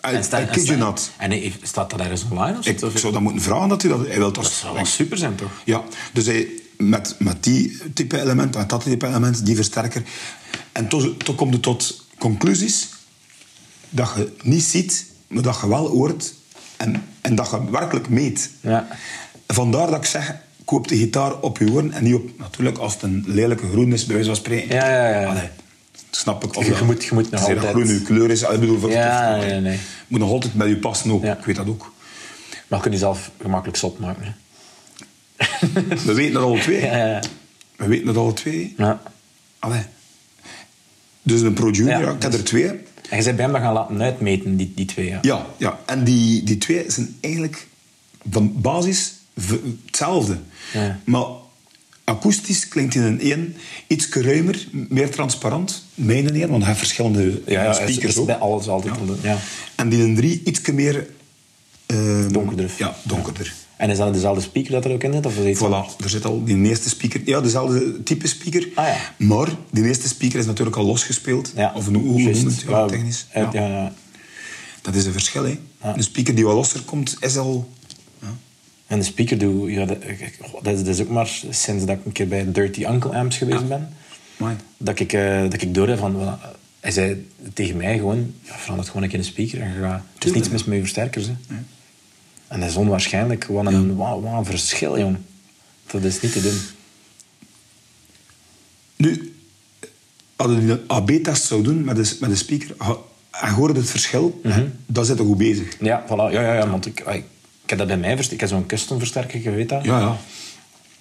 En 0.00 0.24
sta- 0.24 0.46
sta- 0.52 0.74
not. 0.76 1.10
En 1.16 1.30
hij- 1.30 1.52
staat 1.62 1.90
dat 1.90 2.00
ergens 2.00 2.24
online 2.30 2.58
of 2.58 2.66
Ik? 2.66 2.82
Of- 2.82 2.98
zou 2.98 3.12
dat 3.12 3.22
moeten 3.22 3.42
vragen 3.42 3.68
dat 3.68 3.82
hij 3.82 3.90
dat... 3.90 4.06
Hij 4.06 4.16
wil 4.16 4.32
dat, 4.32 4.42
Dat 4.44 4.52
zou 4.52 4.74
wel 4.74 4.84
super 4.84 5.18
zijn, 5.18 5.34
toch? 5.34 5.50
Ja, 5.64 5.82
dus 6.12 6.26
hij, 6.26 6.48
met, 6.76 7.14
met 7.18 7.42
die 7.44 7.78
type 7.94 8.20
element, 8.20 8.56
met 8.56 8.68
dat 8.68 8.82
type 8.84 9.06
element, 9.06 9.46
die 9.46 9.54
versterker. 9.56 10.02
En 10.72 10.88
toen, 10.88 11.16
toen 11.16 11.34
komt 11.34 11.52
het 11.52 11.62
tot 11.62 12.04
conclusies 12.18 12.88
dat 13.90 14.12
je 14.16 14.32
niet 14.42 14.62
ziet, 14.62 15.06
maar 15.28 15.42
dat 15.42 15.58
je 15.60 15.68
wel 15.68 15.86
hoort 15.88 16.34
en, 16.76 17.02
en 17.20 17.34
dat 17.34 17.50
je 17.50 17.70
werkelijk 17.70 18.08
meet. 18.08 18.50
Ja. 18.60 18.88
Vandaar 19.46 19.86
dat 19.86 19.96
ik 19.96 20.04
zeg, 20.04 20.34
koop 20.64 20.88
de 20.88 20.96
gitaar 20.96 21.40
op 21.40 21.58
je 21.58 21.70
oren 21.72 21.92
en 21.92 22.04
niet 22.04 22.14
op... 22.14 22.30
Natuurlijk, 22.38 22.78
als 22.78 22.92
het 22.92 23.02
een 23.02 23.24
lelijke 23.26 23.68
groen 23.68 23.92
is, 23.92 24.04
bij 24.04 24.14
wijze 24.14 24.30
van 24.30 24.38
spreken. 24.38 24.74
Ja, 24.74 24.88
ja, 24.88 25.20
ja. 25.20 25.26
Allee, 25.28 25.48
snap 26.10 26.44
ik. 26.44 26.56
Of 26.56 26.64
Je 26.66 26.70
dat- 26.72 26.80
moet- 26.80 27.04
je 27.04 27.14
moet 27.14 27.30
nog 27.30 27.40
dat 27.40 27.48
altijd- 27.50 27.72
groen 27.74 27.88
je 27.88 28.02
kleur 28.02 28.30
is, 28.30 28.42
ik 28.42 28.60
bedoel... 28.60 28.78
Voor 28.78 28.90
Ja, 28.90 29.36
of- 29.38 29.44
nee, 29.44 29.60
nee. 29.60 29.78
moet 30.08 30.20
nog 30.20 30.30
altijd 30.30 30.52
bij 30.52 30.68
je 30.68 30.76
passen 30.76 31.10
ook. 31.10 31.22
Ja. 31.22 31.38
Ik 31.38 31.44
weet 31.44 31.56
dat 31.56 31.68
ook. 31.68 31.92
Maar 32.68 32.78
je 32.78 32.84
kunt 32.84 32.94
jezelf 32.94 33.30
gemakkelijk 33.42 33.78
zot 33.78 33.98
maken. 33.98 34.22
Hè? 34.24 34.32
We 36.06 36.14
weten 36.14 36.34
het 36.34 36.44
alle 36.44 36.58
twee. 36.60 36.80
Ja, 36.80 36.96
ja. 37.06 37.20
We 37.76 37.86
weten 37.86 38.06
het 38.08 38.16
alle 38.16 38.32
twee. 38.32 38.74
Ja. 38.76 39.02
Allee. 39.58 39.82
Dus 41.22 41.40
een 41.40 41.52
Pro 41.52 41.70
Junior, 41.70 42.00
Ja, 42.00 42.06
ja, 42.08 42.12
ik 42.14 42.22
heb 42.22 42.30
dus- 42.30 42.40
er 42.40 42.46
twee. 42.46 42.80
En 43.10 43.16
je 43.18 43.24
bent 43.24 43.36
bij 43.36 43.44
hem 43.46 43.54
gaan 43.54 43.72
laten 43.72 44.02
uitmeten, 44.02 44.56
die, 44.56 44.72
die 44.74 44.84
twee. 44.84 45.06
Ja. 45.08 45.18
Ja, 45.22 45.46
ja. 45.56 45.80
en 45.86 46.04
die, 46.04 46.42
die 46.42 46.58
twee 46.58 46.84
zijn 46.90 47.16
eigenlijk 47.20 47.66
van 48.30 48.60
basis 48.60 49.12
hetzelfde. 49.86 50.38
Ja. 50.72 50.98
Maar 51.04 51.24
akoestisch 52.04 52.68
klinkt 52.68 52.94
in 52.94 53.02
een 53.02 53.20
één 53.20 53.56
iets 53.86 54.08
ruimer, 54.08 54.66
meer 54.70 55.10
transparant. 55.10 55.84
Mijn 55.94 56.34
één, 56.34 56.48
want 56.48 56.58
hij 56.62 56.66
heeft 56.66 56.78
verschillende 56.78 57.42
Ja, 57.46 57.72
speakers 57.72 58.16
ook. 58.16 58.26
bij 58.26 58.36
alles 58.36 58.68
altijd. 58.68 58.94
Ja. 59.22 59.38
En 59.74 59.88
die 59.88 60.02
een 60.02 60.14
drie 60.16 60.40
iets 60.44 60.60
meer... 60.70 61.06
eh, 61.86 62.28
Donkerder. 62.28 62.70
Ja, 62.78 62.96
donkerder. 63.02 63.52
En 63.80 63.90
is 63.90 63.96
dat 63.96 64.14
dezelfde 64.14 64.42
speaker 64.42 64.72
dat 64.72 64.84
er 64.84 64.92
ook 64.92 65.02
in 65.02 65.12
zit? 65.12 65.26
Of 65.26 65.32
is 65.32 65.38
het 65.38 65.48
iets 65.48 65.62
anders? 65.62 65.94
Voilà, 65.94 66.04
er 66.04 66.10
zit 66.10 66.24
al 66.24 66.44
die 66.44 66.56
eerste 66.56 66.88
speaker. 66.88 67.20
Ja, 67.24 67.40
dezelfde 67.40 68.02
type 68.02 68.26
speaker. 68.26 68.68
Ah, 68.74 68.86
ja. 68.86 69.26
Maar 69.26 69.48
die 69.70 69.84
eerste 69.84 70.08
speaker 70.08 70.38
is 70.38 70.46
natuurlijk 70.46 70.76
al 70.76 70.84
losgespeeld. 70.84 71.52
Ja. 71.56 71.72
Of 71.74 71.86
hoe 71.86 71.96
hoe 71.96 72.22
noem 72.22 72.44
het? 72.44 72.64
Ja, 72.68 72.86
technisch. 72.86 73.26
Ja. 73.34 73.92
Dat 74.82 74.94
is 74.94 75.06
een 75.06 75.12
verschil, 75.12 75.44
hè. 75.44 75.58
Een 75.80 76.02
speaker 76.02 76.34
die 76.34 76.44
wat 76.44 76.54
losser 76.54 76.80
komt, 76.80 77.16
is 77.20 77.36
al... 77.36 77.68
En 78.86 78.98
de 78.98 79.04
speaker 79.04 79.38
doe 79.38 79.70
ja, 79.70 79.84
dat, 79.84 79.98
dat, 80.62 80.78
is, 80.78 80.82
is 80.82 81.00
ook 81.00 81.08
maar 81.08 81.40
sinds 81.50 81.84
dat 81.84 81.96
ik 81.96 82.04
een 82.04 82.12
keer 82.12 82.28
bij 82.28 82.52
Dirty 82.52 82.84
Uncle 82.84 83.16
Amps 83.16 83.36
geweest 83.36 83.68
ben, 83.68 83.92
dat 84.76 84.98
ik, 84.98 85.12
eh 85.12 85.40
dat 85.40 85.62
ik 85.62 85.74
door 85.74 85.88
heb 85.88 85.98
van. 85.98 86.38
hij 86.80 86.90
zei 86.90 87.26
tegen 87.52 87.76
mij 87.76 87.98
gewoon: 87.98 88.34
ja, 88.42 88.52
verander 88.52 88.78
het 88.78 88.86
gewoon 88.86 89.02
een 89.02 89.08
keer 89.08 89.18
een 89.18 89.24
speaker 89.24 89.60
en 89.60 89.74
gaat. 89.80 90.02
Er 90.18 90.26
is 90.26 90.32
niets 90.32 90.48
mis 90.48 90.64
met 90.64 90.74
je 90.74 90.80
versterkers. 90.80 91.26
Hè. 91.26 91.54
En 92.50 92.60
dat 92.60 92.68
is 92.68 92.76
onwaarschijnlijk. 92.76 93.44
Wat 93.44 93.66
een, 93.66 93.96
wat, 93.96 94.20
wat 94.22 94.32
een 94.38 94.44
verschil, 94.44 94.98
jong. 94.98 95.16
Dat 95.90 96.02
is 96.04 96.20
niet 96.20 96.32
te 96.32 96.40
doen. 96.42 96.58
Nu, 98.96 99.34
als 100.36 100.50
je 100.50 100.56
een 100.56 100.80
AB-test 100.86 101.44
zou 101.44 101.62
doen 101.62 101.84
met 101.84 101.98
een, 101.98 102.16
met 102.20 102.30
een 102.30 102.36
speaker, 102.36 102.74
en 103.30 103.48
je 103.48 103.54
hoort 103.54 103.76
het 103.76 103.90
verschil, 103.90 104.40
Mhm. 104.42 104.64
dan 104.86 105.04
zit 105.04 105.18
je 105.18 105.24
goed 105.24 105.38
bezig. 105.38 105.76
Ja, 105.80 106.04
voilà. 106.06 106.32
Ja, 106.32 106.40
ja, 106.42 106.54
ja, 106.54 106.68
want 106.68 106.86
ik, 106.86 107.00
ik 107.00 107.24
heb 107.66 107.78
dat 107.78 107.86
bij 107.86 107.96
mij. 107.98 108.12
Ik 108.30 108.40
heb 108.40 108.48
zo'n 108.48 108.66
custom 108.66 108.98
versterker, 108.98 109.42
je 109.42 109.50
weet 109.50 109.68
dat. 109.68 109.84
Ja, 109.84 109.98
ja. 109.98 110.16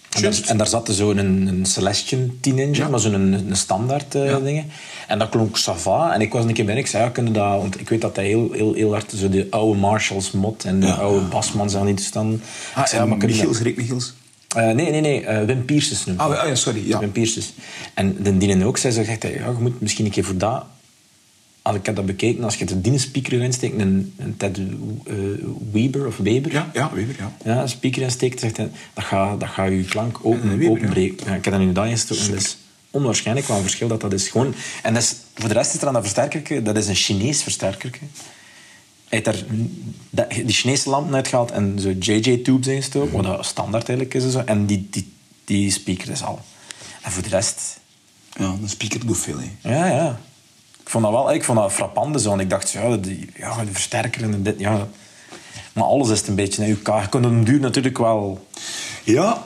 En 0.10 0.22
daar, 0.22 0.42
en 0.46 0.58
daar 0.58 0.68
zat 0.68 0.90
zo'n 0.92 1.18
een, 1.18 1.48
een 1.48 1.66
Celestion 1.66 2.38
10 2.42 2.60
inch, 2.60 2.78
Ja. 2.78 2.88
maar 2.88 3.00
zo'n 3.00 3.14
een, 3.14 3.34
een 3.34 3.56
standaard 3.56 4.14
Ja. 4.14 4.40
dingen. 4.40 4.66
En 5.08 5.20
dat 5.20 5.30
klonk 5.30 5.58
sava. 5.58 6.14
En 6.14 6.22
ik 6.22 6.34
was 6.34 6.46
een 6.46 6.54
keer 6.54 6.66
bij 6.66 6.76
ik 6.78 6.88
zei, 6.88 7.04
ja, 7.04 7.10
kunnen 7.10 7.34
dat... 7.34 7.58
Want 7.62 7.80
ik 7.80 7.90
weet 7.90 8.02
dat 8.02 8.16
hij 8.16 8.26
heel, 8.26 8.52
heel, 8.52 8.74
heel 8.74 8.92
hard 8.92 9.14
zo 9.16 9.30
de 9.30 9.48
oude 9.50 9.80
Marshalls 9.80 10.32
mod 10.32 10.64
en 10.64 10.80
de 10.80 10.86
Ja. 10.88 10.94
oude 10.94 11.26
Basmans 11.26 11.76
aan 11.76 11.86
niet 11.86 12.02
staan. 12.02 12.42
Ah, 12.76 12.86
zei, 12.86 13.06
maar 13.08 13.18
Michiels, 13.18 13.54
dat- 13.58 13.62
Rick 13.66 13.78
Michiels. 13.78 14.14
Eh, 14.56 14.64
nee, 14.72 14.92
nee, 14.92 15.02
nee. 15.02 15.26
eh, 15.26 15.46
Wim 15.46 15.66
Pierces 15.66 16.06
noemt 16.06 16.20
Ah, 16.20 16.40
ah, 16.42 16.48
ja, 16.48 16.56
sorry. 16.56 16.88
Ja. 16.88 17.00
Wim 17.00 17.12
Pierces. 17.12 17.54
En 17.94 18.18
de 18.24 18.38
dienen 18.38 18.64
ook 18.68 18.78
zei, 18.78 18.94
zegt 18.94 19.24
hij, 19.24 19.34
ja, 19.34 19.46
je 19.46 19.56
moet 19.60 19.82
misschien 19.82 20.06
een 20.06 20.12
keer 20.12 20.24
voor 20.24 20.38
dat... 20.38 20.64
Als 21.70 21.78
ik 21.78 21.86
heb 21.86 21.96
dat 21.96 22.06
bekeken, 22.06 22.44
als 22.44 22.56
je 22.56 22.66
er 22.66 22.82
die 22.82 22.98
speaker 22.98 23.42
in 23.42 23.54
steekt, 23.54 23.80
een, 23.80 24.14
een 24.18 24.38
Ted 24.38 24.58
eh, 24.58 25.16
Weber 25.72 26.08
of 26.08 26.18
Weber, 26.18 26.52
Ja, 26.52 26.70
ja, 26.74 26.92
Weber, 26.94 27.16
ja. 27.18 27.32
ja, 27.44 27.62
een 27.62 27.70
speaker 27.70 28.02
insteekt, 28.02 28.40
zegt 28.40 28.58
hij, 28.58 28.72
dat 28.94 29.04
gaat 29.04 29.40
dat 29.40 29.50
gaat 29.50 29.70
je 29.70 29.84
klank 29.84 30.20
open, 30.22 30.50
een 30.50 30.58
Weber, 30.58 30.70
openbreken. 30.72 31.28
Ja, 31.28 31.36
ik 31.36 31.46
heb 31.46 31.54
dat 31.54 31.64
nu 31.64 31.90
ingestoken. 31.90 32.26
en 32.26 32.32
Dat 32.32 32.40
is 32.40 32.58
onwaarschijnlijk 32.90 33.48
wat 33.48 33.58
een 33.58 33.64
verschil 33.64 33.88
dat 33.88 34.02
dat 34.02 34.14
is. 34.14 34.28
Gewoon, 34.28 34.54
en 34.84 34.94
dat 34.94 35.04
is, 35.04 35.16
voor 35.34 35.48
de 35.48 35.54
rest 35.54 35.74
is 35.74 35.82
er 35.82 35.88
aan 35.88 35.94
dat 35.94 36.02
versterkerke, 36.02 36.62
dat 36.62 36.78
is 36.78 36.88
een 36.88 36.96
Chinees 36.96 37.44
versterkerke. 37.44 38.00
Hij 39.10 39.22
heeft 39.24 39.26
daar 40.10 40.36
die 40.46 40.54
Chinese 40.54 40.90
lampen 40.90 41.16
uitgehaald 41.16 41.52
en 41.52 41.80
zo 41.80 41.90
JJ-tubes 41.90 42.68
ingestoken, 42.68 43.12
wat 43.12 43.24
dat 43.24 43.46
standaard 43.46 43.90
eigenlijk 43.90 44.18
is. 44.18 44.24
en 44.24 44.32
Zo. 44.32 44.40
En 44.40 44.66
die, 44.66 44.88
die, 44.92 45.14
die 45.46 45.72
speaker 45.72 46.10
is 46.10 46.24
al. 46.24 46.40
En 47.02 47.12
voor 47.12 47.24
de 47.24 47.30
rest... 47.30 47.80
Ja, 48.38 48.46
een 48.46 48.70
speaker 48.70 49.06
doet 49.06 49.18
veel, 49.18 49.40
hè. 49.40 49.70
Ja, 49.70 49.86
ja. 49.86 50.20
Ik 50.90 50.96
vond 50.96 51.08
dat 51.08 51.14
wel 51.14 51.34
ik 51.34 51.44
vond 51.44 51.58
dat 51.60 51.72
frappant. 51.72 52.22
Zo. 52.22 52.32
En 52.34 52.40
ik 52.40 52.50
dacht, 52.50 52.72
ja, 52.72 52.98
die, 52.98 53.30
ja, 53.36 53.64
de 53.66 53.72
versterker 53.72 54.24
en 54.24 54.44
dit, 54.44 54.60
ja. 54.60 54.88
Maar 55.74 55.84
alles 55.84 56.10
is 56.10 56.20
het 56.20 56.28
een 56.28 56.36
beetje. 56.36 56.66
Je 56.66 56.76
kunt 56.82 57.16
op 57.16 57.24
een 57.24 57.44
duur 57.44 57.60
natuurlijk 57.60 57.98
wel... 57.98 58.48
Ja, 59.04 59.46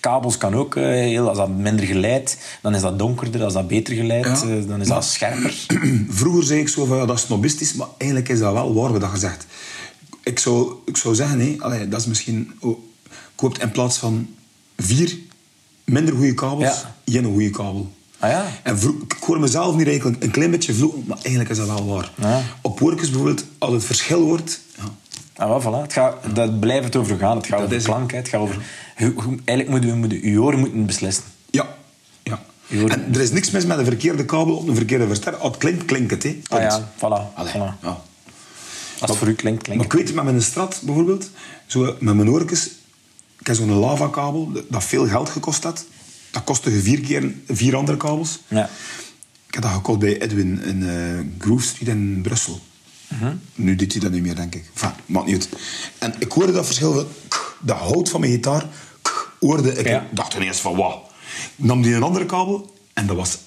Kabels 0.00 0.36
kan 0.38 0.54
ook 0.54 0.76
eh, 0.76 0.82
heel... 0.84 1.28
Als 1.28 1.36
dat 1.38 1.48
minder 1.48 1.86
geleid, 1.86 2.38
dan 2.62 2.74
is 2.74 2.80
dat 2.80 2.98
donkerder. 2.98 3.44
Als 3.44 3.52
dat 3.52 3.68
beter 3.68 3.94
geleid, 3.94 4.24
Ja. 4.24 4.32
eh, 4.32 4.66
dan 4.68 4.80
is 4.80 4.88
dat 4.88 5.04
scherper. 5.04 5.54
Vroeger 6.08 6.42
zei 6.44 6.60
ik 6.60 6.68
zo 6.68 6.84
van, 6.84 6.96
ja, 6.96 7.06
dat 7.06 7.16
is 7.16 7.22
snobistisch, 7.24 7.74
maar 7.74 7.88
eigenlijk 7.98 8.30
is 8.30 8.38
dat 8.38 8.52
wel 8.52 8.74
waar 8.74 8.98
dat 8.98 9.10
gezegd. 9.10 9.46
Ik 10.22 10.38
zou, 10.38 10.72
ik 10.86 10.96
zou 10.96 11.14
zeggen, 11.14 11.38
nee, 11.38 11.62
allee, 11.62 11.88
dat 11.88 12.00
is 12.00 12.06
misschien... 12.06 12.52
Oh, 12.60 12.78
koopt 13.34 13.60
in 13.62 13.70
plaats 13.70 13.98
van 13.98 14.28
vier 14.76 15.18
minder 15.84 16.14
goede 16.14 16.34
kabels, 16.34 16.84
Ja. 17.04 17.18
een 17.18 17.24
goede 17.24 17.50
kabel. 17.50 17.90
Ah 18.20 18.30
ja? 18.30 18.46
En 18.62 18.76
ik 19.08 19.16
hoor 19.20 19.40
mezelf 19.40 19.76
nu 19.76 19.84
eigenlijk 19.84 20.22
een 20.22 20.30
klein 20.30 20.50
beetje 20.50 20.74
vloeken, 20.74 21.04
maar 21.06 21.16
eigenlijk 21.18 21.50
is 21.50 21.56
dat 21.56 21.66
wel 21.66 21.86
waar. 21.86 22.10
Ja. 22.14 22.42
Op 22.60 22.80
workers 22.80 23.08
bijvoorbeeld, 23.10 23.44
als 23.58 23.72
het 23.72 23.84
verschil 23.84 24.20
wordt... 24.22 24.60
Ja, 24.76 24.82
Ah, 25.36 25.48
wel, 25.48 25.62
voilà. 25.62 25.82
het 25.82 25.92
gaat, 25.92 26.16
dat 26.34 26.60
blijft 26.60 26.84
het 26.84 26.96
over 26.96 27.18
gaan. 27.18 27.36
Het 27.36 27.46
gaat 27.46 27.56
Dat 27.58 27.66
over 27.66 27.76
is- 27.76 27.84
klank, 27.84 28.12
het 28.12 28.28
gaat 28.28 28.40
over... 28.40 28.62
Eigenlijk 28.96 29.68
moeten 29.68 29.90
we 29.90 29.96
moeten, 29.96 30.18
uw 30.22 30.42
oren 30.42 30.58
moeten 30.58 30.86
beslissen. 30.86 31.24
ja. 31.50 31.66
ja. 32.22 32.42
Hoort- 32.78 32.92
En 32.92 33.14
er 33.14 33.20
is 33.20 33.30
niks 33.30 33.50
mis 33.50 33.64
met 33.66 33.78
een 33.78 33.84
verkeerde 33.84 34.24
kabel 34.24 34.56
op 34.56 34.68
een 34.68 34.74
verkeerde 34.76 35.06
versterker. 35.06 35.40
Als 35.40 35.50
het 35.50 35.60
klinkt, 35.60 35.84
klinkt 35.84 36.10
het. 36.10 36.22
Hè. 36.22 36.40
Ah 36.48 36.60
ja, 36.62 36.88
voilà. 36.96 37.34
Allee, 37.34 37.52
voilà. 37.52 37.80
ja. 37.82 38.00
Als 39.00 39.10
het 39.10 39.16
voor 39.18 39.28
u 39.28 39.34
klinkt, 39.34 39.66
Maar 39.68 39.76
klinkt 39.76 39.84
ik 39.84 39.92
weet, 40.06 40.14
met 40.14 40.24
mijn 40.24 40.42
strat 40.42 40.80
bijvoorbeeld, 40.84 41.30
zo 41.66 41.94
met 41.98 42.14
mijn 42.14 42.30
oorkes, 42.30 42.70
ik 43.38 43.46
heb 43.46 43.56
zo'n 43.56 43.72
lavakabel 43.72 44.52
dat 44.68 44.84
veel 44.84 45.06
geld 45.06 45.28
gekost 45.28 45.62
had. 45.64 45.84
Dat 46.30 46.44
kostte 46.44 46.70
vier 46.70 47.00
keer 47.00 47.32
vier 47.46 47.76
andere 47.76 47.96
kabels. 47.96 48.40
Ja. 48.48 48.70
Ik 49.46 49.54
heb 49.54 49.62
dat 49.62 49.72
gekocht 49.72 49.98
bij 49.98 50.20
Edwin 50.20 50.62
in 50.62 50.88
eh, 50.88 51.42
Groove 51.44 51.64
Street 51.64 51.88
in 51.88 52.20
Brussel. 52.22 52.60
Mhm. 53.08 53.34
Nu 53.54 53.76
doet 53.76 53.92
hij 53.92 54.00
dat 54.00 54.12
niet 54.12 54.22
meer, 54.22 54.34
denk 54.36 54.54
ik. 54.54 54.64
Enfin, 54.74 54.90
maakt 55.06 55.26
niet 55.26 55.34
uit. 55.34 55.48
En 55.98 56.14
ik 56.18 56.32
hoorde 56.32 56.52
dat 56.52 56.66
verschil 56.66 56.92
van... 56.92 57.06
Dat 57.60 57.76
hout 57.76 58.08
van 58.08 58.20
mijn 58.20 58.32
gitaar 58.32 58.66
hoorde 59.40 59.72
ik. 59.72 59.86
Ja. 59.86 60.06
Dacht 60.10 60.34
ineens 60.34 60.58
van, 60.58 60.76
wauw. 60.76 61.02
Nam 61.56 61.82
die 61.82 61.94
een 61.94 62.02
andere 62.02 62.26
kabel 62.26 62.74
en 62.92 63.06
dat 63.06 63.16
was 63.16 63.38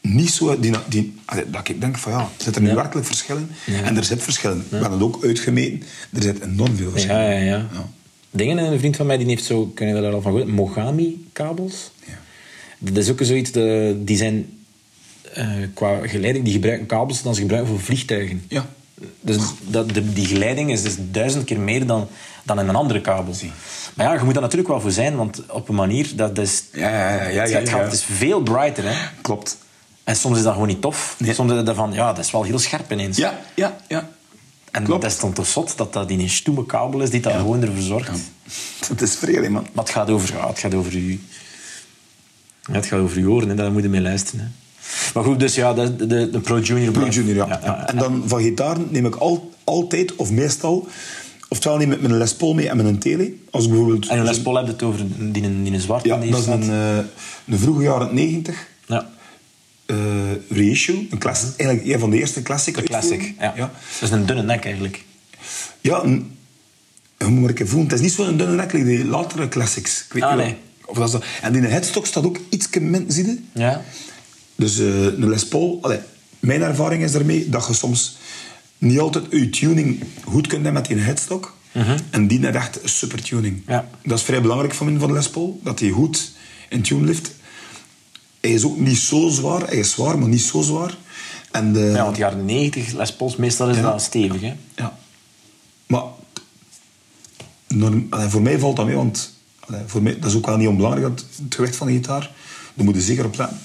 niet 0.00 0.30
zo... 0.30 0.60
Die, 0.60 0.72
die, 0.88 1.14
dat 1.46 1.68
ik 1.68 1.80
denk 1.80 1.98
van, 1.98 2.12
ja, 2.12 2.28
zit 2.36 2.56
er 2.56 2.62
nu 2.62 2.68
Ja. 2.68 2.74
werkelijk 2.74 3.06
verschillen? 3.06 3.50
En 3.66 3.96
er 3.96 4.04
zit 4.04 4.22
verschillen. 4.22 4.66
We 4.68 4.76
hebben 4.76 4.92
het 4.92 5.02
ook 5.02 5.24
uitgemeten. 5.24 5.82
Er 6.12 6.22
zit 6.22 6.40
enorm 6.40 6.76
veel 6.76 6.90
verschil. 6.90 7.14
Ja, 7.14 7.30
ja, 7.30 7.38
ja. 7.38 7.66
Ja. 7.72 7.88
Dingen, 8.30 8.58
een 8.58 8.78
vriend 8.78 8.96
van 8.96 9.06
mij 9.06 9.16
die 9.16 9.26
heeft 9.26 9.44
zo, 9.44 9.66
kun 9.66 9.86
je 9.86 9.94
daar 9.94 10.12
al 10.12 10.20
van 10.22 10.32
gehoord, 10.32 10.52
Mogami-kabels. 10.52 11.90
Ja. 12.06 12.20
Dat 12.90 12.96
is 13.04 13.10
ook 13.10 13.18
zoiets, 13.22 13.50
de, 13.50 13.96
die 14.04 14.16
zijn 14.16 14.58
eh, 15.32 15.46
qua 15.74 16.06
geleiding, 16.06 16.44
die 16.44 16.52
gebruiken 16.54 16.86
kabels 16.86 17.22
dan 17.22 17.34
ze 17.34 17.40
gebruiken 17.40 17.70
voor 17.72 17.80
vliegtuigen. 17.80 18.44
Ja. 18.48 18.66
Dus 19.20 19.36
dat, 19.60 19.94
de, 19.94 20.12
die 20.12 20.26
geleiding 20.26 20.70
is 20.70 20.82
dus 20.82 20.94
duizend 20.98 21.44
keer 21.44 21.60
meer 21.60 21.86
dan, 21.86 22.08
dan 22.42 22.60
in 22.60 22.68
een 22.68 22.74
andere 22.74 23.00
kabel. 23.00 23.34
Maar 23.94 24.06
ja, 24.06 24.12
je 24.14 24.24
moet 24.24 24.32
daar 24.34 24.42
natuurlijk 24.42 24.70
wel 24.70 24.80
voor 24.80 24.90
zijn, 24.90 25.16
want 25.16 25.42
op 25.50 25.68
een 25.68 25.74
manier, 25.74 26.08
dat 26.16 26.38
is... 26.38 26.64
Ja, 26.72 26.88
ja, 26.88 27.14
ja, 27.14 27.28
ja, 27.28 27.40
het, 27.40 27.50
ja, 27.50 27.58
het 27.58 27.68
gaat- 27.68 27.84
het 27.84 27.92
is 27.92 28.04
veel 28.04 28.40
brighter, 28.42 28.84
hè. 28.84 28.94
Klopt. 29.20 29.58
En 30.04 30.16
soms 30.16 30.36
is 30.36 30.42
dat 30.42 30.52
gewoon 30.52 30.68
niet 30.68 30.80
tof. 30.80 31.14
Nee. 31.18 31.34
Soms 31.34 31.52
is 31.52 31.58
het 31.58 31.70
van, 31.74 31.92
ja, 31.92 32.12
dat 32.12 32.24
is 32.24 32.30
wel 32.30 32.42
heel 32.42 32.58
scherp 32.58 32.92
ineens. 32.92 33.16
Ja, 33.16 33.40
ja, 33.54 33.76
ja. 33.88 34.08
en 34.70 34.84
klopt. 34.84 35.02
dat 35.02 35.10
is 35.10 35.18
dan 35.18 35.32
toch 35.32 35.46
zot 35.46 35.76
dat 35.76 35.92
dat 35.92 36.10
in 36.10 36.20
een 36.20 36.30
stoeme 36.30 36.66
kabel 36.66 37.00
is 37.00 37.10
die 37.10 37.20
dat 37.20 37.32
gewoon 37.32 37.62
ervoor 37.62 37.82
zorgt. 37.82 38.10
Het 38.88 39.02
is 39.08 39.14
vreemd, 39.14 39.48
man. 39.48 39.66
Maar 39.72 39.84
het 39.84 39.92
gaat 39.92 40.10
over, 40.10 40.46
het 40.46 40.58
gaat 40.58 40.74
over 40.74 40.96
u. 40.96 41.20
Ja, 42.62 42.72
het 42.74 42.86
gaat 42.86 43.00
over 43.00 43.28
oren, 43.30 43.48
hè, 43.48 43.54
daar 43.54 43.72
moet 43.72 43.82
je 43.82 43.88
mee 43.88 44.00
luisteren. 44.00 44.40
Hè. 44.40 44.46
Maar 45.14 45.24
goed, 45.24 45.40
dus 45.40 45.54
ja, 45.54 45.72
de, 45.74 45.96
de, 46.06 46.30
de 46.30 46.40
Pro 46.40 46.58
Junior. 46.58 46.92
Pro 46.92 47.08
Junior, 47.08 47.36
ja. 47.36 47.46
Ja, 47.46 47.60
ja. 47.64 47.88
En 47.88 47.96
dan 47.96 48.22
van 48.26 48.42
gitaar 48.42 48.76
neem 48.88 49.06
ik 49.06 49.14
al, 49.14 49.50
altijd, 49.64 50.16
of 50.16 50.30
meestal... 50.30 50.88
Oftewel 51.48 51.76
neem 51.78 51.92
ik 51.92 52.00
mijn 52.00 52.16
Les 52.16 52.34
Paul 52.34 52.54
mee 52.54 52.68
en 52.68 52.76
mijn 52.76 52.98
tele. 52.98 53.32
Als 53.50 53.64
ik 53.64 53.70
bijvoorbeeld... 53.70 54.06
En 54.08 54.18
een 54.18 54.24
Les 54.24 54.40
Paul 54.42 54.56
heb 54.56 54.66
je 54.66 54.72
het 54.72 54.82
over 54.82 55.00
die, 55.32 55.42
een- 55.44 55.62
die 55.62 55.72
een 55.72 55.80
zwarte 55.80 56.08
Ja, 56.08 56.18
die 56.18 56.30
dat 56.30 56.38
is 56.38 56.44
staat. 56.44 56.62
een, 56.62 56.70
eh, 56.70 56.96
een 57.46 57.58
vroege 57.58 57.82
jaren 57.82 58.14
90 58.14 58.66
Ja, 58.86 59.10
eh, 59.86 59.96
reissue. 60.48 61.06
Een 61.10 61.18
classic, 61.18 61.56
eigenlijk 61.60 61.94
een 61.94 62.00
van 62.00 62.10
de 62.10 62.18
eerste 62.18 62.42
classic 62.42 62.74
de 62.76 62.82
classic. 62.82 63.34
Ja. 63.38 63.52
ja. 63.56 63.70
Dat 64.00 64.02
is 64.02 64.10
een 64.10 64.26
dunne 64.26 64.42
nek 64.42 64.64
eigenlijk. 64.64 65.04
Ja, 65.80 66.02
een, 66.02 66.36
hoe 67.18 67.30
moet 67.30 67.50
ik 67.50 67.58
het 67.58 67.68
voelen? 67.68 67.88
Het 67.88 67.96
is 67.96 68.02
niet 68.04 68.12
zo'n 68.12 68.36
dunne 68.36 68.54
nek, 68.54 68.72
like 68.72 68.84
die 68.86 69.04
latere 69.04 69.48
classics. 69.48 70.04
Ik 70.06 70.12
weet 70.12 70.22
Ah, 70.22 70.36
niet 70.36 70.44
nee. 70.44 70.56
Of 70.92 70.98
dat 70.98 71.06
is 71.06 71.12
dat. 71.12 71.24
En 71.42 71.52
die 71.52 71.62
headstock 71.62 72.06
staat 72.06 72.24
ook 72.24 72.38
iets 72.48 72.68
min, 72.80 73.04
zie 73.08 73.26
je? 73.26 73.38
Ja. 73.54 73.82
Dus 74.56 74.78
eh, 74.78 74.86
een 75.04 75.28
Les 75.28 75.48
Paul, 75.48 75.78
allee, 75.82 75.98
mijn 76.40 76.62
ervaring 76.62 77.02
is 77.02 77.12
daarmee 77.12 77.48
dat 77.48 77.66
je 77.66 77.72
soms 77.74 78.16
niet 78.78 78.98
altijd 78.98 79.24
je 79.30 79.50
tuning 79.50 80.04
goed 80.24 80.46
kunt 80.46 80.64
hebben 80.64 80.72
met 80.72 80.86
die 80.86 80.96
headstock. 80.98 81.56
En 82.10 82.26
die 82.26 82.38
net 82.38 82.54
echt 82.54 82.78
super 82.84 83.22
tuning. 83.22 83.62
Ja. 83.66 83.88
Dat 84.04 84.18
is 84.18 84.24
vrij 84.24 84.40
belangrijk 84.40 84.74
voor 84.74 84.86
mij 84.86 84.98
van 84.98 85.08
de 85.08 85.14
Les 85.14 85.30
Paul, 85.30 85.60
dat 85.64 85.80
hij 85.80 85.88
goed 85.90 86.32
in 86.68 86.82
tune 86.82 87.04
ligt. 87.06 87.30
Hij 88.40 88.50
is 88.50 88.64
ook 88.64 88.78
niet 88.78 88.96
zo 88.98 89.28
zwaar, 89.28 89.60
hij 89.66 89.76
is 89.76 89.90
zwaar, 89.90 90.18
maar 90.18 90.28
niet 90.28 90.40
zo 90.42 90.60
zwaar. 90.60 90.96
En 91.50 91.72
de, 91.72 91.80
ja, 91.80 92.02
want 92.02 92.14
de 92.14 92.20
jaren 92.20 92.44
90 92.44 92.92
Les 92.92 93.16
Pauls, 93.16 93.36
meestal 93.36 93.68
is 93.70 93.76
Ja. 93.76 93.82
dat 93.82 94.02
stevig. 94.02 94.40
Hè? 94.40 94.54
Ja. 94.76 94.98
Maar 95.86 96.02
norm- 97.68 98.06
allee, 98.10 98.28
voor 98.28 98.42
mij 98.42 98.58
valt 98.58 98.76
dat 98.76 98.86
mee, 98.86 98.94
want 98.96 99.31
allee, 99.66 99.80
voor 99.86 100.02
mij, 100.02 100.18
dat 100.18 100.30
is 100.30 100.36
ook 100.36 100.46
wel 100.46 100.56
niet 100.56 100.68
onbelangrijk, 100.68 101.18
het 101.18 101.54
gewicht 101.54 101.76
van 101.76 101.86
de 101.86 101.92
gitaar. 101.92 102.30
Daar 102.74 102.84
moet 102.84 102.94
je 102.94 103.00
zeker 103.00 103.24
op 103.24 103.36
letten. 103.36 103.58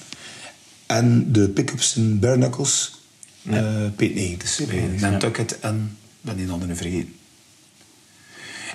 En 0.86 1.32
de 1.32 1.50
pick-ups 1.50 1.96
in 1.96 2.20
bare 2.20 2.36
knuckles, 2.36 3.02
eh 3.50 3.84
P90's. 4.04 4.62
Nantucket 5.00 5.60
en 5.60 5.98
ben 6.22 6.38
die 6.38 6.50
andere 6.50 6.76
vergeten. 6.76 7.14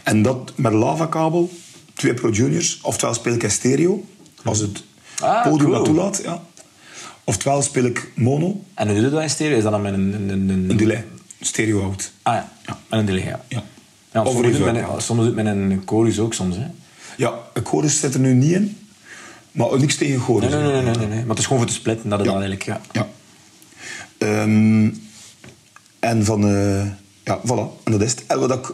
En 0.02 0.22
dat 0.22 0.52
met 0.56 0.72
lavakabel, 0.72 1.50
twee 1.94 2.14
Pro 2.14 2.30
Juniors, 2.30 2.78
oftewel 2.82 3.14
speel 3.14 3.34
ik 3.34 3.42
in 3.42 3.50
stereo, 3.50 4.04
als 4.44 4.58
het 4.58 4.82
Ah, 5.20 5.42
podium 5.42 5.58
cool. 5.70 5.72
dat 5.72 5.84
toelaat. 5.84 6.20
Ja. 6.24 6.42
Oftewel 7.24 7.62
speel 7.62 7.84
ik 7.84 8.10
mono, 8.14 8.64
En 8.74 8.86
hoe 8.86 8.94
doe 8.96 9.04
je 9.04 9.10
dat 9.10 9.22
in 9.22 9.30
stereo? 9.30 9.56
Is 9.56 9.62
dat 9.62 9.72
dan 9.72 9.82
met 9.82 9.92
een... 9.92 10.12
een, 10.12 10.28
een, 10.28 10.48
een- 10.70 10.76
delay, 10.76 11.04
stereo 11.40 11.82
out. 11.82 12.12
Ah 12.22 12.34
ja, 12.34 12.52
Ja. 12.66 12.78
met 12.88 12.98
een 13.00 13.06
delay, 13.06 13.24
ja. 13.24 13.44
Ja. 13.48 13.62
Ja, 14.12 14.24
soms, 14.24 14.36
doet 14.36 14.44
reverb. 14.44 14.72
men, 14.74 15.02
soms 15.02 15.20
doet 15.24 15.34
men 15.34 15.46
een 15.46 15.82
chorus 15.86 16.18
ook 16.18 16.34
soms. 16.34 16.56
Hè. 16.56 16.66
Ja, 17.16 17.38
een 17.52 17.64
chorus 17.64 18.00
zit 18.00 18.14
er 18.14 18.20
nu 18.20 18.34
niet 18.34 18.52
in. 18.52 18.76
Maar 19.52 19.78
niks 19.78 19.96
tegen 19.96 20.20
chorus. 20.20 20.50
Nee, 20.50 20.62
nee, 20.62 20.72
nee, 20.72 20.82
nee, 20.82 20.94
nee, 20.96 21.06
nee. 21.06 21.18
Maar 21.18 21.28
het 21.28 21.38
is 21.38 21.44
gewoon 21.44 21.58
voor 21.58 21.68
te 21.70 21.74
splitten, 21.74 22.08
dat 22.10 22.20
is 22.20 22.26
Ja. 22.26 22.32
dan 22.32 22.42
eigenlijk... 22.42 22.70
Ja. 22.70 22.80
Ja. 22.92 23.08
Ehm, 24.18 24.90
en 25.98 26.24
van... 26.24 26.46
eh, 26.48 26.86
ja, 27.24 27.40
voilà. 27.46 27.82
En 27.84 27.92
dat 27.92 28.02
is 28.02 28.10
het. 28.10 28.24
En 28.26 28.40
wat 28.40 28.52
ik 28.52 28.72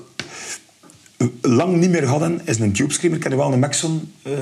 lang 1.43 1.77
niet 1.77 1.91
meer 1.91 2.07
hadden, 2.07 2.41
is 2.45 2.59
een 2.59 2.73
Tube 2.73 2.93
Screamer. 2.93 3.19
Ik 3.19 3.25
heb 3.25 3.33
wel 3.35 3.53
een 3.53 3.59
Maxon... 3.59 4.13
eh, 4.23 4.33
Dat 4.33 4.41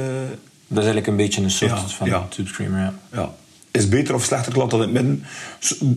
is 0.69 0.85
eigenlijk 0.85 1.07
een 1.07 1.17
beetje 1.17 1.43
een 1.43 1.51
soort 1.51 1.71
Ja, 1.71 1.89
van 1.89 2.09
ja. 2.09 2.27
Tube 2.31 2.49
Screamer, 2.49 2.81
ja. 2.81 2.95
ja. 3.13 3.35
Is 3.77 3.89
beter 3.89 4.15
of 4.15 4.25
slechter, 4.25 4.55
dat 4.55 4.73
in 4.73 4.81
het 4.81 4.93
midden. 4.93 5.25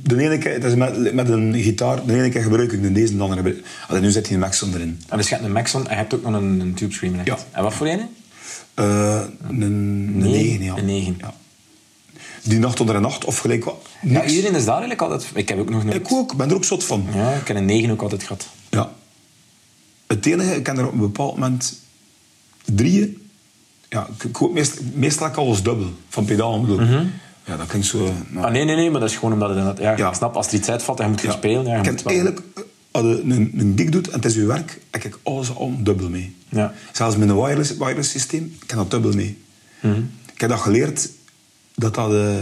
De 0.04 0.24
ene 0.24 0.38
keer, 0.38 0.54
het 0.54 0.64
is 0.64 0.76
met, 0.76 1.14
met 1.14 1.30
een 1.30 1.56
gitaar, 1.56 2.06
de 2.06 2.14
ene 2.14 2.30
keer 2.30 2.42
gebruik 2.42 2.72
ik 2.72 2.82
de 2.82 2.92
deze, 2.92 3.18
de 3.18 3.24
andere... 3.24 3.56
Allee, 3.88 4.02
nu 4.02 4.12
zit 4.12 4.26
hij 4.26 4.34
een 4.34 4.40
Maxon 4.42 4.74
erin. 4.74 5.02
En 5.08 5.18
dus 5.18 5.28
je 5.28 5.34
hebt 5.34 5.46
een 5.46 5.52
Maxon 5.52 5.84
en 5.88 5.92
je 5.92 5.96
hebt 5.96 6.14
ook 6.14 6.24
nog 6.24 6.34
een, 6.34 6.60
een 6.60 6.74
Tube 6.74 6.94
Screamer. 6.94 7.26
Ja. 7.26 7.38
En 7.52 7.64
wat 7.64 7.74
voor 7.74 7.88
een? 7.88 8.02
Eh, 8.74 9.22
een, 9.48 9.62
een 9.62 10.18
Negen. 10.18 10.60
9, 10.60 10.64
ja. 10.64 10.78
Een 10.78 10.86
negen. 10.86 11.16
Ja. 11.20 11.34
Die 12.44 12.60
nacht 12.60 12.80
onder 12.80 12.96
een 12.96 13.02
nacht, 13.02 13.26
of 13.26 13.38
gelijk 13.38 13.66
wat. 13.66 13.88
Ja, 14.02 14.26
iedereen 14.26 14.56
is 14.56 14.66
daar 14.66 14.78
eigenlijk 14.78 15.02
altijd... 15.02 15.32
Ik 15.34 15.50
heb 15.50 15.60
ook 15.60 15.70
nog 15.70 15.84
een... 15.84 15.94
Ik 15.94 16.12
ook, 16.12 16.32
ik 16.32 16.38
ben 16.38 16.50
er 16.50 16.56
ook 16.56 16.64
zot 16.64 16.84
van. 16.84 17.08
Ja, 17.14 17.34
ik 17.34 17.48
heb 17.48 17.58
een 17.58 17.66
9 17.66 17.92
ook 17.92 18.02
altijd 18.02 18.24
gehad. 18.24 18.48
Ja. 18.70 18.92
Het 20.08 20.26
enige, 20.26 20.56
ik 20.56 20.66
heb 20.66 20.78
er 20.78 20.88
op 20.88 20.94
een 20.94 21.00
bepaald 21.00 21.34
moment 21.34 21.80
drieën. 22.66 23.30
Ja, 23.90 24.08
ik, 24.24 24.36
hoop 24.36 24.54
meest, 24.54 24.80
meestal 24.94 25.28
ik 25.28 25.36
alles 25.36 25.64
dubbel 25.64 25.94
van 26.10 26.26
pedaal. 26.26 26.62
bedoel. 26.62 27.08
Ja, 27.50 27.58
dat 27.58 27.68
klinkt 27.68 27.88
zo. 27.88 28.14
nou, 28.30 28.46
Ah, 28.46 28.52
nee, 28.52 28.64
nee, 28.66 28.76
nee, 28.76 28.92
maar 28.92 29.00
dat 29.00 29.10
is 29.10 29.16
gewoon 29.16 29.34
omdat 29.34 29.50
het... 29.66 29.78
Ja, 29.78 29.98
Ja. 29.98 30.08
ik 30.10 30.16
snap, 30.16 30.36
als 30.36 30.48
er 30.48 30.54
iets 30.54 30.70
uitvalt 30.70 31.00
en 31.00 31.06
je 31.06 31.12
moet 31.12 31.20
gaan 31.22 31.30
ja. 31.32 31.36
spelen... 31.38 31.66
Ja, 31.66 31.76
je 31.76 31.82
ik 31.84 31.92
moet 31.92 32.02
wel- 32.02 32.14
eigenlijk, 32.14 32.42
eh, 32.56 32.64
als 32.92 33.04
je 33.06 33.22
een, 33.22 33.52
een 33.58 33.74
gig 33.76 33.90
doet 33.90 34.08
en 34.08 34.14
het 34.16 34.26
is 34.26 34.34
je 34.36 34.46
werk, 34.46 34.80
heb 34.92 35.04
ik 35.04 35.18
alles 35.24 35.56
al 35.56 35.74
dubbel 35.84 36.10
mee. 36.10 36.36
Ja. 36.50 36.74
Zelfs 36.92 37.16
met 37.18 37.30
een 37.30 37.36
wireless, 37.36 37.78
wireless 37.78 38.10
systeem, 38.12 38.56
ik 38.62 38.70
heb 38.70 38.78
dat 38.80 38.92
dubbel 38.92 39.12
mee. 39.14 39.38
Ik 40.34 40.42
heb 40.42 40.50
dat 40.50 40.60
geleerd 40.60 41.10
dat 41.76 41.96
dat 41.96 42.14
eh, 42.14 42.36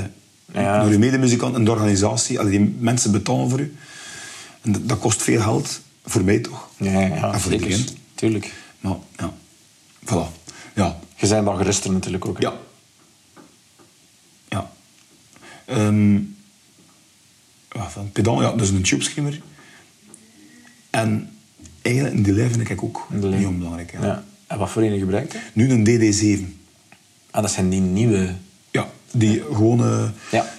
Ja. 0.53 0.81
door 0.81 0.91
je 0.91 0.97
medemuzikant 0.99 1.55
en 1.55 1.63
de 1.65 1.71
organisatie, 1.71 2.39
allee, 2.39 2.51
die 2.59 2.75
mensen 2.79 3.11
betalen 3.11 3.49
voor 3.49 3.59
u. 3.59 3.75
En 4.61 4.71
dat, 4.71 4.81
dat 4.89 4.99
kost 4.99 5.21
veel 5.21 5.41
geld, 5.41 5.81
voor 6.05 6.23
mij 6.23 6.39
toch? 6.39 6.67
Ja, 6.77 6.91
ja, 7.01 7.33
en 7.33 7.39
voor 7.39 7.51
iedereen. 7.53 7.85
Tuurlijk. 8.15 8.53
Maar 8.79 8.95
ja, 9.17 9.33
voilà. 10.05 10.45
Ja, 10.75 10.97
Je 11.15 11.27
bent 11.27 11.45
dan 11.45 11.57
geruster 11.57 11.91
natuurlijk 11.91 12.25
ook. 12.25 12.37
hè. 12.37 12.43
Ja. 12.47 12.53
Ehm 15.67 16.15
ja, 17.71 17.89
van 17.89 18.11
pedal, 18.11 18.41
ja, 18.41 18.51
dus 18.51 18.69
een 18.69 18.81
tube 18.81 19.03
screamer. 19.03 19.41
En 20.89 21.29
eigenlijk 21.81 22.15
een 22.15 22.23
delay 22.23 22.49
vind 22.49 22.69
ik 22.69 22.83
ook 22.83 23.07
Een 23.11 23.19
delay. 23.21 23.37
niet 23.37 23.47
onbelangrijk. 23.47 23.91
Ja. 23.91 24.05
Ja. 24.05 24.23
En 24.47 24.57
wat 24.57 24.69
voor 24.69 24.81
een 24.81 24.99
gebruikt? 24.99 25.35
Nu 25.53 25.69
een 25.69 25.85
DD7. 25.85 26.43
Ah, 27.31 27.41
dat 27.41 27.51
zijn 27.51 27.69
die 27.69 27.79
nieuwe 27.81 28.35
Ja, 28.71 28.89
die 29.11 29.41
gewone... 29.41 30.11
Ja. 30.31 30.53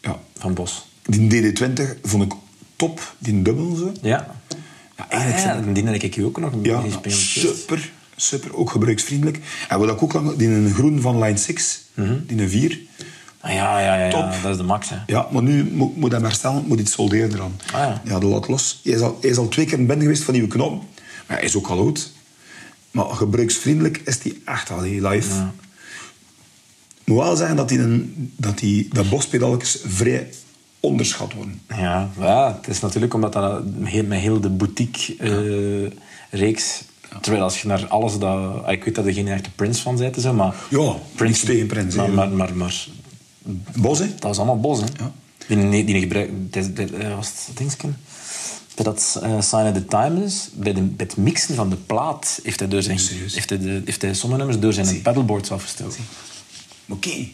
Ja, 0.00 0.18
van 0.38 0.54
Bos. 0.54 0.86
die 1.04 1.52
DD20 1.52 2.00
vond 2.02 2.22
ik 2.22 2.32
top, 2.76 3.14
die 3.18 3.42
dubbel 3.42 3.74
zo. 3.76 3.92
Ja. 4.02 4.36
Ja, 4.96 5.08
eigenlijk 5.10 5.46
Ah, 5.58 5.66
ja, 5.66 5.72
die 5.72 5.84
heb 5.84 6.02
ik 6.02 6.24
ook 6.24 6.40
nog 6.40 6.52
een 6.52 6.62
Ja, 6.62 6.82
super, 7.08 7.90
super, 8.16 8.54
ook 8.56 8.70
gebruiksvriendelijk. 8.70 9.38
En 9.68 9.78
wat 9.78 9.88
ik 9.90 10.02
ook 10.02 10.12
lang, 10.12 10.36
die 10.36 10.48
een 10.48 10.72
groen 10.74 11.00
van 11.00 11.18
Line 11.22 11.36
6, 11.38 11.84
die 12.26 12.38
een 12.42 12.48
4. 12.50 12.78
Ah, 13.40 13.52
ja, 13.52 13.80
ja, 13.80 13.94
ja, 13.96 14.04
ja, 14.04 14.10
Top. 14.10 14.32
dat 14.42 14.50
is 14.50 14.56
de 14.56 14.62
max. 14.62 14.88
Hè. 14.88 14.96
Ja, 15.06 15.26
maar 15.30 15.42
nu 15.42 15.70
moet, 15.72 15.96
moet 15.96 16.10
hij 16.10 16.18
hem 16.18 16.28
herstellen, 16.28 16.64
moet 16.66 16.80
iets 16.80 16.92
solderen 16.92 17.34
eraan. 17.34 17.56
Ah, 17.66 17.72
ja. 17.80 18.00
ja, 18.04 18.18
dat 18.18 18.22
laat 18.30 18.48
los. 18.48 18.80
Hij 18.84 18.92
is, 18.92 19.00
al, 19.00 19.18
hij 19.20 19.30
is 19.30 19.36
al 19.36 19.48
twee 19.48 19.66
keer 19.66 19.78
in 19.78 19.86
ben 19.86 20.00
geweest 20.00 20.22
van 20.22 20.34
nieuwe 20.34 20.48
knoppen. 20.48 20.88
Maar 21.26 21.36
hij 21.36 21.46
is 21.46 21.56
ook 21.56 21.66
al 21.66 21.78
oud. 21.78 22.10
Maar 22.90 23.04
gebruiksvriendelijk 23.04 24.00
is 24.04 24.18
die 24.20 24.42
echt 24.44 24.70
al 24.70 24.80
heel 24.80 25.08
live. 25.08 25.34
Ja. 25.34 25.52
moet 27.04 27.18
wel 27.18 27.36
zeggen 27.36 27.56
dat 27.56 27.68
die, 27.68 27.78
een, 27.78 28.32
dat, 28.36 28.58
die 28.58 28.88
dat 28.92 29.10
bospedalletjes 29.10 29.78
vrij 29.86 30.28
onderschat 30.80 31.32
worden. 31.32 31.60
Ja, 31.68 32.10
ja, 32.18 32.56
het 32.60 32.68
is 32.68 32.80
natuurlijk 32.80 33.14
omdat 33.14 33.32
dat 33.32 33.62
heel, 33.82 34.04
met 34.04 34.18
heel 34.20 34.40
de 34.40 34.50
boutique-reeks... 34.50 36.82
terwijl 37.20 37.42
als 37.42 37.62
je 37.62 37.68
naar 37.68 37.86
alles 37.86 38.18
dat... 38.18 38.64
ah, 38.64 38.72
Ik 38.72 38.84
weet 38.84 38.94
dat 38.94 39.06
er 39.06 39.12
geen 39.12 39.28
echte 39.28 39.50
Prince 39.50 39.82
van 39.82 39.96
bent, 39.96 40.32
maar... 40.32 40.54
Ja, 40.70 40.94
niks 41.18 41.40
tegen 41.40 41.66
Prince, 41.66 41.96
Maar, 41.96 42.10
maar, 42.10 42.28
maar, 42.30 42.54
maar 42.54 42.86
Bos, 43.76 43.98
hè? 43.98 44.14
dat 44.18 44.30
is 44.30 44.36
allemaal 44.36 44.60
bos, 44.60 44.80
hè. 44.80 44.86
Ja. 44.98 45.12
Die, 45.46 45.70
die, 45.70 45.84
die 45.84 46.00
gebruikt... 46.00 46.32
Dat, 46.52 46.76
dat, 46.76 46.90
eh, 46.90 47.14
was 47.14 47.26
het 47.46 47.56
dingetje? 47.56 47.88
Bij 48.74 48.84
dat 48.84 49.20
eh, 49.22 49.40
Sign 49.40 49.66
of 49.66 49.72
the 49.72 49.84
Times, 49.84 50.48
bij, 50.52 50.72
de, 50.72 50.82
bij 50.82 51.06
het 51.06 51.16
mixen 51.16 51.54
van 51.54 51.70
de 51.70 51.76
plaat, 51.76 52.40
heeft 52.42 52.58
hij, 52.58 52.68
door 52.68 52.82
zijn, 52.82 52.98
Serieus? 52.98 53.34
heeft 53.34 53.48
hij, 53.48 53.58
de, 53.58 53.82
heeft 53.84 54.02
hij 54.02 54.14
sommige 54.14 54.42
nummers 54.42 54.62
door 54.62 54.72
zijn 54.72 55.02
pedalboards 55.02 55.50
afgestoken. 55.50 56.04
Oké. 56.88 57.28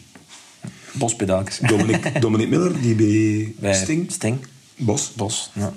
Bospedaaltjes. 0.91 1.69
Dominic, 1.69 2.11
Dominic 2.21 2.49
Miller, 2.49 2.81
die 2.81 2.95
bij, 2.95 3.53
Bij 3.59 3.73
Sting. 3.73 4.11
Sting. 4.11 4.37
Bos. 4.75 5.11
Bos, 5.13 5.51
ja. 5.53 5.73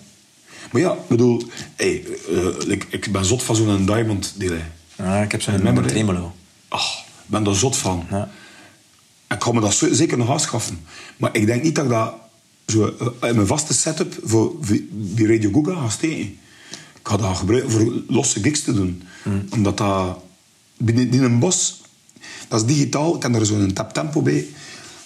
Maar 0.73 0.81
ja, 0.81 0.93
ik 0.93 1.09
bedoel... 1.09 1.43
Hey, 1.77 2.05
eh, 2.31 2.71
ik, 2.71 2.87
ik 2.91 3.13
ben 3.13 3.25
zot 3.25 3.43
van 3.43 3.57
zo'n 3.57 3.87
Diamond 3.87 4.35
delay. 4.37 4.65
ja 4.97 5.23
ik 5.23 5.33
heb 5.33 5.43
zo'n 5.43 5.57
Remember, 5.57 5.87
tremolo. 5.87 6.33
Ach, 6.69 6.99
ik 6.99 7.27
ben 7.27 7.45
daar 7.45 7.55
zot 7.55 7.77
van. 7.77 8.07
Ja. 8.11 8.31
Ik 9.35 9.43
ga 9.43 9.53
me 9.53 9.61
dat 9.61 9.83
zeker 9.91 10.19
nog 10.19 10.31
aanschaffen. 10.31 10.87
Maar 11.17 11.37
ik 11.37 11.47
denk 11.47 11.63
niet 11.63 11.75
dat 11.75 11.85
ik 11.85 11.91
dat 11.91 12.15
zo, 12.67 12.95
eh, 13.21 13.29
in 13.29 13.35
mijn 13.35 13.47
vaste 13.47 13.75
setup 13.75 14.19
voor 14.25 14.55
die 14.91 15.27
Radio 15.27 15.51
Guga 15.53 15.81
ga 15.81 15.89
steken. 15.89 16.19
Ik 16.95 17.09
ga 17.09 17.17
dat 17.17 17.37
gebruiken 17.37 17.71
voor 17.71 17.93
losse 18.09 18.41
gigs 18.43 18.63
te 18.63 18.73
doen. 18.73 19.03
Omdat 19.51 19.77
dat... 19.77 20.19
Binnen 20.77 21.11
in 21.13 21.23
een 21.23 21.39
bos... 21.39 21.81
Dat 22.49 22.61
is 22.61 22.67
digitaal. 22.67 23.17
Ik 23.17 23.23
heb 23.23 23.33
daar 23.33 23.45
zo'n 23.47 23.73
tap-tempo 23.73 24.23
bij. 24.23 24.47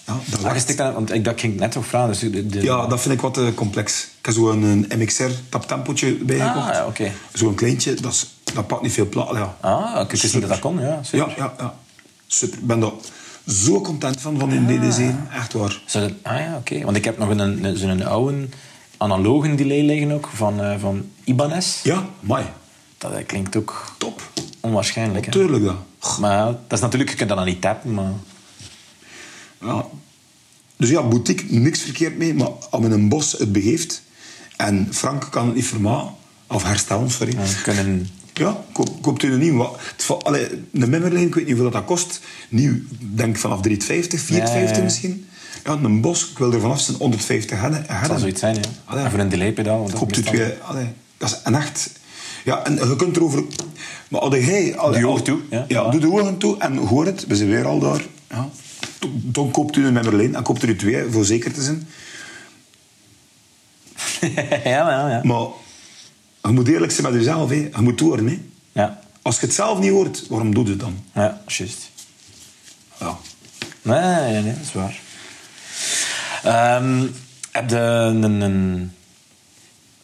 Ja, 0.07 0.19
dat 0.29 0.43
Ah, 0.43 0.79
aan- 0.79 0.93
want 0.93 1.11
ik, 1.13 1.23
dat 1.23 1.39
ging 1.39 1.53
ik 1.53 1.59
net 1.59 1.75
nog 1.75 1.85
vragen. 1.85 2.07
Dus 2.09 2.19
de, 2.19 2.47
de- 2.47 2.61
Ja, 2.61 2.87
dat 2.87 3.01
vind 3.01 3.13
ik 3.13 3.21
wat 3.21 3.37
eh, 3.37 3.47
complex. 3.55 4.03
Ik 4.19 4.25
heb 4.25 4.33
zo'n 4.35 4.63
een 4.63 4.85
MXR 4.97 5.29
taptempootje 5.49 6.13
bijgekocht. 6.15 6.69
Ah, 6.79 6.95
ja. 6.97 7.11
Zo'n 7.33 7.55
kleintje, 7.55 7.93
dat, 7.93 8.11
is, 8.11 8.35
dat 8.53 8.67
pakt 8.67 8.81
niet 8.81 8.91
veel 8.91 9.09
plaats. 9.09 9.37
Ja. 9.37 9.57
Ah, 9.61 10.01
ik 10.01 10.11
wist 10.11 10.23
niet 10.33 10.41
dat 10.41 10.49
dat 10.51 10.59
kon. 10.59 10.79
Ja, 10.79 11.03
super. 11.03 11.27
ja, 11.27 11.33
ja, 11.37 11.53
ja. 11.57 11.75
Super. 12.27 12.57
Ik 12.57 12.65
ben 12.67 12.79
daar 12.79 12.91
zo 13.47 13.81
content 13.81 14.21
van, 14.21 14.39
van 14.39 14.51
in 14.51 14.65
DDC. 14.67 15.13
Echt 15.33 15.53
waar. 15.53 15.81
Zou 15.85 16.07
dat- 16.07 16.17
ah 16.21 16.39
ja, 16.39 16.55
oké. 16.57 16.83
Want 16.83 16.97
ik 16.97 17.05
heb 17.05 17.17
nog 17.17 17.29
een, 17.29 17.39
een, 17.63 17.77
zo'n 17.77 18.03
oude 18.05 18.47
analoge 18.97 19.55
delay 19.55 19.81
liggen 19.81 20.11
ook, 20.11 20.29
van, 20.33 20.61
eh, 20.61 20.79
van 20.79 21.05
Ibanez. 21.23 21.83
Ja, 21.83 22.05
mooi. 22.19 22.43
Dat 22.97 23.25
klinkt 23.25 23.55
ook 23.55 23.95
Top. 23.97 24.29
onwaarschijnlijk. 24.59 25.31
Tuurlijk 25.31 25.63
dat. 25.63 25.75
Maar 26.19 26.45
dat 26.45 26.57
is 26.69 26.79
natuurlijk, 26.79 27.09
je 27.11 27.15
kunt 27.15 27.29
dat 27.29 27.37
dan 27.37 27.47
niet 27.47 27.61
tappen, 27.61 27.93
maar... 27.93 28.11
Ja. 29.61 29.85
Dus 30.77 30.89
ja, 30.89 31.01
boutique, 31.03 31.45
niks 31.59 31.79
verkeerd 31.81 32.17
mee. 32.17 32.33
Maar 32.33 32.49
als 32.69 32.81
men 32.81 32.91
een 32.91 33.09
bos 33.09 33.31
het 33.31 33.51
begeeft 33.51 34.01
en 34.57 34.87
Frank 34.91 35.27
kan 35.31 35.45
het 35.45 35.55
niet 35.55 35.65
vermalen, 35.65 36.13
of 36.47 36.63
herstellen, 36.63 37.11
sorry. 37.11 37.33
Ja, 37.37 37.43
kunnen... 37.63 38.09
Ja, 38.37 38.57
koop, 38.71 39.01
koopt 39.01 39.23
u 39.23 39.31
een 39.33 39.39
nieuw. 39.39 39.75
Allee, 40.23 40.47
een 40.73 40.89
memmerlijn, 40.89 41.27
ik 41.27 41.35
weet 41.35 41.45
niet 41.45 41.53
hoeveel 41.53 41.71
dat, 41.71 41.85
kost. 41.85 42.19
Nieuw, 42.49 42.73
ik 42.73 43.17
denk 43.17 43.37
vanaf 43.37 43.61
350, 43.61 44.19
450 44.19 44.61
Ja, 44.67 44.71
ja, 44.71 44.77
ja. 44.77 44.83
misschien. 44.83 45.27
Ja, 45.65 45.71
een 45.71 46.01
bos, 46.01 46.29
ik 46.31 46.37
wil 46.37 46.53
er 46.53 46.59
vanaf 46.59 46.79
zijn 46.79 46.97
150 46.97 47.59
hadden. 47.59 47.85
Dat 47.87 48.05
zal 48.05 48.19
zoiets 48.19 48.39
zijn, 48.39 48.55
ja. 48.55 48.95
En 49.03 49.11
voor 49.11 49.19
een 49.19 49.29
delaypedaal. 49.29 49.89
Koopt 49.93 50.17
u 50.17 50.21
twee, 50.21 50.53
allee, 50.61 50.87
dat 51.17 51.29
is 51.29 51.39
een 51.43 51.55
echt... 51.55 51.89
Ja, 52.45 52.63
en 52.65 52.75
je 52.75 52.95
kunt 52.95 53.15
erover... 53.15 53.43
Maar 54.07 54.21
als 54.21 54.35
jij... 54.35 54.77
allee, 54.77 54.99
Doe 54.99 55.07
al- 55.07 55.11
ogen 55.13 55.23
toe, 55.23 55.39
ja. 55.49 55.65
Ja, 55.67 55.89
doe 55.89 55.99
de 55.99 56.11
ogen 56.11 56.37
toe 56.37 56.57
en 56.57 56.77
hoor 56.77 57.05
het. 57.05 57.27
We 57.27 57.35
zijn 57.35 57.49
weer 57.49 57.65
al 57.65 57.79
daar. 57.79 58.05
Ja. 58.29 58.49
Dan- 58.99 59.21
Dan 59.23 59.51
koopt 59.51 59.75
u 59.75 59.85
een 59.85 59.93
memmerlijn 59.93 60.35
en 60.35 60.43
koopt 60.43 60.61
er 60.63 60.69
u 60.69 60.75
twee, 60.75 61.03
voor 61.09 61.25
zeker 61.25 61.53
te 61.53 61.61
zijn. 61.63 61.87
ja, 64.63 64.89
ja, 64.89 65.09
ja. 65.09 65.21
Maar 65.23 65.45
je 66.47 66.53
moet 66.53 66.67
eerlijk 66.67 66.91
zijn 66.91 67.07
met 67.11 67.15
jezelf. 67.15 67.49
Hè. 67.49 67.55
Je 67.55 67.71
moet 67.81 67.99
horen. 67.99 68.27
Hè. 68.27 68.39
Ja, 68.71 68.99
Als 69.21 69.39
je 69.39 69.45
het 69.45 69.55
zelf 69.55 69.79
niet 69.79 69.91
hoort, 69.91 70.27
waarom 70.27 70.53
doe 70.53 70.63
je 70.63 70.69
het 70.69 70.79
dan? 70.79 71.03
ja 71.13 71.41
juist. 71.47 71.91
Ja. 72.99 73.17
Nee, 73.81 73.99
nee, 74.31 74.41
nee, 74.41 74.53
dat 74.53 74.61
is 74.63 74.73
waar. 74.73 74.99
Ehm, 76.43 77.05
heb 77.51 77.69
je 77.69 77.77
een... 77.77 78.23
een 78.41 78.91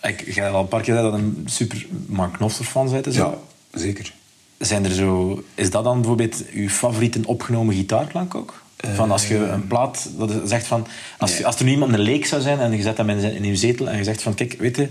ik 0.02 0.36
heb 0.36 0.54
al 0.54 0.62
een 0.62 0.68
paar 0.68 0.82
keer 0.82 0.96
dat 0.96 1.14
een 1.14 1.44
super 1.46 1.86
Mark 2.08 2.34
Knopfler 2.34 2.68
fan 2.68 2.89
bent. 2.92 3.14
ja, 3.14 3.34
zeker. 3.72 4.14
Zijn 4.60 4.86
er 4.86 4.92
zo, 4.92 5.44
is 5.56 5.70
dat 5.70 5.84
dan 5.84 5.98
bijvoorbeeld 6.00 6.44
uw 6.54 6.70
favoriete 6.70 7.20
opgenomen 7.26 7.76
gitaarklank 7.76 8.36
ook? 8.36 8.62
Van 8.94 9.12
als 9.12 9.28
je 9.28 9.38
een 9.38 9.68
plaat 9.68 10.10
dat 10.18 10.32
zegt 10.46 10.66
van... 10.68 10.88
Als, 11.18 11.32
Nee. 11.32 11.46
als 11.46 11.56
er 11.60 11.66
nu 11.66 11.72
iemand 11.72 11.94
een 11.94 12.00
leek 12.00 12.26
zou 12.26 12.42
zijn 12.42 12.60
en 12.60 12.72
je 12.72 12.82
zet 12.82 12.98
hem 12.98 13.10
in, 13.10 13.20
zijn- 13.22 13.34
in 13.36 13.44
uw 13.44 13.56
zetel 13.56 13.89
en 13.89 13.98
je 13.98 14.04
zegt 14.04 14.22
van... 14.22 14.34
Kijk, 14.34 14.56
weet 14.60 14.76
je, 14.76 14.88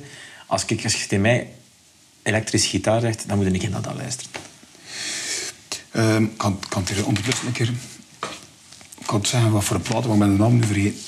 als, 0.51 0.65
ik, 0.65 0.85
als 0.85 0.93
je 0.93 1.07
tegen 1.07 1.21
mij 1.21 1.49
elektrische 2.23 2.69
gitaar 2.69 3.01
zegt, 3.01 3.29
dan 3.29 3.37
moet 3.39 3.51
niet 3.51 3.71
naar 3.71 3.83
dat 3.83 3.95
luisteren. 3.95 4.31
Ik 6.23 6.37
kan, 6.37 6.59
kan 6.69 6.83
het 6.83 6.91
hier 6.91 7.07
ondertussen 7.07 7.47
een 7.47 7.53
keer... 7.53 7.73
Ik 8.99 9.07
kan 9.07 9.19
het 9.21 9.29
zeggen 9.29 9.51
wat 9.51 9.65
voor 9.65 9.77
een 9.77 9.83
plaat, 9.83 10.05
maar 10.05 10.13
ik 10.13 10.19
ben 10.19 10.31
de 10.31 10.37
naam 10.37 10.55
nu 10.55 10.67
vergeten. 10.67 10.99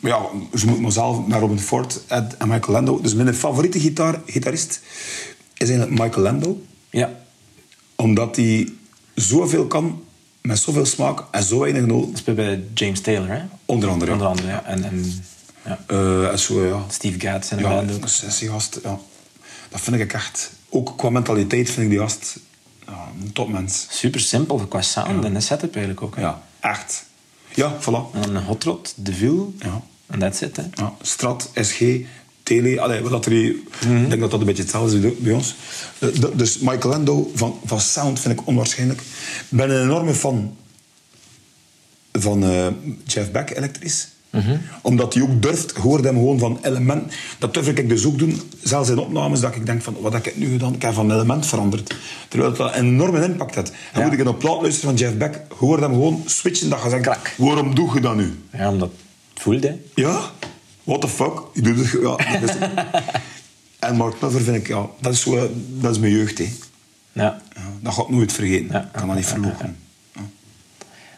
Maar 0.00 0.10
ja, 0.10 0.26
ze 0.54 0.64
moeten 0.64 0.82
maar 0.82 0.92
zelf 0.92 1.26
naar 1.26 1.40
Robin 1.40 1.58
Ford 1.58 2.00
Ed 2.06 2.36
en 2.36 2.48
Michael 2.48 2.72
Lando. 2.72 3.00
Dus 3.00 3.14
mijn 3.14 3.34
favoriete 3.34 3.80
gitaar, 3.80 4.20
gitarist 4.26 4.80
is 5.54 5.68
eigenlijk 5.68 6.00
Michael 6.00 6.22
Lando. 6.22 6.62
Ja, 6.90 7.10
Omdat 7.96 8.36
hij 8.36 8.68
zoveel 9.14 9.66
kan, 9.66 10.02
met 10.40 10.58
zoveel 10.58 10.86
smaak 10.86 11.24
en 11.30 11.42
zo 11.42 11.58
weinig 11.58 11.86
noten. 11.86 12.10
dat 12.10 12.18
speelt 12.18 12.36
bij 12.36 12.64
James 12.74 13.00
Taylor, 13.00 13.28
hè? 13.28 13.42
Onder 13.64 13.88
andere. 13.88 14.12
Onder 14.12 14.26
andere, 14.26 14.48
ja. 14.48 14.64
En, 14.64 14.84
en 14.84 15.24
ja. 15.88 16.30
En 16.30 16.38
zo, 16.38 16.66
ja. 16.66 16.84
Steve 16.90 17.20
Gadd 17.20 17.50
en 17.50 17.56
de 17.56 17.62
Ja, 17.62 17.76
ook. 17.80 17.82
een 18.02 18.08
sessiegast. 18.08 18.78
Ja. 18.82 18.98
Dat 19.68 19.80
vind 19.80 19.96
ik 19.96 20.12
echt... 20.12 20.50
Ook 20.68 20.92
qua 20.98 21.10
mentaliteit 21.10 21.70
vind 21.70 21.84
ik 21.84 21.90
die 21.90 21.98
gast 21.98 22.36
ja, 22.86 23.08
een 23.22 23.32
topmens. 23.32 23.86
Super 23.90 24.20
simpel 24.20 24.56
qua 24.58 24.82
sound 24.82 25.24
en 25.24 25.34
de 25.34 25.40
setup 25.40 25.74
eigenlijk 25.74 26.04
ook. 26.04 26.14
hè. 26.16 26.20
Ja, 26.22 26.42
echt. 26.60 27.04
Ja, 27.54 27.76
voilà. 27.80 28.14
En 28.14 28.34
een 28.34 28.42
hot 28.44 28.64
rod, 28.64 28.94
de 28.96 29.52
Ja. 29.58 29.80
en 30.06 30.18
that's 30.18 30.40
it, 30.40 30.56
hè. 30.56 30.62
Ja, 30.74 30.94
Strat, 31.02 31.50
SG, 31.54 31.80
Tele, 32.42 32.80
allee, 32.80 33.00
wat 33.00 33.10
dat 33.10 33.26
er 33.26 33.32
hier, 33.32 33.54
Mhm. 33.86 34.02
ik 34.02 34.08
denk 34.08 34.20
dat 34.20 34.30
dat 34.30 34.40
een 34.40 34.46
beetje 34.46 34.62
hetzelfde 34.62 35.08
is 35.10 35.18
bij 35.18 35.32
ons. 35.32 35.54
De- 35.98 36.18
de- 36.18 36.36
dus 36.36 36.58
Michael 36.58 36.88
Lando 36.88 37.30
van, 37.34 37.60
van 37.64 37.80
sound 37.80 38.20
vind 38.20 38.40
ik 38.40 38.46
onwaarschijnlijk. 38.46 39.00
Ik 39.00 39.06
ben 39.48 39.70
een 39.70 39.82
enorme 39.82 40.14
fan 40.14 40.56
van 42.12 42.44
eh, 42.44 42.66
Jeff 43.04 43.30
Beck 43.30 43.50
elektrisch. 43.50 44.08
Mhm. 44.30 44.56
Omdat 44.82 45.14
hij 45.14 45.22
ook 45.22 45.42
durft, 45.42 45.76
hoorde 45.76 46.08
hem 46.08 46.16
gewoon 46.16 46.38
van 46.38 46.58
element. 46.62 47.12
Dat 47.38 47.54
durf 47.54 47.68
ik 47.68 47.88
dus 47.88 48.04
ook 48.06 48.18
doen, 48.18 48.40
zelfs 48.62 48.88
in 48.88 48.98
opnames, 48.98 49.40
dat 49.40 49.54
ik 49.54 49.66
denk 49.66 49.82
van, 49.82 49.96
wat 50.00 50.12
heb 50.12 50.26
ik 50.26 50.36
nu 50.36 50.50
gedaan? 50.50 50.74
Ik 50.74 50.82
heb 50.82 50.92
van 50.94 51.12
element 51.12 51.46
veranderd. 51.46 51.94
Terwijl 52.28 52.52
dat 52.54 52.74
een 52.76 52.84
enorme 52.84 53.24
impact 53.24 53.54
had. 53.54 53.68
En 53.92 54.00
Ja. 54.00 54.06
moet 54.08 54.18
ik 54.18 54.26
een 54.26 54.36
plaat 54.36 54.60
luisteren 54.60 54.90
van 54.90 54.98
Jeff 54.98 55.16
Beck, 55.16 55.34
je 55.34 55.54
hoort 55.58 55.80
hem 55.80 55.92
gewoon 55.92 56.22
switchen, 56.26 56.68
dat 56.70 56.82
je 56.82 56.88
zegt, 56.88 57.02
Krak. 57.02 57.34
waarom 57.36 57.74
doe 57.74 57.94
je 57.94 58.00
dat 58.00 58.16
nu? 58.16 58.38
Ja, 58.52 58.70
omdat 58.70 58.90
het 59.34 59.42
voelde, 59.42 59.66
hè. 59.66 59.76
Ja, 60.02 60.20
what 60.84 61.00
the 61.00 61.08
fuck? 61.08 61.32
Je 61.54 61.60
doet 61.62 61.76
het, 61.78 61.90
ja, 62.02 62.38
dat 62.40 62.50
is 62.50 62.54
en 63.88 63.96
Mark 63.96 64.18
Knopfler 64.18 64.42
vind 64.42 64.56
ik, 64.56 64.68
ja, 64.68 64.86
dat 65.00 65.12
is, 65.12 65.20
zo, 65.20 65.50
dat 65.68 65.90
is 65.90 65.98
mijn 65.98 66.12
jeugd. 66.12 66.38
Hè. 66.38 66.48
Ja. 67.12 67.42
Ja, 67.54 67.62
dat 67.80 67.94
ga 67.94 68.02
ik 68.02 68.08
nooit 68.08 68.32
vergeten. 68.32 68.68
Ja. 68.70 68.80
Ik 68.82 68.88
kan 68.92 69.06
dat 69.06 69.16
niet 69.16 69.26
verlogen. 69.26 69.76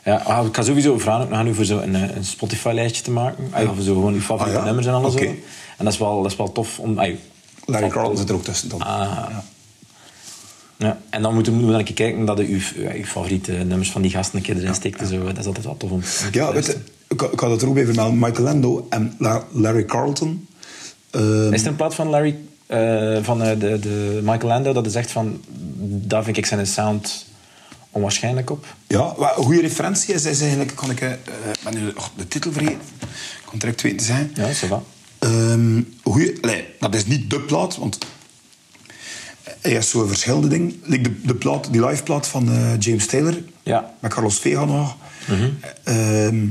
Ja, 0.05 0.17
ah, 0.17 0.47
ik 0.47 0.57
ga 0.57 0.63
sowieso 0.63 0.99
vragen 0.99 1.29
naar 1.29 1.47
u 1.47 1.55
voor 1.55 1.65
zo 1.65 1.79
een, 1.79 1.95
eh, 1.95 2.17
een 2.17 2.25
Spotify-lijstje 2.25 3.03
te 3.03 3.11
maken. 3.11 3.45
Ah, 3.51 3.63
ja, 3.63 3.73
voor 3.75 3.83
zo 3.85 3.95
gewoon 3.95 4.15
uw 4.15 4.21
favoriete 4.21 4.59
Ah, 4.59 4.65
ja? 4.65 4.65
nummers 4.67 4.87
en 4.87 4.93
alles. 4.93 5.13
Zo. 5.13 5.19
En 5.19 5.85
dat 5.85 5.93
is 5.93 5.99
wel, 5.99 6.23
dat 6.23 6.31
is 6.31 6.37
wel 6.37 6.53
tof. 6.53 6.79
Om, 6.79 6.95
Larry 7.65 7.89
Carlton 7.89 8.17
zit 8.17 8.29
er 8.29 8.35
ook 8.35 8.45
tussen. 8.45 8.69
Dan. 8.69 8.81
Ah. 8.83 9.01
Ja. 9.01 9.45
Ja. 10.77 10.99
En 11.11 11.23
dan 11.23 11.35
moeten 11.35 11.57
we 11.57 11.67
dan 11.67 11.75
een 11.79 11.85
keer 11.85 11.95
kijken 11.95 12.25
dat 12.25 12.39
je 12.39 12.47
uw, 12.47 12.61
ja, 12.83 12.91
uw 12.93 13.05
favoriete 13.05 13.53
nummers 13.53 13.91
van 13.91 14.03
die 14.03 14.11
gasten 14.11 14.37
een 14.39 14.45
keer 14.45 14.57
erin 14.57 14.75
steekt. 14.75 15.01
en 15.01 15.07
Zo. 15.07 15.25
Dat 15.25 15.39
is 15.39 15.47
altijd 15.47 15.65
wel 15.65 15.77
tof 15.77 15.91
om, 15.91 16.03
Ja, 16.33 16.53
weet 16.53 16.67
je, 16.67 16.77
ik, 17.09 17.23
ik 17.23 17.41
had 17.41 17.51
het 17.51 17.63
er 17.63 17.69
ook 17.69 17.75
bij 17.75 17.85
vermelden. 17.85 18.19
Michael 18.19 18.43
Lando 18.45 18.87
en 18.91 19.15
La- 19.19 19.45
Larry 19.53 19.85
Carlton. 19.85 20.47
Ehm, 21.11 21.53
Is 21.53 21.63
er 21.63 21.69
een 21.69 21.77
plaat 21.77 21.95
van 21.95 22.09
Larry, 22.09 22.37
eh, 22.67 23.17
van 23.23 23.43
eh, 23.43 23.59
de, 23.59 23.79
de 23.79 24.21
Michael 24.23 24.49
Lando, 24.49 24.73
dat 24.73 24.87
is 24.87 24.95
echt 24.95 25.11
van, 25.11 25.41
daar 25.85 26.25
vind 26.25 26.37
ik 26.37 26.47
zijn 26.47 26.67
sound 26.67 27.27
onwaarschijnlijk 27.93 28.51
op. 28.51 28.67
ja, 28.87 29.15
wat 29.17 29.37
een 29.37 29.45
goede 29.45 29.61
referentie 29.61 30.15
is, 30.15 30.25
is 30.25 30.41
eigenlijk, 30.41 30.75
kan 30.75 30.91
ik, 30.91 31.01
eh, 31.01 31.13
ben 31.65 31.75
nu 31.75 31.89
oh, 31.97 32.05
de 32.17 32.29
titel 32.29 32.53
vergeten. 32.53 32.81
Ik 33.01 33.45
kan 33.45 33.59
direct 33.59 33.83
weten 33.83 33.99
te 33.99 34.05
zijn. 34.05 34.31
Ja, 34.35 34.49
ça 34.53 34.69
va. 34.69 34.83
Ehm, 35.19 35.81
goeie, 36.03 36.39
allee, 36.41 36.65
dat 36.81 36.95
is 36.95 37.07
niet 37.07 37.31
de 37.31 37.41
plaat, 37.41 37.77
want 37.77 37.99
hij 39.61 39.71
heeft 39.71 39.89
zo'n 39.89 40.09
verschillende 40.09 40.49
dingen. 40.49 40.83
Like 40.85 41.03
de, 41.03 41.21
de 41.23 41.35
plaat, 41.35 41.73
die 41.73 41.87
live 41.87 42.03
plaat 42.03 42.27
van 42.29 42.49
eh, 42.53 42.79
James 42.79 43.07
Taylor, 43.07 43.43
Ja. 43.63 43.95
met 44.01 44.15
Carlos 44.15 44.39
Vega 44.39 44.65
nog. 44.65 44.97
Ehm, 45.85 46.47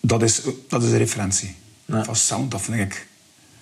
dat, 0.00 0.22
is, 0.22 0.40
dat 0.68 0.82
is 0.82 0.90
een 0.90 0.98
referentie. 0.98 1.54
Ja. 1.84 2.04
Van 2.04 2.16
sound, 2.16 2.50
dat 2.50 2.60
vind 2.60 2.78
ik... 2.80 3.06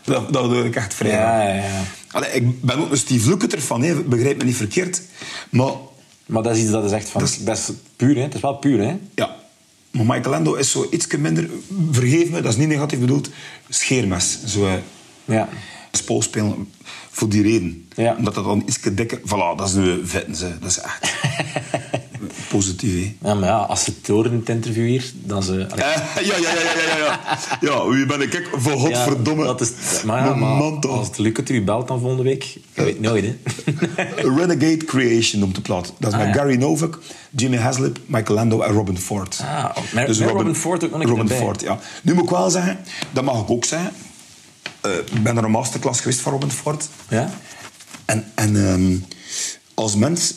Dat, 0.05 0.33
dat 0.33 0.51
doe 0.51 0.65
ik 0.65 0.77
echt 0.77 0.95
vrij. 0.95 1.11
Ja, 1.11 1.43
ja, 1.43 1.55
ja. 1.55 1.83
Allee, 2.11 2.31
ik 2.31 2.63
ben 2.63 2.79
ook 2.79 2.91
een 2.91 2.97
Steve 2.97 3.29
Lukather 3.29 3.61
van, 3.63 4.09
begrijp 4.09 4.39
me 4.39 4.45
niet 4.45 4.57
verkeerd. 4.57 5.03
Maar 5.51 5.73
Maar 6.31 6.43
dat 6.43 6.57
is 6.57 6.63
iets 6.63 6.71
dat 6.71 6.85
is 6.85 6.93
echt 6.93 7.09
van... 7.09 7.21
Dat 7.45 7.57
is, 7.59 7.71
puur, 7.97 8.15
hè? 8.17 8.23
Het 8.23 8.35
is 8.35 8.41
wel 8.41 8.55
puur, 8.55 8.81
hè? 8.81 8.97
Ja. 9.15 9.37
Maar 9.91 10.07
Michelangelo 10.07 10.55
is 10.55 10.71
zo 10.71 10.87
iets 10.91 11.07
minder... 11.17 11.51
Vergeef 11.91 12.31
me, 12.31 12.41
dat 12.41 12.53
is 12.53 12.59
niet 12.59 12.69
negatief 12.69 12.99
bedoeld. 12.99 13.31
Scheermes. 13.69 14.39
Zo... 14.47 14.67
eh, 14.67 14.73
Ja. 15.25 15.49
Spol 15.93 16.23
spelen 16.23 16.69
voor 17.11 17.29
die 17.29 17.43
reden. 17.43 17.89
Ja. 17.97 18.15
Omdat 18.19 18.35
dat 18.35 18.45
dan 18.45 18.63
iets 18.67 18.81
dikker... 18.81 19.19
Voilà, 19.21 19.57
dat 19.57 19.69
is 19.69 19.75
nu 19.75 20.01
vetten 20.07 20.37
ze. 20.37 20.59
Dat 20.61 20.71
is 20.71 20.79
echt 20.79 21.13
positief, 22.51 22.93
hè. 23.21 23.29
Ja, 23.29 23.35
maar 23.35 23.49
ja, 23.49 23.57
als 23.57 23.85
ze 23.85 23.93
het 23.99 24.07
horen 24.09 24.33
in 24.33 24.39
het 24.39 24.49
interview 24.49 24.87
hier, 24.87 25.13
dan 25.15 25.43
ze... 25.43 25.53
Ja, 25.77 25.93
ja, 26.21 26.37
ja, 26.37 26.37
ja, 26.37 26.83
ja, 26.89 26.97
ja. 26.97 27.39
Ja, 27.61 27.89
wie 27.89 28.07
ben 28.07 28.21
ik? 28.21 28.49
Voor 28.53 28.73
godverdomme. 28.79 29.45
Dat 29.45 29.61
is, 29.61 29.71
maar 30.05 30.25
ja, 30.27 30.35
maar 30.35 30.63
als 30.89 31.07
het 31.07 31.19
lukt 31.19 31.49
u 31.51 31.65
belt 31.65 31.89
dan 31.89 32.01
volgende 32.01 32.23
week, 32.23 32.43
je 32.43 32.61
weet 32.75 33.01
nooit, 33.01 33.25
hè. 33.25 33.37
Renegade 34.39 34.77
Creation 34.85 35.41
noemt 35.41 35.55
de 35.55 35.61
plaat. 35.61 35.93
Dat 35.99 36.13
is 36.13 36.19
Ah, 36.19 36.25
met 36.25 36.35
ja. 36.35 36.41
Gary 36.41 36.57
Novak, 36.57 36.99
Jimmy 37.31 37.57
Haslip, 37.57 37.99
Michelangelo 38.07 38.61
en 38.61 38.73
Robin 38.73 38.99
Ford. 38.99 39.31
Dus 39.31 39.41
Ah, 39.47 39.77
met- 39.95 40.19
met 40.19 40.31
Robin 40.31 40.55
Ford 40.55 40.85
ook 40.85 40.91
nog 40.91 41.03
Robin. 41.03 41.29
Ford, 41.29 41.61
ja. 41.61 41.79
Nu 42.03 42.15
moet 42.15 42.25
ik 42.25 42.31
wel 42.31 42.51
zeggen, 42.51 42.79
dat 43.13 43.25
mag 43.25 43.41
ik 43.43 43.51
ook 43.51 43.65
zeggen. 43.65 43.93
Eh, 44.81 44.91
Ik 45.13 45.23
ben 45.23 45.35
naar 45.35 45.45
een 45.45 45.51
masterclass 45.51 46.01
geweest 46.01 46.21
van 46.21 46.33
Robin 46.33 46.51
Ford. 46.51 46.89
Ja? 47.09 47.31
En, 48.05 48.25
en 48.35 48.67
ehm, 48.69 48.97
als 49.75 49.97
mens 49.97 50.35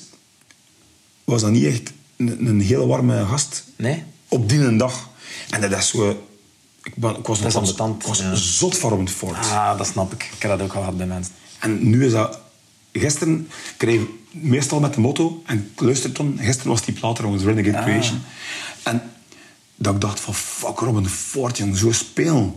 was 1.24 1.42
dat 1.42 1.52
niet 1.52 1.66
echt 1.66 1.92
een, 2.28 2.46
een 2.48 2.62
hele 2.62 2.86
warme 2.86 3.26
gast. 3.26 3.64
Nee? 3.78 4.04
Op 4.28 4.50
die 4.50 4.60
een 4.60 4.78
dag. 4.78 5.10
En 5.50 5.62
dat 5.62 5.72
is 5.72 5.88
zo... 5.90 6.10
Ik, 6.84 6.96
ben, 6.96 7.16
ik 7.16 7.28
was, 7.28 7.42
Dat 7.42 7.54
nog- 7.54 7.96
ik 8.02 8.08
was 8.08 8.20
ja. 8.20 8.36
zot 8.36 8.78
van 8.78 8.90
Robin 8.90 9.10
Ford. 9.10 9.38
Ah, 9.38 9.78
dat 9.78 9.88
snap 9.88 10.14
ik. 10.14 10.24
Ik 10.36 10.42
heb 10.42 10.52
dat 10.52 10.62
ook 10.62 10.74
al 10.74 10.80
gehad 10.80 10.98
bij 10.98 11.06
mensen. 11.08 11.34
En 11.60 11.90
nu 11.90 12.06
is 12.06 12.12
dat... 12.12 12.40
Gisteren 12.92 13.48
kreeg 13.78 14.02
ik 14.02 14.08
meestal 14.32 14.80
met 14.80 14.94
de 14.94 15.00
motto, 15.00 15.42
en 15.46 15.70
ik 15.74 15.82
luister 15.82 16.12
toen, 16.12 16.38
gisteren 16.42 16.72
was 16.72 16.86
die 16.86 16.94
plaat 16.94 17.16
trouwens, 17.16 17.44
Renegade 17.44 17.78
Ah. 17.78 17.84
Creation. 17.84 18.22
En 18.84 19.02
dat 19.76 19.94
ik 19.96 20.02
dacht 20.02 20.20
van, 20.20 20.34
fuck 20.34 20.80
Robin 20.80 21.08
Ford, 21.10 21.58
jong, 21.58 21.78
zo 21.78 21.92
spelen. 21.92 22.56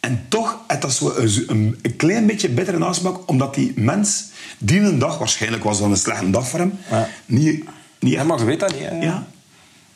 En 0.00 0.24
toch 0.28 0.58
had 0.66 0.82
dat 0.82 0.92
zo 0.92 1.12
een, 1.16 1.44
een, 1.46 1.78
een 1.82 1.96
klein 1.96 2.26
beetje 2.26 2.48
bittere 2.48 2.78
nasmaak, 2.78 3.28
omdat 3.28 3.54
die 3.54 3.72
mens 3.76 4.24
die 4.58 4.80
een 4.80 4.98
dag, 4.98 5.18
waarschijnlijk 5.18 5.64
was 5.64 5.78
dat 5.78 5.90
een 5.90 5.96
slechte 5.96 6.30
dag 6.30 6.48
voor 6.48 6.58
hem, 6.58 6.72
Ja. 6.90 7.08
niet... 7.26 7.64
niet 8.02 8.12
Ja, 8.12 8.44
weet 8.44 8.60
dat 8.60 8.72
niet, 8.72 8.82
hè. 8.82 9.00
Ja. 9.00 9.26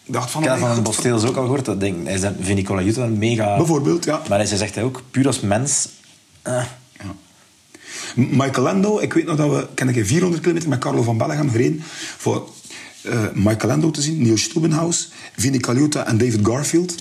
Ik 0.04 0.12
dacht 0.12 0.30
van... 0.30 0.42
Ik 0.42 0.48
heb 0.48 0.58
dat 0.58 0.68
van 0.68 0.78
oh, 0.78 0.84
de 0.84 0.90
Bosteels 0.90 1.24
ook 1.24 1.36
al 1.36 1.42
gehoord. 1.42 1.64
Dat 1.64 1.80
ding, 1.80 2.06
hij 2.06 2.18
vind 2.18 2.54
Nicola 2.54 2.82
Jutta 2.82 3.02
een 3.02 3.18
mega... 3.18 3.56
Bijvoorbeeld, 3.56 4.04
ja. 4.04 4.22
Maar 4.28 4.38
hij 4.38 4.46
zegt 4.46 4.74
hij 4.74 4.84
ook, 4.84 5.02
puur 5.10 5.26
als 5.26 5.40
mens... 5.40 5.88
eh, 6.42 6.64
Ja. 6.98 7.14
Ik 9.00 9.12
weet 9.12 9.24
nog 9.26 9.36
dat 9.36 9.50
we 9.50 9.68
ken 9.74 9.88
ik 9.88 10.06
400 10.06 10.42
kilometer 10.42 10.68
met 10.68 10.78
Carlo 10.78 11.02
van 11.02 11.18
Bellegem 11.18 11.50
gereden 11.50 11.82
voor 12.16 12.48
eh 13.02 13.24
Michelangelo 13.34 13.90
te 13.90 14.02
zien, 14.02 14.22
Neil 14.22 14.36
Stubenhaus, 14.36 15.10
Vinnie 15.36 15.60
Colaiuta 15.60 16.06
en 16.06 16.18
David 16.18 16.46
Garfield. 16.46 16.94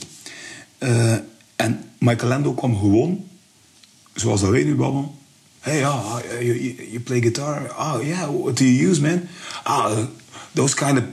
Eh, 0.78 1.14
en 1.56 1.84
Michelangelo 2.00 2.54
kwam 2.54 2.78
gewoon, 2.78 3.24
zoals 4.14 4.42
dat 4.42 4.50
wij 4.50 4.64
nu 4.64 4.76
babbelen. 4.76 5.10
Hey, 5.60 5.78
ja, 5.80 6.02
you, 6.40 6.46
you, 6.64 6.76
you 6.92 7.00
play 7.00 7.22
guitar? 7.22 7.72
Ah, 7.72 8.04
yeah, 8.04 8.30
what 8.42 8.58
do 8.58 8.64
you 8.64 8.90
use, 8.90 9.02
man? 9.02 9.22
Ah, 9.64 9.92
uh, 9.92 9.98
those 10.56 10.76
kind 10.76 10.98
of... 10.98 11.04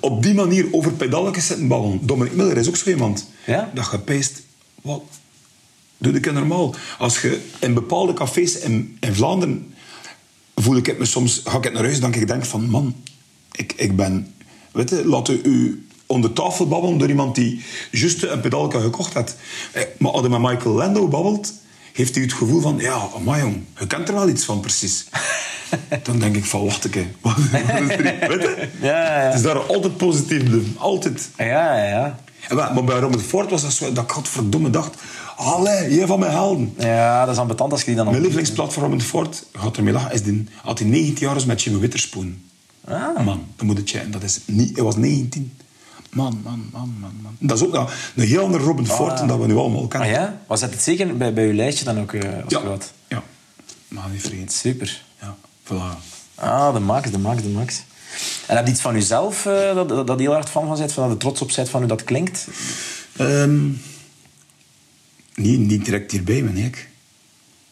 Op 0.00 0.22
die 0.22 0.34
manier 0.34 0.66
over 0.70 0.92
pedalletjes 0.92 1.46
zitten 1.46 1.68
babbelen. 1.68 2.06
Dominic 2.06 2.34
Miller 2.34 2.56
is 2.56 2.68
ook 2.68 2.76
zo 2.76 2.90
iemand. 2.90 3.28
Ja? 3.46 3.70
Dat 3.74 3.88
je 3.90 3.98
peest, 3.98 4.42
wat, 4.82 5.02
doe 5.98 6.12
ik 6.12 6.32
normaal. 6.32 6.74
Als 6.98 7.20
je 7.20 7.40
in 7.60 7.74
bepaalde 7.74 8.12
cafés 8.12 8.58
in, 8.58 8.96
in 9.00 9.14
Vlaanderen 9.14 9.74
voel 10.54 10.76
ik 10.76 10.86
het 10.86 10.98
me 10.98 11.04
soms, 11.04 11.40
ga 11.44 11.56
ik 11.56 11.64
het 11.64 11.72
naar 11.72 11.82
huis, 11.82 12.00
dan 12.00 12.14
ik 12.14 12.26
denk 12.26 12.44
van, 12.44 12.70
man, 12.70 12.96
ik, 13.52 13.72
ik 13.76 13.96
ben, 13.96 14.34
weet 14.72 14.90
je, 14.90 15.06
laat 15.06 15.28
u, 15.28 15.86
onder 16.06 16.32
tafel 16.32 16.68
babbelen 16.68 16.98
door 16.98 17.08
iemand 17.08 17.34
die 17.34 17.64
juist 17.90 18.22
een 18.22 18.40
pedalke 18.40 18.80
gekocht 18.80 19.14
heeft. 19.14 19.36
Eh, 19.72 19.82
Maar 19.98 20.10
als 20.10 20.22
je 20.22 20.28
met 20.28 20.40
Michael 20.40 20.74
Lando 20.74 21.08
babbelt, 21.08 21.52
heeft 21.92 22.14
hij 22.14 22.24
het 22.24 22.32
gevoel 22.32 22.60
van, 22.60 22.78
ja, 22.78 23.08
maar 23.24 23.40
jong, 23.40 23.62
je 23.78 23.86
kent 23.86 24.08
er 24.08 24.14
wel 24.14 24.28
iets 24.28 24.44
van, 24.44 24.60
precies. 24.60 25.04
dan 26.02 26.18
denk 26.18 26.36
ik 26.36 26.44
van, 26.44 26.64
wacht 26.64 26.84
een. 26.94 27.14
Wat 27.20 27.36
je? 28.42 28.68
Ja, 28.80 29.20
ja. 29.20 29.26
Het 29.26 29.34
is 29.34 29.42
daar 29.42 29.58
altijd 29.58 29.96
positief 29.96 30.44
blijven, 30.44 30.74
altijd. 30.78 31.30
Ja, 31.36 31.76
ja, 31.76 31.84
ja. 31.88 32.72
Maar 32.72 32.84
bij 32.84 32.98
Robert 32.98 33.22
Ford 33.22 33.50
was 33.50 33.62
dat 33.62 33.72
zo, 33.72 33.92
dat 33.92 34.04
ik 34.04 34.10
godverdomme 34.10 34.70
dacht, 34.70 34.94
allee, 35.36 35.94
jij 35.94 36.06
van 36.06 36.18
mijn 36.18 36.32
helden. 36.32 36.74
Ja, 36.78 37.24
dat 37.24 37.34
is 37.34 37.40
ambetant 37.40 37.72
als 37.72 37.80
je 37.80 37.86
die 37.86 37.94
dan... 37.96 38.04
op- 38.04 38.10
Mijn 38.10 38.24
lievelingsplat 38.24 38.72
van 38.72 38.82
Robin 38.82 39.00
Ford, 39.00 39.44
gaat 39.52 39.76
ermee 39.76 39.92
lachen, 39.92 40.12
is 40.12 40.22
die, 40.22 40.48
had 40.62 40.78
hij 40.78 40.88
19 40.88 41.26
jaar 41.26 41.46
met 41.46 41.62
Jimmy 41.62 41.80
Witherspoon. 41.80 42.38
Ah. 42.84 43.24
Man, 43.24 43.46
dan 43.56 43.66
moet 43.66 43.76
het 43.78 43.90
checken. 43.90 44.10
Dat 44.10 44.22
is 44.22 44.40
niet, 44.46 44.74
hij 44.76 44.84
was 44.84 44.96
19. 44.96 45.52
Man, 46.10 46.40
man, 46.44 46.68
man, 46.72 46.94
man, 47.00 47.12
man. 47.22 47.36
Dat 47.38 47.56
is 47.58 47.64
ook 47.66 47.72
nou, 47.72 47.88
een 48.16 48.26
heel 48.26 48.42
andere 48.44 48.64
Robin 48.64 48.86
Ford 48.86 49.18
dan 49.18 49.28
dat 49.28 49.38
we 49.38 49.46
nu 49.46 49.56
allemaal 49.56 49.86
kennen. 49.86 50.08
Ah 50.08 50.14
ja? 50.14 50.40
Was 50.46 50.60
dat 50.60 50.70
het 50.70 50.82
zeker 50.82 51.16
bij, 51.16 51.32
bij 51.32 51.46
uw 51.46 51.52
lijstje 51.54 51.84
dan 51.84 52.00
ook 52.00 52.12
eh, 52.12 52.22
als 52.44 52.52
Ja. 52.52 52.76
Ja. 53.08 53.22
Maar 53.88 54.04
niet 54.12 54.20
vergeten. 54.20 54.48
Super. 54.48 55.02
Voilà. 55.64 55.98
Ah, 56.34 56.74
de 56.74 56.80
max, 56.80 57.10
de 57.10 57.18
max, 57.18 57.42
de 57.42 57.48
max. 57.48 57.82
En 58.46 58.56
heb 58.56 58.66
je 58.66 58.72
iets 58.72 58.80
van 58.80 58.94
jezelf 58.94 59.46
eh, 59.46 59.74
dat, 59.74 59.88
dat, 59.88 60.06
dat 60.06 60.18
heel 60.18 60.32
hard 60.32 60.48
fan 60.48 60.66
van 60.66 60.78
bent, 60.78 60.92
van 60.92 61.02
dat 61.02 61.12
je 61.12 61.18
trots 61.18 61.40
op 61.40 61.52
bent 61.56 61.68
van 61.68 61.80
hoe 61.80 61.88
dat 61.88 62.04
klinkt? 62.04 62.48
Ehm, 63.16 63.66
niet, 65.34 65.58
niet 65.58 65.84
direct 65.84 66.10
hierbij, 66.10 66.44
ben 66.44 66.56
ik. 66.56 66.88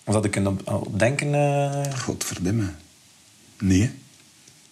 Of 0.05 0.15
dat 0.15 0.25
je 0.25 0.31
kunt 0.31 0.47
op, 0.65 0.99
denken? 0.99 1.35
eh 1.35 1.99
Godverdomme. 1.99 2.73
Nee. 3.59 3.91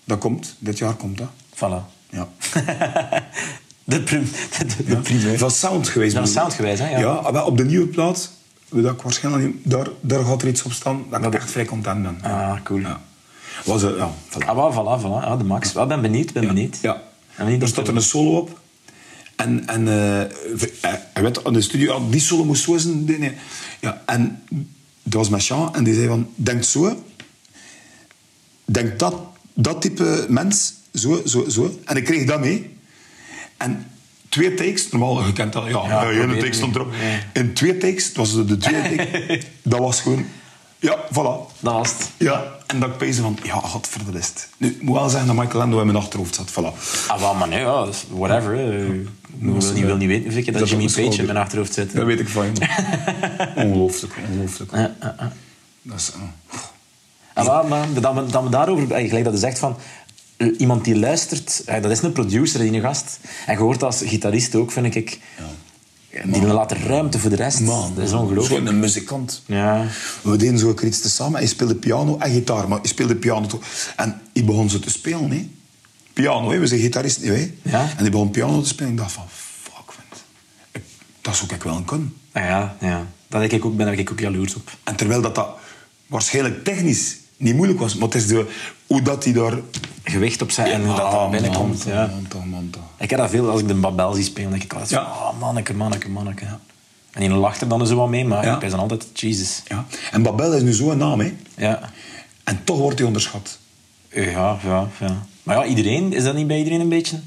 Dat 0.05 0.19
komt. 0.19 0.57
Dit 0.59 0.79
jaar 0.79 0.95
komt 0.95 1.19
dat. 1.19 1.29
voilà. 1.55 1.97
Ja. 2.11 2.29
de, 3.85 4.03
prim, 4.03 4.25
de, 4.59 4.67
de, 4.67 4.85
de 4.85 4.97
primeur. 4.97 5.39
Van 5.39 5.51
sound 5.51 5.89
geweest. 5.89 6.15
Van 6.15 6.25
ik. 6.25 6.31
sound 6.31 6.55
geweest, 6.55 6.79
hè, 6.79 6.89
ja. 6.91 6.99
Ja, 6.99 7.31
maar 7.31 7.47
op 7.47 7.57
de 7.57 7.65
nieuwe 7.65 7.87
plaat, 7.87 8.31
dat 8.69 8.93
ik 8.95 9.03
waarschijnlijk 9.03 9.45
niet, 9.45 9.57
daar, 9.63 9.87
daar 10.01 10.25
gaat 10.25 10.43
er 10.43 10.49
iets 10.49 10.63
op 10.63 10.73
staan 10.73 11.05
dat 11.11 11.25
ik 11.25 11.35
echt 11.35 11.51
vrij 11.51 11.65
content 11.65 12.03
ben. 12.03 12.19
Ah, 12.23 12.63
cool. 12.65 12.81
Ja. 12.81 13.01
Was, 13.65 13.83
het- 13.83 13.97
ja, 13.97 14.11
voilà. 14.31 14.45
Ah, 14.47 14.55
wel, 14.57 14.73
voilà, 14.73 15.01
voilà. 15.03 15.25
Ah, 15.29 15.39
de 15.39 15.45
max. 15.45 15.73
Ik 15.75 15.89
ben 15.89 16.03
benieuwd, 16.03 16.33
ben 16.33 16.47
benieuwd. 16.47 16.79
Ja. 16.83 16.93
Ben 17.37 17.45
benieuwd 17.45 17.63
Er 17.63 17.69
staat 17.69 17.89
er 17.89 17.97
een 17.97 18.03
solo 18.03 18.37
op. 18.39 18.61
En, 19.37 19.67
en 19.69 19.89
eh, 19.89 20.25
hij- 20.81 21.23
weet 21.23 21.45
aan 21.45 21.53
de 21.53 21.61
studio, 21.61 21.93
ah, 21.93 22.11
die 22.11 22.21
solo 22.21 22.45
moest 22.45 22.63
zo 22.63 22.77
zijn. 22.77 23.05
Nee, 23.05 23.19
nee. 23.19 23.33
Ja, 23.81 24.03
en 24.07 24.43
dat 25.03 25.15
was 25.15 25.29
met 25.29 25.47
Jean 25.47 25.75
en 25.75 25.85
die 25.85 25.95
zei 25.95 26.07
van, 26.07 26.29
denk 26.35 26.63
zo. 26.65 27.03
Denk 28.65 28.99
dat, 28.99 29.15
dat 29.55 29.81
type 29.83 30.27
mens, 30.29 30.75
zo, 30.95 31.23
zo, 31.25 31.49
zo. 31.49 31.79
En 31.85 31.97
ik 31.97 32.05
kreeg 32.05 32.27
dat 32.27 32.41
mee. 32.41 32.77
En 33.57 33.87
twee 34.29 34.55
takes, 34.55 34.91
normaal, 34.91 35.27
je 35.27 35.33
kent 35.33 35.53
dat, 35.53 35.65
ja, 35.67 35.83
Ja, 35.89 36.01
probeer 36.01 36.23
een 36.23 36.39
take 36.39 36.53
stond 36.53 36.75
erop. 36.75 36.93
In 37.33 37.55
twee 37.55 37.77
takes, 37.77 38.13
was 38.13 38.47
de 38.47 38.57
tweede 38.57 38.97
take, 38.97 39.41
dat 39.63 39.79
was 39.79 40.01
gewoon, 40.01 40.27
ja, 40.79 40.97
voilà. 41.11 41.57
Dat 41.61 41.73
was 41.73 41.91
het. 41.91 42.11
Ja, 42.17 42.45
en 42.67 42.81
dat 42.81 42.89
ik 42.89 42.97
pees 42.97 43.17
van, 43.19 43.39
ja, 43.43 43.55
godverdomme 43.55 44.19
is 44.19 44.27
het. 44.27 44.49
Nu, 44.57 44.69
ik 44.69 44.83
moet 44.83 44.97
wel 44.97 45.09
zeggen 45.09 45.37
dat 45.37 45.45
Michelangelo 45.45 45.81
in 45.81 45.87
mijn 45.87 45.99
achterhoofd 45.99 46.35
zat, 46.35 46.51
voilà. 46.51 46.79
Ah, 47.09 47.21
wel, 47.21 47.35
maar 47.35 47.49
nee, 47.49 47.61
ja, 47.61 47.87
whatever. 48.09 48.55
Ik 48.55 49.09
wil 49.41 49.55
niet, 49.73 49.85
wil 49.85 49.97
niet 49.97 50.09
weten 50.09 50.25
hoeveel 50.25 50.43
keer 50.43 50.53
dat 50.53 50.61
Dat 50.61 50.71
Jimmy 50.71 50.87
Page 50.87 51.19
in 51.19 51.27
mijn 51.27 51.39
achterhoofd 51.39 51.73
zit. 51.73 51.95
Dat 51.95 52.05
weet 52.05 52.21
ik 52.21 52.29
van 52.29 52.45
je. 52.45 52.53
ongelooflijk, 53.65 54.15
ongelooflijk. 54.31 54.73
Dat 55.83 55.99
is, 55.99 56.13
uh, 56.17 56.23
En 57.35 57.45
wel, 57.45 57.65
maar 57.65 57.87
dat 58.01 58.15
we, 58.15 58.27
dat 58.27 58.43
we 58.43 58.49
daarover, 58.49 58.93
eh, 58.93 59.09
gelijk 59.09 59.25
dat 59.25 59.33
je 59.33 59.39
zegt 59.39 59.59
van 59.59 59.77
eh, 59.77 59.98
iemand 60.59 60.85
die 60.85 60.99
luistert, 60.99 61.63
eh, 61.67 61.83
dat 61.83 61.91
is 61.91 62.03
een 62.03 62.13
producer, 62.13 62.61
die 62.61 62.73
een 62.73 62.81
gast. 62.81 63.19
En 63.47 63.53
je 63.53 63.59
hoort 63.59 63.83
als 63.83 64.03
gitarist 64.05 64.55
ook, 64.55 64.71
vind 64.73 64.95
ik. 64.95 65.19
Die 66.25 66.47
laat 66.47 66.73
ruimte 66.73 67.19
voor 67.19 67.31
de 67.31 67.37
rest. 67.37 67.61
man, 67.61 67.95
dat 67.95 68.05
is 68.05 68.13
ongelooflijk. 68.13 68.67
Zo'n 68.67 68.79
muzikant. 68.81 69.43
Ja. 69.47 69.87
We 70.23 70.37
deden 70.37 70.59
zo 70.59 70.75
iets 70.85 71.01
te 71.01 71.09
samen. 71.11 71.39
Hij 71.39 71.47
speelde 71.49 71.75
piano 71.75 72.17
en 72.19 72.31
gitaar, 72.33 72.69
maar 72.69 72.79
hij 72.79 72.89
speelde 72.89 73.17
piano 73.17 73.47
toch. 73.47 73.63
En 73.97 74.21
hij 74.33 74.45
begon 74.45 74.71
zo 74.71 74.79
te 74.79 74.91
spelen, 74.91 75.31
hè. 75.31 75.49
Piano, 76.13 76.51
hè. 76.51 76.59
We 76.59 76.67
zijn 76.67 76.81
gitaristen, 76.81 77.29
hè. 77.35 77.53
Ja. 77.63 77.81
En 77.81 77.97
hij 77.97 78.11
begon 78.11 78.31
piano 78.31 78.61
te 78.61 78.69
spelen. 78.69 78.91
Ik 78.93 78.99
dacht 78.99 79.13
van, 79.13 79.25
fuck, 79.63 79.93
vent. 79.93 80.23
Ik- 80.73 80.83
Dat 81.21 81.37
zou 81.37 81.55
ik 81.55 81.63
wel 81.63 81.77
een 81.77 81.85
kunnen. 81.85 82.15
Ah, 82.33 82.45
ja, 82.45 82.77
ja. 82.81 83.07
Dat 83.29 83.41
denk 83.41 83.53
ik 83.53 83.65
ook, 83.65 83.77
ben 83.77 83.87
daar 83.87 83.99
ik 83.99 84.11
ook 84.11 84.21
jaloers 84.21 84.55
op. 84.55 84.71
En 84.85 84.97
terwijl 84.97 85.21
dat, 85.21 85.35
dat 85.35 85.49
waarschijnlijk 86.07 86.65
technisch 86.65 87.17
niet 87.37 87.55
moeilijk 87.55 87.79
was, 87.81 87.95
maar 87.95 88.09
het 88.09 88.17
is 88.17 88.27
de, 88.27 88.47
hoe 88.89 89.03
dat 89.03 89.25
hij 89.25 89.33
daar... 89.33 89.59
Gewicht 90.05 90.43
op 90.43 90.51
zijn 90.51 90.73
en 90.73 90.85
hoe 90.87 90.97
dat 90.97 91.05
Ah, 91.05 91.13
daar 91.13 91.31
binnenkomt. 91.31 91.85
man, 91.85 91.95
Ja. 91.95 92.11
man, 92.35 92.49
man. 92.49 92.71
Ik 92.99 93.11
heb 93.11 93.19
dat 93.19 93.31
veel 93.31 93.51
als 93.51 93.61
ik 93.61 93.69
de 93.69 93.75
Babel 93.75 94.13
zie 94.13 94.25
spelen. 94.25 94.51
denk 94.51 94.63
ik 94.63 94.73
altijd 94.73 94.91
Ja. 94.91 95.03
oh, 95.03 95.39
manneke, 95.41 95.75
manneke, 95.75 96.09
manneke. 96.09 96.45
En 97.13 97.21
die 97.21 97.31
lacht 97.31 97.61
er 97.61 97.69
dan 97.69 97.87
zo 97.87 97.97
wat 97.97 98.09
mee, 98.09 98.25
maar 98.25 98.45
Ja. 98.45 98.55
ik 98.55 98.61
ben 98.61 98.71
dan 98.71 98.79
altijd, 98.79 99.07
Jesus. 99.13 99.63
Ja. 99.67 99.87
En 100.11 100.23
Babel 100.23 100.53
is 100.53 100.63
nu 100.63 100.73
zo'n 100.73 100.97
naam, 100.99 101.21
hè. 101.21 101.35
Ja. 101.57 101.81
En 102.45 102.61
toch 102.65 102.79
wordt 102.79 102.99
hij 102.99 103.07
onderschat. 103.07 103.59
Ja, 104.09 104.59
ja, 104.65 104.89
ja. 105.01 105.23
Maar 105.43 105.57
ja, 105.57 105.65
iedereen, 105.65 106.13
is 106.13 106.23
dat 106.25 106.35
niet 106.35 106.47
bij 106.47 106.59
iedereen 106.59 106.81
een 106.81 106.89
beetje? 106.89 107.21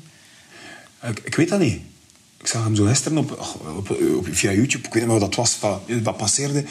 Ik, 1.03 1.19
ik 1.23 1.35
weet 1.35 1.49
dat 1.49 1.59
niet. 1.59 1.79
Ik 2.37 2.47
zag 2.47 2.63
hem 2.63 2.75
zo 2.75 2.85
gisteren 2.85 3.17
op, 3.17 3.31
ach, 3.39 3.53
op, 3.53 3.89
op, 4.17 4.27
via 4.31 4.51
YouTube. 4.51 4.85
Ik 4.87 4.93
weet 4.93 5.03
niet 5.03 5.11
meer 5.11 5.19
wat 5.19 5.33
dat 5.33 5.35
was. 5.35 5.59
Wat, 5.59 5.81
wat 6.03 6.17
passeerde. 6.17 6.63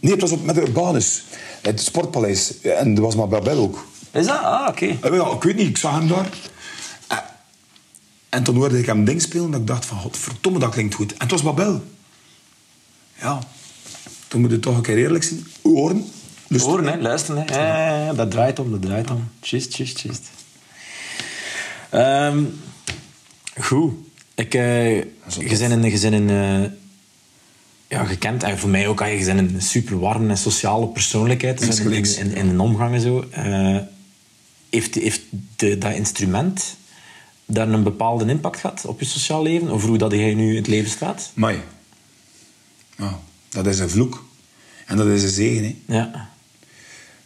Nee, 0.00 0.12
het 0.12 0.20
was 0.20 0.30
op, 0.30 0.44
met 0.44 0.54
de 0.54 0.60
Urbanus. 0.60 1.22
Het 1.62 1.80
Sportpaleis. 1.80 2.60
En 2.60 2.96
er 2.96 3.02
was 3.02 3.14
maar 3.16 3.28
Babel 3.28 3.58
ook. 3.58 3.86
Is 4.12 4.26
dat? 4.26 4.42
Ah, 4.42 4.68
oké. 4.68 4.86
Eh, 5.00 5.14
Ja, 5.14 5.30
ik 5.32 5.42
weet 5.42 5.56
niet. 5.56 5.68
Ik 5.68 5.78
zag 5.78 5.98
hem 5.98 6.08
daar. 6.08 6.28
En 8.28 8.42
toen 8.42 8.56
hoorde 8.56 8.78
ik 8.78 8.86
hem 8.86 9.04
ding 9.04 9.22
spelen 9.22 9.50
dat 9.50 9.60
ik 9.60 9.66
dacht 9.66 9.84
van, 9.86 9.98
verdomme, 10.10 10.58
dat 10.58 10.70
klinkt 10.70 10.94
goed. 10.94 11.12
En 11.12 11.18
het 11.18 11.30
was 11.30 11.42
Babel. 11.42 11.82
Ja, 13.20 13.38
toen 14.28 14.40
moet 14.40 14.50
je 14.50 14.60
toch 14.60 14.76
een 14.76 14.82
keer 14.82 14.96
eerlijk 14.96 15.24
zijn. 15.24 15.46
Oren. 15.62 16.06
Horen, 16.58 16.86
hè, 16.86 16.96
luisteren. 17.00 17.44
Hè. 17.46 17.58
Ja, 18.06 18.12
dat 18.12 18.30
draait 18.30 18.58
om, 18.58 18.70
dat 18.70 18.82
draait 18.82 19.10
om. 19.10 19.28
Ehm, 21.90 22.44
goed. 23.60 23.92
Ik, 24.34 24.54
eh 24.54 24.96
je 24.96 25.58
bent 25.58 26.02
in, 26.02 26.30
eh, 26.30 26.70
ja, 27.88 28.04
gekend, 28.04 28.42
en 28.42 28.58
voor 28.58 28.70
mij 28.70 28.88
ook, 28.88 29.00
je 29.00 29.24
bent 29.24 29.38
een 29.54 29.62
super 29.62 29.98
warme 29.98 30.28
en 30.28 30.38
sociale 30.38 30.86
persoonlijkheid 30.86 31.58
dus 31.58 31.80
in, 31.80 31.92
in, 32.18 32.34
in 32.34 32.48
een 32.48 32.60
omgang 32.60 32.94
en 32.94 33.00
zo. 33.00 33.24
Eh, 33.30 33.76
heeft 34.70 34.94
heeft 34.94 35.20
de, 35.56 35.78
dat 35.78 35.94
instrument 35.94 36.76
daar 37.46 37.68
een 37.68 37.82
bepaalde 37.82 38.26
impact 38.26 38.60
gehad 38.60 38.84
op 38.86 39.00
je 39.00 39.06
sociaal 39.06 39.42
leven? 39.42 39.70
Of 39.70 39.84
hoe 39.84 39.98
dat 39.98 40.12
jij 40.12 40.34
nu 40.34 40.50
in 40.50 40.56
het 40.56 40.66
leven 40.66 40.90
staat? 40.90 41.30
Mai. 41.34 41.60
Dat 43.48 43.66
is 43.66 43.78
een 43.78 43.90
vloek. 43.90 44.24
En 44.86 44.96
dat 44.96 45.06
is 45.06 45.22
een 45.22 45.28
zegen. 45.28 45.64
Hè. 45.86 45.96
Ja. 45.96 46.28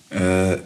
Eh, 0.09 0.59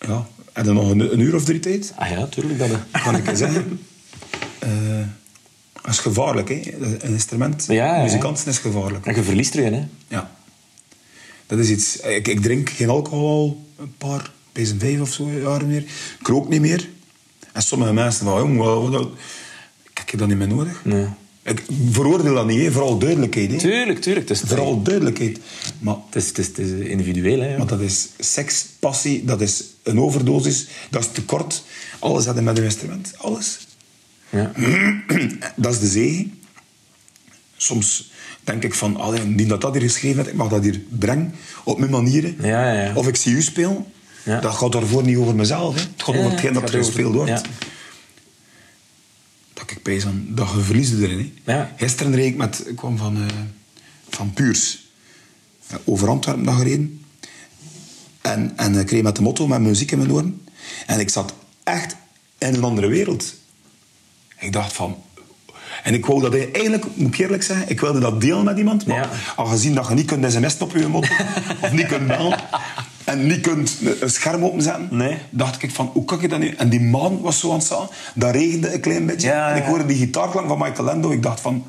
ja, 0.00 0.26
heb 0.52 0.64
je 0.64 0.72
nog 0.72 0.90
een, 0.90 1.12
een 1.12 1.20
uur 1.20 1.34
of 1.34 1.44
drie 1.44 1.60
tijd? 1.60 1.92
Ah 1.96 2.10
ja, 2.10 2.26
tuurlijk. 2.26 2.58
Dat, 2.58 2.70
Kan 3.04 3.16
ik 3.16 3.30
zeggen? 3.36 3.80
Eh, 4.58 5.06
dat 5.82 5.90
is 5.92 5.98
gevaarlijk, 5.98 6.48
hè. 6.48 6.60
Een 6.80 7.00
instrument, 7.12 7.64
Ja, 7.68 7.96
ja. 7.96 8.02
muzikanten 8.02 8.46
is 8.46 8.58
gevaarlijk. 8.58 9.06
en 9.06 9.14
je 9.14 9.22
verliest 9.22 9.54
erin, 9.54 9.72
hè? 9.74 9.86
Ja. 10.08 10.30
Dat 11.46 11.58
is 11.58 11.68
iets... 11.70 11.96
Ik, 11.96 12.28
ik 12.28 12.40
drink 12.42 12.70
geen 12.70 12.88
alcohol 12.88 13.28
al 13.28 13.66
een 13.78 13.94
paar, 13.96 14.30
bezig 14.52 14.76
vijf 14.78 15.00
of 15.00 15.12
zo 15.12 15.30
jaren 15.30 15.66
meer. 15.68 15.82
Ik 16.20 16.26
rook 16.26 16.48
niet 16.48 16.60
meer. 16.60 16.88
En 17.52 17.62
sommige 17.62 17.92
mensen 17.92 18.24
van, 18.24 18.38
jong, 18.38 18.58
wat, 18.90 19.08
ik 19.94 20.10
heb 20.10 20.18
dat 20.18 20.28
niet 20.28 20.38
meer 20.38 20.48
nodig. 20.48 20.84
Nee. 20.84 21.06
Ik 21.42 21.62
veroordeel 21.90 22.34
dat 22.34 22.46
niet, 22.46 22.72
vooral 22.72 22.98
duidelijkheid. 22.98 23.50
Hè. 23.50 23.58
Tuurlijk, 23.58 24.00
tuurlijk. 24.00 24.28
Het 24.28 24.42
is, 24.42 24.48
Vooral 24.48 24.82
duidelijkheid. 24.82 25.38
Maar, 25.78 25.96
het 26.10 26.22
is, 26.22 26.28
het 26.28 26.38
is, 26.38 26.46
het 26.46 26.58
is 26.58 26.70
individueel, 26.70 27.40
hè? 27.40 27.58
maar 27.58 27.66
dat 27.66 27.80
is 27.80 28.08
seks, 28.18 28.66
passie, 28.78 29.24
dat 29.24 29.40
is 29.40 29.64
een 29.82 30.00
overdosis, 30.00 30.68
dat 30.90 31.02
is 31.02 31.08
tekort. 31.12 31.64
Alles 31.98 32.26
had 32.26 32.34
je 32.34 32.42
met 32.42 32.58
een 32.58 32.64
instrument. 32.64 33.12
Alles. 33.16 33.58
Ja. 34.30 34.52
dat 35.56 35.72
is 35.72 35.78
de 35.78 35.86
zegen. 35.86 36.40
Soms 37.56 38.10
denk 38.44 38.64
ik 38.64 38.74
dat 44.24 44.34
dat 44.34 44.34
dat. 44.34 44.34
Ja. 44.34 44.40
Dat 44.40 44.54
gaat 44.54 44.72
daarvoor 44.72 45.02
niet 45.04 45.16
over 45.16 45.34
mezelf. 45.34 45.74
Hè. 45.74 45.80
Het 45.80 46.02
gaat 46.02 46.16
over 46.16 46.30
hetgeen 46.30 46.52
dat 46.52 46.62
er 46.72 46.84
gespeeld 46.84 47.14
wordt. 47.14 47.30
ja. 47.30 47.42
Dat 49.52 49.70
ik 49.70 49.82
pijs 49.82 50.04
aan, 50.06 50.26
dat 50.28 50.50
je 50.54 50.60
verliest 50.60 50.92
erin. 50.92 51.38
Hè. 51.44 51.64
Gisteren 51.76 52.14
reed 52.14 52.26
ik 52.26 52.36
met, 52.36 52.64
ik 52.68 52.76
kwam 52.76 52.96
van, 52.96 53.16
eh, 53.16 53.22
van 54.08 54.32
Puurs. 54.32 54.86
Eh, 55.66 55.76
Over 55.84 56.08
Antwerpen 56.08 56.44
nog 56.44 56.56
gereden. 56.56 57.04
En, 58.20 58.52
en 58.56 58.74
ik 58.78 58.90
reed 58.90 59.02
met 59.02 59.16
de 59.16 59.22
motto, 59.22 59.46
met 59.46 59.60
muziek 59.60 59.90
in 59.90 59.98
mijn 59.98 60.12
oren. 60.12 60.40
En 60.86 61.00
ik 61.00 61.10
zat 61.10 61.34
echt 61.64 61.96
in 62.38 62.54
een 62.54 62.64
andere 62.64 62.86
wereld. 62.86 63.34
Ik 64.38 64.52
dacht 64.52 64.72
van... 64.72 65.02
En 65.82 65.94
ik 65.94 66.06
wou 66.06 66.20
dat 66.20 66.34
eigenlijk, 66.34 66.84
moet 66.96 67.14
ik 67.14 67.20
eerlijk 67.20 67.42
zeggen, 67.42 67.68
ik 67.68 67.80
wilde 67.80 67.98
dat 68.00 68.20
delen 68.20 68.44
met 68.44 68.58
iemand. 68.58 68.86
Maar 68.86 68.96
Ja. 68.96 69.10
aangezien 69.36 69.74
dat 69.74 69.88
je 69.88 69.94
niet 69.94 70.06
kunt 70.06 70.32
sms'en 70.32 70.60
op 70.62 70.76
je 70.76 70.88
motto, 70.88 71.14
of 71.62 71.72
niet 71.72 71.86
kunt 71.86 72.06
bellen, 72.06 72.38
en 73.04 73.26
niet 73.26 73.40
kunt 73.40 73.76
een 74.00 74.10
scherm 74.10 74.44
openzetten, 74.44 74.88
Nee. 74.90 75.18
dacht 75.30 75.62
ik 75.62 75.70
van, 75.70 75.90
hoe 75.92 76.04
kan 76.04 76.20
ik 76.20 76.30
dat 76.30 76.38
nu? 76.38 76.48
En 76.48 76.68
die 76.68 76.80
maan 76.80 77.20
was 77.20 77.40
zo 77.40 77.48
aan 77.48 77.54
het 77.56 77.64
staan, 77.64 77.88
dat 78.14 78.34
regende 78.34 78.72
een 78.74 78.80
klein 78.80 79.06
beetje. 79.06 79.28
Ja, 79.28 79.50
en 79.50 79.56
ik 79.56 79.64
hoorde 79.64 79.86
die 79.86 79.96
gitaarklank 79.96 80.48
van 80.48 80.58
Michael 80.58 80.84
Lando, 80.84 81.10
ik 81.10 81.22
dacht 81.22 81.40
van... 81.40 81.64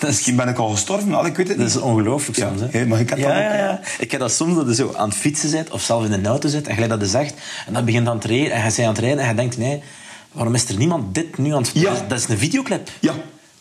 Misschien 0.00 0.36
ben 0.36 0.48
ik 0.48 0.58
al 0.58 0.68
gestorven, 0.70 1.14
al, 1.14 1.26
ik 1.26 1.36
weet 1.36 1.48
het 1.48 1.56
Dat 1.56 1.66
niet. 1.66 1.76
is 1.76 1.80
ongelooflijk 1.82 2.38
soms. 2.38 2.60
Hè, 2.72 2.86
maar 2.86 2.98
je 2.98 3.04
kent 3.04 3.20
dat 3.20 3.30
ja, 3.30 3.36
ook, 3.36 3.52
ja, 3.52 3.56
ja. 3.58 3.80
Ik 3.98 4.10
heb 4.10 4.20
dat 4.20 4.32
soms 4.32 4.54
dat 4.54 4.66
je 4.68 4.74
zo 4.74 4.92
aan 4.96 5.08
het 5.08 5.18
fietsen 5.18 5.48
zit 5.48 5.70
of 5.70 5.82
zelf 5.82 6.04
in 6.04 6.12
een 6.12 6.26
auto 6.26 6.48
zit 6.48 6.66
en 6.68 6.74
gelijk 6.74 6.90
dat 6.90 7.00
je 7.00 7.06
zegt 7.06 7.34
en 7.66 7.72
dan 7.72 7.84
begint 7.84 8.08
aan 8.08 8.16
het 8.16 8.24
rijden 8.24 8.52
en 8.52 8.58
je 8.58 8.64
bent 8.64 8.78
aan 8.78 8.86
het 8.94 8.98
rijden 8.98 9.18
en 9.18 9.28
je 9.28 9.34
denkt 9.34 9.56
nee, 9.58 9.82
waarom 10.32 10.54
is 10.54 10.68
er 10.68 10.76
niemand 10.76 11.14
dit 11.14 11.38
nu 11.38 11.52
aan 11.54 11.62
het 11.62 11.70
Ja. 11.74 11.82
dat, 12.08 12.18
is, 12.18 12.22
dat 12.22 12.30
een 12.30 12.38
videoclip. 12.38 12.90
Ja. 13.00 13.12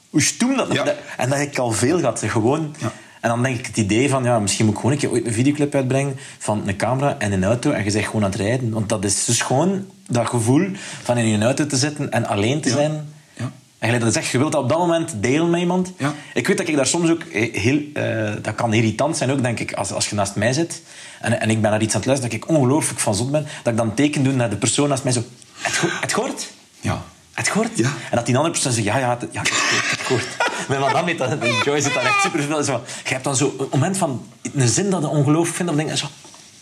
Hoe 0.09 0.21
stoem 0.21 0.55
dat? 0.57 0.73
Ja. 0.73 0.83
dat- 0.83 0.95
En 1.17 1.29
dat 1.29 1.37
heb 1.39 1.47
ik 1.51 1.57
al 1.57 1.71
veel 1.71 1.99
gehad. 1.99 2.23
Gewoon. 2.27 2.75
Ja. 2.79 2.91
En 3.27 3.33
dan 3.33 3.43
denk 3.43 3.57
ik 3.59 3.65
het 3.65 3.77
idee 3.77 4.09
van, 4.09 4.23
ja, 4.23 4.39
misschien 4.39 4.65
moet 4.65 4.73
ik 4.73 4.79
gewoon 4.79 4.95
een 4.95 5.01
keer 5.01 5.11
ooit 5.11 5.25
een 5.25 5.33
videoclip 5.33 5.75
uitbrengen 5.75 6.15
van 6.37 6.63
een 6.67 6.75
camera 6.75 7.15
en 7.19 7.31
een 7.31 7.43
auto 7.43 7.71
en 7.71 7.83
je 7.83 7.89
zegt 7.91 8.05
gewoon 8.05 8.23
aan 8.23 8.29
het 8.31 8.39
rijden. 8.39 8.71
Want 8.71 8.89
dat 8.89 9.05
is 9.05 9.25
dus 9.25 9.41
gewoon 9.41 9.85
dat 10.07 10.27
gevoel 10.27 10.67
van 11.03 11.17
in 11.17 11.27
je 11.27 11.43
auto 11.43 11.65
te 11.67 11.77
zitten 11.77 12.11
en 12.11 12.25
alleen 12.27 12.61
te 12.61 12.69
Ja. 12.69 12.75
zijn. 12.75 13.09
Ja. 13.33 13.51
En 13.79 13.91
dat 13.91 14.01
je 14.03 14.11
zegt, 14.11 14.27
je 14.27 14.37
wilt 14.37 14.51
dat 14.51 14.61
op 14.63 14.69
dat 14.69 14.77
moment 14.77 15.13
delen 15.15 15.49
met 15.49 15.59
iemand. 15.59 15.91
Ja. 15.97 16.13
Ik 16.33 16.47
weet 16.47 16.57
dat 16.57 16.67
ik 16.67 16.75
daar 16.75 16.87
soms 16.87 17.09
ook 17.09 17.23
heel... 17.51 17.79
eh, 17.93 18.31
dat 18.41 18.55
kan 18.55 18.73
irritant 18.73 19.17
zijn 19.17 19.31
ook, 19.31 19.41
denk 19.43 19.59
ik, 19.59 19.73
als, 19.73 19.91
als 19.91 20.09
je 20.09 20.15
naast 20.15 20.35
mij 20.35 20.53
zit 20.53 20.81
en, 21.21 21.39
en 21.41 21.49
ik 21.49 21.61
ben 21.61 21.71
naar 21.71 21.81
iets 21.81 21.93
aan 21.93 21.99
het 21.99 22.07
luisteren, 22.09 22.39
dat 22.39 22.49
ik 22.49 22.55
ongelooflijk 22.55 22.99
van 22.99 23.15
zot 23.15 23.31
ben, 23.31 23.43
dat 23.63 23.73
ik 23.73 23.77
dan 23.79 23.87
een 23.89 23.95
teken 23.95 24.23
doe 24.23 24.33
naar 24.33 24.49
de 24.49 24.57
persoon 24.57 24.89
naast 24.89 25.03
mij 25.03 25.13
zo... 25.13 25.23
Het, 25.61 25.81
het 26.01 26.13
gehoord? 26.13 26.47
Ja. 26.81 27.01
Het 27.33 27.47
gehoord? 27.49 27.77
Ja. 27.77 27.85
En 28.09 28.15
dat 28.15 28.25
die 28.25 28.35
andere 28.35 28.53
persoon 28.53 28.71
zegt, 28.71 28.85
ja, 28.85 28.97
ja, 28.97 29.17
het, 29.19 29.29
ja, 29.31 29.39
het. 29.41 29.49
Het 29.89 29.99
gehoord. 30.01 30.27
Mijn 30.69 30.81
madame 30.81 31.05
weet 31.05 31.17
dat, 31.17 31.29
en 31.29 31.61
Joy 31.63 31.81
zit 31.81 31.93
daar 31.93 32.05
echt 32.05 32.21
super 32.21 32.41
veel. 32.41 32.63
Je 33.03 33.13
hebt 33.13 33.23
dan 33.23 33.35
zo 33.35 33.55
een 33.57 33.67
moment 33.71 33.97
van 33.97 34.25
een 34.53 34.67
zin 34.67 34.89
dat 34.89 35.01
je 35.01 35.07
ongelooflijk 35.07 35.55
vindt, 35.55 35.71
dan 35.71 35.85
denk 35.85 35.89
je 35.89 35.97
zo, 35.97 36.07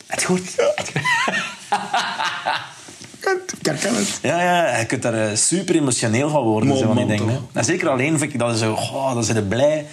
het 0.06 0.24
gehoord. 0.24 0.56
Het 0.76 0.92
gehoord. 0.94 1.44
Ik 3.60 3.66
herken 3.66 3.96
het. 3.96 4.20
Ja, 4.22 4.42
ja, 4.42 4.78
je 4.78 4.86
kunt 4.86 5.02
daar 5.02 5.30
eh, 5.30 5.36
super 5.36 5.76
emotioneel 5.76 6.30
van 6.30 6.44
worden. 6.44 6.78
Zo 6.78 6.86
van 6.86 6.96
die 6.96 7.06
dingen. 7.06 7.48
En 7.54 7.66
zeker 7.66 7.90
alleen 7.90 8.20
vind 8.20 8.34
ik 8.34 8.40
dat 8.40 8.58
zo, 8.58 8.74
oh, 8.74 9.14
dan 9.14 9.24
zijn 9.24 9.48
blij. 9.48 9.86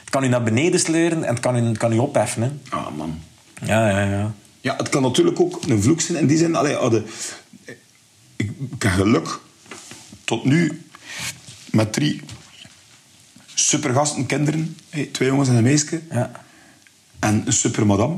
Het 0.00 0.10
kan 0.10 0.24
u 0.24 0.28
naar 0.28 0.42
beneden 0.42 0.80
sleuren 0.80 1.24
en 1.24 1.34
het 1.34 1.40
kan 1.40 1.56
u, 1.56 1.68
het 1.68 1.78
kan 1.78 1.92
u 1.92 1.98
opheffen. 1.98 2.42
Hè. 2.42 2.76
Ah, 2.76 2.86
man. 2.96 3.20
Ja, 3.64 3.88
ja, 3.88 4.10
ja. 4.10 4.32
Ja, 4.60 4.76
het 4.76 4.88
kan 4.88 5.02
natuurlijk 5.02 5.40
ook 5.40 5.60
een 5.66 5.82
vloek 5.82 6.00
zijn 6.00 6.18
in 6.18 6.26
die 6.26 6.38
zin. 6.38 6.56
Allee, 6.56 6.74
hadden, 6.74 7.06
ik, 8.36 8.50
ik 8.76 8.82
heb 8.82 8.92
geluk 8.92 9.38
tot 10.24 10.44
nu 10.44 10.82
met 11.70 11.92
drie 11.92 12.20
supergasten, 13.62 14.26
kinderen. 14.26 14.76
Hey, 14.90 15.08
twee 15.12 15.28
jongens 15.28 15.48
en 15.48 15.54
een 15.54 15.62
meisje. 15.62 16.00
ja. 16.10 16.30
En 17.18 17.42
een 17.46 17.52
super 17.52 17.86
madame. 17.86 18.16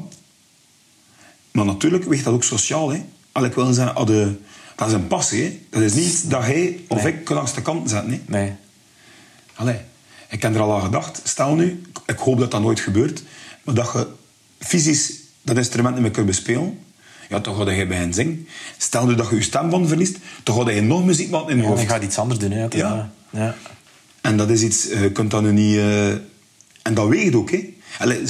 Maar 1.51 1.65
natuurlijk 1.65 2.05
weegt 2.05 2.25
dat 2.25 2.35
ook 2.35 2.45
sociaal. 2.45 2.91
Hè. 2.91 3.05
Allee, 3.33 3.49
ik 3.49 3.55
wil 3.55 3.73
zeggen, 3.73 3.95
hadden, 3.97 4.41
dat 4.77 4.89
is 4.89 4.93
een 4.95 5.07
passie. 5.07 5.43
Hè. 5.43 5.59
Dat 5.71 5.83
is 5.83 5.93
niet 5.95 6.31
dat 6.31 6.43
hij 6.43 6.81
of 6.89 7.03
Nee. 7.03 7.13
ik 7.13 7.29
langs 7.29 7.55
de 7.55 7.63
kant 7.63 7.91
zetten. 7.91 8.11
Hè. 8.13 8.21
Nee. 8.27 8.53
Allee, 9.55 9.77
ik 10.29 10.43
heb 10.43 10.55
er 10.55 10.61
al 10.61 10.75
aan 10.75 10.83
gedacht. 10.83 11.21
Stel 11.25 11.55
nu, 11.55 11.83
ik 12.07 12.19
hoop 12.19 12.39
dat 12.39 12.51
dat 12.51 12.61
nooit 12.63 12.81
gebeurt, 12.81 13.23
maar 13.63 13.75
dat 13.75 13.91
je 13.93 14.07
fysisch 14.59 15.13
dat 15.43 15.57
instrument 15.57 15.95
niet 15.95 16.03
meer 16.03 16.11
kunt 16.13 16.27
bespelen, 16.27 16.79
ja, 17.29 17.41
toch 17.41 17.57
ga 17.57 17.71
je 17.71 17.87
bij 17.87 17.97
hen 17.97 18.15
zingen. 18.15 18.49
Stel 18.79 19.07
nu 19.07 19.15
dat 19.15 19.29
je 19.31 19.37
je 19.37 19.43
stemband 19.43 19.89
verliest, 19.89 20.17
toch 20.43 20.63
ga 20.65 20.71
je 20.71 20.81
nog 20.83 21.05
muziek 21.05 21.31
maken 21.31 21.51
in 21.51 21.57
je 21.57 21.63
Ja, 21.63 21.69
hoofd. 21.69 21.81
dan 21.81 21.91
gaat 21.91 22.03
iets 22.03 22.19
anders 22.19 22.41
doen. 22.41 22.51
Hè. 22.51 22.67
Ja. 22.71 23.11
En 24.25 24.37
dat 24.37 24.51
is 24.51 24.63
iets, 24.63 24.89
eh, 24.89 25.03
je 25.03 25.13
kunt 25.13 25.31
dat 25.31 25.43
nu 25.43 25.53
niet... 25.53 25.77
eh, 25.77 26.09
En 26.83 26.95
dat 26.95 27.09
weegt 27.09 27.35
ook, 27.35 27.51
hè. 27.51 27.75
Allee, 27.99 28.23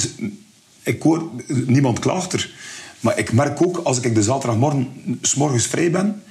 ik 0.83 1.01
hoor, 1.01 1.29
niemand 1.47 1.99
klaagt 1.99 2.33
er. 2.33 2.53
Maar 2.99 3.17
ik 3.17 3.31
merk 3.33 3.61
ook, 3.61 3.77
als 3.77 3.99
ik 3.99 4.15
de 4.15 4.23
zaterdagmorgen 4.23 5.17
s 5.21 5.35
morgens 5.35 5.67
vrij 5.67 5.91
ben, 5.91 6.23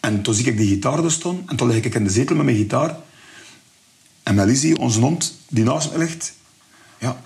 en 0.00 0.22
toen 0.22 0.34
zie 0.34 0.46
ik 0.46 0.56
die 0.56 0.68
gitaar 0.68 1.04
er 1.04 1.10
staan, 1.10 1.42
en 1.46 1.56
toen 1.56 1.68
lig 1.68 1.84
ik 1.84 1.94
in 1.94 2.04
de 2.04 2.10
zetel 2.10 2.36
met 2.36 2.44
mijn 2.44 2.56
gitaar, 2.56 2.96
en 4.22 4.34
met 4.34 4.46
Lizzie, 4.46 4.78
onze 4.78 5.00
hond, 5.00 5.38
die 5.48 5.64
naast 5.64 5.92
me 5.92 5.98
ligt, 5.98 6.32
ja, 6.98 7.20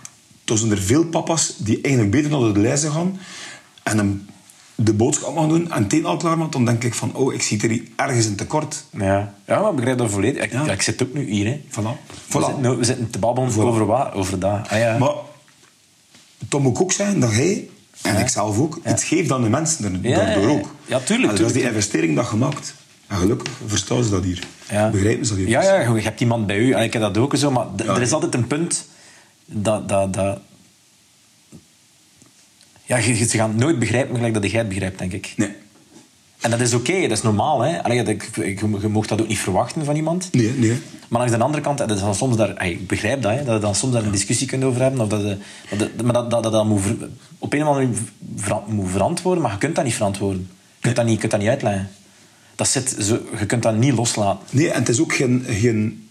toen 0.44 0.58
zijn 0.58 0.70
er 0.70 0.82
veel 0.82 1.04
papa's 1.04 1.54
die 1.56 1.80
eigenlijk 1.80 2.14
beter 2.14 2.30
naar 2.30 2.52
de 2.52 2.60
lijzen 2.60 2.92
gaan, 2.92 3.18
en 3.82 3.96
hem 3.98 4.26
de 4.78 4.92
boodschap 4.92 5.34
mag 5.34 5.48
doen, 5.48 5.70
en 5.72 5.82
het 5.88 6.04
al 6.04 6.16
klaar, 6.16 6.50
dan 6.50 6.64
denk 6.64 6.84
ik 6.84 6.94
van, 6.94 7.14
oh, 7.14 7.34
ik 7.34 7.42
zie 7.42 7.62
er 7.62 7.68
hier 7.70 7.82
ergens 7.96 8.26
een 8.26 8.36
tekort. 8.36 8.84
Ja. 8.90 9.34
ja, 9.46 9.60
maar 9.60 9.70
ik 9.70 9.76
begrijp 9.76 9.98
dat 9.98 10.10
volledig. 10.10 10.42
Ik, 10.44 10.52
Ja. 10.52 10.64
ja, 10.64 10.72
ik 10.72 10.82
zit 10.82 11.02
ook 11.02 11.12
nu 11.14 11.30
hier. 11.30 11.46
Hè. 11.46 11.60
Voilà. 11.70 12.04
We, 12.28 12.42
zitten, 12.42 12.60
nou- 12.60 12.76
we 12.78 12.84
zitten 12.84 13.10
te 13.10 13.18
babbelen 13.18 13.52
Voilà. 13.52 13.56
over 13.56 13.86
wat? 13.86 14.12
Over 14.12 14.38
dat. 14.38 14.68
Ah, 14.68 14.78
ja. 14.78 14.98
Maar 14.98 15.12
dan 16.48 16.62
moet 16.62 16.76
ik 16.76 16.82
ook 16.82 16.92
zeggen 16.92 17.20
dat 17.20 17.32
hij, 17.32 17.68
en 18.02 18.16
ik 18.20 18.28
zelf 18.28 18.58
ook, 18.58 18.80
iets 18.90 19.04
geeft 19.04 19.32
aan 19.32 19.42
de 19.42 19.48
mensen 19.48 20.02
daardoor 20.02 20.48
ook. 20.50 20.74
Ja, 20.86 20.98
tuurlijk, 21.00 21.32
En 21.32 21.38
dat 21.38 21.46
is 21.46 21.52
die 21.52 21.62
investering 21.62 22.16
dat 22.16 22.28
je 22.30 22.36
maakt. 22.36 22.74
En 23.06 23.16
gelukkig 23.16 23.52
verstaan 23.66 24.04
ze 24.04 24.10
dat 24.10 24.24
hier. 24.24 24.42
Ja. 24.70 24.90
Begrijpen 24.90 25.26
ze 25.26 25.30
dat 25.32 25.40
hier. 25.40 25.48
Ja, 25.48 25.62
ja, 25.62 25.94
je 25.94 26.00
hebt 26.02 26.20
iemand 26.20 26.46
bij 26.46 26.58
u. 26.58 26.72
En 26.72 26.82
ik 26.82 26.92
heb 26.92 27.02
dat 27.02 27.18
ook 27.18 27.36
zo. 27.36 27.50
Maar 27.50 27.66
d- 27.76 27.80
er 27.80 28.02
is 28.02 28.12
altijd 28.12 28.34
een 28.34 28.46
punt 28.46 28.86
dat... 29.46 29.88
dat, 29.88 30.12
dat 30.14 30.38
ja, 32.86 32.96
je, 32.96 33.14
ze 33.14 33.36
gaan 33.36 33.54
nooit 33.56 33.78
begrijpen 33.78 34.14
gelijk 34.16 34.34
dat 34.34 34.50
jij 34.50 34.60
het 34.60 34.68
begrijpt, 34.68 34.98
denk 34.98 35.12
ik. 35.12 35.32
Nee. 35.36 35.48
En 36.40 36.50
dat 36.50 36.60
is 36.60 36.74
oké, 36.74 37.00
dat 37.00 37.10
is 37.10 37.22
normaal. 37.22 37.60
Hè? 37.60 37.82
Allee, 37.82 38.02
dat- 38.02 38.16
je, 38.34 38.56
je, 38.80 38.88
mag 38.88 39.06
dat 39.06 39.20
ook 39.20 39.28
niet 39.28 39.38
verwachten 39.38 39.84
van 39.84 39.96
iemand. 39.96 40.28
Nee, 40.32 40.50
nee. 40.56 40.78
Maar 41.08 41.20
langs 41.20 41.36
de 41.36 41.42
andere 41.42 41.62
kant, 41.62 41.78
dat 41.78 41.90
is 41.90 42.00
dan 42.00 42.14
soms 42.14 42.36
daar, 42.36 42.66
ik 42.66 42.86
begrijp 42.86 43.22
dat, 43.22 43.32
hè, 43.32 43.44
dat 43.44 43.54
je 43.54 43.60
dan 43.60 43.74
soms 43.74 43.92
daar 43.92 44.04
een 44.04 44.10
discussie 44.10 44.46
kunt 44.46 44.64
over 44.64 44.80
hebben. 44.82 45.00
Of 45.00 45.08
dat, 45.08 45.20
je- 45.20 45.36
dat, 45.76 45.90
je- 45.96 46.02
maar 46.02 46.12
dat, 46.12 46.30
dat, 46.30 46.42
dat, 46.42 46.52
dat 46.52 46.64
moet 46.66 46.80
ver- 46.80 47.08
op 47.38 47.52
een 47.52 47.62
of 47.62 47.68
andere 47.68 47.86
manier 47.86 48.00
ver- 48.36 48.62
moet 48.66 48.90
verantwoorden, 48.90 49.42
maar 49.42 49.52
je 49.52 49.58
kunt 49.58 49.74
dat 49.74 49.84
niet 49.84 49.94
verantwoorden. 49.94 50.48
Je 50.50 50.82
kunt, 50.82 50.96
dat, 50.96 51.04
niet, 51.04 51.14
je 51.14 51.20
kunt 51.20 51.30
dat 51.32 51.40
niet 51.40 51.50
uitleggen. 51.50 51.88
Dat 52.54 52.68
zit 52.68 52.96
zo, 53.00 53.18
je 53.38 53.46
kunt 53.46 53.62
dat 53.62 53.76
niet 53.76 53.94
loslaten. 53.94 54.46
Nee, 54.50 54.70
en 54.70 54.78
het 54.78 54.88
is 54.88 55.00
ook 55.00 55.14
geen... 55.14 55.44
geen 55.48 56.05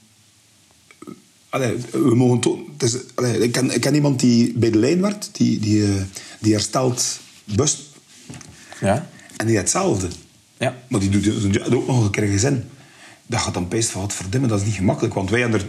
allee, 1.55 1.75
we 1.91 2.15
mogen 2.15 2.39
to- 2.39 2.65
het 2.77 2.83
is, 2.83 2.97
allee, 3.15 3.39
ik, 3.39 3.51
ken, 3.51 3.71
ik 3.71 3.81
ken 3.81 3.95
iemand 3.95 4.19
die 4.19 4.53
bij 4.53 4.71
de 4.71 4.77
lijn 4.77 5.01
werkt, 5.01 5.29
die, 5.31 5.59
die, 5.59 5.83
eh, 5.83 6.01
die 6.39 6.53
herstelt 6.53 7.19
bus. 7.43 7.91
Ja? 8.81 9.09
En 9.37 9.47
die 9.47 9.57
hetzelfde. 9.57 10.07
Ja. 10.57 10.75
Maar 10.87 10.99
die 10.99 11.09
doet 11.09 11.23
zijn 11.23 11.51
job 11.51 11.73
ook 11.73 11.87
nog 11.87 12.03
een 12.03 12.11
keer 12.11 12.27
gezin. 12.27 12.63
Dat 13.27 13.39
gaat 13.39 13.53
dan 13.53 13.67
peest 13.67 13.89
van, 13.89 14.01
wat 14.01 14.13
verdimmen, 14.13 14.49
dat 14.49 14.59
is 14.59 14.65
niet 14.65 14.75
gemakkelijk. 14.75 15.13
Want 15.13 15.29
wij 15.29 15.39
hebben 15.39 15.59
er, 15.59 15.67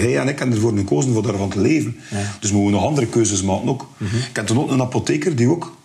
hij 0.00 0.18
en 0.18 0.28
ik 0.28 0.38
hebben 0.38 0.56
ervoor 0.56 0.76
gekozen 0.76 1.12
voor 1.12 1.22
daarvan 1.22 1.50
te 1.50 1.60
leven. 1.60 1.96
Dus 2.40 2.50
moeten 2.52 2.70
we 2.70 2.76
nog 2.78 2.84
andere 2.84 3.06
keuzes 3.06 3.42
maken 3.42 3.68
ook. 3.68 3.88
Ik 3.98 4.32
ken 4.32 4.44
toen 4.44 4.58
ook 4.58 4.70
een 4.70 4.80
apotheker 4.80 5.36
die 5.36 5.48
ook... 5.48 5.76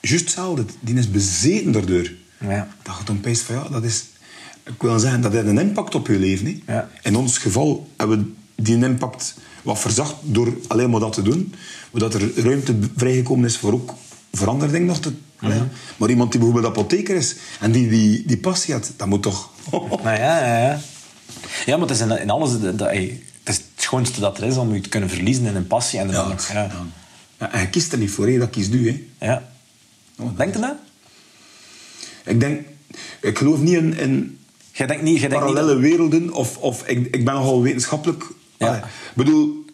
Juist 0.00 0.24
hetzelfde. 0.24 0.64
Die 0.80 0.94
is 0.94 1.10
bezeten 1.10 1.72
daardoor. 1.72 2.10
Ja. 2.40 2.68
Dat 2.82 2.94
gaat 2.94 3.06
dan 3.06 3.20
peest 3.20 3.42
van, 3.42 3.54
ja, 3.54 3.68
dat 3.68 3.84
is... 3.84 4.04
Ik 4.64 4.82
wil 4.82 4.98
zeggen, 4.98 5.20
dat 5.20 5.32
heeft 5.32 5.46
een 5.46 5.58
impact 5.58 5.94
op 5.94 6.06
je 6.06 6.18
leven. 6.18 6.62
Hè. 6.64 6.74
Ja. 6.74 6.90
In 7.02 7.16
ons 7.16 7.38
geval 7.38 7.88
hebben 7.96 8.18
we 8.18 8.43
die 8.54 8.84
impact 8.84 9.34
wat 9.62 9.78
verzacht 9.78 10.14
door 10.20 10.52
alleen 10.66 10.90
maar 10.90 11.00
dat 11.00 11.12
te 11.12 11.22
doen. 11.22 11.54
Zodat 11.92 12.14
er 12.14 12.42
ruimte 12.42 12.74
vrijgekomen 12.96 13.44
is 13.44 13.56
voor 13.56 13.72
ook 13.72 13.94
dingen 14.70 14.84
nog 14.84 15.00
te... 15.00 15.12
Mhm. 15.40 15.64
Maar 15.96 16.08
iemand 16.10 16.30
die 16.32 16.40
bijvoorbeeld 16.40 16.72
apotheker 16.72 17.16
is 17.16 17.36
en 17.60 17.72
die 17.72 17.88
die, 17.88 18.22
die 18.26 18.36
passie 18.38 18.74
had, 18.74 18.92
dat 18.96 19.08
moet 19.08 19.22
toch... 19.22 19.50
Nou 19.70 20.02
ja, 20.02 20.46
ja, 20.46 20.58
ja. 20.58 20.80
Ja, 21.66 21.76
maar 21.76 21.88
het 21.88 21.96
is 21.96 22.02
in, 22.02 22.18
in 22.20 22.30
alles... 22.30 22.60
Dat, 22.60 22.78
dat- 22.78 22.90
het 22.90 23.54
is 23.56 23.62
het 23.74 23.82
schoonste 23.84 24.20
dat 24.20 24.38
er 24.38 24.44
is 24.44 24.56
om 24.56 24.74
je 24.74 24.80
te 24.80 24.88
kunnen 24.88 25.08
verliezen 25.08 25.44
in 25.46 25.56
een 25.56 25.66
passie. 25.66 25.98
En, 25.98 26.06
dan, 26.10 26.28
ja. 26.28 26.52
ja. 26.52 26.70
Ja, 27.38 27.52
en 27.52 27.60
je 27.60 27.68
kiest 27.68 27.92
er 27.92 27.98
niet 27.98 28.10
voor, 28.10 28.26
hè. 28.28 28.38
dat 28.38 28.50
kiest 28.50 28.72
u. 28.72 28.88
Hè. 29.18 29.26
Ja. 29.26 29.48
Denk 30.36 30.54
je 30.54 30.60
dat? 30.60 30.74
Ik 32.24 32.40
denk... 32.40 32.66
Ik 33.20 33.38
geloof 33.38 33.58
niet 33.60 33.74
in, 33.74 33.96
in 33.98 34.38
Jij 34.72 34.86
denkt 34.86 35.02
niet... 35.02 35.20
Jij 35.20 35.28
denkt 35.28 35.44
niet 35.44 35.54
parallele 35.54 35.80
dat- 35.80 35.90
werelden 35.90 36.32
of, 36.32 36.56
of 36.56 36.86
ik, 36.86 37.06
ik 37.06 37.24
ben 37.24 37.34
nogal 37.34 37.62
wetenschappelijk... 37.62 38.24
Ja. 38.64 38.76
Ik 38.76 39.14
bedoel, 39.14 39.64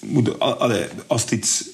moet, 0.00 0.40
allee, 0.40 0.86
als 1.06 1.22
het 1.22 1.30
iets... 1.30 1.64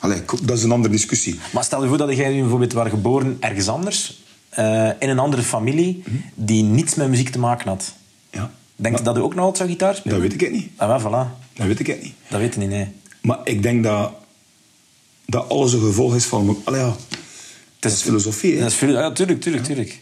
Allee, 0.00 0.22
dat 0.42 0.56
is 0.56 0.62
een 0.62 0.72
andere 0.72 0.94
discussie. 0.94 1.38
Maar 1.52 1.64
stel 1.64 1.82
je 1.82 1.88
voor 1.88 1.98
dat 1.98 2.16
jij 2.16 2.40
bijvoorbeeld 2.40 2.72
was 2.72 2.88
geboren 2.88 3.36
ergens 3.40 3.68
anders, 3.68 4.22
eh, 4.48 4.88
in 4.98 5.08
een 5.08 5.18
andere 5.18 5.42
familie, 5.42 6.02
die 6.34 6.62
niets 6.62 6.94
met 6.94 7.08
muziek 7.08 7.28
te 7.28 7.38
maken 7.38 7.68
had. 7.68 7.94
Ja. 8.30 8.50
Denk 8.76 8.98
je 8.98 9.04
dat 9.04 9.16
je 9.16 9.22
ook 9.22 9.34
nog 9.34 9.44
altijd 9.44 9.56
zou 9.56 9.70
gitaar 9.70 9.94
spelen? 9.94 10.20
Dat 10.20 10.28
weet 10.28 10.42
ik 10.42 10.50
niet. 10.50 10.68
Ah, 10.76 10.88
wel, 10.88 11.00
voilà. 11.00 11.52
Dat 11.52 11.66
weet 11.66 11.80
ik 11.80 12.02
niet. 12.02 12.14
Dat 12.28 12.40
weet 12.40 12.54
je 12.54 12.60
niet, 12.60 12.68
nee. 12.68 12.88
Maar 13.20 13.38
ik 13.44 13.62
denk 13.62 13.84
dat, 13.84 14.12
dat 15.26 15.48
alles 15.48 15.72
een 15.72 15.80
gevolg 15.80 16.14
is 16.14 16.24
van... 16.24 16.58
Allee, 16.64 16.80
ja, 16.80 16.96
het 17.80 17.92
is 17.92 18.02
filosofie, 18.02 18.52
hè. 18.54 18.60
Dat 18.60 18.70
is 18.70 18.76
veel, 18.76 18.92
ja, 18.92 19.12
tuurlijk, 19.12 19.40
tuurlijk, 19.40 19.64
tuurlijk. 19.64 20.00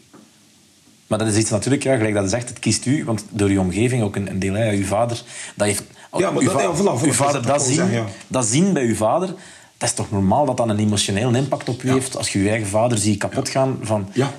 Maar 1.06 1.18
dat 1.18 1.28
is 1.28 1.36
iets 1.36 1.50
natuurlijk, 1.50 1.82
ja, 1.82 1.96
gelijk 1.96 2.14
dat 2.14 2.22
je 2.22 2.28
zegt, 2.28 2.48
het 2.48 2.58
kiest 2.58 2.86
u, 2.86 3.04
want 3.04 3.24
door 3.30 3.50
je 3.50 3.60
omgeving 3.60 4.02
ook 4.02 4.16
een, 4.16 4.30
een 4.30 4.38
deel, 4.38 4.54
hè, 4.54 4.70
uw 4.72 4.84
vader, 4.84 5.22
dat 5.54 5.66
heeft... 5.66 5.82
Ja, 6.16 6.30
maar 6.30 6.42
uw 6.42 6.48
dat- 6.52 6.60
ja, 6.60 7.06
uw 7.06 7.12
vader 7.12 7.46
dat 7.46 7.62
zien, 7.62 7.74
zeggen, 7.74 7.94
ja. 7.94 8.04
dat 8.26 8.46
zien 8.46 8.72
bij 8.72 8.84
uw 8.86 8.94
vader, 8.94 9.28
dat 9.78 9.88
is 9.88 9.94
toch 9.94 10.10
normaal 10.10 10.44
dat 10.46 10.56
dat 10.56 10.68
een 10.68 10.78
emotioneel 10.78 11.34
impact 11.34 11.68
op 11.68 11.82
u 11.82 11.90
heeft, 11.90 12.16
als 12.16 12.32
je 12.32 12.42
je 12.42 12.48
eigen 12.48 12.66
vader 12.68 12.98
ziet 12.98 13.18
kapot 13.18 13.48
gaan 13.48 13.78
van... 13.82 14.08
Ja. 14.12 14.32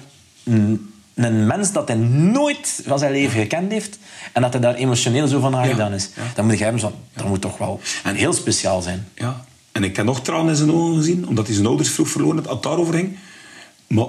Een, 0.44 0.90
een 1.14 1.46
mens 1.48 1.72
dat 1.72 1.88
hij 1.88 1.98
nooit 1.98 2.82
van 2.86 3.00
zijn 3.00 3.12
leven 3.12 3.40
gekend 3.40 3.72
heeft 3.72 3.98
en 4.34 4.42
dat 4.42 4.54
hij 4.54 4.62
daar 4.62 4.76
emotioneel 4.76 5.28
zo 5.28 5.40
van 5.40 5.56
aangedaan 5.56 5.94
is. 5.94 6.10
Dan 6.36 6.46
moet 6.46 6.58
je 6.58 6.64
hebben 6.64 6.82
van, 6.82 6.94
dat 7.14 7.28
moet 7.28 7.42
toch 7.42 7.58
wel 7.58 7.80
En- 8.04 8.16
heel 8.16 8.34
speciaal 8.34 8.82
zijn. 8.82 9.08
Ja. 9.16 9.46
En 9.72 9.84
ik 9.84 9.96
heb 9.96 10.06
nog 10.06 10.22
tranen 10.22 10.50
in 10.50 10.56
zijn 10.56 10.72
ogen 10.72 10.96
gezien, 10.96 11.28
omdat 11.28 11.46
hij 11.46 11.56
zijn 11.56 11.68
ouders 11.68 11.90
vroeg 11.90 12.08
verloren 12.10 12.38
had, 12.44 12.50
het 12.54 12.64
daarover 12.64 12.94
ging. 12.94 13.18
Maar 13.88 14.06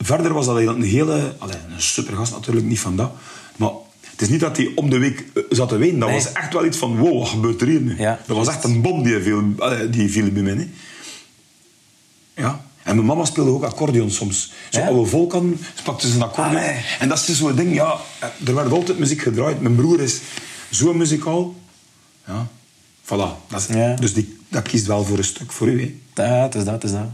verder 0.00 0.32
was 0.32 0.46
dat 0.46 0.56
een 0.56 0.82
hele... 0.82 1.34
Allee, 1.38 1.56
een 1.74 1.82
supergast 1.82 2.32
natuurlijk, 2.32 2.66
niet 2.66 2.80
van 2.80 2.96
dat. 2.96 3.12
Maar 3.56 3.70
het 4.10 4.20
is 4.22 4.28
niet 4.28 4.40
dat 4.40 4.56
hij 4.56 4.72
om 4.74 4.90
de 4.90 4.98
week 4.98 5.24
eh, 5.34 5.42
zat 5.50 5.68
te 5.68 5.76
wenen. 5.76 5.98
Dat 5.98 6.08
Nee. 6.08 6.18
was 6.22 6.32
echt 6.32 6.52
wel 6.52 6.64
iets 6.64 6.76
van, 6.78 6.96
wow, 6.98 7.18
wat 7.18 7.28
gebeurt 7.28 7.60
er 7.60 7.66
hier 7.66 7.80
nu? 7.80 7.98
Ja, 7.98 8.20
dat 8.26 8.36
was 8.36 8.48
echt 8.48 8.64
een 8.64 8.82
bom 8.82 9.02
die 9.02 9.20
viel, 9.20 9.42
die 9.90 10.10
viel 10.10 10.30
bij 10.30 10.42
mij. 10.42 10.54
hè. 10.54 10.68
Ja. 12.42 12.64
En 12.82 12.94
mijn 12.94 13.06
mama 13.06 13.24
speelde 13.24 13.50
ook 13.50 13.62
accordeon 13.64 14.10
soms. 14.10 14.52
Zo 14.70 14.80
Ja? 14.80 14.86
oude 14.86 15.06
volkan 15.10 15.58
pakte 15.84 16.08
ze 16.08 16.14
een 16.14 16.22
accordeon. 16.22 16.56
Allee. 16.56 16.84
En 16.98 17.08
dat 17.08 17.28
is 17.28 17.36
zo'n 17.38 17.54
ding, 17.56 17.74
ja... 17.74 17.96
Er 18.46 18.54
werd 18.54 18.72
altijd 18.72 18.98
muziek 18.98 19.22
gedraaid. 19.22 19.60
Mijn 19.60 19.74
broer 19.74 20.00
is 20.00 20.20
zo 20.70 20.94
muzikaal. 20.94 21.54
Ja. 22.26 22.46
Voilà. 23.04 23.48
Dat 23.48 23.60
is- 23.68 23.74
Ja. 23.76 23.94
Dus 23.94 24.14
die, 24.14 24.38
dat 24.48 24.62
kiest 24.62 24.86
wel 24.86 25.04
voor 25.04 25.18
een 25.18 25.24
stuk 25.24 25.52
voor 25.52 25.68
u. 25.68 25.80
Hè. 26.14 26.24
Ja, 26.24 26.42
het 26.42 26.54
is 26.54 26.64
dat, 26.64 26.74
het 26.74 26.84
is 26.84 26.90
dat. 26.92 27.08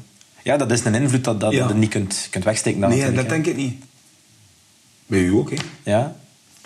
Ja, 0.46 0.56
dat 0.56 0.70
is 0.70 0.84
een 0.84 0.94
invloed 0.94 1.24
dat, 1.24 1.40
dat 1.40 1.52
Ja. 1.52 1.68
je 1.68 1.74
niet 1.74 1.90
kunt, 1.90 2.28
kunt 2.30 2.44
wegsteken. 2.44 2.80
dan 2.80 2.90
Nee, 2.90 3.12
dat 3.12 3.28
denk 3.28 3.46
ik 3.46 3.56
niet. 3.56 3.82
Bij 5.06 5.20
u 5.20 5.32
ook, 5.32 5.50
hè? 5.50 5.56
Ja. 5.82 6.16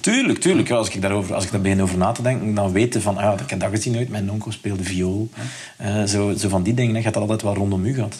Tuurlijk, 0.00 0.38
tuurlijk. 0.38 0.68
Ja, 0.68 0.76
als, 0.76 0.88
ik 0.90 1.00
daarover, 1.02 1.34
als 1.34 1.44
ik 1.44 1.50
daar 1.50 1.60
begin 1.60 1.82
over 1.82 1.98
na 1.98 2.12
te 2.12 2.22
denken, 2.22 2.54
dan 2.54 2.72
weten 2.72 3.02
van, 3.02 3.16
ah, 3.16 3.22
ja, 3.22 3.42
ik 3.42 3.50
heb 3.50 3.60
dat 3.60 3.70
gezien 3.70 3.96
uit. 3.96 4.08
Mijn 4.08 4.30
onkel 4.30 4.52
speelde 4.52 4.82
viool. 4.84 5.30
Eh, 5.76 6.04
zo, 6.04 6.34
zo 6.36 6.48
van 6.48 6.62
die 6.62 6.74
dingen. 6.74 6.90
hè. 6.90 6.96
Je 6.96 7.02
hebt 7.02 7.14
dat 7.14 7.22
altijd 7.22 7.42
wel 7.42 7.54
rondom 7.54 7.84
u 7.84 7.94
gehad. 7.94 8.14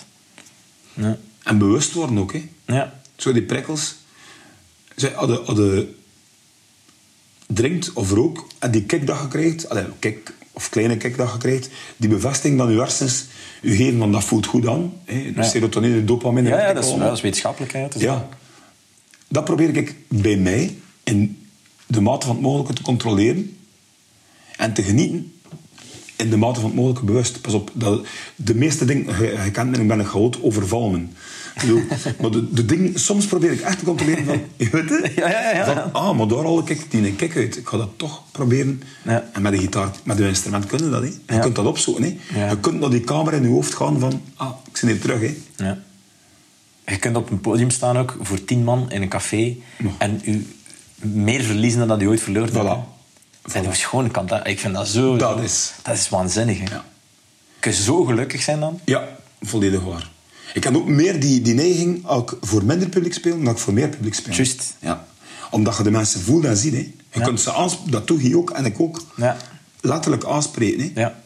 Ja. 0.94 1.16
En 1.42 1.58
bewust 1.58 1.92
worden 1.92 2.18
ook, 2.18 2.32
hè? 2.32 2.48
ja. 2.66 2.92
Zo 3.16 3.32
die 3.32 3.42
prikkels. 3.42 3.94
Zij 4.96 5.12
hadden, 5.14 5.44
hadden 5.44 5.94
drinkt 7.54 7.92
of 7.92 8.10
rook 8.10 8.46
en 8.58 8.70
die 8.70 8.82
kick 8.82 9.06
dat 9.06 9.18
je 9.20 9.28
krijgt, 9.28 9.68
allee, 9.68 9.84
kick 9.98 10.32
of 10.52 10.68
kleine 10.68 10.96
kick 10.96 11.16
dat 11.16 11.32
je 11.32 11.38
krijgt, 11.38 11.68
die 11.96 12.08
bevestiging 12.08 12.58
dan 12.58 12.72
je 12.72 12.78
hersens 12.78 13.24
u 13.62 13.74
geven, 13.76 13.98
want 13.98 14.12
dat 14.12 14.24
voelt 14.24 14.46
goed 14.46 14.66
aan. 14.68 14.92
Hè? 15.04 15.14
De 15.22 15.32
Ja. 15.34 15.42
serotonine, 15.42 16.04
dopamine. 16.04 16.48
Ja, 16.48 16.72
dat, 16.72 16.84
is, 16.84 16.94
dat 16.94 17.12
is 17.16 17.20
wetenschappelijk. 17.20 17.72
Hè. 17.72 17.78
Het 17.80 17.94
is- 17.94 18.02
Ja. 18.02 18.28
Dat 19.28 19.44
probeer 19.44 19.76
ik 19.76 19.94
bij 20.08 20.36
mij 20.36 20.76
in 21.04 21.38
de 21.86 22.00
mate 22.00 22.26
van 22.26 22.34
het 22.34 22.44
mogelijke 22.44 22.72
te 22.72 22.82
controleren 22.82 23.56
en 24.56 24.72
te 24.72 24.82
genieten 24.82 25.32
in 26.16 26.30
de 26.30 26.36
mate 26.36 26.60
van 26.60 26.68
het 26.68 26.78
mogelijke 26.78 27.04
bewust. 27.04 27.40
Pas 27.40 27.54
op, 27.54 27.70
dat, 27.74 28.06
de 28.36 28.54
meeste 28.54 28.84
dingen, 28.84 29.22
je, 29.22 29.40
je 29.44 29.50
kent 29.50 29.70
me, 29.70 29.80
ik 29.82 29.88
ben 29.88 29.98
een 29.98 30.06
chaot, 30.06 30.42
overvallen. 30.42 31.12
Bedoel, 31.60 31.82
maar 32.20 32.30
de, 32.30 32.52
de 32.52 32.64
dingen, 32.64 32.98
soms 33.00 33.26
probeer 33.26 33.52
ik 33.52 33.60
echt 33.60 33.78
te 33.78 33.84
controleren 33.84 34.24
van, 34.24 34.42
je 34.56 34.68
weet 34.70 34.90
het? 34.90 35.12
Ja, 35.14 35.28
ja, 35.30 35.50
ja. 35.54 35.64
Van, 35.64 35.92
ah, 35.92 36.16
maar 36.18 36.26
daar 36.28 36.44
al 36.44 36.62
ik 36.68 36.90
die 36.90 37.06
een 37.06 37.16
kick 37.16 37.36
uit. 37.36 37.56
Ik 37.56 37.68
ga 37.68 37.76
dat 37.76 37.88
toch 37.96 38.22
proberen. 38.32 38.82
Ja. 39.04 39.28
En 39.32 39.42
met 39.42 39.52
een 39.52 39.58
gitaar, 39.58 39.90
met 40.04 40.18
een 40.18 40.26
instrument 40.28 40.66
kunnen 40.66 40.90
dat. 40.90 41.02
Hè. 41.02 41.34
Je 41.34 41.40
kunt 41.40 41.54
dat 41.56 41.66
opzoeken. 41.66 42.18
Hè. 42.32 42.48
Je 42.50 42.58
kunt 42.60 42.80
naar 42.80 42.90
die 42.90 43.00
camera 43.00 43.36
in 43.36 43.42
je 43.42 43.48
hoofd 43.48 43.74
gaan 43.74 43.98
van, 43.98 44.22
ah, 44.36 44.50
ik 44.72 44.80
ben 44.80 44.90
hier 44.90 45.00
terug. 45.00 45.20
Hè. 45.20 45.36
Ja. 45.64 45.78
Je 46.86 46.98
kunt 46.98 47.16
op 47.16 47.30
een 47.30 47.40
podium 47.40 47.70
staan 47.70 47.96
ook 47.98 48.16
voor 48.20 48.44
tien 48.44 48.64
man 48.64 48.90
in 48.90 49.02
een 49.02 49.08
café 49.08 49.56
en 49.98 50.20
u 50.24 50.46
meer 50.96 51.42
verliezen 51.42 51.78
dan 51.78 51.88
dat 51.88 52.02
u 52.02 52.06
ooit 52.08 52.20
verloren 52.20 52.54
hebt. 52.54 52.66
Voilà. 52.68 52.98
En 53.52 53.64
hoe 53.64 53.74
schoon 53.74 54.10
kan 54.10 54.26
dat? 54.26 54.46
Ik 54.46 54.60
vind 54.60 54.74
dat 54.74 54.88
zo... 54.88 55.16
Dat 55.16 55.40
is- 55.40 55.72
Dat 55.82 55.94
is 55.94 56.08
waanzinnig, 56.08 56.58
hè? 56.58 56.64
Ja. 56.74 56.84
Kun 57.58 57.70
je 57.70 57.82
zo 57.82 58.04
gelukkig 58.04 58.42
zijn 58.42 58.60
dan? 58.60 58.80
Ja, 58.84 59.08
volledig 59.40 59.82
waar. 59.84 60.10
Ik 60.54 60.64
heb 60.64 60.76
ook 60.76 60.86
meer 60.88 61.20
die, 61.20 61.42
die 61.42 61.54
neiging 61.54 62.10
ik 62.10 62.32
voor 62.40 62.64
minder 62.64 62.88
publiek 62.88 63.12
speel 63.14 63.42
dan 63.42 63.52
ik 63.52 63.58
voor 63.58 63.72
meer 63.72 63.88
publiek 63.88 64.14
speel. 64.14 64.34
Juist. 64.34 64.74
Ja. 64.78 65.06
Omdat 65.50 65.76
je 65.76 65.82
de 65.82 65.90
mensen 65.90 66.20
voelt 66.20 66.44
en 66.44 66.56
ziet. 66.56 66.72
Hè. 66.72 66.78
Je 67.12 67.18
Ja. 67.18 67.24
kunt 67.24 67.40
ze 67.40 67.52
aans- 67.52 67.78
dat 67.84 68.06
doe 68.06 68.28
je 68.28 68.36
ook 68.36 68.50
en 68.50 68.64
ik 68.64 68.80
ook. 68.80 69.02
Ja. 69.16 69.36
Letterlijk 69.80 70.24
aanspreken. 70.24 70.80
Hè. 70.94 71.00
Ja. 71.00 71.20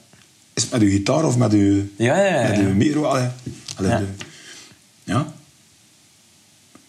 Is 0.53 0.63
het 0.63 0.73
met 0.73 0.81
je 0.81 0.91
gitaar 0.91 1.25
of 1.25 1.37
met 1.37 1.53
je, 1.53 1.93
Ja, 1.97 2.17
ja, 2.25 2.41
ja, 2.43 2.49
met 2.49 2.57
je 2.59 2.63
micro? 2.65 3.03
Allee, 3.05 3.29
allee, 3.77 3.91
Ja. 3.91 3.99
de- 3.99 4.07
ja. 5.05 5.33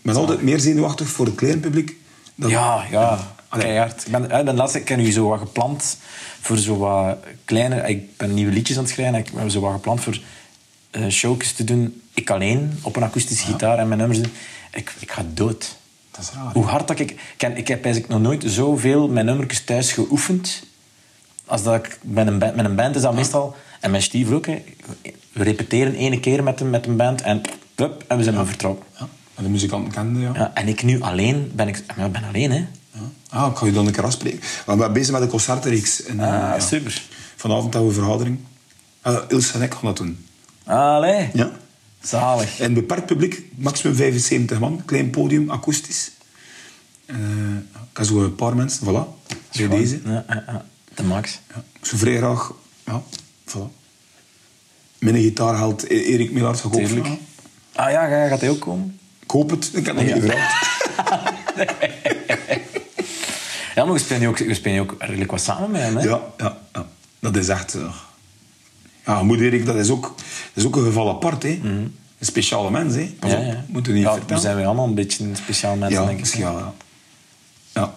Ben 0.02 0.16
altijd 0.16 0.41
meer 0.41 0.60
zenuwachtig 0.60 1.07
voor 1.07 1.26
het 1.26 1.36
klein 1.36 1.60
publiek. 1.60 1.95
dan- 2.36 2.49
Ja, 2.49 2.86
ja. 2.91 3.34
Allee. 3.49 3.66
Keihard. 3.66 4.06
Ik 4.06 4.12
ben, 4.12 4.30
eh, 4.32 4.45
de 4.45 4.53
laatste 4.53 4.80
ik 4.80 4.88
heb 4.88 4.98
nu 4.98 5.12
zo 5.12 5.28
wat 5.28 5.40
gepland 5.40 5.98
voor 6.41 6.57
zo 6.57 6.78
wat 6.78 7.18
kleine... 7.45 7.88
Ik 7.88 8.18
ben 8.18 8.34
nieuwe 8.34 8.52
liedjes 8.52 8.78
aan 8.78 8.84
het 8.84 8.91
schrijven. 8.91 9.16
Ik 9.20 9.30
heb 9.36 9.49
zo 9.49 9.60
wat 9.60 9.74
gepland 9.74 10.02
voor 10.02 10.20
eh 10.91 11.07
showjes 11.10 11.52
te 11.52 11.64
doen. 11.64 12.02
Ik 12.15 12.29
alleen, 12.29 12.79
op 12.81 12.95
een 12.95 13.03
akoestische 13.03 13.45
gitaar 13.45 13.77
en 13.77 13.87
mijn 13.87 13.99
nummers 13.99 14.21
doen. 14.21 14.31
Ik, 14.73 14.93
ik 14.99 15.11
ga 15.11 15.25
dood. 15.33 15.75
Dat 16.11 16.21
is 16.21 16.31
raar. 16.35 16.53
Hoe 16.53 16.65
hard 16.65 16.87
dat 16.87 16.99
ik... 16.99 17.11
Ik, 17.37 17.57
ik 17.57 17.67
heb 17.67 17.83
eigenlijk 17.83 18.13
nog 18.13 18.21
nooit 18.21 18.43
zoveel 18.47 19.07
mijn 19.07 19.25
nummertjes 19.25 19.63
thuis 19.63 19.91
geoefend. 19.91 20.63
Als 21.45 21.63
dat 21.63 21.75
ik 21.75 21.99
met 22.01 22.27
een 22.27 22.39
band, 22.39 22.55
met 22.55 22.65
een 22.65 22.75
band 22.75 22.95
is 22.95 23.01
dat 23.01 23.13
meestal... 23.13 23.55
En 23.79 23.91
mijn 23.91 24.03
stief 24.03 24.31
ook. 24.31 24.45
hè. 24.45 24.63
We 25.31 25.43
repeteren 25.43 25.95
ene 25.95 26.19
keer 26.19 26.43
met 26.43 26.59
een, 26.61 26.69
met 26.69 26.85
een 26.85 26.95
band 26.95 27.21
en, 27.21 27.41
en 28.07 28.17
we 28.17 28.23
zijn 28.23 28.35
maar 28.35 28.45
vertrokken. 28.45 28.85
Ja. 28.99 29.07
En 29.35 29.43
de 29.43 29.49
muzikanten 29.49 29.91
kenden, 29.93 30.21
ja. 30.21 30.31
Ja, 30.33 30.51
en 30.53 30.67
ik 30.67 30.83
nu 30.83 31.01
alleen 31.01 31.51
ben 31.55 31.67
ik... 31.67 31.83
Ben 31.95 32.23
alleen, 32.27 32.51
hè. 32.51 32.65
Ja. 32.91 32.99
Ah, 33.29 33.51
ik 33.51 33.57
ga 33.57 33.65
je 33.65 33.71
dan 33.71 33.85
een 33.87 33.91
keer 33.93 34.03
afspreken. 34.03 34.39
Want 34.65 34.77
we 34.77 34.83
zijn 34.83 34.93
bezig 34.93 35.11
met 35.13 35.21
een 35.21 35.27
concertenreeks. 35.27 36.03
En, 36.03 36.19
eh, 36.19 36.25
Ah, 36.25 36.31
ja. 36.33 36.59
super. 36.59 37.01
Vanavond 37.35 37.73
hebben 37.73 37.91
we 37.91 37.97
een 37.97 38.03
vergadering. 38.03 38.39
Uh, 39.07 39.17
Ilse 39.27 39.53
en 39.53 39.61
ik 39.61 39.73
gaan 39.73 39.81
dat 39.83 39.97
doen. 39.97 40.25
Allee. 40.63 41.29
Ja. 41.33 41.51
Zalig. 42.06 42.60
En 42.60 42.73
beperkt 42.73 43.06
publiek, 43.06 43.44
maximum 43.56 43.95
75 43.95 44.60
man. 44.60 44.82
Klein 44.86 45.10
podium, 45.10 45.49
akoestisch. 45.49 46.11
Eh, 47.06 47.15
ik 47.91 47.98
heb 47.98 48.06
zo 48.06 48.23
een 48.23 48.36
paar 48.36 48.56
mensen, 48.56 48.86
voilà. 48.88 49.27
Bij 49.57 49.68
deze. 49.68 49.99
Ja. 50.06 50.65
De 50.94 51.03
max. 51.03 51.40
Ja. 51.56 51.64
Zou 51.82 51.98
vrij 51.98 52.18
graag... 52.18 52.53
Ja, 52.86 53.02
voilà. 53.49 53.72
Mijn 54.98 55.15
gitaarheld 55.15 55.84
E- 55.84 55.88
Erik 56.03 56.32
Milaert 56.32 56.60
vragen. 56.61 57.18
Ah 57.76 57.91
ja, 57.91 58.07
ga- 58.07 58.27
gaat 58.27 58.40
hij 58.41 58.49
ook 58.49 58.60
komen? 58.60 58.99
Ik 59.19 59.32
hoop 59.32 59.49
het. 59.49 59.69
Ik 59.73 59.86
heb 59.86 59.95
nog 59.95 60.06
Ja. 60.06 60.14
niet 60.15 60.23
gevraagd. 60.23 60.64
Ja, 63.76 63.84
maar 63.86 63.94
we 63.94 63.99
spelen 63.99 64.22
nu 64.22 64.27
ook, 64.27 64.38
we 64.38 64.53
spelen 64.53 64.82
ook 64.82 64.95
redelijk 64.99 65.32
wat 65.32 65.41
samen 65.41 65.72
met 65.72 65.82
hem. 65.82 65.95
Hè? 65.98 66.03
Ja, 66.03 66.22
ja, 66.38 66.57
ja. 66.73 66.86
Dat 67.19 67.36
is 67.36 67.48
echt... 67.48 67.73
eh, 67.73 67.95
Ja, 69.06 69.23
moet 69.23 69.40
Erik, 69.40 69.65
dat 69.65 69.76
is 69.76 69.90
ook, 69.90 70.02
dat 70.18 70.23
is 70.53 70.65
ook 70.65 70.76
een 70.76 70.84
geval 70.84 71.10
apart, 71.10 71.44
hè. 71.44 71.60
Een 71.64 71.95
speciale 72.19 72.72
mens, 72.72 72.95
hè. 72.95 73.06
Pas 73.19 73.32
Ja, 73.32 73.38
op, 73.38 73.45
ja. 73.45 73.65
moeten 73.68 73.91
we 73.91 73.98
niet 73.98 74.07
ja, 74.07 74.14
vertellen. 74.14 74.27
daar 74.27 74.40
zijn 74.52 74.57
we 74.57 74.65
allemaal 74.65 74.86
een 74.88 74.95
beetje 74.95 75.23
een 75.23 75.36
speciaal 75.36 75.76
mensen, 75.76 76.02
ja, 76.02 76.07
denk 76.07 76.19
ik. 76.19 76.36
ja. 76.36 76.73
Ja. 77.73 77.95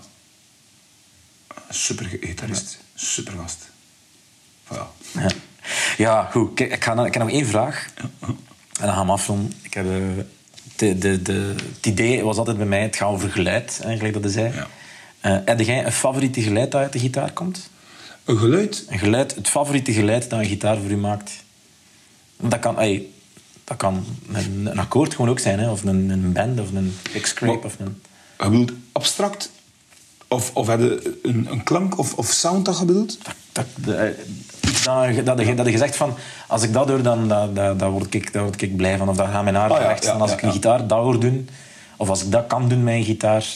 Super 1.71 2.05
gitarist. 2.05 2.79
Super 2.95 3.33
gast. 3.33 3.69
Ja. 4.71 4.87
Ja, 5.97 6.29
goed. 6.31 6.61
Ik, 6.61 6.85
ga, 6.85 7.05
ik 7.05 7.13
heb 7.15 7.23
nog 7.23 7.33
één 7.33 7.47
vraag. 7.47 7.89
En 8.81 8.87
dan 8.87 8.93
gaan 8.95 9.07
we 9.07 9.13
afronden. 9.13 9.53
Ik 9.63 9.75
heb, 9.75 9.85
eh, 9.87 9.93
de, 10.77 10.99
de, 10.99 11.23
de, 11.23 11.55
het 11.77 11.87
idee 11.87 12.25
was 12.25 12.37
altijd 12.37 12.57
bij 12.57 12.67
mij, 12.67 12.83
het 12.83 12.97
gaat 12.97 13.09
over 13.09 13.31
geluid, 13.31 13.81
eigenlijk 13.85 14.23
dat 14.23 14.33
zei. 14.33 14.53
Ja. 14.55 14.67
Eh, 15.21 15.37
heb 15.45 15.61
jij 15.61 15.85
een 15.85 15.93
favoriete 15.93 16.43
geluid 16.43 16.71
dat 16.71 16.81
uit 16.81 16.93
de 16.93 16.99
gitaar 16.99 17.33
komt? 17.33 17.71
Een 18.29 18.39
geluid. 18.39 18.85
Een 18.89 18.99
geluid, 18.99 19.35
het 19.35 19.49
favoriete 19.49 19.93
geluid 19.93 20.31
dat 20.31 20.39
een 20.39 20.45
gitaar 20.47 20.77
voor 20.79 20.91
u 20.91 20.97
maakt? 20.97 21.31
Dat 22.41 22.59
kan, 22.59 22.79
ey, 22.79 23.07
dat 23.65 23.77
kan 23.77 24.05
een, 24.33 24.67
een 24.71 24.79
akkoord 24.79 25.15
gewoon 25.15 25.31
ook 25.31 25.39
zijn, 25.39 25.59
hè? 25.59 25.71
of 25.71 25.85
een, 25.85 26.11
een 26.11 26.33
band, 26.33 26.61
of 26.61 26.73
een. 26.75 26.95
Maar- 27.51 27.65
Of 27.65 27.77
een... 27.79 28.03
Je 28.39 28.45
bedoelt 28.51 28.73
abstract? 28.93 29.51
Of, 30.29 30.51
of 30.55 30.67
heb 30.67 30.81
je 30.81 31.19
een, 31.23 31.47
een 31.51 31.63
klank 31.63 31.99
of, 31.99 32.15
of 32.15 32.31
sound 32.33 32.65
dat 32.65 32.79
je 32.79 32.85
bedoelt? 32.85 33.19
Dat, 33.53 33.65
de, 33.85 33.95
eh, 33.95 34.15
dat, 34.85 35.15
je- 35.15 35.23
dat, 35.23 35.41
je- 35.47 35.55
dat 35.55 35.67
je 35.67 35.79
zegt 35.79 35.97
van, 35.97 36.15
als 36.49 36.63
ik 36.63 36.73
dat 36.73 36.89
hoor, 36.89 37.03
dan 37.03 37.29
dat, 37.29 37.55
dat, 37.57 37.79
dat 37.79 37.91
word, 37.91 38.15
ik, 38.15 38.33
daar 38.33 38.43
word 38.43 38.63
ik 38.63 38.77
blij 38.77 38.97
van. 38.99 39.09
Of 39.09 39.17
dan 39.17 39.29
gaan 39.29 39.45
mijn 39.45 39.57
haren 39.57 39.77
Ah, 39.77 39.83
ja, 39.83 39.89
recht 39.89 40.05
ja, 40.05 40.13
van 40.13 40.21
als 40.21 40.31
ja, 40.31 40.37
ik 40.37 40.43
een 40.43 40.53
gitaar 40.53 40.87
dat 40.87 40.99
hoor 41.03 41.21
doen. 41.21 41.49
Of 41.97 42.09
als 42.09 42.23
ik 42.25 42.31
dat 42.31 42.47
kan 42.47 42.69
doen 42.69 42.85
met 42.85 42.95
een 42.95 43.05
gitaar. 43.05 43.47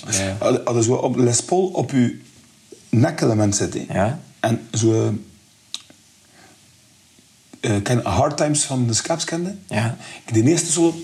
op 0.88 1.16
Les 1.16 1.42
Paul 1.42 1.66
op 1.66 1.90
je 1.90 2.20
nekelement 2.88 3.56
zitten. 3.56 3.86
Ja. 3.88 4.20
En 4.42 4.68
zo... 4.72 5.14
eh 7.60 7.82
ken 7.82 8.04
Hard 8.06 8.36
Times 8.36 8.64
van 8.64 8.86
de 8.86 8.92
Scaps 8.92 9.24
kende? 9.24 9.56
Ja. 9.68 9.96
Die 10.32 10.42
eerste 10.42 10.72
solo... 10.72 10.94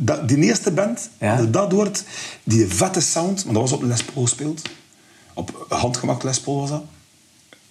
Dat, 0.00 0.28
die 0.28 0.36
eerste 0.36 0.70
band, 0.70 1.10
Ja. 1.20 1.42
dat 1.42 1.72
hoort, 1.72 2.04
die 2.44 2.66
vette 2.66 3.00
sound, 3.00 3.44
maar 3.44 3.54
dat 3.54 3.62
was 3.62 3.72
op 3.72 3.82
Les 3.82 4.02
Paul 4.02 4.24
gespeeld. 4.24 4.62
Op 5.34 5.66
handgemaakt 5.68 6.22
Les 6.22 6.40
Paul 6.40 6.56
was 6.60 6.70
dat. 6.70 6.84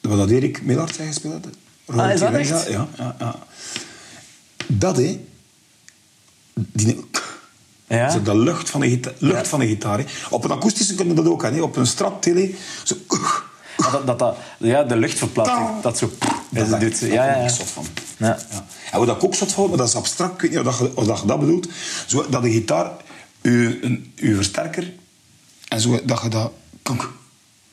Wat 0.02 0.18
dat 0.18 0.30
Erik 0.30 0.62
Millard 0.62 0.96
zijn 0.96 1.08
gespeeld 1.08 1.46
had. 1.46 2.00
Ah, 2.00 2.14
is 2.14 2.20
dat 2.20 2.34
echt? 2.34 2.68
Ja, 2.68 2.88
ja, 2.98 3.16
ja. 3.20 3.36
Dat, 4.68 4.98
hè. 4.98 5.26
Die, 6.54 7.06
ja? 7.88 8.10
Zo 8.10 8.22
de 8.22 8.38
lucht 8.38 8.70
van 8.70 8.82
de, 8.82 8.90
gita 8.90 9.12
lucht 9.18 9.42
ja. 9.42 9.46
van 9.46 9.60
de 9.60 9.68
gitaar. 9.68 9.98
Hè. 9.98 10.06
Op 10.30 10.44
een 10.44 10.52
akoestische 10.52 10.96
kunnen 10.96 11.16
dat 11.16 11.28
ook 11.28 11.46
aan. 11.46 11.62
Op 11.62 11.76
een 11.76 11.88
straptele. 11.88 12.52
Zo, 12.84 12.96
ah, 13.78 13.92
dat, 13.92 14.08
dat, 14.08 14.20
dat, 14.20 14.38
ja, 14.58 14.84
de 14.84 14.96
luchtverplaatsing. 14.96 15.82
Dat 15.82 15.98
zo... 15.98 16.12
Dat 16.50 16.70
dat 16.70 16.80
doet, 16.80 17.00
ja, 17.00 17.26
ja, 17.26 17.36
ja. 17.36 17.50
van. 17.50 17.86
Ja. 18.18 18.28
ja. 18.28 18.66
En 18.92 19.00
wat 19.00 19.16
ik 19.16 19.24
ook 19.24 19.36
zot 19.36 19.54
vond, 19.54 19.70
maar 19.70 19.78
dat 19.78 19.88
is 19.88 19.96
abstract. 19.96 20.34
Ik 20.34 20.42
weet 20.42 20.50
niet 20.50 20.68
of, 20.68 20.78
dat, 20.78 20.94
of 20.94 21.06
dat 21.06 21.20
je 21.20 21.26
dat 21.26 21.40
bedoelt. 21.40 21.68
Zo, 22.06 22.26
dat 22.30 22.42
de 22.42 22.52
gitaar, 22.52 22.92
uw, 23.42 23.76
een, 23.82 24.14
uw 24.16 24.36
versterker... 24.36 24.94
En 25.68 25.82
zo 25.82 26.00
dat 26.04 26.22
je 26.22 26.30
dat... 26.30 26.52
Konk. 26.82 27.12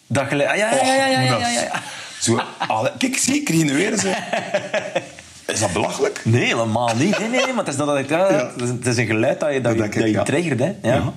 Dat 0.07 0.27
gelijk... 0.29 0.51
Ah, 0.51 0.57
ja, 0.57 0.75
ja, 0.75 0.85
ja, 0.85 1.07
ja, 1.07 1.21
ja, 1.21 1.39
ja, 1.39 1.49
ja. 1.49 1.83
Zo, 2.21 2.41
alle, 2.59 2.93
kijk, 2.99 3.17
zie, 3.17 3.41
ik 3.41 3.49
weer 3.49 3.99
zo. 3.99 4.09
Is 5.47 5.61
dat 5.61 5.73
belachelijk? 5.73 6.21
Nee, 6.25 6.45
helemaal 6.45 6.95
niet. 6.97 7.19
Nee, 7.19 7.29
nee, 7.29 7.41
nee, 7.45 7.53
maar 7.55 7.65
het 7.65 7.69
is, 7.73 7.77
dat, 7.77 7.87
dat, 7.87 8.09
ja, 8.09 8.19
Ja. 8.33 8.53
het 8.57 8.87
is, 8.87 8.97
een 8.97 9.07
geluid 9.07 9.41
dat 9.41 9.53
je, 9.53 9.61
dat 9.61 9.77
Dat 9.79 9.95
je, 9.95 10.01
ik, 10.01 10.15
dat 10.15 10.27
je 10.27 10.33
triggert. 10.33 10.59
Hè? 10.61 10.75
Ja. 10.83 11.13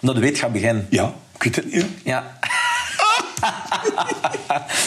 Omdat 0.00 0.16
je 0.16 0.22
weet, 0.22 0.38
gaat 0.38 0.52
beginnen. 0.52 0.86
Ja, 0.90 1.12
ik 1.34 1.42
weet 1.42 1.56
het 1.56 1.72
niet. 1.72 1.86
Ja. 2.04 2.24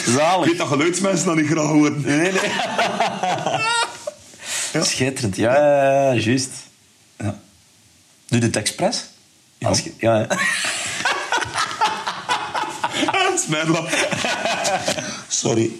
Ik 0.06 0.12
Zalig. 0.16 0.46
weet 0.46 0.58
dat 0.58 0.68
geluidsmensen 0.68 1.26
dat 1.26 1.36
niet 1.36 1.46
graag 1.46 1.66
horen. 1.66 2.00
Nee, 2.00 2.32
nee. 2.32 2.32
Ja. 4.72 4.84
Schitterend. 4.84 5.36
Ja, 5.36 6.12
juist. 6.14 6.50
Ja. 7.18 7.38
Doe 8.28 8.38
je 8.40 8.46
het 8.46 8.56
expres? 8.56 9.04
Ja. 9.58 9.68
Als 9.68 9.80
je, 9.80 9.92
ja. 9.98 10.14
hè. 10.16 10.26
Dat 13.12 13.40
is 13.40 13.46
mijn 13.46 13.68
lap. 13.70 13.88
Sorry. 15.38 15.70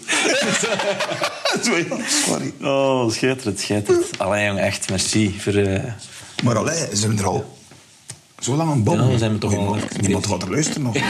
Sorry. 1.61 1.85
Oh, 2.61 3.11
schitterend, 3.11 3.59
schitterend. 3.59 4.05
Allee, 4.17 4.45
jong, 4.45 4.59
echt, 4.59 4.89
merci 4.89 5.35
voor... 5.39 5.53
eh, 5.53 5.83
Maar 6.43 6.57
allee, 6.57 6.87
zijn 6.91 7.15
we 7.15 7.21
er 7.21 7.27
al 7.27 7.57
zo 8.39 8.55
lang 8.55 8.69
aan 8.69 8.75
het 8.75 8.83
babbelen? 8.83 9.07
Ja, 9.07 9.13
we 9.13 9.19
zijn 9.19 9.31
er 9.31 9.37
toch 9.39 9.55
al 9.55 9.77
Niemand, 10.01 10.27
gaat 10.27 10.41
er 10.41 10.49
luisteren 10.51 10.81
nog. 10.81 10.95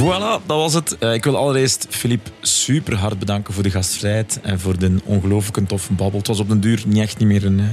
Voilà, 0.00 0.40
dat 0.46 0.56
was 0.56 0.74
het. 0.74 0.98
Eh, 0.98 1.14
ik 1.14 1.24
wil 1.24 1.36
allereerst 1.36 1.86
Filip 1.90 2.30
super 2.40 2.96
hard 2.96 3.18
bedanken 3.18 3.54
voor 3.54 3.62
de 3.62 3.70
gastvrijheid 3.70 4.38
en 4.42 4.60
voor 4.60 4.78
de 4.78 4.96
ongelooflijke 5.04 5.62
toffe 5.66 5.92
babbel. 5.92 6.18
Het 6.18 6.28
was 6.28 6.38
op 6.40 6.48
den 6.48 6.60
duur 6.60 6.82
niet 6.86 7.02
echt 7.02 7.18
niet 7.18 7.28
meer 7.28 7.44
een, 7.44 7.60
eh, 7.60 7.66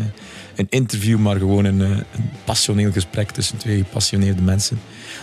een 0.56 0.68
interview, 0.70 1.18
maar 1.18 1.38
gewoon 1.38 1.66
een, 1.66 1.80
een 1.80 2.04
passioneel 2.44 2.92
gesprek 2.92 3.32
tussen 3.32 3.58
twee 3.58 3.78
gepassioneerde 3.78 4.42
mensen. 4.42 4.80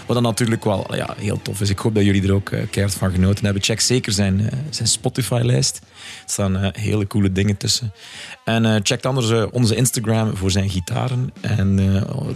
Wat 0.07 0.15
dan 0.17 0.23
natuurlijk 0.23 0.65
wel 0.65 0.95
ja, 0.95 1.15
heel 1.19 1.43
tof 1.43 1.61
is. 1.61 1.71
Ik 1.71 1.79
hoop 1.79 1.95
dat 1.95 2.05
jullie 2.05 2.23
er 2.23 2.33
ook 2.33 2.51
eh, 2.51 2.61
keihard 2.71 2.99
van 2.99 3.11
genoten 3.11 3.45
hebben. 3.45 3.63
Check 3.63 3.81
zeker 3.81 4.13
zijn, 4.13 4.41
eh, 4.41 4.59
zijn 4.71 4.89
Spotify-lijst. 4.89 5.77
Er 5.77 6.31
staan 6.31 6.57
eh, 6.57 6.69
hele 6.73 7.07
coole 7.07 7.33
dingen 7.33 7.57
tussen. 7.57 7.93
En 8.45 8.81
check 8.83 9.05
anders 9.05 9.51
onze 9.51 9.77
Instagram 9.77 10.37
voor 10.37 10.51
zijn 10.51 10.71
gitaren 10.71 11.33
en 11.41 11.77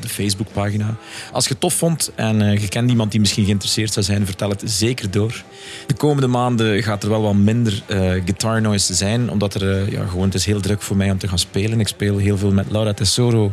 de 0.00 0.08
Facebookpagina. 0.08 0.96
Als 1.32 1.44
je 1.44 1.50
het 1.50 1.60
tof 1.60 1.74
vond 1.74 2.12
en 2.14 2.60
je 2.60 2.68
kent 2.68 2.90
iemand 2.90 3.10
die 3.10 3.20
misschien 3.20 3.44
geïnteresseerd 3.44 3.92
zou 3.92 4.04
zijn, 4.04 4.26
vertel 4.26 4.50
het 4.50 4.62
zeker 4.64 5.10
door. 5.10 5.42
De 5.86 5.94
komende 5.94 6.26
maanden 6.26 6.82
gaat 6.82 7.02
er 7.02 7.08
wel 7.08 7.22
wat 7.22 7.34
minder 7.34 7.82
guitar 7.86 8.60
noise 8.60 8.94
zijn, 8.94 9.30
omdat 9.30 9.54
er 9.54 9.92
ja, 9.92 10.06
gewoon, 10.06 10.24
het 10.24 10.34
is 10.34 10.44
heel 10.44 10.60
druk 10.60 10.82
voor 10.82 10.96
mij 10.96 11.10
om 11.10 11.18
te 11.18 11.28
gaan 11.28 11.38
spelen. 11.38 11.80
Ik 11.80 11.88
speel 11.88 12.16
heel 12.16 12.38
veel 12.38 12.52
met 12.52 12.70
Laura 12.70 12.92
Tesoro, 12.92 13.52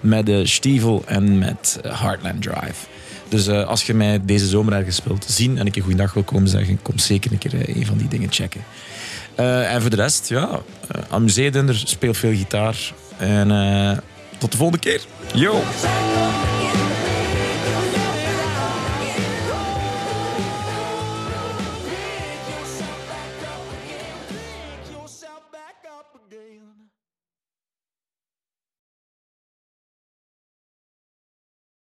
met 0.00 0.28
uh, 0.28 0.44
Stiefel 0.44 1.02
en 1.06 1.38
met 1.38 1.78
Heartland 1.82 2.42
Drive. 2.42 2.86
Dus 3.28 3.46
eh, 3.46 3.66
als 3.66 3.86
je 3.86 3.94
mij 3.94 4.20
deze 4.24 4.46
zomer 4.46 4.72
ergens 4.72 5.00
wilt 5.04 5.24
zien 5.28 5.58
en 5.58 5.66
ik 5.66 5.76
een 5.76 5.82
goede 5.82 5.96
dag 5.96 6.12
wil 6.12 6.22
komen 6.22 6.48
zeggen, 6.48 6.82
kom 6.82 6.98
zeker 6.98 7.32
een 7.32 7.38
keer 7.38 7.54
eh, 7.54 7.76
een 7.76 7.86
van 7.86 7.98
die 7.98 8.08
dingen 8.08 8.32
checken. 8.32 8.64
Uh, 9.40 9.72
en 9.72 9.80
voor 9.80 9.90
de 9.90 9.96
rest, 9.96 10.28
ja, 10.28 10.60
amuseer 11.08 11.56
er, 11.56 11.82
speel 11.84 12.14
veel 12.14 12.34
gitaar. 12.34 12.92
En 13.16 14.02
tot 14.38 14.50
de 14.50 14.56
volgende 14.56 14.80
keer. 14.80 15.00
Yo! 15.34 15.62